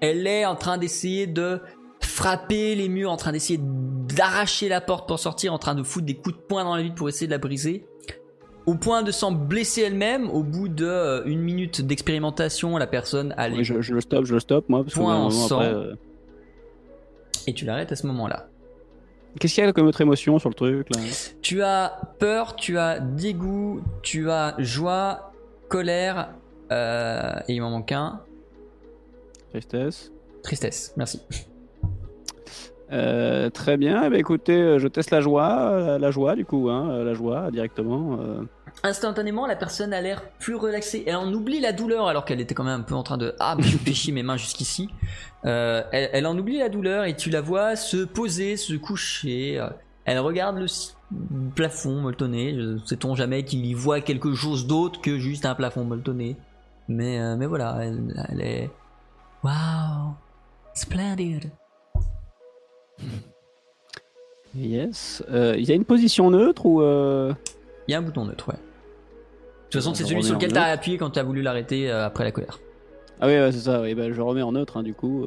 elle 0.00 0.26
est 0.26 0.44
en 0.44 0.54
train 0.54 0.78
d'essayer 0.78 1.26
de 1.26 1.60
frapper 2.18 2.74
les 2.74 2.88
murs, 2.88 3.12
en 3.12 3.16
train 3.16 3.30
d'essayer 3.30 3.60
d'arracher 3.62 4.68
la 4.68 4.80
porte 4.80 5.06
pour 5.06 5.20
sortir, 5.20 5.52
en 5.52 5.58
train 5.58 5.76
de 5.76 5.84
foutre 5.84 6.04
des 6.06 6.16
coups 6.16 6.34
de 6.34 6.40
poing 6.40 6.64
dans 6.64 6.74
la 6.74 6.82
vitre 6.82 6.96
pour 6.96 7.08
essayer 7.08 7.26
de 7.28 7.32
la 7.32 7.38
briser 7.38 7.86
au 8.66 8.74
point 8.74 9.02
de 9.02 9.10
s'en 9.10 9.32
blesser 9.32 9.82
elle-même. 9.82 10.28
Au 10.28 10.42
bout 10.42 10.68
de 10.68 10.84
euh, 10.84 11.22
une 11.24 11.40
minute 11.40 11.80
d'expérimentation, 11.80 12.76
la 12.76 12.86
personne 12.86 13.32
a 13.38 13.48
les 13.48 13.58
Oui, 13.58 13.64
je, 13.64 13.80
je 13.80 13.94
le 13.94 14.00
stoppe, 14.02 14.26
je 14.26 14.34
le 14.34 14.40
stoppe, 14.40 14.68
moi. 14.68 14.82
Parce 14.82 14.94
que 14.94 14.98
Point 15.00 15.16
en 15.16 15.30
sang. 15.30 15.60
après, 15.60 15.74
euh, 15.74 15.94
et 17.46 17.54
tu 17.54 17.64
l'arrêtes 17.64 17.92
à 17.92 17.96
ce 17.96 18.06
moment-là. 18.08 18.48
Qu'est-ce 19.40 19.54
qu'il 19.54 19.64
y 19.64 19.66
a 19.66 19.72
comme 19.72 19.86
autre 19.86 20.00
émotion 20.00 20.38
sur 20.38 20.50
le 20.50 20.54
truc 20.54 20.94
là? 20.94 21.00
Tu 21.40 21.62
as 21.62 22.00
peur, 22.18 22.56
tu 22.56 22.76
as 22.78 22.98
dégoût, 22.98 23.80
tu 24.02 24.30
as 24.30 24.54
joie, 24.58 25.32
colère, 25.68 26.34
euh, 26.72 27.40
et 27.46 27.54
il 27.54 27.62
m'en 27.62 27.70
manque 27.70 27.92
un. 27.92 28.20
Tristesse. 29.50 30.12
Tristesse, 30.42 30.92
merci. 30.96 31.20
Euh, 32.90 33.50
très 33.50 33.76
bien. 33.76 34.02
Eh 34.04 34.10
ben, 34.10 34.18
écoutez, 34.18 34.56
euh, 34.56 34.78
je 34.78 34.88
teste 34.88 35.10
la 35.10 35.20
joie, 35.20 35.70
euh, 35.72 35.98
la 35.98 36.10
joie 36.10 36.34
du 36.34 36.44
coup, 36.44 36.70
hein, 36.70 37.04
la 37.04 37.14
joie 37.14 37.50
directement. 37.50 38.18
Instantanément, 38.82 39.46
la 39.46 39.56
personne 39.56 39.92
a 39.92 40.00
l'air 40.00 40.22
plus 40.38 40.54
relaxée. 40.54 41.04
Elle 41.06 41.16
en 41.16 41.32
oublie 41.32 41.60
la 41.60 41.72
douleur 41.72 42.08
alors 42.08 42.24
qu'elle 42.24 42.40
était 42.40 42.54
quand 42.54 42.64
même 42.64 42.80
un 42.80 42.84
peu 42.84 42.94
en 42.94 43.02
train 43.02 43.18
de 43.18 43.34
ah 43.40 43.56
mais 43.56 43.64
je 43.64 43.92
chier 43.92 44.12
mes 44.12 44.22
mains 44.22 44.36
jusqu'ici. 44.36 44.88
Elle, 45.44 46.26
en 46.26 46.36
oublie 46.38 46.58
la 46.58 46.68
douleur 46.68 47.04
et 47.04 47.16
tu 47.16 47.30
la 47.30 47.40
vois 47.40 47.76
se 47.76 48.04
poser, 48.04 48.56
se 48.56 48.74
coucher. 48.74 49.62
Elle 50.04 50.18
regarde 50.20 50.58
le 50.58 50.66
plafond 51.54 52.00
molletonné. 52.00 52.56
Sait-on 52.86 53.14
jamais 53.14 53.44
qu'il 53.44 53.66
y 53.66 53.74
voit 53.74 54.00
quelque 54.00 54.34
chose 54.34 54.66
d'autre 54.66 55.00
que 55.00 55.18
juste 55.18 55.44
un 55.44 55.54
plafond 55.54 55.84
molletonné. 55.84 56.36
Mais 56.88 57.36
mais 57.36 57.46
voilà, 57.46 57.78
elle, 57.82 58.14
elle 58.30 58.40
est 58.40 58.70
wow, 59.42 60.14
splendid. 60.74 61.50
Yes. 64.56 65.22
Euh, 65.30 65.54
Il 65.58 65.64
y 65.68 65.72
a 65.72 65.74
une 65.74 65.84
position 65.84 66.30
neutre 66.30 66.66
ou 66.66 66.80
euh, 66.82 67.32
Il 67.86 67.92
y 67.92 67.94
a 67.94 67.98
un 67.98 68.02
bouton 68.02 68.24
neutre, 68.24 68.48
ouais. 68.48 68.54
De 68.54 69.70
toute 69.70 69.80
façon, 69.82 69.92
Je 69.92 69.98
c'est 69.98 70.04
celui 70.08 70.22
sur 70.24 70.34
lequel 70.34 70.52
t'as 70.52 70.64
appuyé 70.64 70.96
quand 70.98 71.10
t'as 71.10 71.22
voulu 71.22 71.42
l'arrêter 71.42 71.90
euh, 71.90 72.06
après 72.06 72.24
la 72.24 72.32
colère. 72.32 72.58
Ah 73.20 73.26
oui, 73.26 73.32
ouais, 73.34 73.52
c'est 73.52 73.58
ça. 73.60 73.82
Oui, 73.82 73.94
ben, 73.94 74.12
je 74.12 74.20
remets 74.20 74.42
en 74.42 74.52
neutre 74.52 74.76
hein, 74.78 74.82
du 74.82 74.94
coup. 74.94 75.26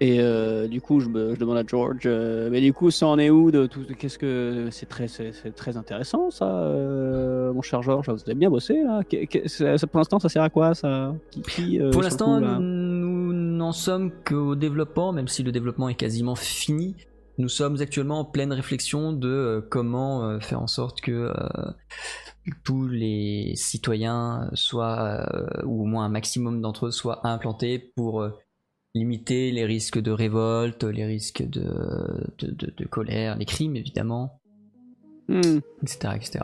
Et 0.00 0.20
du 0.68 0.80
coup, 0.80 1.00
je, 1.00 1.08
me- 1.08 1.34
je 1.34 1.40
demande 1.40 1.56
à 1.56 1.64
George. 1.66 2.06
mais 2.06 2.60
du 2.60 2.72
coup, 2.72 2.92
ça 2.92 3.08
en 3.08 3.18
est 3.18 3.30
où 3.30 3.50
de 3.50 3.66
tout 3.66 3.80
Qu'est-ce 3.98 4.16
que 4.18 4.68
c'est 4.70 4.86
très, 4.88 5.08
c'est 5.08 5.32
très 5.56 5.76
intéressant 5.76 6.30
ça, 6.30 6.44
mon 7.52 7.62
cher 7.62 7.82
George? 7.82 8.08
Vous 8.08 8.20
avez 8.24 8.34
bien 8.34 8.48
bossé 8.50 8.80
là. 8.84 9.00
Ça- 9.46 9.86
pour 9.88 9.98
l'instant, 9.98 10.20
ça 10.20 10.28
sert 10.28 10.42
à 10.44 10.50
quoi 10.50 10.74
ça? 10.76 11.14
Qui, 11.32 11.42
qui, 11.42 11.80
Pour 11.90 12.02
l'instant, 12.02 12.38
n'en 13.58 13.72
sommes 13.72 14.10
qu'au 14.24 14.54
développement, 14.56 15.12
même 15.12 15.28
si 15.28 15.42
le 15.42 15.52
développement 15.52 15.88
est 15.88 15.94
quasiment 15.94 16.34
fini. 16.34 16.96
Nous 17.36 17.48
sommes 17.48 17.80
actuellement 17.80 18.20
en 18.20 18.24
pleine 18.24 18.52
réflexion 18.52 19.12
de 19.12 19.28
euh, 19.28 19.60
comment 19.60 20.24
euh, 20.24 20.40
faire 20.40 20.60
en 20.60 20.66
sorte 20.66 21.00
que 21.00 21.12
euh, 21.12 21.72
tous 22.64 22.88
les 22.88 23.52
citoyens 23.54 24.50
soient, 24.54 25.24
ou 25.64 25.82
au 25.82 25.84
moins 25.84 26.04
un 26.06 26.08
maximum 26.08 26.60
d'entre 26.60 26.86
eux, 26.86 26.90
soient 26.90 27.26
implantés 27.26 27.78
pour 27.94 28.26
limiter 28.94 29.50
les 29.52 29.64
risques 29.66 30.00
de 30.00 30.10
révolte, 30.10 30.82
les 30.82 31.04
risques 31.04 31.42
de, 31.46 31.62
de, 32.38 32.50
de- 32.50 32.72
de 32.76 32.84
colère, 32.86 33.36
les 33.36 33.44
crimes 33.44 33.76
évidemment, 33.76 34.40
Hmm. 35.28 35.58
etc., 35.82 36.14
etc. 36.16 36.40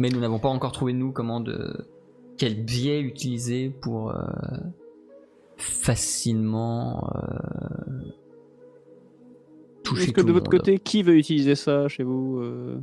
Mais 0.00 0.08
nous 0.08 0.18
n'avons 0.18 0.40
pas 0.40 0.48
encore 0.48 0.72
trouvé 0.72 0.92
nous 0.92 1.12
comment 1.12 1.38
de 1.40 1.88
quel 2.38 2.64
biais 2.64 3.00
utiliser 3.00 3.70
pour 3.70 4.10
euh, 4.10 4.16
facilement 5.56 7.10
euh, 7.14 8.12
toucher 9.82 10.04
Est-ce 10.04 10.12
que 10.12 10.20
de 10.20 10.32
votre 10.32 10.50
côté, 10.50 10.78
qui 10.78 11.02
veut 11.02 11.16
utiliser 11.16 11.54
ça 11.54 11.88
chez 11.88 12.02
vous 12.02 12.40
euh 12.40 12.80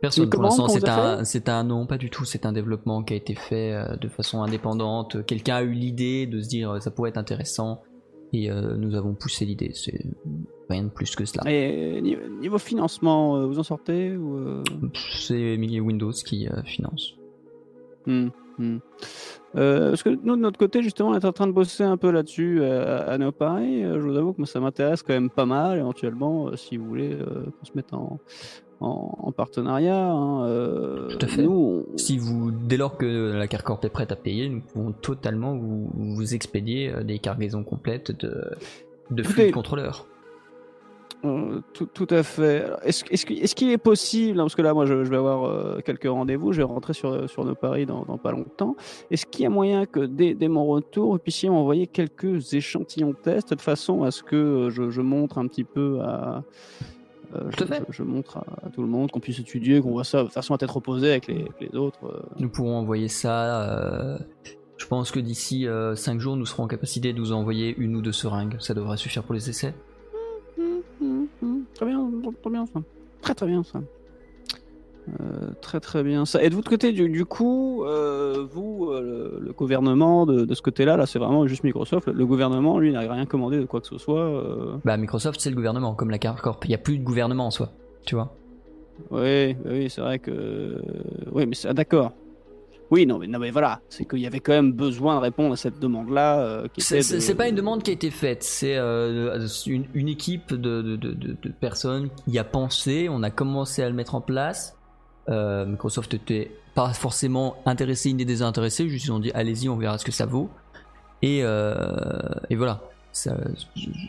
Personne 0.00 0.28
pour 0.28 0.42
l'instant, 0.42 0.68
c'est 0.68 0.88
un, 0.88 1.24
c'est 1.24 1.48
un 1.48 1.64
non, 1.64 1.86
pas 1.86 1.98
du 1.98 2.10
tout. 2.10 2.24
C'est 2.24 2.46
un 2.46 2.52
développement 2.52 3.02
qui 3.02 3.14
a 3.14 3.16
été 3.16 3.34
fait 3.34 3.72
euh, 3.72 3.96
de 3.96 4.08
façon 4.08 4.42
indépendante. 4.42 5.24
Quelqu'un 5.26 5.56
a 5.56 5.62
eu 5.62 5.72
l'idée 5.72 6.26
de 6.26 6.40
se 6.40 6.48
dire 6.48 6.72
euh, 6.72 6.80
ça 6.80 6.90
pourrait 6.90 7.10
être 7.10 7.18
intéressant 7.18 7.82
et 8.32 8.50
euh, 8.50 8.76
nous 8.76 8.94
avons 8.94 9.14
poussé 9.14 9.44
l'idée. 9.44 9.72
C'est 9.74 10.04
rien 10.68 10.84
de 10.84 10.88
plus 10.88 11.14
que 11.14 11.24
cela. 11.24 11.50
Et 11.50 12.00
niveau, 12.00 12.58
financement, 12.58 13.46
vous 13.46 13.58
en 13.58 13.62
sortez 13.62 14.16
ou 14.16 14.62
C'est 15.18 15.56
Windows 15.56 16.12
qui 16.12 16.48
finance. 16.64 17.14
Hmm, 18.06 18.28
hmm. 18.58 18.78
Euh, 19.56 19.90
parce 19.90 20.02
que 20.02 20.10
nous, 20.10 20.36
de 20.36 20.40
notre 20.42 20.58
côté, 20.58 20.82
justement, 20.82 21.10
on 21.10 21.14
est 21.14 21.24
en 21.24 21.32
train 21.32 21.46
de 21.46 21.52
bosser 21.52 21.82
un 21.84 21.96
peu 21.96 22.10
là-dessus 22.10 22.58
euh, 22.60 23.08
à 23.10 23.16
Neo 23.18 23.32
Paris. 23.32 23.82
Euh, 23.84 23.94
Je 24.00 24.06
vous 24.06 24.16
avoue 24.16 24.32
que 24.32 24.38
moi, 24.38 24.46
ça 24.46 24.60
m'intéresse 24.60 25.02
quand 25.02 25.14
même 25.14 25.30
pas 25.30 25.46
mal, 25.46 25.78
éventuellement, 25.78 26.48
euh, 26.48 26.56
si 26.56 26.76
vous 26.76 26.84
voulez 26.86 27.16
qu'on 27.16 27.64
se 27.64 27.72
mette 27.74 27.92
en, 27.94 28.18
en, 28.80 29.18
en 29.22 29.32
partenariat. 29.32 30.10
hein, 30.10 31.06
Tout 31.08 31.18
à 31.22 31.26
fait. 31.26 31.42
Nous, 31.42 31.84
on- 31.92 31.96
Si 31.96 32.18
vous, 32.18 32.50
dès 32.50 32.76
lors 32.76 32.96
que 32.98 33.32
la 33.34 33.46
Carcorp 33.46 33.80
est 33.84 33.88
prête 33.88 34.12
à 34.12 34.16
payer, 34.16 34.48
nous 34.48 34.60
pouvons 34.60 34.92
totalement 34.92 35.56
vous, 35.56 35.90
vous 35.94 36.34
expédier 36.34 36.92
des 37.04 37.18
cargaisons 37.18 37.64
complètes 37.64 38.10
de, 38.12 39.22
flux 39.22 39.46
de 39.48 39.52
contrôleurs. 39.52 40.06
Euh, 41.26 41.60
tout, 41.72 41.86
tout 41.86 42.06
à 42.10 42.22
fait. 42.22 42.64
Est-ce 42.84 43.02
qu'il 43.26 43.40
qu'il 43.42 43.70
est 43.70 43.78
possible, 43.78 44.38
hein, 44.40 44.44
parce 44.44 44.54
que 44.54 44.62
là, 44.62 44.72
moi, 44.74 44.86
je, 44.86 45.04
je 45.04 45.10
vais 45.10 45.16
avoir 45.16 45.44
euh, 45.44 45.80
quelques 45.84 46.06
rendez-vous, 46.08 46.52
je 46.52 46.58
vais 46.58 46.62
rentrer 46.64 46.92
sur, 46.94 47.28
sur 47.28 47.44
nos 47.44 47.54
paris 47.54 47.86
dans, 47.86 48.04
dans 48.04 48.18
pas 48.18 48.32
longtemps. 48.32 48.76
Est-ce 49.10 49.26
qu'il 49.26 49.42
y 49.42 49.46
a 49.46 49.50
moyen 49.50 49.86
que 49.86 50.00
dès, 50.00 50.34
dès 50.34 50.48
mon 50.48 50.66
retour, 50.66 51.12
vous 51.12 51.18
puissiez 51.18 51.48
m'envoyer 51.50 51.86
quelques 51.86 52.54
échantillons 52.54 53.10
de 53.10 53.16
tests 53.16 53.52
de 53.54 53.60
façon 53.60 54.02
à 54.04 54.10
ce 54.10 54.22
que 54.22 54.36
euh, 54.36 54.70
je, 54.70 54.90
je 54.90 55.00
montre 55.00 55.38
un 55.38 55.46
petit 55.48 55.64
peu 55.64 56.00
à. 56.02 56.44
euh, 57.34 57.40
je, 57.58 57.64
fait. 57.64 57.82
je- 57.88 57.92
je 57.96 58.02
montre 58.02 58.38
à, 58.38 58.66
à 58.66 58.70
tout 58.70 58.82
le 58.82 58.88
monde, 58.88 59.10
qu'on 59.10 59.20
puisse 59.20 59.38
étudier, 59.38 59.80
qu'on 59.80 59.90
voit 59.92 60.04
ça 60.04 60.22
de 60.24 60.28
façon 60.28 60.54
à 60.54 60.58
tête 60.58 60.70
reposée 60.70 61.10
avec 61.10 61.26
les, 61.26 61.40
avec 61.40 61.60
les 61.72 61.78
autres. 61.78 61.98
euh. 62.04 62.20
Nous 62.38 62.48
pourrons 62.48 62.76
envoyer 62.76 63.08
ça. 63.08 63.62
euh, 63.72 64.18
je 64.78 64.86
pense 64.86 65.10
que 65.10 65.18
d'ici 65.20 65.66
5 65.94 66.20
jours, 66.20 66.36
nous 66.36 66.44
serons 66.44 66.64
en 66.64 66.68
capacité 66.68 67.14
de 67.14 67.18
vous 67.18 67.32
envoyer 67.32 67.74
une 67.78 67.96
ou 67.96 68.02
deux 68.02 68.12
seringues. 68.12 68.56
Ça 68.60 68.74
devrait 68.74 68.98
suffire 68.98 69.22
pour 69.22 69.32
les 69.34 69.48
essais. 69.48 69.74
Hum, 71.00 71.26
hum. 71.42 71.64
Très 71.74 71.86
bien, 71.86 72.10
très 72.42 72.50
bien 72.50 72.66
ça. 72.66 72.80
Très 73.22 73.34
très 73.34 73.46
bien 73.46 73.62
ça. 73.62 73.80
Euh, 75.08 75.50
très 75.60 75.78
très 75.78 76.02
bien 76.02 76.24
ça. 76.24 76.42
Et 76.42 76.50
de 76.50 76.54
votre 76.56 76.68
côté, 76.68 76.92
du, 76.92 77.08
du 77.08 77.24
coup, 77.24 77.84
euh, 77.84 78.44
vous, 78.50 78.88
euh, 78.90 79.36
le, 79.38 79.46
le 79.46 79.52
gouvernement 79.52 80.26
de, 80.26 80.44
de 80.44 80.54
ce 80.54 80.62
côté-là, 80.62 80.96
là, 80.96 81.06
c'est 81.06 81.18
vraiment 81.20 81.46
juste 81.46 81.62
Microsoft. 81.62 82.08
Le 82.08 82.26
gouvernement, 82.26 82.78
lui, 82.78 82.92
n'a 82.92 83.00
rien 83.00 83.26
commandé 83.26 83.58
de 83.58 83.66
quoi 83.66 83.80
que 83.80 83.86
ce 83.86 83.98
soit. 83.98 84.80
Bah, 84.84 84.96
Microsoft, 84.96 85.40
c'est 85.40 85.50
le 85.50 85.56
gouvernement, 85.56 85.94
comme 85.94 86.10
la 86.10 86.18
Carcorp. 86.18 86.58
Il 86.64 86.68
n'y 86.68 86.74
a 86.74 86.78
plus 86.78 86.98
de 86.98 87.04
gouvernement 87.04 87.46
en 87.46 87.50
soi. 87.52 87.70
Tu 88.04 88.16
vois 88.16 88.34
Oui, 89.10 89.56
oui, 89.64 89.88
c'est 89.90 90.00
vrai 90.00 90.18
que. 90.18 90.80
Oui, 91.30 91.46
mais 91.46 91.54
ah, 91.66 91.74
d'accord. 91.74 92.12
Oui, 92.90 93.04
non, 93.04 93.18
mais, 93.18 93.26
non, 93.26 93.38
mais 93.38 93.50
voilà, 93.50 93.80
c'est 93.88 94.04
qu'il 94.04 94.20
y 94.20 94.26
avait 94.26 94.40
quand 94.40 94.52
même 94.52 94.72
besoin 94.72 95.16
de 95.16 95.20
répondre 95.20 95.52
à 95.52 95.56
cette 95.56 95.80
demande-là. 95.80 96.38
euh, 96.40 96.68
C'est 96.78 96.98
de- 97.00 97.32
pas 97.34 97.48
une 97.48 97.56
demande 97.56 97.82
qui 97.82 97.90
a 97.90 97.94
été 97.94 98.10
faite, 98.10 98.42
c'est 98.44 98.76
euh, 98.76 99.46
une, 99.66 99.86
une 99.94 100.08
équipe 100.08 100.54
de, 100.54 100.96
personnes 101.60 102.08
qui 102.24 102.32
y 102.32 102.38
a 102.38 102.44
pensé, 102.44 103.08
on 103.10 103.22
a 103.24 103.30
commencé 103.30 103.82
à 103.82 103.88
le 103.88 103.94
mettre 103.94 104.14
en 104.14 104.20
place. 104.20 104.76
Euh, 105.28 105.66
Microsoft 105.66 106.14
était 106.14 106.52
pas 106.76 106.92
forcément 106.92 107.56
intéressé 107.66 108.12
ni 108.12 108.24
désintéressé, 108.24 108.88
juste 108.88 109.06
ils 109.06 109.12
ont 109.12 109.18
dit 109.18 109.32
allez-y, 109.32 109.68
on 109.68 109.76
verra 109.76 109.98
ce 109.98 110.04
que 110.04 110.12
ça 110.12 110.26
vaut. 110.26 110.48
Et, 111.22 111.40
euh, 111.42 111.74
et 112.50 112.54
voilà, 112.56 112.82
ça, 113.10 113.36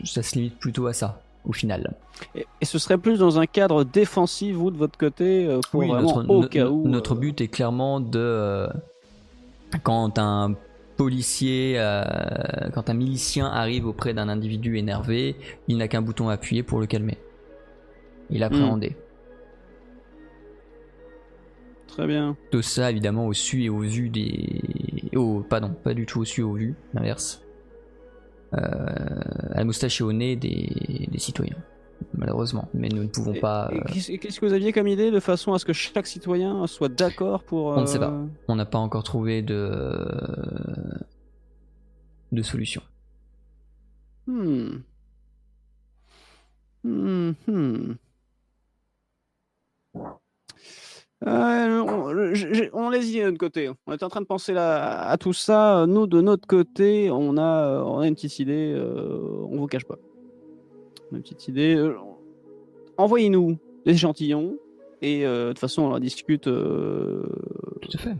ça 0.04 0.22
se 0.22 0.36
limite 0.36 0.58
plutôt 0.58 0.86
à 0.86 0.92
ça, 0.92 1.20
au 1.48 1.52
final. 1.52 1.96
Et, 2.34 2.46
et 2.60 2.64
ce 2.64 2.78
serait 2.78 2.98
plus 2.98 3.18
dans 3.18 3.40
un 3.40 3.46
cadre 3.46 3.82
défensif, 3.84 4.54
vous, 4.54 4.70
de 4.70 4.76
votre 4.76 4.96
côté, 4.98 5.46
euh, 5.46 5.60
pour 5.70 5.80
Oui, 5.80 5.88
notre, 5.88 6.28
au 6.28 6.42
no- 6.42 6.48
cas 6.48 6.68
où. 6.68 6.86
notre 6.86 7.14
euh, 7.14 7.18
but 7.18 7.40
est 7.40 7.48
clairement 7.48 8.00
de 8.00 8.18
euh, 8.18 8.68
quand 9.82 10.18
un 10.18 10.54
policier, 10.96 11.74
euh, 11.78 12.04
quand 12.74 12.90
un 12.90 12.94
milicien 12.94 13.46
arrive 13.46 13.86
auprès 13.86 14.14
d'un 14.14 14.28
individu 14.28 14.76
énervé, 14.78 15.36
il 15.68 15.76
n'a 15.78 15.88
qu'un 15.88 16.02
bouton 16.02 16.28
à 16.28 16.34
appuyer 16.34 16.62
pour 16.62 16.80
le 16.80 16.86
calmer 16.86 17.16
et 18.30 18.38
l'appréhender. 18.38 18.96
Très 21.86 22.06
bien. 22.06 22.36
Tout 22.50 22.62
ça 22.62 22.90
évidemment 22.90 23.26
au 23.26 23.32
su 23.32 23.62
et 23.64 23.68
au 23.70 23.78
vu 23.78 24.08
des, 24.08 24.60
au 25.16 25.40
pardon, 25.40 25.70
pas 25.82 25.94
du 25.94 26.04
tout 26.06 26.20
au 26.20 26.24
su 26.24 26.40
et 26.42 26.44
au 26.44 26.52
vu, 26.52 26.74
l'inverse. 26.94 27.42
Euh, 28.54 28.58
à 29.52 29.58
la 29.58 29.64
moustache 29.64 30.00
et 30.00 30.04
au 30.04 30.12
nez 30.12 30.34
des, 30.34 31.06
des 31.10 31.18
citoyens, 31.18 31.56
malheureusement. 32.16 32.68
Mais 32.72 32.88
nous 32.88 33.02
ne 33.02 33.08
pouvons 33.08 33.34
Et- 33.34 33.40
pas. 33.40 33.68
euh, 33.70 33.80
Qu'est-ce 33.92 34.40
que 34.40 34.46
vous 34.46 34.54
aviez 34.54 34.72
comme 34.72 34.88
idée 34.88 35.10
de 35.10 35.20
façon 35.20 35.52
à 35.52 35.58
ce 35.58 35.66
que 35.66 35.74
chaque 35.74 36.06
citoyen 36.06 36.66
soit 36.66 36.88
d'accord 36.88 37.42
pour. 37.44 37.66
On 37.66 37.80
ne 37.82 37.86
sait 37.86 37.98
pas. 37.98 38.10
euh, 38.10 38.26
on 38.48 38.54
n'a 38.54 38.64
pas 38.64 38.78
encore 38.78 39.02
trouvé 39.02 39.42
de 39.42 40.06
de 42.32 42.42
solution. 42.42 42.80
Hmm. 44.26 44.78
Hmm, 46.84 47.32
hmm. 47.46 47.92
Euh, 51.26 51.80
on, 51.80 52.34
j'ai- 52.34 52.70
on 52.72 52.90
les 52.90 53.10
y 53.16 53.20
de 53.20 53.24
notre 53.26 53.38
côté. 53.38 53.70
On 53.86 53.92
est 53.92 54.02
en 54.04 54.08
train 54.08 54.20
de 54.20 54.26
penser 54.26 54.52
là, 54.52 55.00
à 55.08 55.16
tout 55.18 55.32
ça. 55.32 55.84
Nous, 55.88 56.06
de 56.06 56.20
notre 56.20 56.46
côté, 56.46 57.10
on 57.10 57.36
a, 57.36 57.82
on 57.82 57.98
a 57.98 58.06
une 58.06 58.14
petite 58.14 58.38
idée. 58.38 58.72
euh, 58.76 59.18
on 59.50 59.56
vous 59.56 59.66
cache 59.66 59.84
pas. 59.84 59.98
On 61.10 61.14
a 61.14 61.16
une 61.16 61.22
petite 61.22 61.48
idée. 61.48 61.74
euh, 61.74 61.94
Envoyez-nous 62.96 63.58
des 63.84 63.92
échantillons 63.92 64.56
et 65.02 65.26
euh, 65.26 65.46
de 65.48 65.52
toute 65.52 65.58
façon, 65.60 65.82
on 65.82 65.92
en 65.92 65.98
discute 65.98 66.46
euh, 66.46 67.24
Tout 67.82 67.90
à 67.94 67.98
fait. 67.98 68.16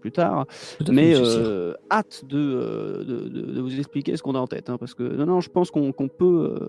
plus 0.00 0.12
tard. 0.12 0.46
Tout 0.78 0.84
à 0.84 0.86
fait, 0.86 0.92
Mais 0.92 1.14
euh, 1.14 1.74
hâte 1.90 2.24
de, 2.26 2.38
euh, 2.38 3.04
de, 3.04 3.28
de- 3.28 3.52
de 3.52 3.60
vous 3.60 3.78
expliquer 3.78 4.16
ce 4.16 4.22
qu'on 4.22 4.34
a 4.34 4.38
en 4.38 4.46
tête. 4.46 4.68
hein, 4.70 4.76
parce 4.78 4.92
que 4.94 5.02
non, 5.02 5.24
non, 5.26 5.40
je 5.40 5.48
pense 5.50 5.70
qu'on 5.70 5.92
qu'on 5.92 6.08
peut, 6.08 6.54
euh, 6.60 6.68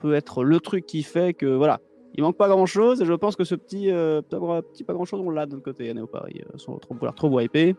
peut 0.00 0.14
être 0.14 0.44
le 0.44 0.60
truc 0.60 0.84
qui 0.86 1.02
fait 1.02 1.32
que 1.34 1.46
voilà, 1.46 1.80
il 2.16 2.22
manque 2.22 2.36
pas 2.36 2.48
grand 2.48 2.66
chose. 2.66 3.00
Et 3.02 3.04
je 3.06 3.12
pense 3.12 3.36
que 3.36 3.44
ce 3.44 3.54
petit, 3.54 3.90
euh, 3.90 4.22
petit, 4.22 4.38
petit 4.72 4.84
pas 4.84 4.92
grand 4.94 5.04
chose, 5.04 5.20
on 5.24 5.30
l'a 5.30 5.46
de 5.46 5.52
notre 5.52 5.64
côté 5.64 5.88
à 5.90 5.94
Néo 5.94 6.06
Paris, 6.06 6.40
euh, 6.42 6.58
sans 6.58 6.76
trop 6.78 6.94
trop 7.14 7.28
wiper. 7.28 7.76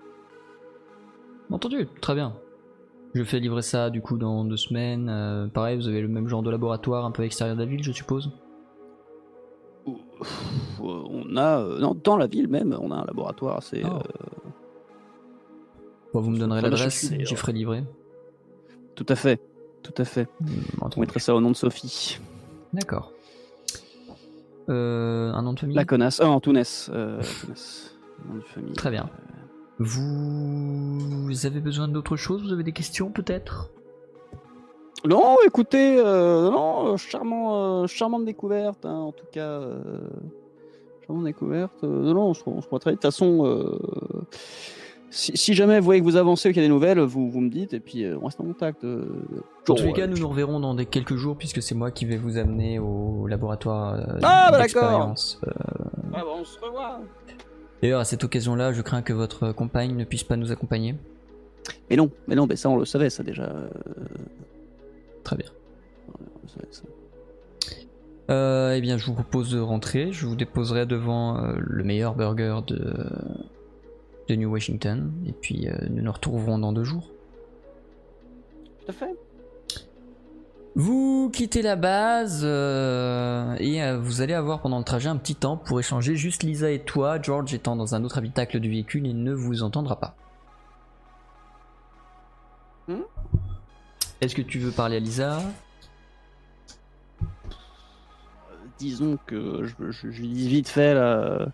Entendu, 1.52 1.88
très 2.02 2.14
bien. 2.16 2.34
Je 3.14 3.24
fais 3.24 3.40
livrer 3.40 3.62
ça 3.62 3.90
du 3.90 4.02
coup 4.02 4.18
dans 4.18 4.44
deux 4.44 4.58
semaines. 4.58 5.08
euh, 5.10 5.48
pareil, 5.48 5.78
vous 5.78 5.88
avez 5.88 6.02
le 6.02 6.08
même 6.10 6.28
genre 6.28 6.44
de 6.44 6.52
laboratoire 6.52 7.06
un 7.06 7.12
peu 7.12 7.24
extérieur 7.24 7.56
de 7.56 7.62
la 7.62 7.68
ville, 7.68 7.82
je 7.84 7.92
suppose? 7.92 8.32
Pff, 9.86 10.82
On 10.82 11.36
a, 11.38 11.60
euh, 11.62 11.80
non, 11.80 11.96
dans 12.04 12.18
la 12.18 12.28
ville 12.28 12.48
même, 12.50 12.78
on 12.80 12.92
a 12.92 12.96
un 12.96 13.06
laboratoire. 13.06 13.64
C'est 13.64 13.84
Oh. 13.86 13.88
euh, 13.96 14.50
Bon, 16.14 16.22
vous 16.22 16.32
me 16.32 16.38
donnerez 16.40 16.62
l'adresse, 16.62 17.08
suffit, 17.08 17.26
j'y 17.26 17.36
ferai 17.36 17.54
livrer. 17.54 17.84
tout 18.96 19.06
à 19.10 19.16
fait, 19.16 19.40
tout 19.84 19.94
à 19.98 20.06
fait. 20.06 20.28
Hmm, 20.42 20.90
On 20.96 21.00
mettrait 21.00 21.20
ça 21.20 21.36
au 21.36 21.42
nom 21.42 21.52
de 21.52 21.56
Sophie, 21.56 22.20
D'accord. 22.74 23.12
Euh, 24.70 25.32
un 25.34 25.42
nom 25.42 25.54
de 25.54 25.60
famille 25.60 25.76
la 25.76 25.86
connasse. 25.86 26.20
Ah, 26.22 26.30
Antounès. 26.30 26.90
Euh, 26.94 27.20
Antounès, 27.20 27.98
nom 28.28 28.36
de 28.36 28.42
famille. 28.44 28.74
Très 28.74 28.92
bien. 28.92 29.10
Vous 29.80 31.46
avez 31.46 31.60
besoin 31.60 31.88
d'autre 31.88 32.16
chose? 32.18 32.44
Vous 32.44 32.52
avez 32.52 32.64
des 32.64 32.72
questions 32.72 33.10
peut-être? 33.12 33.70
Non, 35.06 35.38
écoutez, 35.46 36.00
euh, 36.00 36.50
non, 36.50 36.94
euh, 36.94 36.98
charmant, 36.98 37.84
euh, 37.84 37.88
charmante 37.88 38.26
découverte, 38.26 38.86
hein, 38.86 38.96
en 38.96 39.12
tout 39.12 39.28
cas. 39.32 39.48
Euh, 39.62 39.80
charmante 41.06 41.26
découverte. 41.26 41.84
euh, 41.84 42.14
non, 42.14 42.30
on 42.30 42.34
se, 42.34 42.42
on 42.48 42.62
se 42.62 42.68
très. 42.68 42.92
De 42.92 42.96
toute 42.96 43.04
façon, 43.04 43.46
euh, 43.46 43.78
si, 45.10 45.36
si 45.38 45.54
jamais 45.54 45.80
vous 45.80 45.86
voyez 45.86 46.02
que 46.02 46.06
vous 46.06 46.16
avancez, 46.18 46.50
qu'il 46.54 46.62
y 46.62 46.66
a 46.66 46.68
des 46.68 46.74
nouvelles, 46.74 47.00
vous, 47.00 47.30
vous 47.30 47.40
me 47.42 47.50
dites, 47.50 47.74
et 47.74 47.80
puis 47.80 48.04
euh, 48.04 48.18
on 48.22 48.26
reste 48.26 48.40
en 48.42 48.46
contact. 48.46 48.84
euh, 48.84 49.06
Dans 49.66 49.74
bon, 49.74 49.76
tous 49.76 49.86
les 49.88 49.94
cas, 49.94 50.04
euh, 50.04 50.08
nous 50.08 50.18
nous 50.18 50.28
reverrons 50.30 50.60
dans 50.60 50.74
des 50.74 50.86
quelques 50.86 51.16
jours 51.16 51.38
puisque 51.38 51.62
c'est 51.62 51.76
moi 51.76 51.92
qui 51.92 52.06
vais 52.06 52.18
vous 52.18 52.38
amener 52.38 52.80
au 52.80 53.26
laboratoire 53.28 53.94
euh, 53.94 54.20
Ah, 54.24 54.50
bah, 54.52 54.58
d'accord. 54.58 54.60
d'expérience. 54.62 55.40
Euh, 55.48 55.52
ah, 56.14 56.22
bah, 56.22 56.24
on 56.40 56.44
se 56.44 56.60
revoit. 56.60 57.00
D'ailleurs, 57.82 58.00
à 58.02 58.06
cette 58.06 58.24
occasion-là, 58.24 58.74
je 58.74 58.82
crains 58.82 59.02
que 59.02 59.14
votre 59.14 59.52
compagne 59.52 59.96
ne 59.96 60.04
puisse 60.04 60.24
pas 60.24 60.36
nous 60.36 60.52
accompagner. 60.52 60.96
Mais 61.90 61.96
non, 61.96 62.10
mais 62.28 62.36
non, 62.36 62.48
mais 62.48 62.56
ça, 62.56 62.70
on 62.70 62.78
le 62.78 62.86
savait, 62.86 63.10
ça 63.10 63.24
déjà. 63.24 63.44
euh, 63.44 63.68
Très 65.24 65.36
bien. 65.36 65.48
on 66.10 66.24
le 66.44 66.50
savait, 66.50 66.68
ça. 66.72 66.84
Euh, 68.30 68.74
eh 68.76 68.82
bien, 68.82 68.98
je 68.98 69.06
vous 69.06 69.14
propose 69.14 69.52
de 69.52 69.60
rentrer. 69.60 70.12
Je 70.12 70.26
vous 70.26 70.36
déposerai 70.36 70.86
devant 70.86 71.38
euh, 71.38 71.54
le 71.60 71.84
meilleur 71.84 72.16
burger 72.16 72.60
de, 72.68 73.06
de 74.28 74.36
New 74.36 74.52
Washington. 74.52 75.12
Et 75.26 75.32
puis, 75.32 75.68
euh, 75.68 75.76
nous 75.90 76.02
nous 76.04 76.12
retrouverons 76.12 76.58
dans 76.60 76.74
deux 76.74 76.84
jours. 76.84 77.10
Tout 78.86 78.92
à 78.92 78.94
fait. 78.94 79.16
Vous 80.76 81.32
quittez 81.34 81.64
la 81.64 81.76
base 81.76 82.42
euh, 82.44 83.56
et 83.60 83.82
euh, 83.82 83.98
vous 83.98 84.22
allez 84.22 84.34
avoir 84.36 84.62
pendant 84.62 84.78
le 84.78 84.84
trajet 84.84 85.10
un 85.10 85.18
petit 85.18 85.34
temps 85.34 85.58
pour 85.58 85.80
échanger. 85.80 86.16
Juste 86.16 86.44
Lisa 86.44 86.70
et 86.70 86.80
toi, 86.80 87.20
George 87.20 87.52
étant 87.54 87.76
dans 87.76 87.96
un 87.96 88.04
autre 88.04 88.20
habitacle 88.20 88.60
du 88.60 88.70
véhicule, 88.70 89.08
il 89.08 89.24
ne 89.24 89.34
vous 89.34 89.64
entendra 89.64 90.00
pas. 90.00 90.16
Hmm 92.88 93.02
Est-ce 94.22 94.36
que 94.36 94.44
tu 94.44 94.60
veux 94.60 94.72
parler 94.72 94.98
à 94.98 95.00
Lisa? 95.00 95.42
Disons 98.78 99.18
que 99.26 99.64
je, 99.66 99.92
je- 99.92 100.12
je 100.12 100.22
lui 100.22 100.28
dis 100.30 100.48
vite 100.48 100.70
fait, 100.70 100.94
là, 100.94 101.48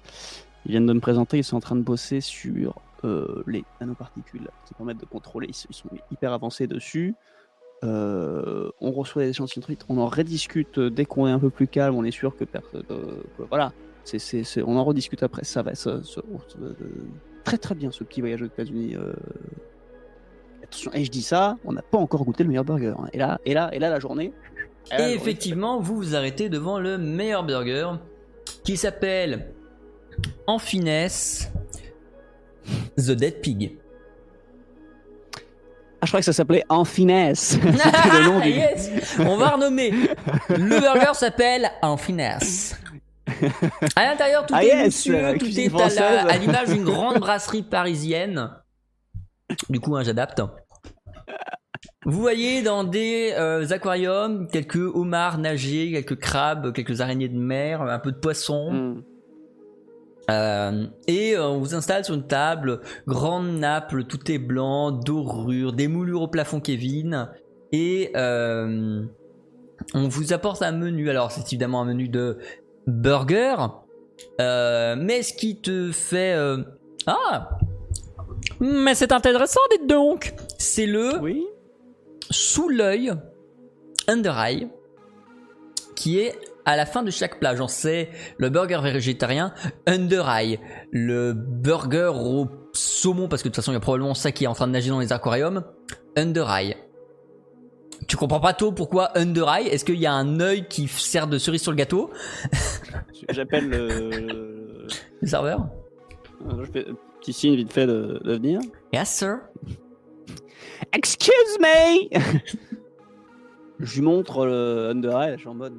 ils 0.65 0.72
viennent 0.72 0.85
de 0.85 0.94
me 0.94 0.99
présenter, 0.99 1.38
ils 1.38 1.44
sont 1.44 1.57
en 1.57 1.61
train 1.61 1.76
de 1.76 1.81
bosser 1.81 2.22
sur 2.22 2.76
euh, 3.03 3.44
les 3.48 3.64
nanoparticules 3.81 4.48
qui 4.65 4.73
permettent 4.73 4.99
de 5.02 5.06
contrôler, 5.06 5.48
ils, 5.49 5.53
sont 5.76 5.90
hyper 6.11 6.31
avancés 6.34 6.68
dessus. 6.68 7.15
Euh, 7.84 8.69
on 8.80 8.91
reçoit 8.91 9.23
des 9.23 9.30
échantillons 9.30 9.65
de 9.68 9.76
on 9.90 9.98
en 9.98 10.07
rediscute 10.07 10.77
euh, 10.77 10.90
dès 10.90 11.03
qu'on 11.06 11.27
est 11.27 11.31
un 11.31 11.40
peu 11.40 11.49
plus 11.49 11.68
calme, 11.68 11.95
on 11.95 12.03
est 12.06 12.11
sûr 12.11 12.35
que 12.38 12.45
personne. 12.45 12.84
euh, 12.91 13.22
voilà, 13.49 13.73
on 14.65 14.77
en 14.77 14.84
rediscute 14.85 15.22
après, 15.23 15.44
ça 15.44 15.64
va 15.64 15.76
ça- 15.76 16.02
ça- 16.03 16.22
ça- 16.48 16.57
très 17.44 17.57
très 17.57 17.76
bien 17.76 17.91
ce 17.91 18.03
petit 18.06 18.22
voyage 18.22 18.41
aux 18.41 18.45
États-Unis. 18.45 18.95
Attention, 20.64 20.91
et 20.94 21.03
je 21.03 21.11
dis 21.11 21.22
ça, 21.22 21.57
on 21.65 21.73
n'a 21.73 21.81
pas 21.81 21.98
encore 21.98 22.23
goûté 22.23 22.44
le 22.44 22.49
meilleur 22.49 22.64
burger. 22.64 22.94
hein. 22.98 23.07
Et 23.11 23.18
là, 23.18 23.40
et 23.45 23.53
là, 23.53 23.69
et 23.76 23.80
là, 23.80 23.90
la 23.90 23.99
journée. 23.99 24.31
Et 24.98 25.14
effectivement, 25.14 25.80
vous 25.80 25.95
vous 25.95 26.15
arrêtez 26.15 26.49
devant 26.49 26.80
le 26.80 26.98
meilleur 26.98 27.44
burger 27.44 27.91
qui 28.64 28.77
s'appelle 28.77 29.48
en 30.48 30.60
finesse 30.60 31.52
The 32.98 33.11
Dead 33.11 33.41
Pig. 33.41 33.77
Ah, 36.02 36.06
je 36.06 36.07
crois 36.11 36.19
que 36.19 36.26
ça 36.26 36.34
s'appelait 36.34 36.64
En 36.68 36.84
Finesse. 36.84 37.57
Le 37.64 38.26
nom 38.26 38.40
du. 38.41 38.49
Yes 38.49 38.91
On 39.19 39.38
va 39.38 39.52
renommer. 39.52 39.91
Le 40.49 40.80
burger 40.80 41.14
s'appelle 41.14 41.72
en 41.81 41.95
finesse. 41.95 42.77
À 43.95 44.06
l'intérieur, 44.06 44.45
tout 44.45 44.53
Ah 44.56 44.64
est 44.64 44.68
yes, 44.68 45.06
luxueux, 45.06 45.38
tout 45.40 45.45
est 45.48 45.60
à 45.60 45.64
la- 45.64 45.69
française. 45.69 46.26
à 46.30 46.38
l'image 46.38 46.68
d'une 46.69 46.84
grande 46.84 47.19
brasserie 47.19 47.64
parisienne. 47.64 48.49
Du 49.69 49.80
coup, 49.80 49.95
hein, 49.95 50.03
j'adapte. 50.03 50.41
Vous 52.06 52.19
voyez 52.19 52.61
dans 52.64 52.84
des 52.84 53.34
euh, 53.38 53.65
aquariums 53.72 54.48
quelques 54.52 54.76
homards 54.76 55.38
nager, 55.38 55.91
quelques 55.94 56.19
crabes, 56.19 56.73
quelques 56.73 56.99
araignées 56.99 57.30
de 57.30 57.38
mer, 57.40 57.81
un 57.81 57.99
peu 57.99 58.11
de 58.11 58.18
poissons. 58.18 58.72
Hmm. 58.73 59.03
Euh, 60.30 60.86
et 61.08 61.36
euh, 61.36 61.48
on 61.48 61.60
vous 61.60 61.76
installe 61.76 62.06
sur 62.06 62.16
une 62.16 62.28
table, 62.28 62.80
grande 63.08 63.58
nappe, 63.60 63.94
tout 64.08 64.32
est 64.32 64.38
blanc, 64.38 64.91
dorure, 64.91 65.74
des 65.74 65.88
moulures 65.88 66.22
au 66.22 66.28
plafond 66.28 66.62
Kevin, 66.62 67.30
et 67.74 68.12
euh, 68.16 69.04
on 69.94 70.08
vous 70.08 70.32
apporte 70.32 70.62
un 70.62 70.72
menu. 70.72 71.10
Alors 71.10 71.32
c'est 71.32 71.41
évidemment 71.41 71.82
un 71.82 71.86
menu 71.86 72.08
de 72.08 72.38
burger, 72.88 73.56
euh, 74.40 74.95
mais 74.98 75.24
ce 75.24 75.34
qui 75.34 75.60
te 75.60 75.91
fait 75.91 76.34
euh, 76.36 76.64
ah, 77.06 77.50
mais 78.60 78.95
c'est 78.95 79.12
intéressant, 79.12 79.60
dites 79.72 79.88
donc. 79.90 80.34
C'est 80.58 80.86
le 80.86 81.20
Oui. 81.20 81.45
sous 82.30 82.70
l'œil, 82.70 83.14
under 84.08 84.38
eye, 84.40 84.70
qui 85.95 86.20
est 86.20 86.34
à 86.65 86.76
la 86.76 86.85
fin 86.85 87.03
de 87.03 87.11
chaque 87.11 87.40
plat. 87.40 87.56
J'en 87.56 87.68
sais, 87.68 88.10
le 88.38 88.49
burger 88.49 88.80
végétarien, 88.81 89.53
under 89.88 90.30
eye, 90.30 90.60
le 90.91 91.34
burger 91.34 92.11
au 92.15 92.48
saumon, 92.73 93.27
parce 93.27 93.44
que 93.44 93.48
de 93.48 93.52
toute 93.52 93.57
façon, 93.57 93.72
il 93.72 93.76
y 93.76 93.77
a 93.77 93.81
probablement 93.81 94.14
ça 94.14 94.31
qui 94.31 94.45
est 94.45 94.48
en 94.48 94.53
train 94.53 94.68
de 94.68 94.72
nager 94.72 94.90
dans 94.90 94.99
les 94.99 95.14
aquariums, 95.14 95.64
under 96.15 96.49
eye. 96.49 96.76
Tu 98.07 98.18
comprends 98.18 98.40
pas 98.40 98.53
tôt 98.53 98.72
pourquoi 98.72 99.18
under 99.18 99.48
eye? 99.48 99.68
Est-ce 99.68 99.85
qu'il 99.85 99.95
y 99.99 100.06
a 100.06 100.14
un 100.14 100.40
œil 100.40 100.68
qui 100.68 100.88
sert 100.88 101.27
de 101.27 101.38
cerise 101.38 101.61
sur 101.61 101.72
le 101.72 101.77
gâteau? 101.77 102.11
J'appelle 103.30 103.69
le. 103.69 104.60
Le 105.22 105.27
serveur? 105.27 105.69
Je 106.60 106.65
fais 106.65 106.90
un 106.90 106.95
petit 107.22 107.31
signe 107.31 107.56
vite 107.56 107.72
fait 107.72 107.88
de, 107.88 108.19
de 108.22 108.34
venir. 108.34 108.60
Yes, 108.91 109.10
sir. 109.10 109.38
Excuse 110.91 111.57
me 111.61 112.10
Je 113.80 113.95
lui 113.95 114.02
montre 114.02 114.45
le 114.45 114.90
under 114.90 115.18
eye, 115.18 115.34
je 115.35 115.40
suis 115.40 115.48
en 115.48 115.53
mode. 115.53 115.73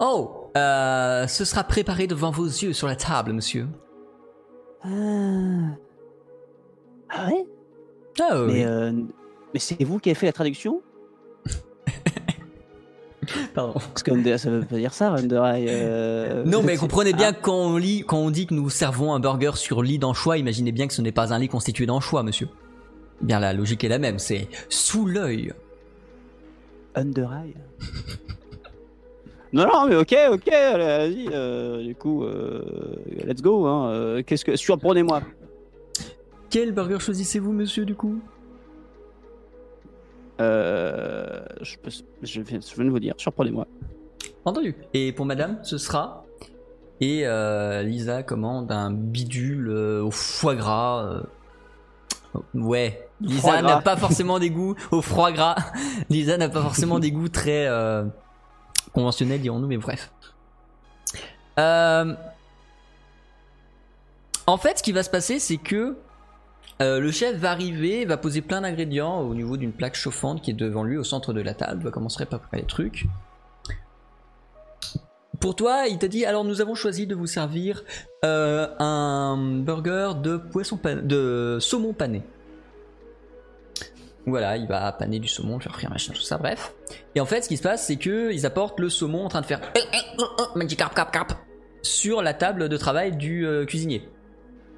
Oh, 0.00 0.50
euh, 0.56 1.26
ce 1.26 1.44
sera 1.44 1.64
préparé 1.64 2.06
devant 2.06 2.30
vos 2.30 2.46
yeux 2.46 2.72
sur 2.72 2.88
la 2.88 2.96
table, 2.96 3.32
monsieur. 3.32 3.68
Ah, 4.82 4.88
ah 7.10 7.26
ouais? 7.28 7.46
Ah 8.20 8.42
oui. 8.42 8.52
Mais, 8.54 8.64
euh, 8.66 8.92
mais 9.52 9.60
c'est 9.60 9.82
vous 9.84 9.98
qui 9.98 10.10
avez 10.10 10.14
fait 10.18 10.26
la 10.26 10.32
traduction? 10.32 10.82
Pardon. 13.54 13.74
Parce 13.74 14.02
que 14.02 14.10
under, 14.10 14.38
ça 14.38 14.50
veut 14.50 14.64
pas 14.64 14.76
dire 14.76 14.92
ça, 14.92 15.12
under 15.12 15.42
eye. 15.44 15.66
euh, 15.68 16.44
Non, 16.44 16.62
mais 16.62 16.76
comprenez 16.76 17.12
bien 17.12 17.28
Ah, 17.28 17.32
que 17.32 17.42
quand 17.42 17.56
on 17.56 17.76
lit, 17.76 18.04
quand 18.06 18.18
on 18.18 18.30
dit 18.30 18.46
que 18.46 18.54
nous 18.54 18.68
servons 18.70 19.14
un 19.14 19.20
burger 19.20 19.52
sur 19.54 19.82
lit 19.82 19.98
d'anchois, 19.98 20.38
imaginez 20.38 20.72
bien 20.72 20.86
que 20.86 20.94
ce 20.94 21.02
n'est 21.02 21.12
pas 21.12 21.32
un 21.32 21.38
lit 21.38 21.48
constitué 21.48 21.86
d'anchois, 21.86 22.22
monsieur. 22.22 22.48
Bien, 23.22 23.40
la 23.40 23.52
logique 23.54 23.84
est 23.84 23.88
la 23.88 23.98
même, 23.98 24.18
c'est 24.18 24.48
sous 24.68 25.06
l'œil. 25.06 25.52
Under 26.96 27.28
eye 27.32 27.54
Non, 29.54 29.66
non, 29.72 29.86
mais 29.88 29.94
ok, 29.94 30.14
ok, 30.32 30.48
allez, 30.48 30.84
vas-y. 30.84 31.28
euh, 31.32 31.82
du 31.84 31.94
coup, 31.94 32.24
euh, 32.24 32.60
let's 33.24 33.40
go. 33.40 33.66
Hein, 33.66 33.90
euh, 33.92 34.22
Qu'est-ce 34.26 34.44
que 34.44 34.56
surprenez-moi 34.56 35.22
Quel 36.50 36.72
burger 36.72 36.98
choisissez-vous, 36.98 37.52
monsieur, 37.52 37.84
du 37.84 37.94
coup? 37.94 38.18
Euh, 40.40 41.40
je, 41.60 41.76
peux- 41.76 41.90
je, 42.22 42.40
viens, 42.40 42.58
je 42.60 42.74
viens 42.74 42.84
de 42.84 42.90
vous 42.90 42.98
dire, 42.98 43.14
surprenez-moi. 43.16 43.66
Entendu. 44.44 44.74
Et 44.92 45.12
pour 45.12 45.24
madame, 45.26 45.58
ce 45.62 45.78
sera? 45.78 46.24
Et 47.00 47.24
Lisa 47.84 48.22
commande 48.22 48.72
un 48.72 48.90
bidule 48.90 49.70
au 49.70 50.10
foie 50.10 50.54
gras. 50.56 51.22
Ouais. 52.54 53.08
Lisa 53.20 53.62
n'a 53.62 53.80
pas 53.80 53.96
forcément 53.96 54.38
des 54.40 54.50
goûts 54.50 54.74
au 54.90 55.00
froid 55.00 55.30
gras. 55.30 55.54
Lisa 56.10 56.36
n'a 56.36 56.48
pas 56.48 56.62
forcément 56.62 56.98
des 56.98 57.12
goûts 57.12 57.28
très 57.28 57.68
conventionnels, 58.94 59.40
dirons-nous, 59.40 59.68
mais 59.68 59.76
bref. 59.76 60.10
Euh, 61.58 62.14
En 64.46 64.56
fait, 64.58 64.78
ce 64.78 64.82
qui 64.82 64.92
va 64.92 65.02
se 65.02 65.10
passer, 65.10 65.38
c'est 65.38 65.56
que 65.56 65.96
euh, 66.82 67.00
le 67.00 67.10
chef 67.10 67.36
va 67.36 67.50
arriver, 67.50 68.04
va 68.04 68.16
poser 68.16 68.42
plein 68.42 68.60
d'ingrédients 68.60 69.20
au 69.20 69.34
niveau 69.34 69.56
d'une 69.56 69.72
plaque 69.72 69.94
chauffante 69.94 70.42
qui 70.42 70.50
est 70.50 70.54
devant 70.54 70.82
lui 70.82 70.96
au 70.96 71.04
centre 71.04 71.32
de 71.32 71.40
la 71.40 71.54
table, 71.54 71.82
va 71.82 71.90
commencer 71.90 72.22
à 72.22 72.26
préparer 72.26 72.58
les 72.58 72.66
trucs. 72.66 73.06
Pour 75.40 75.56
toi, 75.56 75.86
il 75.88 75.98
t'a 75.98 76.08
dit 76.08 76.24
alors 76.24 76.44
nous 76.44 76.60
avons 76.60 76.74
choisi 76.74 77.06
de 77.06 77.14
vous 77.14 77.26
servir 77.26 77.84
euh, 78.24 78.68
un 78.78 79.36
burger 79.60 80.12
de 80.22 80.36
poisson 80.36 80.78
de 80.82 81.58
saumon 81.60 81.92
pané. 81.92 82.22
Voilà, 84.26 84.56
il 84.56 84.66
va 84.66 84.90
paner 84.92 85.18
du 85.18 85.28
saumon, 85.28 85.60
faire 85.60 85.74
frire, 85.74 85.90
machin, 85.90 86.12
tout 86.14 86.22
ça, 86.22 86.38
bref. 86.38 86.72
Et 87.14 87.20
en 87.20 87.26
fait, 87.26 87.42
ce 87.42 87.48
qui 87.48 87.56
se 87.56 87.62
passe, 87.62 87.86
c'est 87.86 87.96
que 87.96 88.32
ils 88.32 88.46
apportent 88.46 88.80
le 88.80 88.88
saumon 88.88 89.24
en 89.24 89.28
train 89.28 89.42
de 89.42 89.46
faire 89.46 89.60
Magic 90.54 90.78
carp, 90.78 90.94
carp, 90.94 91.12
carp 91.12 91.32
sur 91.82 92.22
la 92.22 92.32
table 92.32 92.68
de 92.68 92.76
travail 92.78 93.16
du 93.16 93.46
euh, 93.46 93.66
cuisinier. 93.66 94.08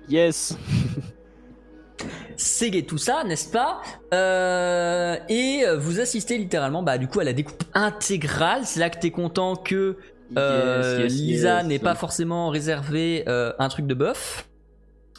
Yes. 0.09 0.57
C'est 2.37 2.83
tout 2.83 2.99
ça, 2.99 3.25
n'est-ce 3.25 3.51
pas? 3.51 3.81
Euh, 4.13 5.17
Et 5.29 5.65
vous 5.79 6.01
assistez 6.01 6.37
littéralement, 6.37 6.83
bah 6.83 6.99
du 6.99 7.09
coup, 7.09 7.21
à 7.21 7.25
la 7.25 7.33
découpe 7.33 7.65
intégrale. 7.73 8.63
C'est 8.65 8.81
là 8.81 8.91
que 8.91 8.99
t'es 8.99 9.11
content 9.11 9.57
que 9.57 9.97
euh, 10.37 10.99
Yes, 11.03 11.13
yes, 11.13 11.21
Lisa 11.21 11.57
yes. 11.59 11.67
n'ait 11.67 11.79
pas 11.79 11.95
forcément 11.95 12.49
réservé 12.51 13.25
euh, 13.29 13.53
un 13.59 13.69
truc 13.69 13.87
de 13.87 13.95
bœuf. 13.95 14.49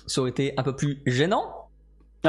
Ça 0.05 0.21
aurait 0.21 0.29
été 0.29 0.53
un 0.57 0.63
peu 0.63 0.75
plus 0.75 1.01
gênant. 1.05 1.56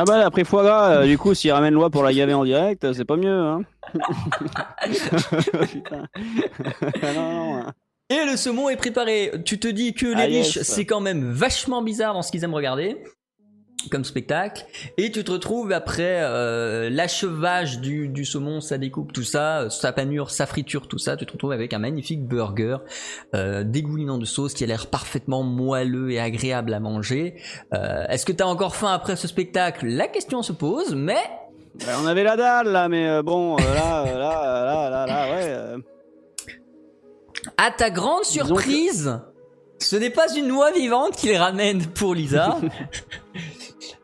Ah 0.01 0.05
bah 0.05 0.25
après 0.25 0.45
foie 0.45 0.62
gras, 0.62 0.91
euh, 0.91 1.07
du 1.07 1.19
coup, 1.19 1.35
s'il 1.35 1.51
ramène 1.51 1.75
loi 1.75 1.91
pour 1.91 2.03
la 2.05 2.12
gaver 2.15 2.35
en 2.35 2.45
direct, 2.45 2.85
euh, 2.85 2.93
c'est 2.93 3.05
pas 3.05 3.16
mieux. 3.16 3.29
Hein. 3.31 3.62
Putain. 5.70 6.07
Ah 7.03 7.12
non, 7.15 7.33
non, 7.33 7.57
hein. 7.57 7.73
Et 8.11 8.25
le 8.25 8.37
saumon 8.37 8.69
est 8.70 8.77
préparé. 8.77 9.33
Tu 9.45 9.59
te 9.59 9.69
dis 9.69 9.93
que 9.95 10.07
les 10.07 10.23
Ah, 10.23 10.27
riches, 10.27 10.57
yes. 10.57 10.66
c'est 10.66 10.87
quand 10.87 11.01
même 11.01 11.31
vachement 11.31 11.83
bizarre 11.83 12.15
dans 12.15 12.23
ce 12.23 12.31
qu'ils 12.31 12.43
aiment 12.45 12.55
regarder 12.55 12.97
comme 13.91 14.05
spectacle. 14.05 14.67
Et 14.97 15.11
tu 15.13 15.23
te 15.25 15.31
retrouves 15.31 15.71
après 15.73 16.19
euh, 16.23 16.91
l'achevage 16.91 17.79
du, 17.81 18.09
du 18.09 18.25
saumon, 18.25 18.61
sa 18.61 18.77
découpe, 18.77 19.13
tout 19.13 19.23
ça, 19.23 19.71
sa 19.71 19.93
panure, 19.93 20.31
sa 20.31 20.47
friture, 20.47 20.89
tout 20.89 20.99
ça. 20.99 21.17
Tu 21.17 21.25
te 21.27 21.33
retrouves 21.33 21.53
avec 21.53 21.73
un 21.73 21.79
magnifique 21.79 22.27
burger 22.27 22.79
euh, 23.35 23.63
dégoulinant 23.65 24.19
de 24.19 24.25
sauce 24.25 24.53
qui 24.55 24.65
a 24.65 24.67
l'air 24.67 24.89
parfaitement 24.89 25.43
moelleux 25.43 26.11
et 26.11 26.19
agréable 26.21 26.75
à 26.75 26.81
manger. 26.81 27.37
Euh, 27.73 28.05
Est-ce 28.09 28.27
que 28.27 28.33
tu 28.33 28.43
as 28.43 28.49
encore 28.49 28.75
faim 28.77 28.93
après 28.93 29.17
ce 29.17 29.29
spectacle? 29.29 29.87
La 29.87 30.09
question 30.09 30.43
se 30.43 30.53
pose, 30.53 30.95
mais 30.95 31.23
on 32.03 32.07
avait 32.07 32.25
la 32.25 32.37
dalle 32.37 32.69
là, 32.69 32.89
mais 32.89 33.09
euh, 33.09 33.23
bon, 33.23 33.55
euh, 33.57 33.75
là, 33.75 34.03
euh, 34.07 34.19
là, 34.19 34.43
euh, 34.43 34.65
là, 34.65 34.91
là, 34.91 35.07
là, 35.07 35.31
ouais. 35.37 35.45
euh, 35.47 35.79
À 37.57 37.71
ta 37.71 37.91
grande 37.91 38.23
que- 38.23 38.27
surprise, 38.27 39.21
ce 39.79 39.95
n'est 39.95 40.11
pas 40.11 40.35
une 40.35 40.49
noix 40.49 40.73
vivante 40.73 41.13
qu'il 41.15 41.37
ramène 41.37 41.87
pour 41.87 42.15
Lisa, 42.17 42.59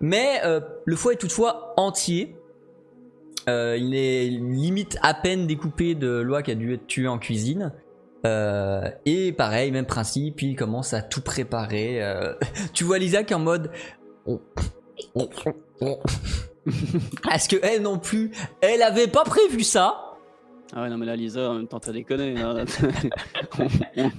Mais 0.06 0.40
euh, 0.44 0.60
le 0.84 0.96
foie 0.96 1.14
est 1.14 1.16
toutefois 1.16 1.72
entier. 1.78 2.36
Euh, 3.48 3.74
il 3.78 3.94
est 3.94 4.26
limite 4.28 4.98
à 5.00 5.14
peine 5.14 5.46
découpé 5.46 5.94
de 5.94 6.08
l'oie 6.20 6.42
qui 6.42 6.50
a 6.50 6.54
dû 6.54 6.74
être 6.74 6.86
tué 6.86 7.08
en 7.08 7.18
cuisine. 7.18 7.72
Euh, 8.26 8.90
et 9.06 9.32
pareil, 9.32 9.70
même 9.70 9.86
principe, 9.86 10.42
il 10.42 10.56
commence 10.56 10.92
à 10.92 11.00
tout 11.00 11.22
préparer. 11.22 12.02
tu 12.74 12.84
vois 12.84 12.98
Lisa 12.98 13.24
qui 13.24 13.32
est 13.32 13.36
en 13.36 13.40
mode... 13.40 13.70
Est-ce 17.32 17.48
que 17.48 17.56
elle 17.62 17.80
non 17.82 17.98
plus, 17.98 18.30
elle 18.60 18.82
avait 18.82 19.08
pas 19.08 19.24
prévu 19.24 19.62
ça 19.64 20.16
Ah 20.74 20.82
ouais, 20.82 20.90
non, 20.90 20.98
mais 20.98 21.06
là, 21.06 21.16
Lisa, 21.16 21.50
en 21.50 21.54
même 21.54 21.68
temps, 21.68 21.80
t'as 21.80 21.92
déconné. 21.92 22.38
hein. 22.40 22.64
on, 23.58 23.66
on- 24.04 24.10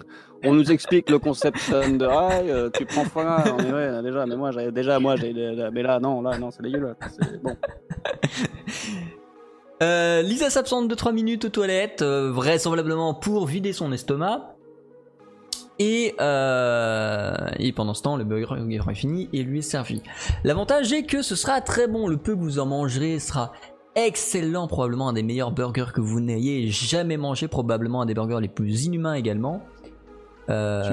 on 0.45 0.53
nous 0.53 0.71
explique 0.71 1.09
le 1.09 1.19
concept 1.19 1.57
Thunder 1.69 2.05
Eye, 2.05 2.49
euh, 2.49 2.69
tu 2.73 2.85
prends 2.85 3.03
froid, 3.05 3.23
là, 3.23 4.01
déjà, 4.01 4.25
mais 4.25 4.35
moi, 4.35 4.51
déjà, 4.71 4.99
moi, 4.99 5.15
j'ai, 5.15 5.33
mais 5.73 5.83
là, 5.83 5.99
non, 5.99 6.21
là, 6.21 6.37
non, 6.37 6.51
c'est 6.51 6.61
dégueulasse. 6.63 6.97
C'est- 7.19 7.41
Bon. 7.43 7.55
Euh, 9.83 10.21
Lisa 10.21 10.49
s'absente 10.49 10.87
de 10.87 10.95
3 10.95 11.11
minutes 11.11 11.43
aux 11.45 11.49
toilettes, 11.49 12.01
euh, 12.01 12.31
vraisemblablement 12.31 13.13
pour 13.13 13.45
vider 13.45 13.73
son 13.73 13.91
estomac. 13.91 14.55
Et, 15.79 16.15
euh, 16.21 17.35
et 17.59 17.73
pendant 17.73 17.93
ce 17.93 18.01
temps, 18.01 18.15
le 18.15 18.23
burger 18.23 18.55
est 18.89 18.93
fini 18.95 19.27
et 19.33 19.43
lui 19.43 19.59
est 19.59 19.61
servi. 19.61 20.01
L'avantage 20.45 20.93
est 20.93 21.03
que 21.03 21.21
ce 21.21 21.35
sera 21.35 21.59
très 21.59 21.87
bon. 21.87 22.07
Le 22.07 22.15
peu 22.15 22.35
que 22.35 22.39
vous 22.39 22.59
en 22.59 22.65
mangerez 22.65 23.19
sera 23.19 23.51
excellent, 23.95 24.67
probablement 24.67 25.09
un 25.09 25.13
des 25.13 25.23
meilleurs 25.23 25.51
burgers 25.51 25.91
que 25.93 25.99
vous 25.99 26.21
n'ayez 26.21 26.69
jamais 26.69 27.17
mangé, 27.17 27.49
probablement 27.49 28.01
un 28.01 28.05
des 28.05 28.13
burgers 28.13 28.39
les 28.41 28.47
plus 28.47 28.85
inhumains 28.85 29.15
également. 29.15 29.61
Euh, 30.49 30.83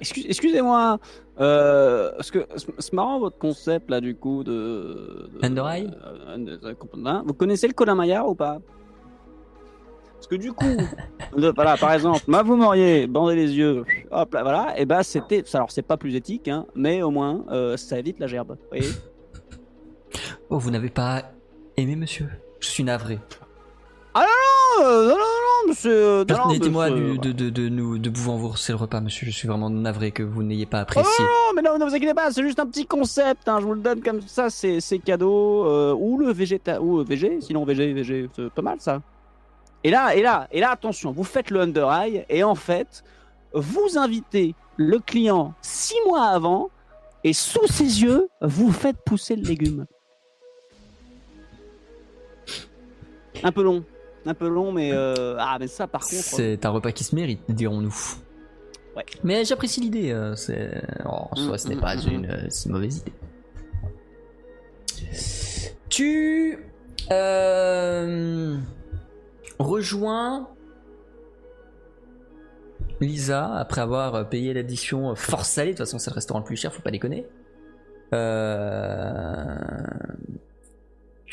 Excuse- 0.00 0.26
Excusez-moi, 0.28 0.98
euh, 1.40 2.10
parce 2.16 2.30
que 2.30 2.46
c'est 2.78 2.92
marrant 2.92 3.20
votre 3.20 3.38
concept 3.38 3.88
là 3.90 4.00
du 4.00 4.14
coup 4.16 4.42
de. 4.44 5.30
de 5.32 5.38
euh, 6.96 7.22
Vous 7.24 7.34
connaissez 7.34 7.68
le 7.68 7.72
Colin 7.72 7.94
Maillard 7.94 8.28
ou 8.28 8.34
pas? 8.34 8.58
Parce 10.16 10.26
que 10.26 10.34
du 10.36 10.52
coup, 10.52 10.66
de- 11.36 11.52
voilà, 11.54 11.76
par 11.76 11.92
exemple, 11.92 12.20
moi 12.26 12.42
vous 12.42 12.56
m'auriez 12.56 13.06
bandé 13.06 13.34
les 13.36 13.52
yeux, 13.56 13.84
hop 14.10 14.34
là, 14.34 14.42
voilà, 14.42 14.78
et 14.78 14.84
bah 14.86 15.02
c'était, 15.02 15.44
alors 15.54 15.70
c'est 15.70 15.82
pas 15.82 15.96
plus 15.96 16.14
éthique, 16.16 16.48
hein, 16.48 16.66
mais 16.74 17.02
au 17.02 17.10
moins 17.10 17.44
euh, 17.50 17.76
ça 17.76 17.98
évite 17.98 18.18
la 18.18 18.26
gerbe. 18.26 18.50
Vous 18.50 18.68
voyez? 18.70 18.88
Oh, 20.50 20.58
vous 20.58 20.70
n'avez 20.70 20.90
pas 20.90 21.32
aimé, 21.76 21.96
monsieur? 21.96 22.28
Je 22.60 22.68
suis 22.68 22.84
navré. 22.84 23.18
Oh, 24.14 24.20
non, 24.80 25.08
non, 25.08 25.16
non, 25.16 25.68
monsieur. 25.68 26.02
non, 26.10 26.18
non, 26.18 26.24
Permettez-moi 26.26 26.90
monsieur, 26.90 27.18
du- 27.18 27.18
de, 27.18 27.32
de, 27.32 27.50
de 27.50 27.68
nous 27.68 27.98
de 27.98 28.10
vous 28.14 28.30
rembourser 28.30 28.72
le 28.72 28.76
repas, 28.78 29.00
monsieur. 29.00 29.26
Je 29.26 29.30
suis 29.32 29.48
vraiment 29.48 29.70
navré 29.70 30.10
que 30.10 30.22
vous 30.22 30.42
n'ayez 30.42 30.66
pas 30.66 30.78
Oh 30.78 30.82
apprécié. 30.82 31.24
non, 31.24 31.54
mais 31.56 31.62
non, 31.62 31.78
ne 31.78 31.84
vous 31.84 31.94
inquiétez 31.94 32.12
pas, 32.14 32.30
c'est 32.30 32.42
juste 32.42 32.58
un 32.58 32.66
petit 32.66 32.84
concept, 32.86 33.48
hein, 33.48 33.58
je 33.60 33.64
vous 33.66 33.74
le 33.74 33.80
donne 33.80 34.02
comme 34.02 34.20
ça, 34.22 34.50
c'est 34.50 34.80
c'est 34.80 34.98
cadeau. 34.98 35.64
euh, 35.66 35.94
ou 35.98 36.18
le 36.18 36.30
végéta, 36.32 36.80
ou 36.82 37.00
euh, 37.00 37.04
végé, 37.04 37.40
sinon 37.40 37.64
végé, 37.64 37.92
végé, 37.94 38.28
c'est 38.36 38.50
pas 38.50 38.62
mal 38.62 38.80
ça. 38.80 39.00
Et 39.84 39.90
là, 39.90 40.14
et 40.14 40.22
là, 40.22 40.46
et 40.52 40.60
là, 40.60 40.70
attention, 40.72 41.10
vous 41.10 41.24
faites 41.24 41.50
le 41.50 41.60
under 41.60 41.88
eye, 41.90 42.24
et 42.28 42.44
en 42.44 42.54
fait, 42.54 43.02
vous 43.54 43.96
invitez 43.98 44.54
le 44.76 44.98
client 44.98 45.54
six 45.62 45.96
mois 46.06 46.26
avant, 46.26 46.68
et 47.24 47.32
sous 47.32 47.66
ses 47.66 48.02
yeux, 48.02 48.28
vous 48.42 48.72
faites 48.72 48.96
pousser 49.06 49.36
le 49.36 49.42
légume. 49.42 49.86
Un 53.42 53.50
peu 53.52 53.62
long, 53.62 53.82
un 54.26 54.34
peu 54.34 54.48
long, 54.48 54.72
mais 54.72 54.92
euh, 54.92 55.36
ah, 55.38 55.56
mais 55.58 55.66
ça 55.66 55.86
par 55.86 56.02
contre. 56.02 56.14
C'est 56.14 56.64
un 56.64 56.70
repas 56.70 56.92
qui 56.92 57.04
se 57.04 57.14
mérite, 57.14 57.40
dirons-nous. 57.48 57.94
Ouais. 58.96 59.04
Mais 59.24 59.44
j'apprécie 59.44 59.80
l'idée. 59.80 60.10
euh, 60.12 60.34
c'est 60.36 60.82
oh, 61.04 61.28
en 61.30 61.36
soi, 61.36 61.54
Mm, 61.54 61.58
ce 61.58 61.68
n'est 61.68 61.76
mm, 61.76 61.80
pas 61.80 61.96
mm, 61.96 62.08
une 62.10 62.26
euh, 62.30 62.46
si 62.50 62.68
mauvaise 62.68 62.98
idée. 62.98 63.12
Tu 65.88 66.58
euh, 67.10 68.56
rejoins 69.58 70.48
Lisa 73.00 73.54
après 73.56 73.80
avoir 73.80 74.28
payé 74.28 74.54
l'addition 74.54 75.14
force 75.16 75.48
salée. 75.48 75.72
De 75.72 75.76
toute 75.76 75.86
façon, 75.86 75.98
c'est 75.98 76.10
le 76.10 76.14
restaurant 76.14 76.40
le 76.40 76.44
plus 76.44 76.56
cher, 76.56 76.72
faut 76.72 76.82
pas 76.82 76.90
déconner. 76.90 77.26
Euh, 78.14 79.56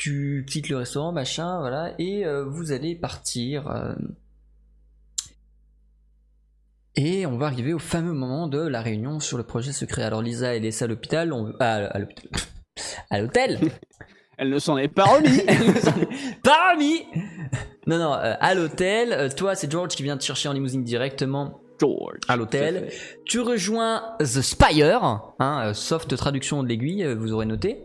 tu 0.00 0.46
quittes 0.48 0.70
le 0.70 0.78
restaurant, 0.78 1.12
machin, 1.12 1.60
voilà, 1.60 1.92
et 1.98 2.24
euh, 2.24 2.42
vous 2.46 2.72
allez 2.72 2.94
partir. 2.94 3.68
euh, 3.70 3.94
et 6.96 7.26
on 7.26 7.36
va 7.36 7.46
arriver 7.46 7.74
au 7.74 7.78
fameux 7.78 8.14
moment 8.14 8.48
de 8.48 8.58
la 8.66 8.80
réunion 8.80 9.20
sur 9.20 9.36
le 9.36 9.44
projet 9.44 9.72
secret. 9.72 10.02
Alors 10.02 10.22
Lisa 10.22 10.56
est 10.56 10.60
laissée 10.60 10.84
à 10.84 10.88
l'hôpital, 10.88 11.32
on... 11.34 11.52
ah, 11.60 11.74
à 11.86 11.98
l'hôpital, 11.98 12.30
à 13.10 13.20
l'hôtel. 13.20 13.60
Elle 14.38 14.48
ne 14.48 14.58
s'en 14.58 14.78
est 14.78 14.88
pas 14.88 15.04
remis. 15.04 15.38
Pas 16.42 16.72
remis 16.72 17.04
Non, 17.86 17.98
non, 17.98 18.14
euh, 18.14 18.34
à 18.40 18.54
l'hôtel. 18.54 19.34
Toi, 19.34 19.54
c'est 19.54 19.70
George 19.70 19.94
qui 19.94 20.02
vient 20.02 20.16
te 20.16 20.24
chercher 20.24 20.48
en 20.48 20.54
limousine 20.54 20.82
directement 20.82 21.60
George. 21.78 22.16
à 22.26 22.36
l'hôtel. 22.36 22.90
Tu 23.26 23.40
rejoins 23.40 24.16
The 24.18 24.40
Spire, 24.40 25.34
hein, 25.38 25.72
soft 25.74 26.16
traduction 26.16 26.62
de 26.62 26.68
l'aiguille, 26.68 27.04
vous 27.14 27.32
aurez 27.34 27.44
noté. 27.44 27.84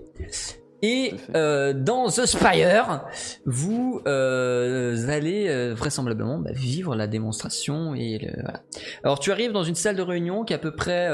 Et 0.88 1.14
euh, 1.36 1.74
dans 1.74 2.10
The 2.10 2.28
Spire, 2.28 3.06
vous 3.48 4.02
euh, 4.06 5.08
allez 5.10 5.48
euh, 5.50 5.74
vraisemblablement 5.74 6.38
bah, 6.38 6.52
vivre 6.54 6.96
la 6.96 7.08
démonstration. 7.08 7.96
Et 7.96 8.20
le- 8.20 8.42
voilà. 8.44 8.62
Alors 9.04 9.18
tu 9.20 9.32
arrives 9.32 9.52
dans 9.52 9.64
une 9.64 9.74
salle 9.74 9.96
de 9.96 10.04
réunion 10.04 10.44
qui 10.44 10.54
est 10.54 10.58
à 10.58 10.60
peu 10.60 10.76
près 10.76 11.10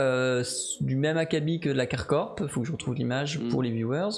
du 0.82 0.98
même 0.98 1.16
acabit 1.18 1.60
que 1.62 1.70
la 1.70 1.86
Carcorp. 1.86 2.36
Faut 2.50 2.62
que 2.62 2.68
je 2.68 2.74
retrouve 2.74 2.96
l'image 2.96 3.40
Mm. 3.40 3.48
pour 3.50 3.64
les 3.64 3.72
viewers. 3.72 4.10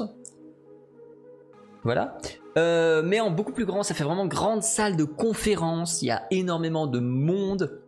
Voilà. 1.84 2.18
Mais 2.56 3.20
en 3.20 3.30
beaucoup 3.30 3.52
plus 3.52 3.66
grand, 3.66 3.84
ça 3.84 3.94
fait 3.94 4.04
vraiment 4.04 4.26
grande 4.26 4.64
salle 4.64 4.96
de 4.96 5.04
conférence. 5.04 6.02
Il 6.02 6.08
y 6.08 6.12
a 6.12 6.24
énormément 6.32 6.88
de 6.88 7.00
monde. 7.00 7.80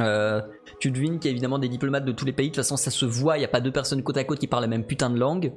Euh, 0.00 0.40
tu 0.80 0.90
devines 0.90 1.18
qu'il 1.18 1.26
y 1.26 1.30
a 1.30 1.32
évidemment 1.32 1.58
des 1.58 1.68
diplomates 1.68 2.06
de 2.06 2.12
tous 2.12 2.24
les 2.24 2.32
pays. 2.32 2.48
De 2.48 2.54
toute 2.54 2.64
façon, 2.64 2.76
ça 2.78 2.90
se 2.90 3.04
voit. 3.04 3.36
Il 3.36 3.40
n'y 3.40 3.44
a 3.44 3.48
pas 3.48 3.60
deux 3.60 3.70
personnes 3.72 4.02
côte 4.02 4.16
à 4.16 4.24
côte 4.24 4.38
qui 4.38 4.46
parlent 4.46 4.62
la 4.62 4.68
même 4.68 4.84
putain 4.84 5.10
de 5.10 5.18
langue. 5.18 5.52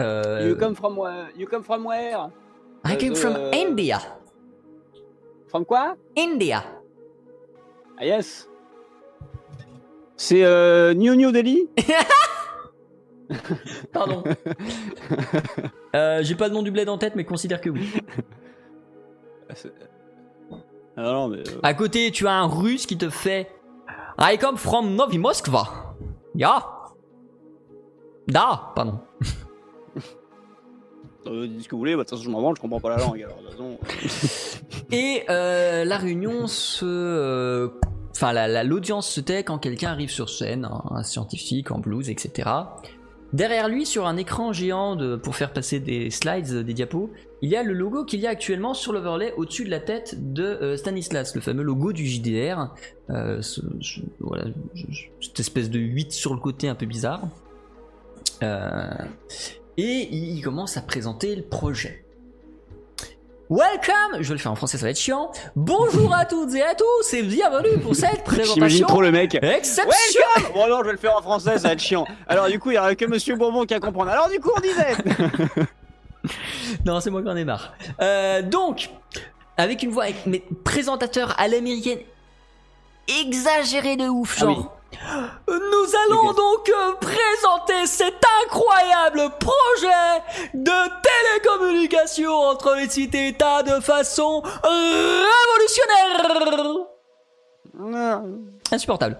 Euh, 0.00 0.48
You 0.48 0.56
come 0.56 0.74
from 0.74 0.96
where? 0.98 1.28
You 1.36 1.46
come 1.46 1.62
from 1.62 1.84
where? 1.86 2.30
I 2.84 2.96
came 2.96 3.12
euh, 3.12 3.16
from 3.16 3.34
euh, 3.36 3.50
India. 3.52 3.98
From 5.48 5.64
quoi? 5.64 5.96
India. 6.16 6.62
Ah 7.98 8.04
yes. 8.04 8.48
C'est 10.16 10.44
euh, 10.44 10.94
New 10.94 11.14
New 11.14 11.30
Delhi? 11.32 11.68
Pardon. 13.92 14.22
Euh, 15.94 16.24
J'ai 16.24 16.34
pas 16.34 16.48
le 16.48 16.54
nom 16.54 16.62
du 16.62 16.72
bled 16.72 16.88
en 16.88 16.98
tête, 16.98 17.14
mais 17.14 17.22
considère 17.24 17.60
que 17.60 17.70
oui. 17.70 17.88
Ah 20.96 21.02
non, 21.02 21.28
mais. 21.28 21.38
euh, 21.38 21.60
À 21.62 21.72
côté, 21.72 22.10
tu 22.10 22.26
as 22.26 22.32
un 22.32 22.46
russe 22.48 22.84
qui 22.84 22.98
te 22.98 23.08
fait 23.10 23.48
I 24.18 24.36
come 24.38 24.56
from 24.56 24.96
Novi 24.96 25.18
Moskva. 25.18 25.94
Ya. 26.34 26.66
Da, 28.26 28.72
pardon. 28.74 28.98
euh, 31.26 31.46
dites 31.46 31.62
ce 31.62 31.68
que 31.68 31.74
vous 31.74 31.78
voulez, 31.78 31.92
bah, 31.96 32.04
de 32.04 32.08
toute 32.08 32.10
façon, 32.18 32.22
je 32.24 32.30
m'en 32.30 32.40
branle, 32.40 32.56
je 32.56 32.60
comprends 32.62 32.80
pas 32.80 32.90
la 32.90 32.98
langue. 32.98 33.26
Façon, 33.50 33.78
Et 34.92 35.22
euh, 35.30 35.84
la 35.84 35.96
réunion 35.98 36.46
se. 36.46 36.84
euh, 36.84 37.68
Enfin, 38.16 38.32
la- 38.32 38.46
la- 38.46 38.62
l'audience 38.62 39.08
se 39.08 39.20
tait 39.20 39.42
quand 39.42 39.58
quelqu'un 39.58 39.90
arrive 39.90 40.10
sur 40.10 40.30
scène, 40.30 40.66
un, 40.66 40.82
un 40.96 41.02
scientifique 41.02 41.72
en 41.72 41.78
blouse, 41.80 42.10
etc. 42.10 42.48
Derrière 43.32 43.68
lui, 43.68 43.86
sur 43.86 44.06
un 44.06 44.16
écran 44.16 44.52
géant 44.52 44.96
pour 45.20 45.34
faire 45.34 45.52
passer 45.52 45.80
des 45.80 46.10
slides, 46.10 46.52
euh, 46.52 46.62
des 46.62 46.74
diapos, 46.74 47.10
il 47.42 47.50
y 47.50 47.56
a 47.56 47.64
le 47.64 47.72
logo 47.72 48.04
qu'il 48.04 48.20
y 48.20 48.28
a 48.28 48.30
actuellement 48.30 48.72
sur 48.72 48.92
l'overlay 48.92 49.34
au-dessus 49.36 49.64
de 49.64 49.70
la 49.70 49.80
tête 49.80 50.32
de 50.32 50.44
euh, 50.44 50.76
Stanislas, 50.76 51.34
le 51.34 51.40
fameux 51.40 51.64
logo 51.64 51.92
du 51.92 52.06
JDR. 52.06 52.72
Euh, 53.10 53.40
voilà, 54.20 54.44
cette 55.20 55.40
espèce 55.40 55.68
de 55.68 55.80
8 55.80 56.12
sur 56.12 56.34
le 56.34 56.40
côté 56.40 56.68
un 56.68 56.76
peu 56.76 56.86
bizarre. 56.86 57.22
Euh, 58.44 58.86
et 59.76 60.08
il 60.14 60.40
commence 60.42 60.76
à 60.76 60.82
présenter 60.82 61.34
le 61.36 61.42
projet. 61.42 62.04
Welcome, 63.50 64.20
je 64.20 64.28
vais 64.28 64.34
le 64.34 64.38
faire 64.38 64.52
en 64.52 64.56
français, 64.56 64.78
ça 64.78 64.84
va 64.86 64.90
être 64.90 64.98
chiant. 64.98 65.30
Bonjour 65.54 66.14
à 66.14 66.24
toutes 66.24 66.54
et 66.54 66.62
à 66.62 66.74
tous 66.74 67.12
et 67.12 67.22
bienvenue 67.22 67.78
pour 67.78 67.94
cette 67.94 68.22
J'imagine 68.30 68.54
présentation 68.54 68.86
trop 68.86 69.02
le 69.02 69.10
mec. 69.12 69.34
exceptionnelle. 69.34 69.92
Welcome 70.36 70.52
Bon, 70.54 70.68
non, 70.68 70.78
je 70.80 70.86
vais 70.86 70.92
le 70.92 70.98
faire 70.98 71.16
en 71.16 71.22
français, 71.22 71.58
ça 71.58 71.68
va 71.68 71.72
être 71.74 71.80
chiant. 71.80 72.06
Alors, 72.26 72.48
du 72.48 72.58
coup, 72.58 72.70
il 72.70 72.74
y 72.74 72.78
a 72.78 72.94
que 72.94 73.04
Monsieur 73.04 73.36
Bourbon 73.36 73.64
qui 73.66 73.74
a 73.74 73.80
comprendre. 73.80 74.10
Alors, 74.10 74.30
du 74.30 74.40
coup, 74.40 74.50
on 74.56 74.60
disait. 74.60 75.64
Non, 76.86 77.00
c'est 77.00 77.10
moi 77.10 77.20
qui 77.22 77.28
en 77.28 77.36
ai 77.36 77.44
marre. 77.44 77.74
Euh, 78.00 78.40
donc, 78.40 78.88
avec 79.58 79.82
une 79.82 79.90
voix, 79.90 80.04
avec- 80.04 80.24
mais 80.24 80.42
présentateur 80.64 81.38
à 81.38 81.48
l'américaine 81.48 81.98
exagéré 83.20 83.96
de 83.96 84.08
ouf, 84.08 84.38
Ah 84.40 84.46
oui. 84.46 84.56
Nous 85.48 85.94
allons 86.06 86.32
donc 86.32 86.68
euh, 86.68 86.94
présenter 87.00 87.86
cet 87.86 88.24
incroyable 88.44 89.30
projet 89.38 90.22
de 90.54 90.72
télécommunication 91.02 92.32
entre 92.32 92.74
les 92.76 92.88
cités-États 92.88 93.62
de 93.62 93.80
façon 93.80 94.42
révolutionnaire. 94.62 95.34
Insupportable. 98.72 99.16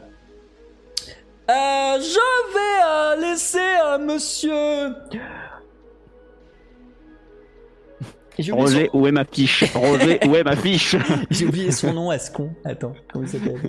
Euh, 1.51 2.01
je 2.01 2.55
vais 2.55 2.82
euh, 2.86 3.16
laisser 3.16 3.59
euh, 3.59 3.98
monsieur. 3.98 4.94
Roger, 8.51 8.90
où 8.93 9.06
est 9.06 9.12
ma 9.12 9.24
fiche? 9.24 9.65
Roger, 9.74 10.19
où 10.27 10.35
est 10.35 10.43
ma 10.43 10.56
fiche? 10.56 10.97
J'ai 11.31 11.47
oublié 11.47 11.70
son 11.70 11.93
nom 11.93 12.11
à 12.11 12.19
ce 12.19 12.31
con. 12.31 12.51
Attends, 12.65 12.94
comment 13.12 13.24
il 13.24 13.31
s'appelle? 13.31 13.61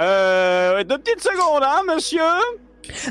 Euh, 0.00 0.74
ouais, 0.74 0.84
deux 0.84 0.98
petites 0.98 1.22
secondes, 1.22 1.62
hein, 1.62 1.82
monsieur 1.94 2.22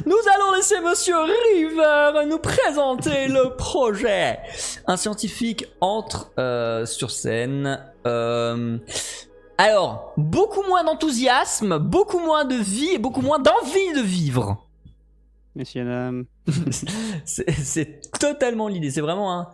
Nous 0.05 0.17
allons 0.35 0.53
laisser 0.53 0.81
Monsieur 0.81 1.15
River 1.17 2.25
nous 2.27 2.39
présenter 2.39 3.27
le 3.29 3.55
projet. 3.55 4.39
Un 4.87 4.97
scientifique 4.97 5.67
entre 5.79 6.31
euh, 6.37 6.85
sur 6.85 7.11
scène. 7.11 7.79
Euh, 8.05 8.77
alors, 9.57 10.13
beaucoup 10.17 10.63
moins 10.63 10.83
d'enthousiasme, 10.83 11.77
beaucoup 11.77 12.19
moins 12.19 12.45
de 12.45 12.55
vie 12.55 12.89
et 12.95 12.97
beaucoup 12.97 13.21
moins 13.21 13.39
d'envie 13.39 13.93
de 13.95 14.01
vivre. 14.01 14.67
Messieurs, 15.55 15.85
dames. 15.85 16.25
C'est 17.25 17.51
c'est 17.51 18.01
totalement 18.19 18.67
l'idée. 18.67 18.89
C'est 18.89 19.01
vraiment 19.01 19.37
un. 19.37 19.49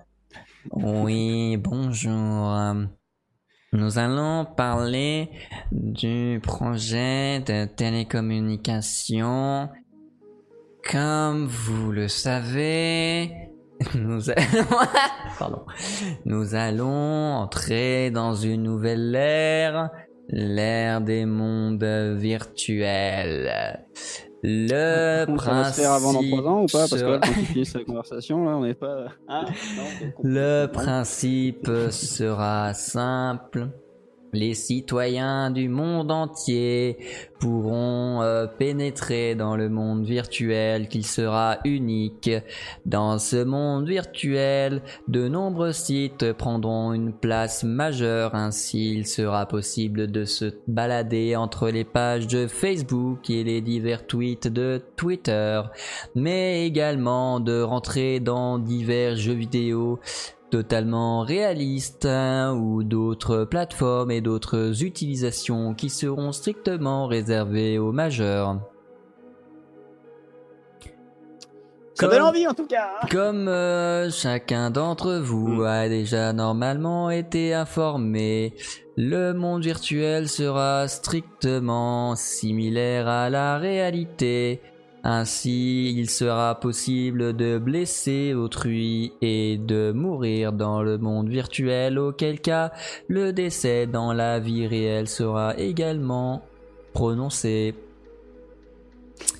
Oui, 0.71 1.57
bonjour. 1.57 2.55
Nous 3.73 3.99
allons 3.99 4.45
parler 4.45 5.29
du 5.71 6.39
projet 6.43 7.39
de 7.39 7.65
télécommunication. 7.65 9.69
Comme 10.89 11.45
vous 11.45 11.91
le 11.91 12.07
savez, 12.07 13.49
nous 13.95 14.29
allons, 14.29 14.67
pardon, 15.39 15.65
nous 16.25 16.55
allons 16.55 17.35
entrer 17.35 18.11
dans 18.11 18.33
une 18.33 18.63
nouvelle 18.63 19.15
ère, 19.15 19.89
l'ère 20.29 21.01
des 21.01 21.25
mondes 21.25 22.15
virtuels. 22.17 23.85
Le 24.43 25.25
On 25.27 25.35
va 25.35 25.41
se 25.41 25.45
principe 25.49 25.83
faire 25.83 25.91
avant 25.91 26.13
dans 26.13 26.21
trois 26.21 26.47
ans 26.47 26.63
ou 26.63 26.65
pas? 26.67 26.87
Parce 26.87 27.01
que 27.01 27.07
là, 27.07 27.19
quand 27.21 27.33
tu 27.33 27.45
finis 27.45 27.65
cette 27.65 27.85
conversation, 27.85 28.45
là, 28.45 28.57
on 28.57 28.63
n'est 28.63 28.73
pas. 28.73 29.05
Ah, 29.27 29.45
non, 29.75 29.83
Le 30.23 30.67
principe 30.67 31.69
sera 31.89 32.73
simple. 32.73 33.69
Les 34.33 34.53
citoyens 34.53 35.51
du 35.51 35.69
monde 35.69 36.11
entier 36.11 36.97
pourront 37.39 38.21
euh, 38.21 38.45
pénétrer 38.47 39.35
dans 39.35 39.55
le 39.55 39.69
monde 39.69 40.05
virtuel 40.05 40.87
qui 40.89 41.03
sera 41.03 41.59
unique. 41.63 42.29
Dans 42.85 43.19
ce 43.19 43.43
monde 43.43 43.87
virtuel, 43.87 44.81
de 45.07 45.27
nombreux 45.27 45.71
sites 45.71 46.33
prendront 46.33 46.93
une 46.93 47.13
place 47.13 47.63
majeure. 47.63 48.35
Ainsi, 48.35 48.93
il 48.93 49.07
sera 49.07 49.45
possible 49.45 50.11
de 50.11 50.25
se 50.25 50.53
balader 50.67 51.35
entre 51.35 51.69
les 51.69 51.85
pages 51.85 52.27
de 52.27 52.47
Facebook 52.47 53.29
et 53.29 53.43
les 53.43 53.61
divers 53.61 54.05
tweets 54.07 54.47
de 54.47 54.81
Twitter, 54.95 55.61
mais 56.15 56.65
également 56.65 57.39
de 57.39 57.61
rentrer 57.61 58.19
dans 58.19 58.59
divers 58.59 59.15
jeux 59.15 59.33
vidéo 59.33 59.99
totalement 60.49 61.21
réalistes 61.21 62.05
hein, 62.05 62.53
ou 62.53 62.83
d'autres 62.83 63.43
plateformes 63.43 64.11
et 64.11 64.21
d'autres 64.21 64.83
utilisations 64.83 65.73
qui 65.73 65.89
seront 65.89 66.31
strictement 66.31 67.07
réservées 67.07 67.79
aux 67.79 67.91
majeurs. 67.91 68.59
Ça 71.99 72.07
donne 72.07 72.21
envie 72.21 72.45
en 72.45 72.53
tout 72.53 72.67
cas 72.67 72.91
hein. 73.01 73.07
Comme 73.09 73.47
euh, 73.47 74.11
chacun 74.11 74.69
d'entre 74.69 75.15
vous 75.15 75.63
a 75.63 75.89
déjà 75.89 76.31
normalement 76.31 77.09
été 77.09 77.55
informé, 77.55 78.53
le 78.97 79.33
monde 79.33 79.63
virtuel 79.63 80.29
sera 80.29 80.87
strictement 80.87 82.15
similaire 82.15 83.07
à 83.07 83.31
la 83.31 83.57
réalité. 83.57 84.61
Ainsi, 85.09 85.93
il 85.97 86.09
sera 86.09 86.59
possible 86.59 87.33
de 87.33 87.57
blesser 87.57 88.33
autrui 88.33 89.13
et 89.21 89.57
de 89.57 89.93
mourir 89.93 90.51
dans 90.51 90.83
le 90.83 90.97
monde 90.97 91.29
virtuel, 91.29 91.97
auquel 91.97 92.41
cas 92.41 92.73
le 93.07 93.31
décès 93.31 93.87
dans 93.87 94.11
la 94.11 94.39
vie 94.39 94.67
réelle 94.67 95.07
sera 95.07 95.57
également 95.57 96.43
prononcé. 96.91 97.73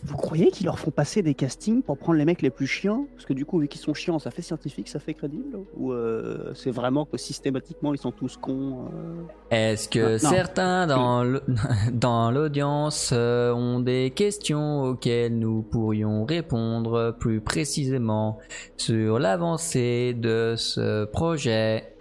Vous 0.04 0.16
croyez 0.16 0.52
qu'ils 0.52 0.66
leur 0.66 0.80
font 0.80 0.92
passer 0.92 1.22
des 1.22 1.34
castings 1.34 1.82
pour 1.82 1.98
prendre 1.98 2.18
les 2.18 2.26
mecs 2.26 2.42
les 2.42 2.50
plus 2.50 2.68
chiants? 2.68 3.08
Parce 3.16 3.26
que 3.26 3.34
du 3.34 3.46
coup, 3.46 3.60
vu 3.60 3.68
qu'ils 3.68 3.82
sont 3.82 3.94
chiants, 3.94 4.20
ça 4.20 4.32
fait 4.32 4.42
scientifique, 4.42 4.88
ça 4.88 5.00
fait 5.00 5.14
crédible? 5.14 5.60
Ou 5.76 5.92
euh, 5.92 6.54
c'est 6.54 6.72
vraiment 6.72 7.06
que 7.06 7.18
systématiquement 7.18 7.94
ils 7.94 8.00
sont 8.00 8.12
tous 8.12 8.38
cons 8.38 8.86
euh? 8.86 9.24
Est-ce 9.50 9.90
que 9.90 10.18
certains 10.18 10.88
dans 11.94 12.32
l'audience 12.32 13.12
euh, 13.14 13.54
ont 13.54 13.80
des 13.80 14.12
questions 14.12 14.84
auxquelles 14.84 15.38
nous 15.38 15.62
pourrions 15.62 16.26
répondre 16.26 17.16
plus 17.20 17.42
précisément 17.42 18.40
sur 18.78 19.20
l'avancée 19.20 20.14
de 20.14 20.56
ce 20.58 21.06
projet? 21.06 21.94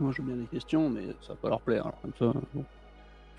Moi 0.00 0.12
j'ai 0.16 0.22
bien 0.22 0.36
des 0.36 0.46
questions, 0.46 0.88
mais 0.88 1.02
ça 1.20 1.32
va 1.32 1.36
pas 1.36 1.48
leur 1.48 1.60
plaire. 1.60 1.86
Alors, 1.86 2.00
comme 2.00 2.12
ça, 2.18 2.38
bon. 2.54 2.64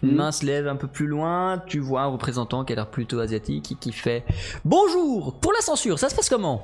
Une 0.01 0.11
Mhm. 0.11 0.15
main 0.15 0.31
se 0.31 0.45
lève 0.45 0.67
un 0.67 0.75
peu 0.77 0.87
plus 0.87 1.07
loin, 1.07 1.61
tu 1.67 1.79
vois 1.79 2.01
un 2.03 2.07
représentant 2.07 2.63
qui 2.63 2.73
a 2.73 2.75
l'air 2.77 2.87
plutôt 2.89 3.19
asiatique 3.19 3.71
et 3.73 3.75
qui 3.75 3.91
fait 3.91 4.23
Bonjour 4.63 5.37
Pour 5.41 5.51
la 5.53 5.61
censure, 5.61 5.99
ça 5.99 6.09
se 6.09 6.15
passe 6.15 6.29
comment? 6.29 6.61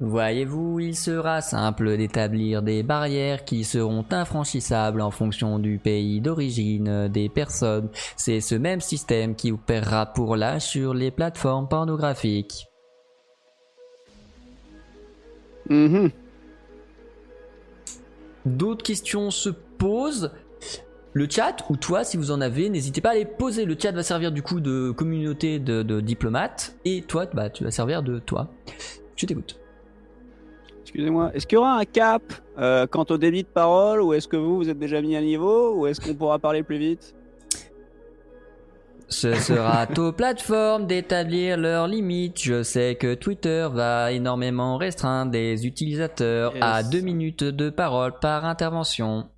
Voyez-vous, 0.00 0.80
il 0.80 0.96
sera 0.96 1.40
simple 1.42 1.96
d'établir 1.96 2.60
des 2.62 2.82
barrières 2.82 3.44
qui 3.44 3.62
seront 3.62 4.04
infranchissables 4.10 5.00
en 5.00 5.12
fonction 5.12 5.60
du 5.60 5.78
pays 5.78 6.20
d'origine 6.20 7.06
des 7.06 7.28
personnes. 7.28 7.88
C'est 8.16 8.40
ce 8.40 8.56
même 8.56 8.80
système 8.80 9.36
qui 9.36 9.52
opérera 9.52 10.06
pour 10.06 10.34
l'âge 10.34 10.62
sur 10.66 10.92
les 10.92 11.12
plateformes 11.12 11.68
pornographiques. 11.68 12.66
Mhm. 15.70 16.10
D'autres 18.44 18.82
questions 18.82 19.30
se 19.30 19.50
posent. 19.50 20.32
Le 21.14 21.26
chat, 21.28 21.56
ou 21.68 21.76
toi, 21.76 22.04
si 22.04 22.16
vous 22.16 22.30
en 22.30 22.40
avez, 22.40 22.70
n'hésitez 22.70 23.02
pas 23.02 23.10
à 23.10 23.14
les 23.14 23.26
poser. 23.26 23.66
Le 23.66 23.76
chat 23.78 23.92
va 23.92 24.02
servir 24.02 24.32
du 24.32 24.42
coup 24.42 24.60
de 24.60 24.90
communauté 24.90 25.58
de, 25.58 25.82
de 25.82 26.00
diplomates. 26.00 26.74
Et 26.86 27.02
toi, 27.02 27.26
bah, 27.34 27.50
tu 27.50 27.64
vas 27.64 27.70
servir 27.70 28.02
de 28.02 28.18
toi. 28.18 28.48
Je 29.16 29.26
t'écoute. 29.26 29.60
Excusez-moi, 30.82 31.30
est-ce 31.34 31.46
qu'il 31.46 31.56
y 31.56 31.58
aura 31.58 31.78
un 31.78 31.84
cap 31.84 32.22
euh, 32.58 32.86
quant 32.86 33.04
au 33.10 33.18
débit 33.18 33.42
de 33.42 33.48
parole 33.48 34.00
Ou 34.00 34.14
est-ce 34.14 34.26
que 34.26 34.36
vous, 34.36 34.56
vous 34.56 34.68
êtes 34.70 34.78
déjà 34.78 35.00
mis 35.02 35.14
à 35.16 35.20
niveau 35.20 35.74
Ou 35.74 35.86
est-ce 35.86 36.00
qu'on 36.00 36.14
pourra 36.14 36.38
parler 36.38 36.62
plus 36.62 36.78
vite? 36.78 37.14
Ce 39.08 39.34
sera 39.34 39.86
aux 39.98 40.12
plateformes 40.12 40.86
d'établir 40.86 41.58
leurs 41.58 41.88
limites. 41.88 42.42
Je 42.42 42.62
sais 42.62 42.94
que 42.94 43.12
Twitter 43.14 43.68
va 43.70 44.12
énormément 44.12 44.78
restreindre 44.78 45.32
les 45.32 45.66
utilisateurs 45.66 46.54
à 46.62 46.82
deux 46.82 47.00
minutes 47.00 47.44
de 47.44 47.68
parole 47.68 48.18
par 48.18 48.46
intervention. 48.46 49.28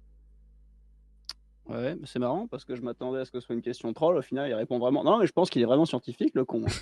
Ouais, 1.68 1.94
mais 1.94 2.06
c'est 2.06 2.18
marrant 2.18 2.46
parce 2.46 2.64
que 2.64 2.76
je 2.76 2.82
m'attendais 2.82 3.20
à 3.20 3.24
ce 3.24 3.30
que 3.30 3.40
ce 3.40 3.46
soit 3.46 3.54
une 3.54 3.62
question 3.62 3.92
troll. 3.92 4.16
Au 4.16 4.22
final, 4.22 4.48
il 4.48 4.54
répond 4.54 4.78
vraiment. 4.78 5.02
Non, 5.02 5.18
mais 5.18 5.26
je 5.26 5.32
pense 5.32 5.48
qu'il 5.48 5.62
est 5.62 5.66
vraiment 5.66 5.86
scientifique, 5.86 6.34
le 6.34 6.44
con. 6.44 6.62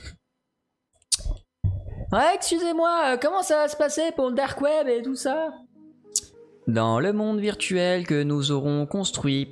Ouais, 2.13 2.35
excusez-moi, 2.35 3.15
euh, 3.15 3.17
comment 3.17 3.43
ça 3.43 3.57
va 3.57 3.69
se 3.69 3.77
passer 3.77 4.13
pour 4.15 4.29
le 4.29 4.35
dark 4.35 4.61
web 4.61 4.87
et 4.87 5.01
tout 5.01 5.17
ça? 5.17 5.55
Dans 6.67 7.01
le 7.01 7.15
monde 7.15 7.41
virtuel 7.41 8.07
que 8.07 8.23
nous 8.23 8.53
aurons 8.53 8.85
construit, 8.85 9.49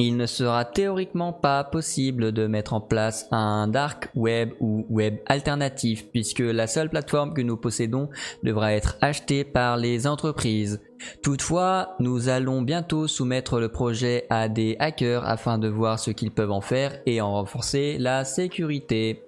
il 0.00 0.16
ne 0.16 0.26
sera 0.26 0.64
théoriquement 0.64 1.32
pas 1.32 1.64
possible 1.64 2.30
de 2.30 2.46
mettre 2.46 2.72
en 2.72 2.80
place 2.80 3.26
un 3.32 3.66
dark 3.66 4.10
web 4.14 4.52
ou 4.60 4.86
web 4.88 5.16
alternatif 5.26 6.06
puisque 6.12 6.38
la 6.38 6.68
seule 6.68 6.88
plateforme 6.88 7.34
que 7.34 7.42
nous 7.42 7.56
possédons 7.56 8.08
devra 8.44 8.72
être 8.72 8.96
achetée 9.00 9.42
par 9.42 9.76
les 9.76 10.06
entreprises. 10.06 10.80
Toutefois, 11.22 11.96
nous 11.98 12.28
allons 12.28 12.62
bientôt 12.62 13.08
soumettre 13.08 13.58
le 13.58 13.70
projet 13.70 14.26
à 14.30 14.48
des 14.48 14.76
hackers 14.78 15.24
afin 15.26 15.58
de 15.58 15.68
voir 15.68 15.98
ce 15.98 16.12
qu'ils 16.12 16.30
peuvent 16.30 16.52
en 16.52 16.60
faire 16.60 17.00
et 17.04 17.20
en 17.20 17.32
renforcer 17.32 17.98
la 17.98 18.24
sécurité. 18.24 19.24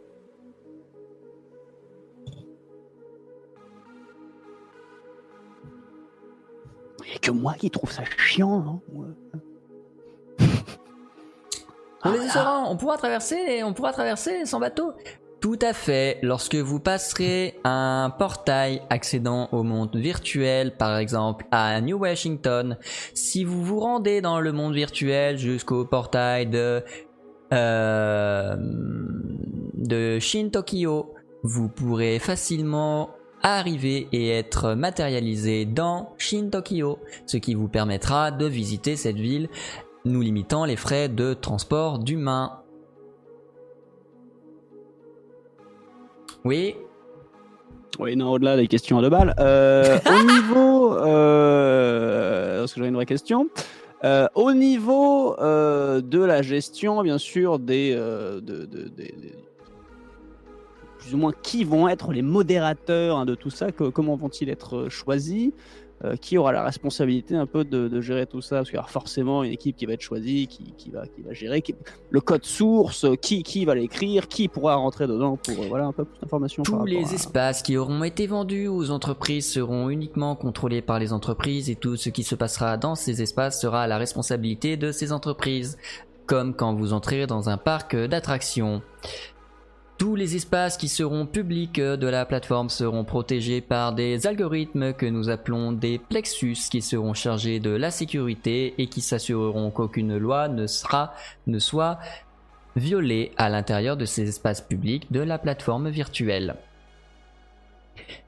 Il 7.13 7.19
que 7.19 7.33
moi 7.33 7.55
qui 7.55 7.71
trouve 7.73 7.91
ça 7.91 8.05
chiant. 8.05 8.81
hein. 9.35 9.41
Les 12.05 12.19
Ah, 12.29 12.29
saura, 12.29 12.65
on 12.69 12.77
pourra 12.77 12.97
traverser, 12.97 13.63
on 13.63 13.75
pourra 13.75 13.93
traverser 13.93 14.47
sans 14.47 14.59
bateau. 14.59 14.93
Tout 15.41 15.59
à 15.63 15.73
fait. 15.73 16.19
Lorsque 16.23 16.55
vous 16.55 16.81
passerez 16.81 17.59
un 17.65 18.13
portail 18.19 18.83
accédant 18.91 19.49
au 19.53 19.63
monde 19.63 19.97
virtuel, 19.97 20.77
par 20.77 20.99
exemple 20.99 21.47
à 21.51 21.81
New 21.81 21.99
Washington, 21.99 22.77
si 23.15 23.45
vous 23.45 23.65
vous 23.65 23.81
rendez 23.81 24.21
dans 24.21 24.39
le 24.39 24.53
monde 24.53 24.75
virtuel 24.75 25.39
jusqu'au 25.39 25.87
portail 25.87 26.47
de 26.47 26.85
euh, 27.53 28.57
de 28.59 30.19
Shin 30.19 30.51
Tokyo, 30.51 31.15
vous 31.43 31.69
pourrez 31.71 32.19
facilement 32.19 33.11
arriver 33.43 34.09
et 34.13 34.29
être 34.29 34.75
matérialisé 34.75 35.65
dans 35.65 36.13
Shin 36.19 36.51
Tokyo, 36.51 36.99
ce 37.25 37.39
qui 37.39 37.55
vous 37.55 37.69
permettra 37.69 38.31
de 38.31 38.45
visiter 38.45 38.97
cette 38.97 39.17
ville 39.17 39.49
nous 40.05 40.21
limitant 40.21 40.65
les 40.65 40.77
frais 40.77 41.09
de 41.09 41.35
transport 41.35 41.99
d'humains. 41.99 42.61
Oui. 46.45 46.75
Oui, 47.99 48.17
non, 48.17 48.31
au-delà 48.31 48.57
des 48.57 48.67
questions 48.67 48.99
à 48.99 49.03
deux 49.03 49.11
balles. 49.11 49.35
Euh, 49.39 49.99
au 50.07 50.33
niveau. 50.33 50.97
Euh, 50.97 52.61
parce 52.61 52.73
que 52.73 52.79
j'avais 52.79 52.89
une 52.89 52.95
vraie 52.95 53.07
question. 53.07 53.49
Euh, 54.05 54.27
au 54.35 54.53
niveau 54.53 55.37
de 55.39 56.25
la 56.25 56.41
gestion, 56.41 57.03
bien 57.03 57.19
sûr, 57.19 57.59
des, 57.59 57.95
de, 57.95 58.41
de, 58.41 58.91
Plus 60.99 61.15
ou 61.15 61.19
moins, 61.19 61.33
qui 61.43 61.65
vont 61.65 61.89
être 61.89 62.13
les 62.13 62.23
modérateurs 62.23 63.19
hein, 63.19 63.27
de 63.27 63.35
tout 63.35 63.51
ça? 63.51 63.71
Comment 63.71 64.17
vont-ils 64.17 64.49
être 64.49 64.89
choisis? 64.89 65.53
Euh, 66.05 66.17
qui 66.17 66.39
aura 66.39 66.53
la 66.53 66.63
responsabilité 66.63 67.35
un 67.37 67.47
peu 67.47 67.65
de, 67.65 67.89
de 67.89 68.01
gérer 68.01 68.27
tout 68.27 68.41
ça, 68.41 68.57
parce 68.57 68.69
qu'il 68.71 68.77
y 68.77 68.79
aura 68.79 68.89
forcément 68.89 69.43
une 69.45 69.53
équipe 69.53 69.77
qui 69.77 69.87
va 69.87 69.93
être 69.93 70.01
choisie, 70.01 70.47
qui, 70.47 70.73
qui 70.77 70.91
va, 70.91 71.07
qui 71.07 71.23
va 71.23 71.33
gérer 71.33 71.61
qui- 71.63 71.75
le 72.11 72.21
code 72.21 72.45
source, 72.45 73.07
qui, 73.21 73.43
qui 73.43 73.65
va 73.65 73.75
l'écrire, 73.75 74.27
qui 74.29 74.49
pourra 74.49 74.77
rentrer 74.77 75.07
dedans 75.07 75.37
pour 75.37 75.63
euh, 75.63 75.67
voilà 75.69 75.87
un 75.87 75.93
peu 75.93 76.05
plus 76.05 76.19
d'informations. 76.21 76.63
Tous 76.63 76.85
les 76.87 77.11
à- 77.11 77.15
espaces 77.15 77.63
qui 77.63 77.77
auront 77.77 78.03
été 78.05 78.27
vendus 78.27 78.69
aux 78.69 78.91
entreprises 78.91 79.51
seront 79.53 79.91
uniquement 79.91 80.37
contrôlés 80.37 80.83
par 80.83 80.99
les 80.99 81.13
entreprises 81.13 81.69
et 81.71 81.77
tout 81.77 81.97
ce 81.97 82.09
qui 82.09 82.23
se 82.25 82.35
passera 82.35 82.77
dans 82.77 82.95
ces 82.95 83.21
espaces 83.23 83.61
sera 83.61 83.83
à 83.83 83.87
la 83.87 83.99
responsabilité 83.99 84.77
de 84.77 84.93
ces 84.93 85.13
entreprises, 85.13 85.77
comme 86.27 86.55
quand 86.55 86.75
vous 86.75 86.93
entrez 86.93 87.27
dans 87.27 87.49
un 87.51 87.57
parc 87.59 87.97
d'attractions. 87.97 88.83
Tous 90.01 90.17
les 90.17 90.35
espaces 90.35 90.79
qui 90.79 90.89
seront 90.89 91.27
publics 91.27 91.79
de 91.79 92.07
la 92.07 92.25
plateforme 92.25 92.71
seront 92.71 93.05
protégés 93.05 93.61
par 93.61 93.93
des 93.93 94.27
algorithmes 94.27 94.95
que 94.95 95.05
nous 95.05 95.29
appelons 95.29 95.73
des 95.73 95.99
plexus 95.99 96.57
qui 96.71 96.81
seront 96.81 97.13
chargés 97.13 97.61
de 97.61 97.69
la 97.69 97.91
sécurité 97.91 98.73
et 98.79 98.87
qui 98.87 99.03
s'assureront 99.03 99.71
qu'aucune 99.71 100.17
loi 100.17 100.49
ne 100.49 100.67
sera 100.67 101.13
ne 101.47 101.59
soit 101.59 101.99
violée 102.77 103.33
à 103.37 103.51
l'intérieur 103.51 103.99
de 103.99 104.07
ces 104.07 104.27
espaces 104.27 104.63
publics 104.63 105.13
de 105.13 105.21
la 105.21 105.37
plateforme 105.37 105.91
virtuelle. 105.91 106.55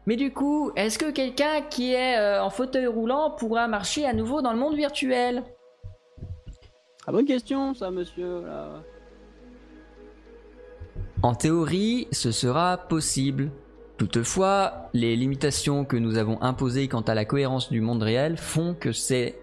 Mais 0.05 0.16
du 0.16 0.31
coup, 0.31 0.73
est-ce 0.77 0.99
que 0.99 1.11
quelqu'un 1.11 1.62
qui 1.70 1.94
est 1.94 2.19
euh, 2.19 2.44
en 2.44 2.51
fauteuil 2.51 2.86
roulant 2.86 3.31
pourra 3.31 3.66
marcher 3.66 4.05
à 4.05 4.12
nouveau 4.12 4.43
dans 4.43 4.53
le 4.53 4.59
monde 4.59 4.77
virtuel? 4.77 5.43
Ah, 7.07 7.12
bonne 7.12 7.24
question, 7.24 7.73
ça, 7.73 7.90
monsieur. 7.90 8.43
En 11.23 11.35
théorie, 11.35 12.09
ce 12.11 12.32
sera 12.32 12.77
possible. 12.77 13.53
Toutefois, 13.97 14.89
les 14.93 15.15
limitations 15.15 15.85
que 15.85 15.97
nous 15.97 16.19
avons 16.19 16.43
imposées 16.43 16.89
quant 16.89 17.03
à 17.03 17.15
la 17.15 17.24
cohérence 17.24 17.70
du 17.70 17.81
monde 17.81 18.03
réel 18.03 18.36
font 18.36 18.74
que 18.74 18.90
c'est 18.90 19.39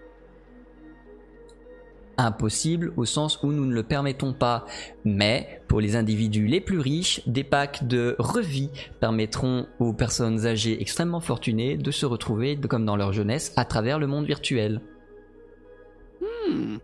impossible 2.18 2.92
au 2.98 3.06
sens 3.06 3.42
où 3.42 3.50
nous 3.50 3.64
ne 3.64 3.72
le 3.72 3.82
permettons 3.82 4.34
pas. 4.34 4.66
Mais 5.06 5.62
pour 5.68 5.80
les 5.80 5.96
individus 5.96 6.46
les 6.46 6.60
plus 6.60 6.78
riches, 6.78 7.26
des 7.26 7.44
packs 7.44 7.86
de 7.86 8.14
revie 8.18 8.70
permettront 9.00 9.66
aux 9.78 9.94
personnes 9.94 10.46
âgées 10.46 10.82
extrêmement 10.82 11.20
fortunées 11.20 11.78
de 11.78 11.90
se 11.90 12.04
retrouver, 12.04 12.60
comme 12.60 12.84
dans 12.84 12.96
leur 12.96 13.14
jeunesse, 13.14 13.54
à 13.56 13.64
travers 13.64 13.98
le 13.98 14.06
monde 14.06 14.26
virtuel. 14.26 14.82
Hmm. 16.20 16.76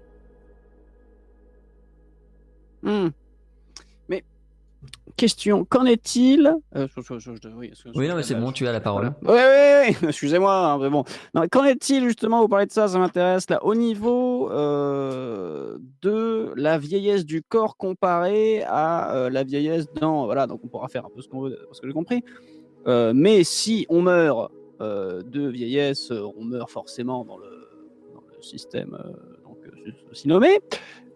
Hmm. 2.82 3.08
Question, 5.16 5.64
qu'en 5.64 5.86
est-il? 5.86 6.54
Euh, 6.74 6.86
je- 6.94 7.00
je- 7.00 7.18
je- 7.18 7.30
je- 7.42 7.48
oui, 7.94 8.06
non, 8.08 8.16
mais 8.16 8.22
c'est 8.22 8.34
bon, 8.34 8.52
tu 8.52 8.66
as 8.68 8.72
la 8.72 8.80
parole. 8.80 9.12
Oui, 9.22 9.30
oui, 9.34 9.88
oui, 10.02 10.08
excusez-moi, 10.08 10.54
hein, 10.54 10.78
mais 10.78 10.90
bon. 10.90 11.04
Non, 11.34 11.42
Qu'en 11.50 11.64
est-il 11.64 12.04
justement, 12.04 12.40
vous 12.42 12.48
parlez 12.48 12.66
de 12.66 12.72
ça, 12.72 12.86
ça 12.88 12.98
m'intéresse, 12.98 13.48
là, 13.48 13.64
au 13.64 13.74
niveau 13.74 14.50
euh, 14.50 15.78
de 16.02 16.52
la 16.56 16.76
vieillesse 16.76 17.24
du 17.24 17.42
corps 17.42 17.78
comparée 17.78 18.62
à 18.66 19.14
euh, 19.16 19.30
la 19.30 19.42
vieillesse 19.42 19.86
dans... 19.94 20.26
Voilà, 20.26 20.46
donc 20.46 20.60
on 20.64 20.68
pourra 20.68 20.88
faire 20.88 21.06
un 21.06 21.10
peu 21.14 21.22
ce 21.22 21.28
qu'on 21.28 21.40
veut, 21.40 21.58
parce 21.66 21.80
que 21.80 21.86
j'ai 21.86 21.94
compris. 21.94 22.22
Euh, 22.86 23.12
mais 23.14 23.42
si 23.42 23.86
on 23.88 24.02
meurt 24.02 24.52
euh, 24.82 25.22
de 25.22 25.48
vieillesse, 25.48 26.10
on 26.10 26.44
meurt 26.44 26.70
forcément 26.70 27.24
dans 27.24 27.38
le, 27.38 27.46
dans 28.14 28.20
le 28.36 28.42
système 28.42 28.90
donc, 29.44 29.56
euh, 29.66 29.90
aussi 30.12 30.28
nommé. 30.28 30.60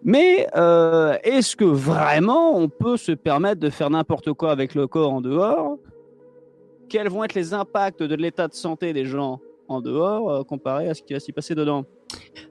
Mais 0.02 0.46
euh, 0.56 1.16
est-ce 1.22 1.56
que 1.56 1.64
vraiment 1.64 2.56
on 2.56 2.68
peut 2.68 2.96
se 2.96 3.12
permettre 3.12 3.60
de 3.60 3.70
faire 3.70 3.90
n'importe 3.90 4.32
quoi 4.32 4.50
avec 4.50 4.74
le 4.74 4.86
corps 4.86 5.12
en 5.12 5.20
dehors? 5.20 5.76
Quels 6.88 7.08
vont 7.08 7.22
être 7.24 7.34
les 7.34 7.52
impacts 7.54 8.02
de 8.02 8.14
l'état 8.14 8.48
de 8.48 8.54
santé 8.54 8.92
des 8.92 9.04
gens 9.04 9.40
en 9.68 9.80
dehors 9.80 10.30
euh, 10.30 10.42
comparé 10.42 10.88
à 10.88 10.94
ce 10.94 11.02
qui 11.02 11.12
va 11.12 11.20
s'y 11.20 11.32
passer 11.32 11.54
dedans? 11.54 11.84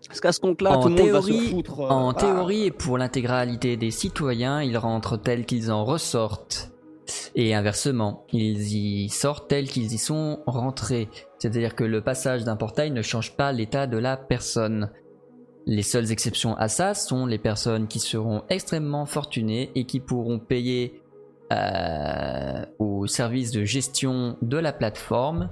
Parce 0.07 0.21
qu'à 0.21 0.31
ce 0.31 0.39
compte-là, 0.39 0.77
En 0.77 0.81
tout 0.84 0.89
le 0.89 0.95
monde 0.95 1.09
va 1.09 1.21
se 1.21 1.27
théorie- 1.27 1.49
foutre. 1.49 1.80
euh, 1.81 1.89
En 1.89 2.13
théorie 2.13 2.65
et 2.67 2.71
pour 2.71 2.97
l'intégralité 2.97 3.77
des 3.77 3.91
citoyens, 3.91 4.61
ils 4.61 4.77
rentrent 4.77 5.17
tels 5.17 5.45
qu'ils 5.45 5.71
en 5.71 5.84
ressortent. 5.84 6.71
Et 7.35 7.55
inversement, 7.55 8.26
ils 8.31 8.76
y 8.76 9.09
sortent 9.09 9.47
tels 9.49 9.67
qu'ils 9.67 9.91
y 9.93 9.97
sont 9.97 10.39
rentrés. 10.45 11.09
C'est-à-dire 11.39 11.76
que 11.76 11.84
le 11.84 12.01
passage 12.01 12.43
d'un 12.43 12.55
portail 12.55 12.91
ne 12.91 13.01
change 13.01 13.35
pas 13.35 13.51
l'état 13.51 13.88
de 13.88 13.97
la 13.97 14.15
personne. 14.15 14.91
Les 15.69 15.83
seules 15.83 16.11
exceptions 16.11 16.57
à 16.57 16.67
ça 16.67 16.95
sont 16.95 17.27
les 17.27 17.37
personnes 17.37 17.87
qui 17.87 17.99
seront 17.99 18.41
extrêmement 18.49 19.05
fortunées 19.05 19.69
et 19.75 19.85
qui 19.85 19.99
pourront 19.99 20.39
payer 20.39 21.03
euh, 21.53 22.65
au 22.79 23.05
service 23.05 23.51
de 23.51 23.63
gestion 23.65 24.35
de 24.41 24.57
la 24.57 24.73
plateforme 24.73 25.51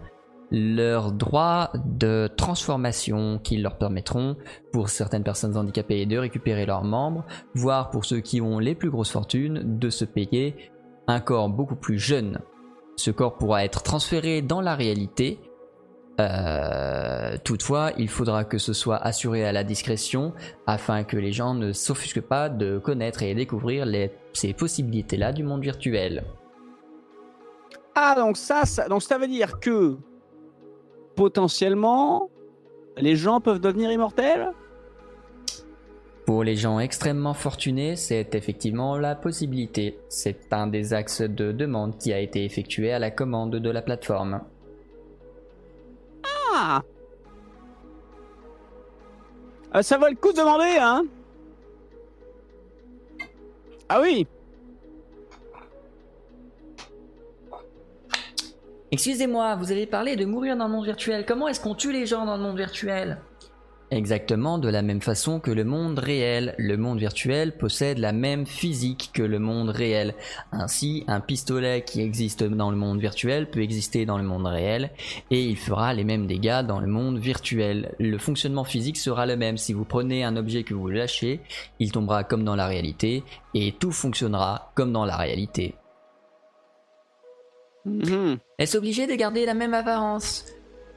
leurs 0.50 1.12
droits 1.12 1.72
de 1.86 2.32
transformation 2.36 3.40
qui 3.44 3.58
leur 3.58 3.78
permettront 3.78 4.38
pour 4.72 4.90
certaines 4.90 5.24
personnes 5.24 5.56
handicapées 5.56 6.08
de 6.08 6.18
récupérer 6.18 6.66
leurs 6.66 6.84
membres, 6.84 7.24
voire 7.54 7.92
pour 7.92 8.04
ceux 8.04 8.20
qui 8.20 8.42
ont 8.42 8.58
les 8.58 8.74
plus 8.74 8.90
grosses 8.90 9.12
fortunes 9.12 9.78
de 9.78 9.92
se 9.92 10.04
payer 10.04 10.56
un 11.06 11.20
corps 11.20 11.50
beaucoup 11.50 11.76
plus 11.76 12.00
jeune. 12.00 12.40
Ce 12.96 13.12
corps 13.12 13.38
pourra 13.38 13.64
être 13.64 13.84
transféré 13.84 14.42
dans 14.42 14.62
la 14.62 14.74
réalité. 14.74 15.40
Euh, 16.20 17.38
toutefois, 17.44 17.92
il 17.98 18.10
faudra 18.10 18.44
que 18.44 18.58
ce 18.58 18.74
soit 18.74 18.98
assuré 18.98 19.46
à 19.46 19.52
la 19.52 19.64
discrétion 19.64 20.34
afin 20.66 21.04
que 21.04 21.16
les 21.16 21.32
gens 21.32 21.54
ne 21.54 21.74
s'offusquent 21.74 22.22
pas 22.22 22.50
de 22.50 22.80
connaître 22.80 23.22
et 23.22 23.36
découvrir 23.36 23.86
les- 23.86 24.12
ces 24.34 24.54
possibilités-là 24.54 25.32
du 25.32 25.44
monde 25.44 25.62
virtuel. 25.62 26.24
Ah, 27.94 28.16
donc 28.18 28.38
ça, 28.38 28.66
ça, 28.66 28.88
donc 28.88 29.04
ça 29.04 29.18
veut 29.18 29.28
dire 29.28 29.60
que 29.60 29.98
potentiellement, 31.16 32.30
les 32.98 33.16
gens 33.16 33.40
peuvent 33.40 33.60
devenir 33.60 33.92
immortels? 33.92 34.52
Pour 36.26 36.44
les 36.44 36.56
gens 36.56 36.80
extrêmement 36.80 37.34
fortunés, 37.34 37.96
c'est 37.96 38.36
effectivement 38.36 38.98
la 38.98 39.16
possibilité. 39.16 40.00
C'est 40.10 40.52
un 40.52 40.68
des 40.68 40.94
axes 40.94 41.22
de 41.22 41.52
demande 41.52 41.98
qui 41.98 42.12
a 42.12 42.20
été 42.20 42.44
effectué 42.44 42.92
à 42.92 43.00
la 43.00 43.12
commande 43.12 43.56
de 43.56 43.70
la 43.70 43.82
plateforme. 43.82 44.42
Ah 46.54 46.82
Euh, 49.76 49.82
Ça 49.82 49.98
vaut 49.98 50.08
le 50.08 50.16
coup 50.16 50.32
de 50.32 50.38
demander, 50.38 50.78
hein. 50.80 51.04
Ah 53.90 54.02
oui. 54.02 54.28
Excusez-moi, 58.92 59.56
vous 59.56 59.72
avez 59.72 59.86
parlé 59.86 60.16
de 60.16 60.26
mourir 60.26 60.56
dans 60.56 60.68
le 60.68 60.72
monde 60.74 60.86
virtuel. 60.86 61.26
Comment 61.26 61.48
est-ce 61.48 61.60
qu'on 61.60 61.76
tue 61.76 61.92
les 61.92 62.06
gens 62.06 62.26
dans 62.26 62.38
le 62.38 62.44
monde 62.44 62.58
virtuel? 62.58 63.18
Exactement 63.90 64.58
de 64.58 64.68
la 64.68 64.82
même 64.82 65.02
façon 65.02 65.40
que 65.40 65.50
le 65.50 65.64
monde 65.64 65.98
réel. 65.98 66.56
Le 66.58 66.76
monde 66.76 67.00
virtuel 67.00 67.58
possède 67.58 68.00
la 68.00 68.12
même 68.12 68.46
physique 68.46 69.12
que 69.14 69.24
le 69.24 69.40
monde 69.40 69.70
réel. 69.70 70.14
Ainsi, 70.52 71.06
un 71.08 71.22
pistolet 71.22 71.84
qui 71.84 72.02
existe 72.02 72.44
dans 72.44 72.70
le 72.70 72.76
monde 72.76 73.00
virtuel 73.00 73.50
peut 73.50 73.62
exister 73.62 74.06
dans 74.06 74.18
le 74.18 74.26
monde 74.26 74.46
réel 74.46 74.92
et 75.32 75.42
il 75.42 75.56
fera 75.56 75.94
les 75.94 76.04
mêmes 76.04 76.28
dégâts 76.28 76.64
dans 76.68 76.82
le 76.82 76.88
monde 76.88 77.18
virtuel. 77.18 77.96
Le 77.98 78.18
fonctionnement 78.18 78.66
physique 78.66 78.98
sera 78.98 79.26
le 79.26 79.38
même. 79.38 79.58
Si 79.58 79.72
vous 79.72 79.86
prenez 79.86 80.26
un 80.26 80.36
objet 80.36 80.64
que 80.64 80.74
vous 80.74 80.90
lâchez, 80.90 81.40
il 81.80 81.94
tombera 81.94 82.26
comme 82.26 82.44
dans 82.44 82.56
la 82.58 82.68
réalité 82.68 83.24
et 83.54 83.72
tout 83.72 83.94
fonctionnera 83.94 84.74
comme 84.76 84.92
dans 84.92 85.06
la 85.06 85.16
réalité. 85.16 85.76
Mhm. 87.86 88.38
Est-ce 88.60 88.78
obligé 88.78 89.08
de 89.08 89.16
garder 89.16 89.46
la 89.46 89.54
même 89.54 89.74
apparence? 89.74 90.44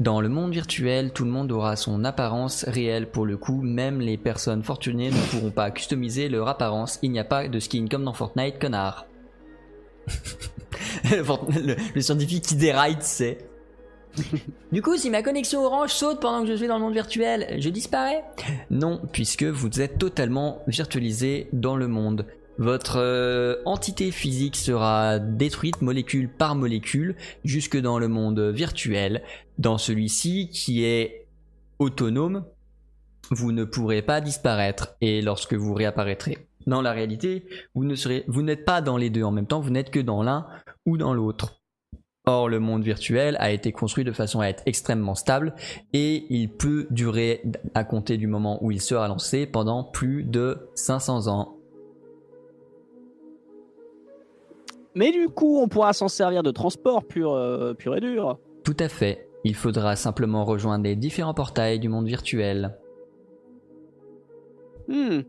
Dans 0.00 0.20
le 0.22 0.30
monde 0.30 0.52
virtuel, 0.52 1.12
tout 1.12 1.24
le 1.24 1.30
monde 1.30 1.52
aura 1.52 1.76
son 1.76 2.04
apparence 2.04 2.64
réelle. 2.64 3.10
Pour 3.10 3.26
le 3.26 3.36
coup, 3.36 3.60
même 3.60 4.00
les 4.00 4.16
personnes 4.16 4.62
fortunées 4.62 5.10
ne 5.10 5.30
pourront 5.30 5.50
pas 5.50 5.70
customiser 5.70 6.28
leur 6.30 6.48
apparence. 6.48 6.98
Il 7.02 7.12
n'y 7.12 7.18
a 7.18 7.24
pas 7.24 7.48
de 7.48 7.60
skin 7.60 7.86
comme 7.90 8.04
dans 8.04 8.14
Fortnite, 8.14 8.58
connard. 8.58 9.06
le, 11.10 11.22
Fort- 11.22 11.46
le- 11.50 11.76
le 11.94 12.00
scientifique 12.00 12.44
qui 12.44 12.56
déraille, 12.56 12.96
c'est. 13.00 13.38
du 14.72 14.80
coup, 14.82 14.96
si 14.96 15.10
ma 15.10 15.22
connexion 15.22 15.64
orange 15.64 15.90
saute 15.90 16.20
pendant 16.20 16.42
que 16.42 16.48
je 16.48 16.54
suis 16.54 16.66
dans 16.66 16.78
le 16.78 16.82
monde 16.82 16.94
virtuel, 16.94 17.56
je 17.58 17.68
disparais 17.68 18.24
Non, 18.70 19.00
puisque 19.12 19.44
vous 19.44 19.80
êtes 19.82 19.98
totalement 19.98 20.62
virtualisé 20.66 21.48
dans 21.52 21.76
le 21.76 21.88
monde. 21.88 22.24
Votre 22.58 22.98
euh, 22.98 23.56
entité 23.64 24.10
physique 24.10 24.56
sera 24.56 25.18
détruite 25.18 25.82
molécule 25.82 26.28
par 26.28 26.54
molécule 26.54 27.16
jusque 27.44 27.78
dans 27.78 27.98
le 27.98 28.08
monde 28.08 28.40
virtuel. 28.40 29.22
Dans 29.58 29.78
celui-ci 29.78 30.50
qui 30.50 30.84
est 30.84 31.26
autonome, 31.78 32.44
vous 33.30 33.52
ne 33.52 33.64
pourrez 33.64 34.02
pas 34.02 34.20
disparaître 34.20 34.96
et 35.00 35.22
lorsque 35.22 35.54
vous 35.54 35.72
réapparaîtrez 35.74 36.46
dans 36.66 36.82
la 36.82 36.92
réalité, 36.92 37.46
vous 37.74 37.88
vous 38.28 38.42
n'êtes 38.42 38.64
pas 38.64 38.82
dans 38.82 38.96
les 38.96 39.10
deux 39.10 39.22
en 39.22 39.30
même 39.30 39.46
temps, 39.46 39.60
vous 39.60 39.70
n'êtes 39.70 39.90
que 39.90 40.00
dans 40.00 40.22
l'un 40.22 40.46
ou 40.86 40.96
dans 40.96 41.14
l'autre. 41.14 41.60
Or, 42.26 42.48
le 42.48 42.60
monde 42.60 42.84
virtuel 42.84 43.36
a 43.40 43.50
été 43.50 43.72
construit 43.72 44.04
de 44.04 44.12
façon 44.12 44.40
à 44.40 44.46
être 44.46 44.62
extrêmement 44.66 45.14
stable 45.14 45.54
et 45.94 46.26
il 46.28 46.50
peut 46.50 46.86
durer 46.90 47.42
à 47.74 47.84
compter 47.84 48.18
du 48.18 48.26
moment 48.26 48.62
où 48.62 48.70
il 48.70 48.80
sera 48.80 49.08
lancé 49.08 49.46
pendant 49.46 49.84
plus 49.84 50.22
de 50.24 50.68
500 50.74 51.28
ans. 51.28 51.59
Mais 54.94 55.12
du 55.12 55.28
coup, 55.28 55.60
on 55.60 55.68
pourra 55.68 55.92
s'en 55.92 56.08
servir 56.08 56.42
de 56.42 56.50
transport 56.50 57.04
pur, 57.04 57.32
euh, 57.32 57.74
pur 57.74 57.96
et 57.96 58.00
dur. 58.00 58.38
Tout 58.64 58.76
à 58.78 58.88
fait. 58.88 59.28
Il 59.44 59.54
faudra 59.54 59.96
simplement 59.96 60.44
rejoindre 60.44 60.84
les 60.84 60.96
différents 60.96 61.34
portails 61.34 61.78
du 61.78 61.88
monde 61.88 62.06
virtuel. 62.06 62.76
Hmm. 64.88 65.20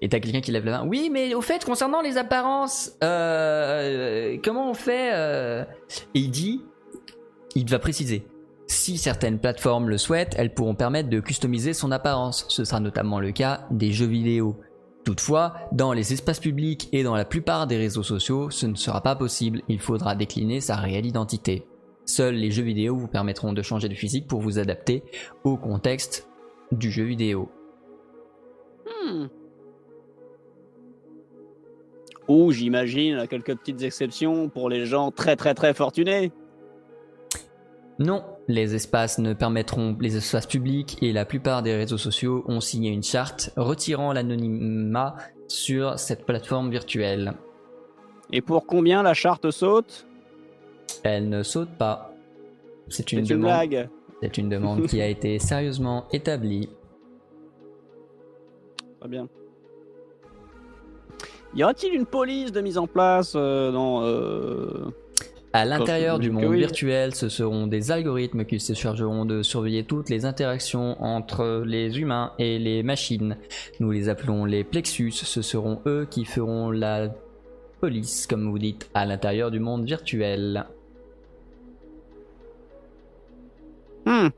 Et 0.00 0.08
t'as 0.08 0.20
quelqu'un 0.20 0.40
qui 0.40 0.52
lève 0.52 0.64
la 0.64 0.78
main. 0.78 0.86
Oui, 0.86 1.10
mais 1.12 1.34
au 1.34 1.40
fait, 1.40 1.64
concernant 1.64 2.00
les 2.00 2.18
apparences, 2.18 2.96
euh, 3.02 4.36
comment 4.44 4.70
on 4.70 4.74
fait 4.74 5.10
euh 5.12 5.64
Et 6.14 6.20
il 6.20 6.30
dit, 6.30 6.62
il 7.56 7.68
va 7.68 7.80
préciser. 7.80 8.24
Si 8.68 8.98
certaines 8.98 9.40
plateformes 9.40 9.88
le 9.88 9.98
souhaitent, 9.98 10.34
elles 10.36 10.52
pourront 10.52 10.74
permettre 10.74 11.08
de 11.08 11.20
customiser 11.20 11.72
son 11.72 11.90
apparence. 11.90 12.44
Ce 12.48 12.64
sera 12.64 12.80
notamment 12.80 13.18
le 13.18 13.32
cas 13.32 13.66
des 13.70 13.90
jeux 13.92 14.06
vidéo. 14.06 14.56
Toutefois, 15.08 15.54
dans 15.72 15.94
les 15.94 16.12
espaces 16.12 16.38
publics 16.38 16.90
et 16.92 17.02
dans 17.02 17.16
la 17.16 17.24
plupart 17.24 17.66
des 17.66 17.78
réseaux 17.78 18.02
sociaux, 18.02 18.50
ce 18.50 18.66
ne 18.66 18.74
sera 18.74 19.02
pas 19.02 19.16
possible. 19.16 19.62
Il 19.66 19.80
faudra 19.80 20.14
décliner 20.14 20.60
sa 20.60 20.76
réelle 20.76 21.06
identité. 21.06 21.66
Seuls 22.04 22.34
les 22.34 22.50
jeux 22.50 22.62
vidéo 22.62 22.94
vous 22.94 23.06
permettront 23.06 23.54
de 23.54 23.62
changer 23.62 23.88
de 23.88 23.94
physique 23.94 24.26
pour 24.26 24.42
vous 24.42 24.58
adapter 24.58 25.02
au 25.44 25.56
contexte 25.56 26.28
du 26.72 26.90
jeu 26.90 27.04
vidéo. 27.04 27.48
Hmm. 28.84 29.28
Ou 32.28 32.52
j'imagine 32.52 33.16
à 33.16 33.26
quelques 33.26 33.56
petites 33.56 33.80
exceptions 33.80 34.50
pour 34.50 34.68
les 34.68 34.84
gens 34.84 35.10
très 35.10 35.36
très 35.36 35.54
très 35.54 35.72
fortunés. 35.72 36.32
Non, 37.98 38.22
les 38.46 38.76
espaces 38.76 39.18
ne 39.18 39.32
permettront, 39.32 39.96
les 40.00 40.16
espaces 40.16 40.46
publics 40.46 40.98
et 41.02 41.12
la 41.12 41.24
plupart 41.24 41.62
des 41.62 41.74
réseaux 41.74 41.98
sociaux 41.98 42.44
ont 42.46 42.60
signé 42.60 42.90
une 42.90 43.02
charte 43.02 43.50
retirant 43.56 44.12
l'anonymat 44.12 45.16
sur 45.48 45.98
cette 45.98 46.24
plateforme 46.24 46.70
virtuelle. 46.70 47.34
Et 48.32 48.40
pour 48.40 48.66
combien 48.66 49.02
la 49.02 49.14
charte 49.14 49.50
saute? 49.50 50.06
Elle 51.02 51.28
ne 51.28 51.42
saute 51.42 51.70
pas. 51.76 52.14
C'est 52.88 53.12
une 53.12 53.20
une 53.20 53.24
demande. 53.24 53.42
blague. 53.42 53.88
C'est 54.22 54.38
une 54.38 54.48
demande 54.48 54.86
qui 54.86 55.00
a 55.00 55.06
été 55.08 55.38
sérieusement 55.40 56.06
établie. 56.12 56.68
Très 59.00 59.08
bien. 59.08 59.28
Y 61.54 61.64
aura-t-il 61.64 61.94
une 61.94 62.06
police 62.06 62.52
de 62.52 62.60
mise 62.60 62.78
en 62.78 62.86
place 62.86 63.32
euh, 63.34 63.72
dans 63.72 64.02
euh, 64.02 64.92
À 65.52 65.64
l'intérieur 65.64 66.18
du 66.18 66.30
monde 66.30 66.44
oui. 66.44 66.58
virtuel, 66.58 67.14
ce 67.14 67.28
seront 67.28 67.66
des 67.66 67.90
algorithmes 67.90 68.44
qui 68.44 68.60
se 68.60 68.74
chargeront 68.74 69.24
de 69.24 69.42
surveiller 69.42 69.82
toutes 69.82 70.10
les 70.10 70.26
interactions 70.26 71.02
entre 71.02 71.62
les 71.64 71.98
humains 71.98 72.32
et 72.38 72.58
les 72.58 72.82
machines. 72.82 73.36
Nous 73.80 73.90
les 73.90 74.10
appelons 74.10 74.44
les 74.44 74.62
plexus. 74.62 75.12
Ce 75.12 75.40
seront 75.40 75.80
eux 75.86 76.06
qui 76.10 76.26
feront 76.26 76.70
la 76.70 77.08
police, 77.80 78.26
comme 78.26 78.50
vous 78.50 78.58
dites, 78.58 78.90
à 78.92 79.06
l'intérieur 79.06 79.50
du 79.50 79.58
monde 79.58 79.86
virtuel. 79.86 80.66
Hmm. 84.04 84.28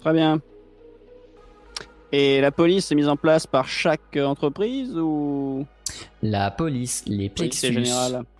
Très 0.00 0.12
bien. 0.12 0.40
Et 2.12 2.40
la 2.40 2.50
police 2.50 2.90
est 2.90 2.94
mise 2.94 3.08
en 3.08 3.16
place 3.16 3.46
par 3.46 3.68
chaque 3.68 4.16
entreprise 4.16 4.96
ou 4.98 5.64
La 6.22 6.50
police, 6.50 7.04
les 7.06 7.28
plexus, 7.28 7.84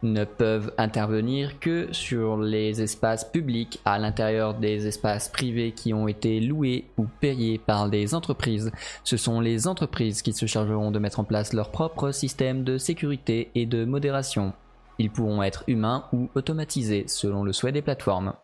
ne 0.02 0.24
peuvent 0.24 0.72
intervenir 0.78 1.58
que 1.58 1.88
sur 1.92 2.36
les 2.36 2.82
espaces 2.82 3.24
publics 3.24 3.80
à 3.84 3.98
l'intérieur 3.98 4.54
des 4.54 4.86
espaces 4.86 5.28
privés 5.28 5.72
qui 5.72 5.94
ont 5.94 6.08
été 6.08 6.40
loués 6.40 6.84
ou 6.98 7.06
payés 7.20 7.58
par 7.58 7.88
des 7.88 8.14
entreprises. 8.14 8.70
Ce 9.04 9.16
sont 9.16 9.40
les 9.40 9.66
entreprises 9.66 10.22
qui 10.22 10.32
se 10.32 10.46
chargeront 10.46 10.90
de 10.90 10.98
mettre 10.98 11.20
en 11.20 11.24
place 11.24 11.52
leur 11.52 11.70
propre 11.70 12.10
système 12.12 12.64
de 12.64 12.78
sécurité 12.78 13.50
et 13.54 13.66
de 13.66 13.84
modération. 13.84 14.52
Ils 14.98 15.10
pourront 15.10 15.42
être 15.42 15.64
humains 15.66 16.04
ou 16.12 16.28
automatisés 16.34 17.04
selon 17.06 17.42
le 17.42 17.52
souhait 17.52 17.72
des 17.72 17.82
plateformes. 17.82 18.34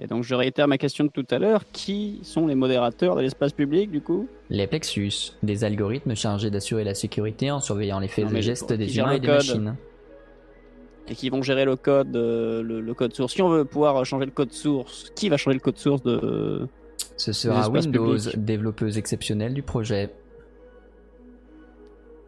Et 0.00 0.06
donc 0.06 0.24
je 0.24 0.34
réitère 0.34 0.66
ma 0.66 0.76
question 0.76 1.04
de 1.04 1.10
tout 1.10 1.26
à 1.30 1.38
l'heure. 1.38 1.62
Qui 1.72 2.20
sont 2.22 2.46
les 2.46 2.54
modérateurs 2.54 3.14
de 3.16 3.20
l'espace 3.22 3.52
public 3.52 3.90
du 3.90 4.00
coup? 4.00 4.28
Les 4.50 4.66
plexus, 4.66 5.32
des 5.42 5.64
algorithmes 5.64 6.14
chargés 6.14 6.50
d'assurer 6.50 6.84
la 6.84 6.94
sécurité 6.94 7.50
en 7.50 7.60
surveillant 7.60 8.00
les 8.00 8.08
faits 8.08 8.32
et 8.32 8.42
gestes 8.42 8.72
des 8.72 8.96
humains 8.98 9.12
et 9.12 9.20
des 9.20 9.28
machines. 9.28 9.76
Et 11.08 11.14
qui 11.14 11.28
vont 11.28 11.42
gérer 11.42 11.64
le 11.64 11.76
code, 11.76 12.16
euh, 12.16 12.62
le, 12.62 12.80
le 12.80 12.94
code 12.94 13.14
source. 13.14 13.34
Si 13.34 13.42
on 13.42 13.50
veut 13.50 13.64
pouvoir 13.66 14.04
changer 14.06 14.24
le 14.24 14.32
code 14.32 14.52
source, 14.52 15.10
qui 15.14 15.28
va 15.28 15.36
changer 15.36 15.54
le 15.54 15.60
code 15.60 15.76
source 15.76 16.02
de 16.02 16.66
Ce 17.16 17.32
sera 17.32 17.68
Windows, 17.68 18.16
développeuse 18.36 18.96
exceptionnelle 18.96 19.52
du 19.54 19.62
projet. 19.62 20.10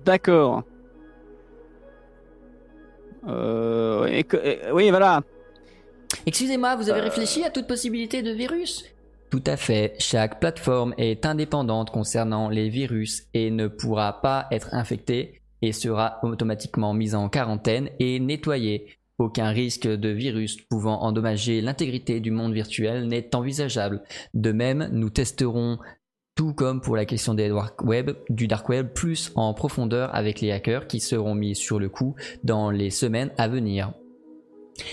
D'accord. 0.05 0.63
Euh, 3.27 4.23
oui, 4.73 4.91
voilà. 4.91 5.23
Excusez-moi, 6.27 6.77
vous 6.77 6.91
avez 6.91 7.01
Euh. 7.01 7.05
réfléchi 7.05 7.45
à 7.45 7.51
toute 7.51 7.67
possibilité 7.67 8.23
de 8.23 8.33
virus? 8.33 8.85
Tout 9.31 9.43
à 9.47 9.57
fait, 9.57 9.95
chaque 9.99 10.39
plateforme 10.41 10.95
est 10.99 11.27
indépendante 11.27 11.91
concernant 11.91 12.49
les 12.49 12.69
virus 12.69 13.25
et 13.35 13.51
ne 13.51 13.67
pourra 13.67 14.21
pas 14.21 14.47
être 14.51 14.73
infectée 14.73 15.41
et 15.63 15.73
sera 15.73 16.19
automatiquement 16.23 16.95
mise 16.95 17.15
en 17.15 17.29
quarantaine 17.29 17.91
et 17.99 18.21
nettoyée. 18.21 18.87
Aucun 19.19 19.49
risque 19.49 19.89
de 19.89 20.09
virus 20.11 20.59
pouvant 20.69 21.01
endommager 21.03 21.61
l'intégrité 21.61 22.21
du 22.21 22.31
monde 22.31 22.53
virtuel 22.53 23.09
n'est 23.09 23.35
envisageable. 23.35 24.03
De 24.35 24.53
même, 24.53 24.89
nous 24.93 25.11
testerons 25.11 25.79
tout 26.35 26.53
comme 26.53 26.83
pour 26.83 26.97
la 26.97 27.07
question 27.07 27.33
des 27.33 27.49
dark 27.49 27.83
web, 27.83 28.11
du 28.29 28.47
dark 28.47 28.69
web 28.69 28.89
plus 28.93 29.33
en 29.37 29.55
profondeur 29.55 30.15
avec 30.15 30.41
les 30.43 30.53
hackers 30.53 30.87
qui 30.87 31.01
seront 31.01 31.35
mis 31.35 31.55
sur 31.55 31.79
le 31.81 31.89
coup 31.89 32.15
dans 32.45 32.71
les 32.71 32.91
semaines 32.91 33.31
à 33.39 33.49
venir. 33.49 33.93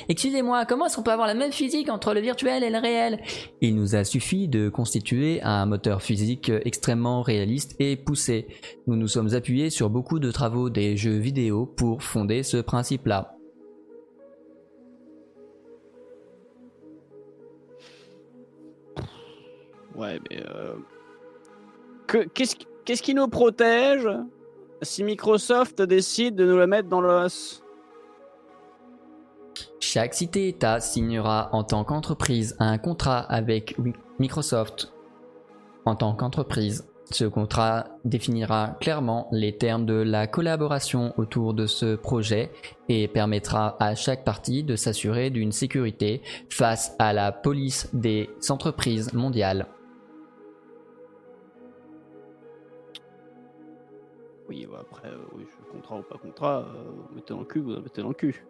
Excusez-moi, 0.10 0.65
comment 0.65 0.85
est-ce 0.85 0.95
qu'on 0.95 1.03
peut 1.03 1.11
avoir 1.11 1.27
la 1.27 1.34
même 1.34 1.51
physique 1.51 1.89
entre 1.89 2.14
le 2.14 2.19
virtuel 2.22 2.64
et 2.64 2.69
le 2.69 2.77
réel? 2.80 3.19
Il 3.61 3.76
nous 3.76 3.95
a 3.95 4.03
suffi 4.03 4.47
de 4.47 4.69
constituer 4.69 5.41
un 5.43 5.65
moteur 5.65 6.01
physique 6.01 6.51
extrêmement 6.65 7.22
réaliste 7.22 7.76
et 7.80 7.95
poussé. 7.95 8.47
Nous 8.88 8.95
nous 8.95 9.07
sommes 9.07 9.34
appuyés 9.34 9.69
sur 9.69 9.89
beaucoup 9.89 10.19
de 10.19 10.31
travaux 10.31 10.69
des 10.69 10.97
jeux 10.97 11.18
vidéo 11.18 11.65
pour 11.65 12.03
fonder 12.03 12.43
ce 12.43 12.57
principe-là. 12.57 13.35
Ouais, 19.95 20.19
mais 20.30 20.43
euh, 20.47 20.73
que- 22.07 22.27
qu'est-ce 22.34 22.55
qui- 22.55 22.68
qu'est-ce 22.85 23.03
qui 23.03 23.14
nous 23.14 23.27
protège 23.27 24.07
si 24.81 25.03
Microsoft 25.03 25.81
décide 25.81 26.35
de 26.35 26.45
nous 26.45 26.57
le 26.57 26.68
mettre 26.68 26.89
dans 26.89 27.01
l'os? 27.01 27.62
Chaque 29.80 30.13
cité-État 30.13 30.80
signera 30.80 31.49
en 31.51 31.63
tant 31.63 31.84
qu'entreprise 31.84 32.55
un 32.59 32.77
contrat 32.77 33.19
avec 33.19 33.75
Microsoft 34.19 34.93
en 35.85 35.95
tant 35.95 36.13
qu'entreprise. 36.13 36.88
Ce 37.11 37.25
contrat 37.25 37.89
définira 38.05 38.77
clairement 38.80 39.27
les 39.31 39.57
termes 39.57 39.85
de 39.85 39.93
la 39.93 40.25
collaboration 40.25 41.13
autour 41.17 41.53
de 41.53 41.67
ce 41.67 41.95
projet 41.95 42.51
et 42.89 43.07
permettra 43.07 43.75
à 43.80 43.93
chaque 43.93 44.23
partie 44.23 44.63
de 44.63 44.75
s'assurer 44.75 45.30
d'une 45.30 45.51
sécurité 45.51 46.21
face 46.49 46.95
à 46.97 47.13
la 47.13 47.31
police 47.31 47.89
des 47.93 48.30
entreprises 48.49 49.13
mondiales. 49.13 49.67
Oui, 54.49 54.67
bah 54.69 54.80
après, 54.81 55.09
euh, 55.09 55.17
oui, 55.35 55.45
contrat 55.71 55.97
ou 55.97 56.01
pas 56.01 56.17
contrat, 56.17 56.59
euh, 56.59 57.15
mettez 57.15 57.34
dans 57.34 57.41
le 57.41 57.45
cul, 57.45 57.59
vous 57.59 57.71
mettez 57.71 58.01
dans 58.01 58.09
le 58.09 58.13
cul. 58.13 58.45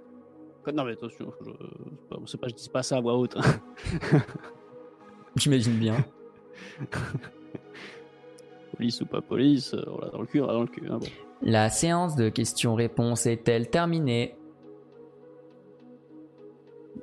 Non, 0.72 0.86
mais 0.86 0.94
attention, 0.94 1.34
je, 1.42 1.52
c'est 2.26 2.40
pas, 2.40 2.48
je 2.48 2.54
dis 2.54 2.70
pas 2.70 2.84
ça 2.84 2.98
à 2.98 3.02
voix 3.02 3.16
haute. 3.18 3.36
J'imagine 5.36 5.74
bien. 5.78 6.06
police 8.78 9.02
ou 9.02 9.06
pas 9.06 9.22
police, 9.22 9.74
euh, 9.74 9.84
on 9.88 10.00
l'a 10.00 10.10
dans 10.10 10.22
le 10.22 10.28
cul, 10.28 10.42
on 10.42 10.48
l'a 10.48 10.54
dans 10.54 10.62
le 10.62 10.68
cul. 10.68 10.88
hein, 10.90 11.00
bon. 11.00 11.08
La 11.42 11.70
séance 11.70 12.16
de 12.16 12.30
questions-réponses 12.30 13.26
est-elle 13.26 13.70
terminée? 13.70 14.36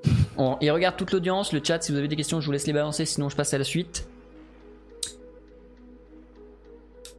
On, 0.38 0.56
Il 0.60 0.70
regarde 0.70 0.96
toute 0.96 1.12
l'audience, 1.12 1.52
le 1.52 1.60
chat, 1.62 1.82
si 1.82 1.92
vous 1.92 1.98
avez 1.98 2.08
des 2.08 2.16
questions, 2.16 2.40
je 2.40 2.46
vous 2.46 2.52
laisse 2.52 2.66
les 2.66 2.72
balancer, 2.72 3.04
sinon 3.04 3.28
je 3.28 3.36
passe 3.36 3.52
à 3.52 3.58
la 3.58 3.64
suite. 3.64 4.08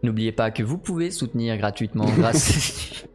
N'oubliez 0.02 0.32
pas 0.32 0.50
que 0.50 0.64
vous 0.64 0.80
pouvez 0.80 1.12
soutenir 1.12 1.58
gratuitement 1.58 2.06
grâce... 2.18 3.06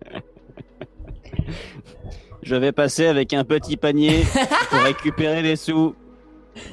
Je 2.46 2.54
vais 2.54 2.70
passer 2.70 3.06
avec 3.06 3.32
un 3.34 3.42
petit 3.42 3.76
panier 3.76 4.24
pour 4.70 4.78
récupérer 4.80 5.42
les 5.42 5.56
sous. 5.56 5.96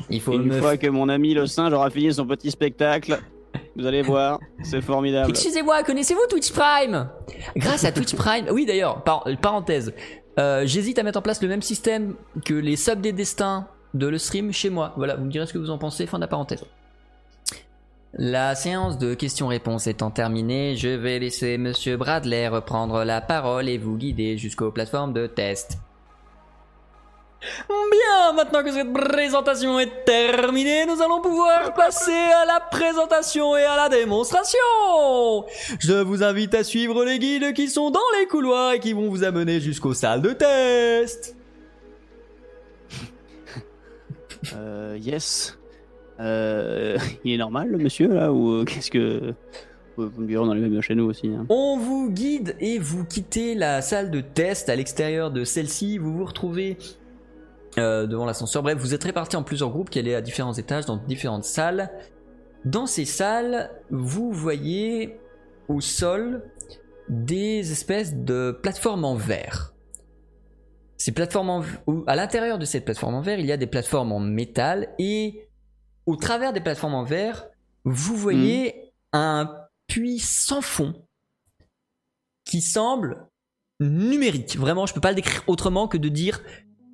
Il 0.07 0.21
faut 0.21 0.33
Et 0.33 0.35
une 0.35 0.43
me... 0.43 0.59
fois 0.61 0.77
que 0.77 0.85
mon 0.87 1.09
ami 1.09 1.33
le 1.33 1.47
singe 1.47 1.73
aura 1.73 1.89
fini 1.89 2.13
son 2.13 2.27
petit 2.27 2.51
spectacle, 2.51 3.19
Vous 3.75 3.87
allez 3.87 4.03
voir, 4.03 4.39
c'est 4.61 4.81
formidable. 4.81 5.31
Excusez-moi, 5.31 5.81
connaissez-vous 5.81 6.27
Twitch 6.29 6.51
Prime? 6.51 7.09
Grâce 7.57 7.85
à 7.85 7.91
Twitch 7.91 8.13
Prime, 8.13 8.45
oui 8.51 8.67
d'ailleurs, 8.67 9.03
par- 9.03 9.25
parenthèse, 9.41 9.93
euh, 10.39 10.61
j'hésite 10.65 10.99
à 10.99 11.03
mettre 11.03 11.17
en 11.17 11.23
place 11.23 11.41
le 11.41 11.47
même 11.47 11.63
système 11.63 12.13
que 12.45 12.53
les 12.53 12.75
subs 12.75 13.01
des 13.01 13.11
destins 13.11 13.67
de 13.95 14.05
le 14.07 14.19
stream 14.19 14.51
chez 14.53 14.69
moi. 14.69 14.93
Voilà, 14.95 15.15
vous 15.15 15.25
me 15.25 15.31
direz 15.31 15.47
ce 15.47 15.53
que 15.53 15.57
vous 15.57 15.71
en 15.71 15.79
pensez, 15.79 16.05
fin 16.05 16.17
de 16.19 16.21
la 16.23 16.27
parenthèse. 16.27 16.63
La 18.15 18.53
séance 18.53 18.99
de 18.99 19.15
questions-réponses 19.15 19.87
étant 19.87 20.11
terminée, 20.11 20.75
je 20.75 20.89
vais 20.89 21.17
laisser 21.17 21.57
Monsieur 21.57 21.97
Bradley 21.97 22.47
reprendre 22.47 23.03
la 23.03 23.21
parole 23.21 23.67
et 23.67 23.79
vous 23.79 23.97
guider 23.97 24.37
jusqu'aux 24.37 24.69
plateformes 24.69 25.13
de 25.13 25.25
test. 25.25 25.79
Bien, 27.41 28.33
maintenant 28.33 28.63
que 28.63 28.71
cette 28.71 28.93
présentation 28.93 29.79
est 29.79 30.05
terminée, 30.05 30.85
nous 30.85 31.01
allons 31.01 31.21
pouvoir 31.21 31.73
passer 31.73 32.11
à 32.11 32.45
la 32.45 32.59
présentation 32.59 33.57
et 33.57 33.63
à 33.63 33.75
la 33.75 33.89
démonstration. 33.89 34.59
Je 35.79 35.93
vous 36.03 36.23
invite 36.23 36.53
à 36.53 36.63
suivre 36.63 37.03
les 37.03 37.17
guides 37.17 37.53
qui 37.53 37.67
sont 37.67 37.89
dans 37.89 37.99
les 38.19 38.27
couloirs 38.27 38.73
et 38.73 38.79
qui 38.79 38.93
vont 38.93 39.09
vous 39.09 39.23
amener 39.23 39.59
jusqu'aux 39.59 39.95
salles 39.95 40.21
de 40.21 40.33
test. 40.33 41.35
Euh, 44.55 44.97
yes. 45.01 45.57
Euh, 46.23 46.97
il 47.23 47.33
est 47.33 47.37
normal 47.37 47.75
monsieur 47.77 48.09
ou 48.29 48.51
euh, 48.51 48.65
qu'est-ce 48.65 48.91
que. 48.91 49.33
Vous 49.95 50.09
me 50.17 50.25
direz, 50.25 50.39
on 50.39 50.49
en 50.49 50.55
est 50.55 50.59
même 50.59 50.81
chez 50.81 50.99
aussi. 50.99 51.27
hein. 51.27 51.45
On 51.49 51.77
vous 51.77 52.09
guide 52.09 52.55
et 52.59 52.79
vous 52.79 53.05
quittez 53.05 53.53
la 53.53 53.79
salle 53.83 54.09
de 54.09 54.21
test 54.21 54.67
à 54.69 54.75
l'extérieur 54.75 55.29
de 55.29 55.43
celle-ci. 55.43 55.99
Vous 55.99 56.17
vous 56.17 56.25
retrouvez 56.25 56.79
euh, 57.77 58.07
devant 58.07 58.25
l'ascenseur. 58.25 58.63
Bref, 58.63 58.79
vous 58.79 58.95
êtes 58.95 59.03
répartis 59.03 59.35
en 59.35 59.43
plusieurs 59.43 59.69
groupes 59.69 59.91
qui 59.91 59.99
allaient 59.99 60.15
à 60.15 60.21
différents 60.21 60.53
étages 60.53 60.87
dans 60.87 60.97
différentes 60.97 61.43
salles. 61.43 61.91
Dans 62.65 62.87
ces 62.87 63.05
salles, 63.05 63.69
vous 63.91 64.31
voyez 64.31 65.19
au 65.67 65.79
sol 65.79 66.43
des 67.07 67.71
espèces 67.71 68.15
de 68.15 68.57
plateformes 68.63 69.05
en 69.05 69.15
verre. 69.15 69.73
Ces 70.97 71.11
plateformes 71.11 71.49
en 71.49 71.63
à 72.07 72.15
l'intérieur 72.15 72.57
de 72.57 72.65
cette 72.65 72.85
plateforme 72.85 73.13
en 73.13 73.21
verre, 73.21 73.39
il 73.39 73.45
y 73.45 73.51
a 73.51 73.57
des 73.57 73.67
plateformes 73.67 74.11
en 74.11 74.19
métal 74.19 74.87
et 74.97 75.47
au 76.05 76.15
travers 76.15 76.53
des 76.53 76.61
plateformes 76.61 76.95
en 76.95 77.03
verre, 77.03 77.45
vous 77.85 78.15
voyez 78.15 78.93
un 79.11 79.49
puits 79.87 80.19
sans 80.19 80.61
fond 80.61 80.93
qui 82.45 82.61
semble 82.61 83.27
numérique. 83.79 84.57
Vraiment, 84.57 84.85
je 84.85 84.93
peux 84.93 85.01
pas 85.01 85.09
le 85.09 85.15
décrire 85.15 85.43
autrement 85.47 85.87
que 85.87 85.97
de 85.97 86.09
dire 86.09 86.41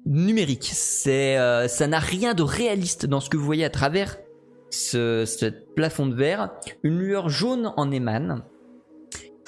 numérique. 0.06 0.70
C'est, 0.74 1.38
euh, 1.38 1.68
ça 1.68 1.88
n'a 1.88 2.00
rien 2.00 2.34
de 2.34 2.44
réaliste 2.44 3.06
dans 3.06 3.20
ce 3.20 3.30
que 3.30 3.38
vous 3.38 3.46
voyez 3.46 3.66
à 3.66 3.70
travers 3.70 4.18
ce, 4.70 5.26
ce 5.26 5.46
plafond 5.48 6.08
de 6.08 6.16
verre. 6.16 6.52
Une 6.84 7.00
lueur 7.00 7.30
jaune 7.30 7.74
en 7.78 7.92
émane. 7.92 8.44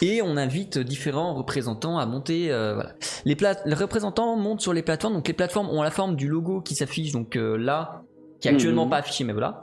Et 0.01 0.23
on 0.23 0.35
invite 0.35 0.79
différents 0.79 1.35
représentants 1.35 1.99
à 1.99 2.05
monter. 2.07 2.51
euh, 2.51 2.73
voilà. 2.73 2.95
les 3.23 3.75
représentants 3.75 4.35
montent 4.35 4.61
sur 4.61 4.73
les 4.73 4.81
plateformes. 4.81 5.13
Donc 5.13 5.27
les 5.27 5.33
plateformes 5.33 5.69
ont 5.69 5.83
la 5.83 5.91
forme 5.91 6.15
du 6.15 6.27
logo 6.27 6.61
qui 6.61 6.73
s'affiche 6.73 7.11
donc 7.11 7.35
euh, 7.35 7.55
là, 7.55 8.03
qui 8.41 8.47
est 8.49 8.51
actuellement 8.51 8.83
Mhm. 8.85 8.89
pas 8.89 8.97
affiché, 8.97 9.23
mais 9.23 9.31
voilà. 9.33 9.61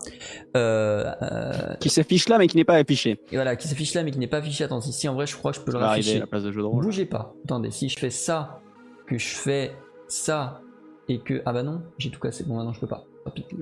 Euh, 0.56 1.12
euh, 1.22 1.74
Qui 1.80 1.90
s'affiche 1.90 2.28
là 2.28 2.38
mais 2.38 2.46
qui 2.46 2.56
n'est 2.56 2.64
pas 2.64 2.76
affiché. 2.76 3.20
et 3.30 3.34
voilà, 3.36 3.56
qui 3.56 3.68
s'affiche 3.68 3.92
là 3.94 4.02
mais 4.02 4.10
qui 4.10 4.18
n'est 4.18 4.26
pas 4.28 4.38
affiché. 4.38 4.64
Attends, 4.64 4.80
ici 4.80 5.08
en 5.08 5.14
vrai, 5.14 5.26
je 5.26 5.36
crois 5.36 5.50
que 5.52 5.58
je 5.58 5.62
peux 5.62 5.72
le 5.72 5.78
rafficher. 5.78 6.16
à 6.16 6.20
la 6.20 6.26
place 6.26 6.44
de 6.44 6.52
jeu 6.52 6.60
de 6.62 6.66
rôle. 6.66 6.82
Bougez 6.84 7.04
pas. 7.04 7.34
Attendez, 7.44 7.70
si 7.70 7.88
je 7.88 7.98
fais 7.98 8.10
ça, 8.10 8.60
que 9.06 9.18
je 9.18 9.34
fais 9.34 9.72
ça, 10.06 10.60
et 11.08 11.18
que. 11.18 11.42
Ah 11.44 11.52
bah 11.52 11.62
non, 11.62 11.82
j'ai 11.98 12.10
tout 12.10 12.20
cassé. 12.20 12.44
Bon, 12.44 12.54
maintenant 12.56 12.72
je 12.72 12.80
peux 12.80 12.86
pas. 12.86 13.04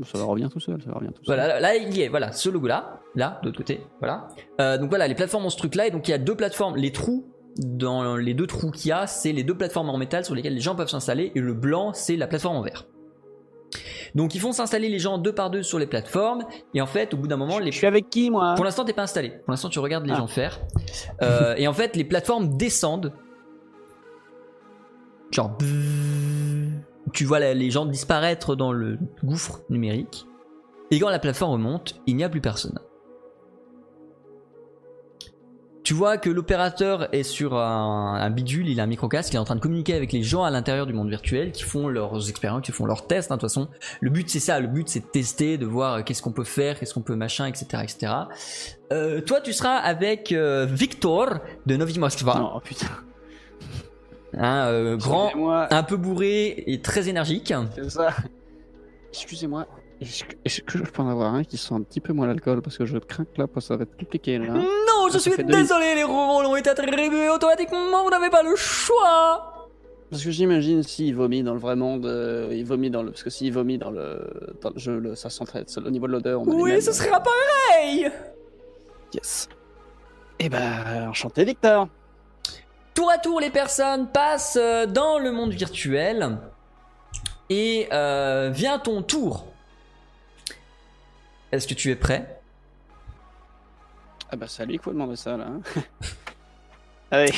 Ça 0.05 0.23
revenir 0.23 0.49
tout 0.49 0.61
seul, 0.61 0.81
ça 0.81 0.93
tout 0.93 1.01
seul. 1.01 1.13
Voilà, 1.27 1.49
là, 1.49 1.59
là, 1.61 1.75
il 1.75 1.93
y 1.97 2.03
est, 2.03 2.09
voilà, 2.09 2.31
ce 2.31 2.49
logo 2.49 2.69
là, 2.69 3.01
là, 3.17 3.41
de 3.43 3.47
l'autre 3.49 3.59
côté, 3.59 3.81
voilà. 3.99 4.29
Euh, 4.61 4.79
donc 4.79 4.91
voilà, 4.91 5.09
les 5.09 5.17
plateformes 5.17 5.45
ont 5.45 5.51
ce 5.51 5.57
truc 5.57 5.75
là, 5.75 5.89
et 5.89 5.91
donc 5.91 6.07
il 6.07 6.13
y 6.13 6.15
a 6.15 6.19
deux 6.19 6.37
plateformes, 6.37 6.77
les 6.77 6.93
trous, 6.93 7.27
dans 7.59 8.15
les 8.17 8.33
deux 8.35 8.47
trous 8.47 8.71
qu'il 8.71 8.91
y 8.91 8.93
a, 8.93 9.09
c'est 9.09 9.33
les 9.33 9.43
deux 9.43 9.57
plateformes 9.57 9.91
en 9.91 9.97
métal 9.99 10.25
sur 10.25 10.37
lesquelles 10.37 10.55
les 10.55 10.61
gens 10.61 10.77
peuvent 10.77 10.89
s'installer, 10.91 11.33
et 11.35 11.41
le 11.41 11.53
blanc, 11.53 11.93
c'est 11.95 12.15
la 12.17 12.29
plateforme 12.29 12.57
en 12.59 12.63
verre. 12.63 12.87
Donc 14.15 14.35
ils 14.35 14.41
font 14.41 14.53
s'installer 14.53 14.89
les 14.89 14.99
gens 14.99 15.19
deux 15.19 15.35
par 15.35 15.51
deux 15.51 15.63
sur 15.63 15.79
les 15.79 15.87
plateformes, 15.87 16.45
et 16.75 16.81
en 16.81 16.87
fait, 16.87 17.15
au 17.15 17.17
bout 17.17 17.27
d'un 17.29 17.37
moment, 17.37 17.59
les 17.59 17.73
Je 17.73 17.77
suis 17.79 17.87
avec 17.87 18.09
qui 18.11 18.31
moi? 18.31 18.55
Pour 18.55 18.65
l'instant, 18.65 18.85
t'es 18.85 18.93
pas 18.93 19.03
installé. 19.03 19.31
Pour 19.31 19.51
l'instant, 19.51 19.69
tu 19.69 19.79
regardes 19.79 20.07
les 20.07 20.13
Ah. 20.13 20.17
gens 20.19 20.27
faire. 20.27 20.61
Euh, 21.23 21.55
et 21.57 21.67
en 21.69 21.73
fait, 21.73 21.97
les 21.97 22.05
plateformes 22.05 22.57
descendent. 22.57 23.13
Genre. 25.33 25.57
Tu 27.13 27.25
vois 27.25 27.41
les 27.41 27.71
gens 27.71 27.87
disparaître 27.87 28.57
dans 28.57 28.73
le 28.73 28.99
gouffre 29.25 29.61
numérique. 29.71 30.27
Et 30.91 30.99
quand 31.01 31.09
la 31.09 31.19
plateforme 31.19 31.53
remonte, 31.53 31.97
il 32.07 32.17
n'y 32.17 32.25
a 32.25 32.29
plus 32.29 32.41
personne. 32.41 32.79
Tu 35.87 35.95
vois 35.95 36.19
que 36.19 36.29
l'opérateur 36.29 37.15
est 37.15 37.23
sur 37.23 37.55
un, 37.55 38.15
un 38.15 38.31
bidule, 38.31 38.69
il 38.69 38.81
a 38.81 38.83
un 38.83 38.87
microcasque, 38.89 39.33
il 39.33 39.37
est 39.37 39.39
en 39.39 39.45
train 39.45 39.55
de 39.55 39.61
communiquer 39.61 39.95
avec 39.95 40.13
les 40.13 40.25
gens 40.25 40.43
à 40.43 40.51
l'intérieur 40.51 40.85
du 40.85 40.93
monde 40.93 41.09
virtuel 41.09 41.53
qui 41.53 41.63
font 41.63 41.87
leurs 41.87 42.29
expériences, 42.29 42.63
qui 42.63 42.73
font 42.73 42.87
leurs 42.87 43.07
tests. 43.07 43.31
hein, 43.31 43.37
de 43.37 43.41
toute 43.41 43.49
façon, 43.49 43.69
le 44.01 44.11
but 44.11 44.29
c'est 44.29 44.41
ça, 44.41 44.59
le 44.59 44.67
but 44.67 44.89
c'est 44.89 44.99
de 44.99 45.05
tester, 45.05 45.59
de 45.59 45.65
voir 45.65 45.95
euh, 45.95 46.03
qu'est-ce 46.03 46.23
qu'on 46.23 46.33
peut 46.33 46.43
faire, 46.43 46.77
qu'est-ce 46.81 46.93
qu'on 46.93 47.03
peut 47.03 47.15
machin, 47.15 47.47
etc. 47.47 47.85
etc. 47.85 48.13
Euh, 48.93 49.21
toi 49.21 49.41
tu 49.41 49.53
seras 49.53 49.77
avec 49.77 50.33
euh, 50.33 50.67
Victor 50.69 51.35
de 51.67 51.77
Novi 51.77 52.01
Moskva, 52.01 52.35
Non, 52.35 52.51
oh, 52.57 52.61
putain. 52.65 52.89
hein, 54.37 54.67
euh, 54.67 54.97
grand, 54.97 55.31
un 55.71 55.83
peu 55.85 55.97
bourré 55.97 56.65
et 56.67 56.83
très 56.83 57.09
énergique. 57.09 57.55
c'est 57.77 57.91
ça. 57.91 58.13
Excusez-moi. 59.13 59.69
Est-ce 60.01 60.61
que, 60.61 60.79
je 60.79 60.83
peux 60.85 61.03
en 61.03 61.09
avoir 61.09 61.35
un 61.35 61.43
qui 61.45 61.57
sent 61.57 61.73
un 61.75 61.81
petit 61.83 62.01
peu 62.01 62.13
moins 62.13 62.27
l'alcool 62.27 62.61
parce 62.61 62.77
que 62.77 62.85
je 62.85 62.99
crains 62.99 63.25
que 63.25 63.41
là, 63.41 63.47
ça 63.61 63.77
va 63.77 63.85
être 63.85 63.97
compliqué 63.97 64.39
là? 64.39 64.53
Non, 64.53 65.09
je 65.11 65.19
Ça 65.19 65.31
suis 65.31 65.43
désolé, 65.45 65.95
les 65.95 66.05
rôles 66.05 66.45
ont 66.47 66.57
été 66.57 66.69
attribués 66.71 67.31
automatiquement, 67.31 68.05
vous 68.05 68.11
n'avez 68.11 68.29
pas 68.29 68.43
le 68.43 68.55
choix. 68.57 69.53
Parce 70.11 70.23
que 70.23 70.31
j'imagine 70.31 70.83
s'il 70.83 71.17
vomit 71.17 71.43
dans 71.43 71.55
le 71.55 71.59
vrai 71.61 71.75
monde, 71.77 72.07
euh, 72.07 72.49
il 72.53 72.65
vomit 72.65 72.91
dans 72.91 73.03
le. 73.03 73.11
Parce 73.11 73.25
que 73.25 73.31
s'il 73.31 73.53
vomit 73.53 73.77
dans 73.79 73.91
le, 73.91 74.55
dans 74.61 74.71
le 74.71 74.79
jeu, 74.79 74.99
le- 75.01 75.15
ça 75.17 75.31
sent 75.31 75.45
très. 75.47 75.65
Au 75.79 75.91
niveau 75.91 76.07
de 76.07 76.13
l'odeur, 76.13 76.43
on 76.43 76.45
Oui, 76.45 76.81
ce 76.81 76.93
sera 76.93 77.21
pareil. 77.21 78.09
Yes. 79.15 79.49
Eh 80.39 80.49
ben, 80.49 81.09
enchanté 81.09 81.45
Victor. 81.45 81.89
Tour 82.95 83.11
à 83.11 83.19
tour, 83.19 83.41
les 83.41 83.51
personnes 83.51 84.07
passent 84.09 84.59
euh, 84.61 84.87
dans 84.87 85.19
le 85.19 85.33
monde 85.33 85.51
virtuel. 85.53 86.39
Et 87.51 87.89
euh, 87.93 88.51
vient 88.53 88.79
ton 88.79 89.03
tour. 89.03 89.47
Est-ce 91.53 91.67
que 91.67 91.75
tu 91.75 91.91
es 91.91 91.97
prêt? 91.97 92.41
Ah 94.31 94.37
bah 94.37 94.47
c'est 94.49 94.63
à 94.63 94.67
lui 94.67 94.73
qu'il 94.75 94.83
faut 94.83 94.93
demander 94.93 95.17
ça 95.17 95.37
là. 95.37 95.47
hein. 95.49 95.61
Allez. 97.11 97.33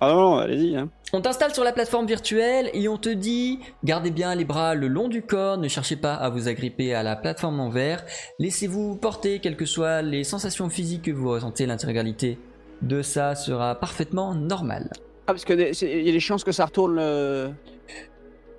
Ah 0.00 0.08
non, 0.08 0.20
non, 0.20 0.36
allez-y. 0.38 0.76
Hein. 0.76 0.88
On 1.12 1.20
t'installe 1.20 1.52
sur 1.52 1.64
la 1.64 1.72
plateforme 1.72 2.06
virtuelle 2.06 2.70
et 2.72 2.88
on 2.88 2.96
te 2.96 3.08
dit 3.10 3.58
gardez 3.84 4.10
bien 4.12 4.34
les 4.34 4.44
bras 4.44 4.74
le 4.74 4.86
long 4.88 5.08
du 5.08 5.22
corps, 5.22 5.58
ne 5.58 5.66
cherchez 5.68 5.96
pas 5.96 6.14
à 6.14 6.30
vous 6.30 6.46
agripper 6.48 6.94
à 6.94 7.02
la 7.02 7.16
plateforme 7.16 7.58
en 7.60 7.68
verre, 7.68 8.04
laissez-vous 8.38 8.94
porter 8.96 9.40
quelles 9.40 9.56
que 9.56 9.66
soient 9.66 10.00
les 10.02 10.22
sensations 10.24 10.70
physiques 10.70 11.02
que 11.02 11.10
vous 11.10 11.28
ressentez, 11.28 11.66
l'intégralité 11.66 12.38
de 12.80 13.02
ça 13.02 13.34
sera 13.34 13.74
parfaitement 13.74 14.34
normale. 14.34 14.88
Ah 15.26 15.32
parce 15.34 15.44
que 15.44 15.52
des- 15.52 15.74
c'est- 15.74 15.90
il 15.98 16.06
y 16.06 16.08
a 16.08 16.12
des 16.12 16.20
chances 16.20 16.44
que 16.44 16.52
ça 16.52 16.64
retourne 16.64 16.94
le. 16.96 17.50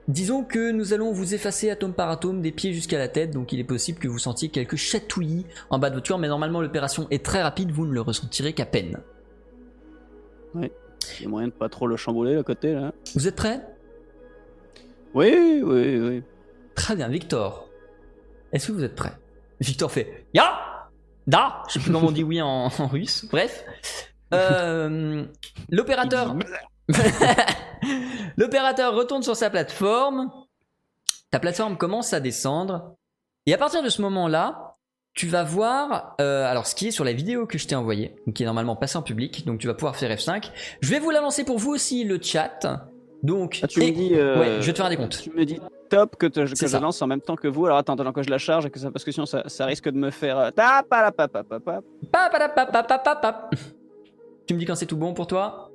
Disons 0.08 0.44
que 0.44 0.72
nous 0.72 0.94
allons 0.94 1.12
vous 1.12 1.34
effacer 1.34 1.70
atome 1.70 1.94
par 1.94 2.10
atome 2.10 2.42
des 2.42 2.52
pieds 2.52 2.74
jusqu'à 2.74 2.98
la 2.98 3.08
tête, 3.08 3.32
donc 3.32 3.54
il 3.54 3.60
est 3.60 3.64
possible 3.66 4.00
que 4.00 4.08
vous 4.08 4.20
sentiez 4.20 4.50
quelques 4.50 4.76
chatouillis 4.76 5.46
en 5.70 5.80
bas 5.80 5.90
de 5.90 5.96
votre 5.96 6.08
corps, 6.08 6.20
mais 6.20 6.28
normalement 6.28 6.62
l'opération 6.62 7.08
est 7.12 7.24
très 7.24 7.42
rapide, 7.42 7.72
vous 7.72 7.86
ne 7.86 7.94
le 7.94 8.02
ressentirez 8.02 8.54
qu'à 8.54 8.66
peine. 8.66 9.00
Il 10.56 11.24
y 11.24 11.26
a 11.26 11.30
moyen 11.30 11.48
de 11.48 11.54
pas 11.54 11.70
trop 11.70 11.88
le 11.88 11.98
chambouler 11.98 12.34
le 12.34 12.44
côté 12.44 12.74
là. 12.74 12.92
Vous 13.16 13.28
êtes 13.28 13.36
prêts 13.36 13.62
Oui, 15.14 15.62
oui, 15.64 16.00
oui. 16.00 16.24
Très 16.76 16.96
bien, 16.96 17.08
Victor. 17.08 17.70
Est-ce 18.52 18.68
que 18.68 18.72
vous 18.72 18.84
êtes 18.84 18.96
prêt? 18.96 19.14
Victor 19.60 19.92
fait 19.92 20.26
Ya 20.34 20.90
Da 21.28 21.64
Je 21.68 21.74
sais 21.74 21.80
plus 21.80 21.92
comment 21.92 22.08
on 22.08 22.12
dit 22.12 22.24
oui 22.24 22.42
en, 22.42 22.66
en 22.78 22.88
russe. 22.88 23.26
Bref. 23.30 23.64
Euh, 24.34 25.24
L'opérateur. 25.70 26.36
L'opérateur 28.38 28.94
retourne 28.96 29.24
sur 29.24 29.36
sa 29.36 29.50
plateforme. 29.50 30.32
Ta 31.32 31.40
plateforme 31.40 31.78
commence 31.78 32.14
à 32.14 32.20
descendre. 32.20 32.96
Et 33.46 33.54
à 33.54 33.58
partir 33.58 33.82
de 33.84 33.90
ce 33.90 34.02
moment-là, 34.02 34.76
tu 35.14 35.28
vas 35.28 35.44
voir, 35.44 36.16
euh, 36.22 36.46
alors 36.50 36.68
ce 36.68 36.76
qui 36.76 36.88
est 36.88 36.92
sur 36.92 37.04
la 37.04 37.14
vidéo 37.14 37.46
que 37.46 37.58
je 37.58 37.68
t'ai 37.68 37.76
envoyée, 37.76 38.16
qui 38.34 38.44
est 38.44 38.46
normalement 38.46 38.76
passée 38.76 38.98
en 38.98 39.02
public, 39.02 39.46
donc 39.46 39.60
tu 39.60 39.68
vas 39.68 39.74
pouvoir 39.74 39.96
faire 39.96 40.10
F5. 40.16 40.52
Je 40.82 40.90
vais 40.90 41.00
vous 41.00 41.10
la 41.10 41.20
lancer 41.22 41.44
pour 41.44 41.58
vous 41.58 41.72
aussi 41.72 42.04
le 42.04 42.20
chat. 42.22 42.60
Donc, 43.24 43.60
Ah, 43.64 43.68
tu 43.68 43.84
et- 43.84 43.92
me 43.92 43.96
dis. 43.96 44.12
euh, 44.16 44.40
ouais, 44.40 44.62
je 44.62 44.68
vais 44.68 44.72
te 44.74 44.78
faire 44.78 44.86
un 44.86 44.90
décompte. 44.90 45.20
Tu 45.22 45.32
me 45.32 45.44
dis 45.46 45.60
top 45.90 46.16
que, 46.16 46.26
te- 46.28 46.40
que 46.50 46.68
je 46.68 46.78
lance 46.78 47.02
en 47.02 47.08
même 47.08 47.20
temps 47.22 47.36
que 47.36 47.48
vous. 47.48 47.66
Alors 47.66 47.78
attends, 47.78 47.94
attends 47.96 48.14
que 48.14 48.24
je 48.24 48.30
la 48.30 48.38
charge 48.38 48.66
et 48.66 48.70
que 48.70 48.80
ça, 48.80 48.90
parce 48.92 49.04
que 49.04 49.12
sinon 49.12 49.26
ça, 49.26 49.44
ça 49.48 49.66
risque 49.66 49.90
de 49.90 49.98
me 49.98 50.10
faire. 50.12 50.52
Tu 54.48 54.54
me 54.54 54.60
dis 54.60 54.66
quand 54.66 54.76
c'est 54.76 54.86
tout 54.86 54.98
bon 54.98 55.14
pour 55.14 55.28
toi? 55.28 55.71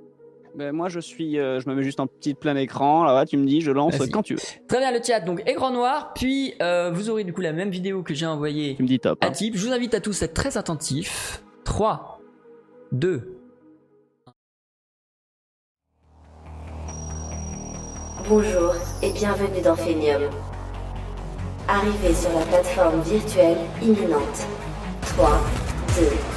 Ben, 0.57 0.73
moi, 0.73 0.89
je 0.89 1.01
suis, 1.01 1.39
euh, 1.39 1.61
je 1.61 1.69
me 1.69 1.75
mets 1.75 1.83
juste 1.83 2.01
en 2.01 2.07
petit 2.07 2.33
plein 2.33 2.57
écran. 2.57 3.05
Là, 3.05 3.27
tu 3.27 3.37
me 3.37 3.45
dis, 3.45 3.61
je 3.61 3.71
lance 3.71 3.95
Vas-y. 3.97 4.09
quand 4.09 4.23
tu 4.23 4.37
veux. 4.37 4.41
Très 4.67 4.79
bien, 4.79 4.91
le 4.91 5.01
chat, 5.03 5.21
donc 5.21 5.43
écran 5.47 5.71
noir, 5.71 6.15
puis 6.15 6.55
euh, 6.63 6.91
vous 6.91 7.11
aurez 7.11 7.25
du 7.25 7.35
coup 7.35 7.43
la 7.43 7.53
même 7.53 7.69
vidéo 7.69 8.03
que 8.03 8.15
j'ai 8.15 8.25
envoyée 8.25 8.75
Tu 8.77 8.83
me 8.83 8.89
dis 8.89 8.99
top. 8.99 9.23
à 9.23 9.27
hein. 9.27 9.31
Type. 9.33 9.55
Je 9.55 9.67
vous 9.67 9.73
invite 9.75 9.93
à 9.93 10.01
tous 10.01 10.23
à 10.23 10.25
être 10.25 10.35
très 10.35 10.57
attentifs. 10.57 11.43
3, 11.65 12.21
2, 12.93 13.37
Bonjour 18.29 18.75
et 19.03 19.13
bienvenue 19.13 19.61
dans 19.63 19.77
Phenium. 19.77 20.23
Arrivez 21.69 22.15
sur 22.15 22.33
la 22.33 22.45
plateforme 22.47 23.01
virtuelle 23.03 23.59
imminente. 23.83 24.47
3, 25.03 25.41
2, 25.97 26.07
1. 26.07 26.36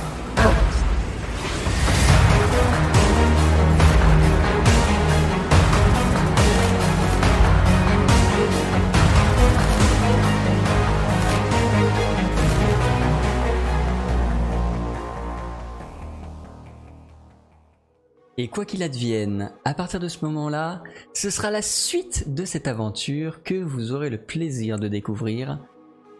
Et 18.41 18.48
quoi 18.48 18.64
qu'il 18.64 18.84
advienne, 18.84 19.52
à 19.66 19.74
partir 19.74 19.99
de 19.99 20.07
ce 20.07 20.24
moment-là, 20.24 20.82
ce 21.14 21.30
sera 21.30 21.52
la 21.52 21.61
suite 21.61 22.34
de 22.34 22.45
cette 22.45 22.70
aventure 22.70 23.44
que 23.44 23.56
vous 23.56 23.91
aurez 23.91 24.10
le 24.10 24.18
plaisir 24.18 24.80
de 24.80 24.88
découvrir 24.88 25.60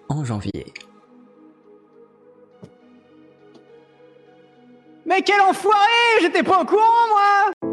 en 0.10 0.26
janvier. 0.26 0.74
Mais 5.06 5.22
quel 5.22 5.40
enfoiré 5.40 5.78
J'étais 6.20 6.44
pas 6.44 6.62
au 6.62 6.66
courant, 6.66 7.08
moi 7.08 7.69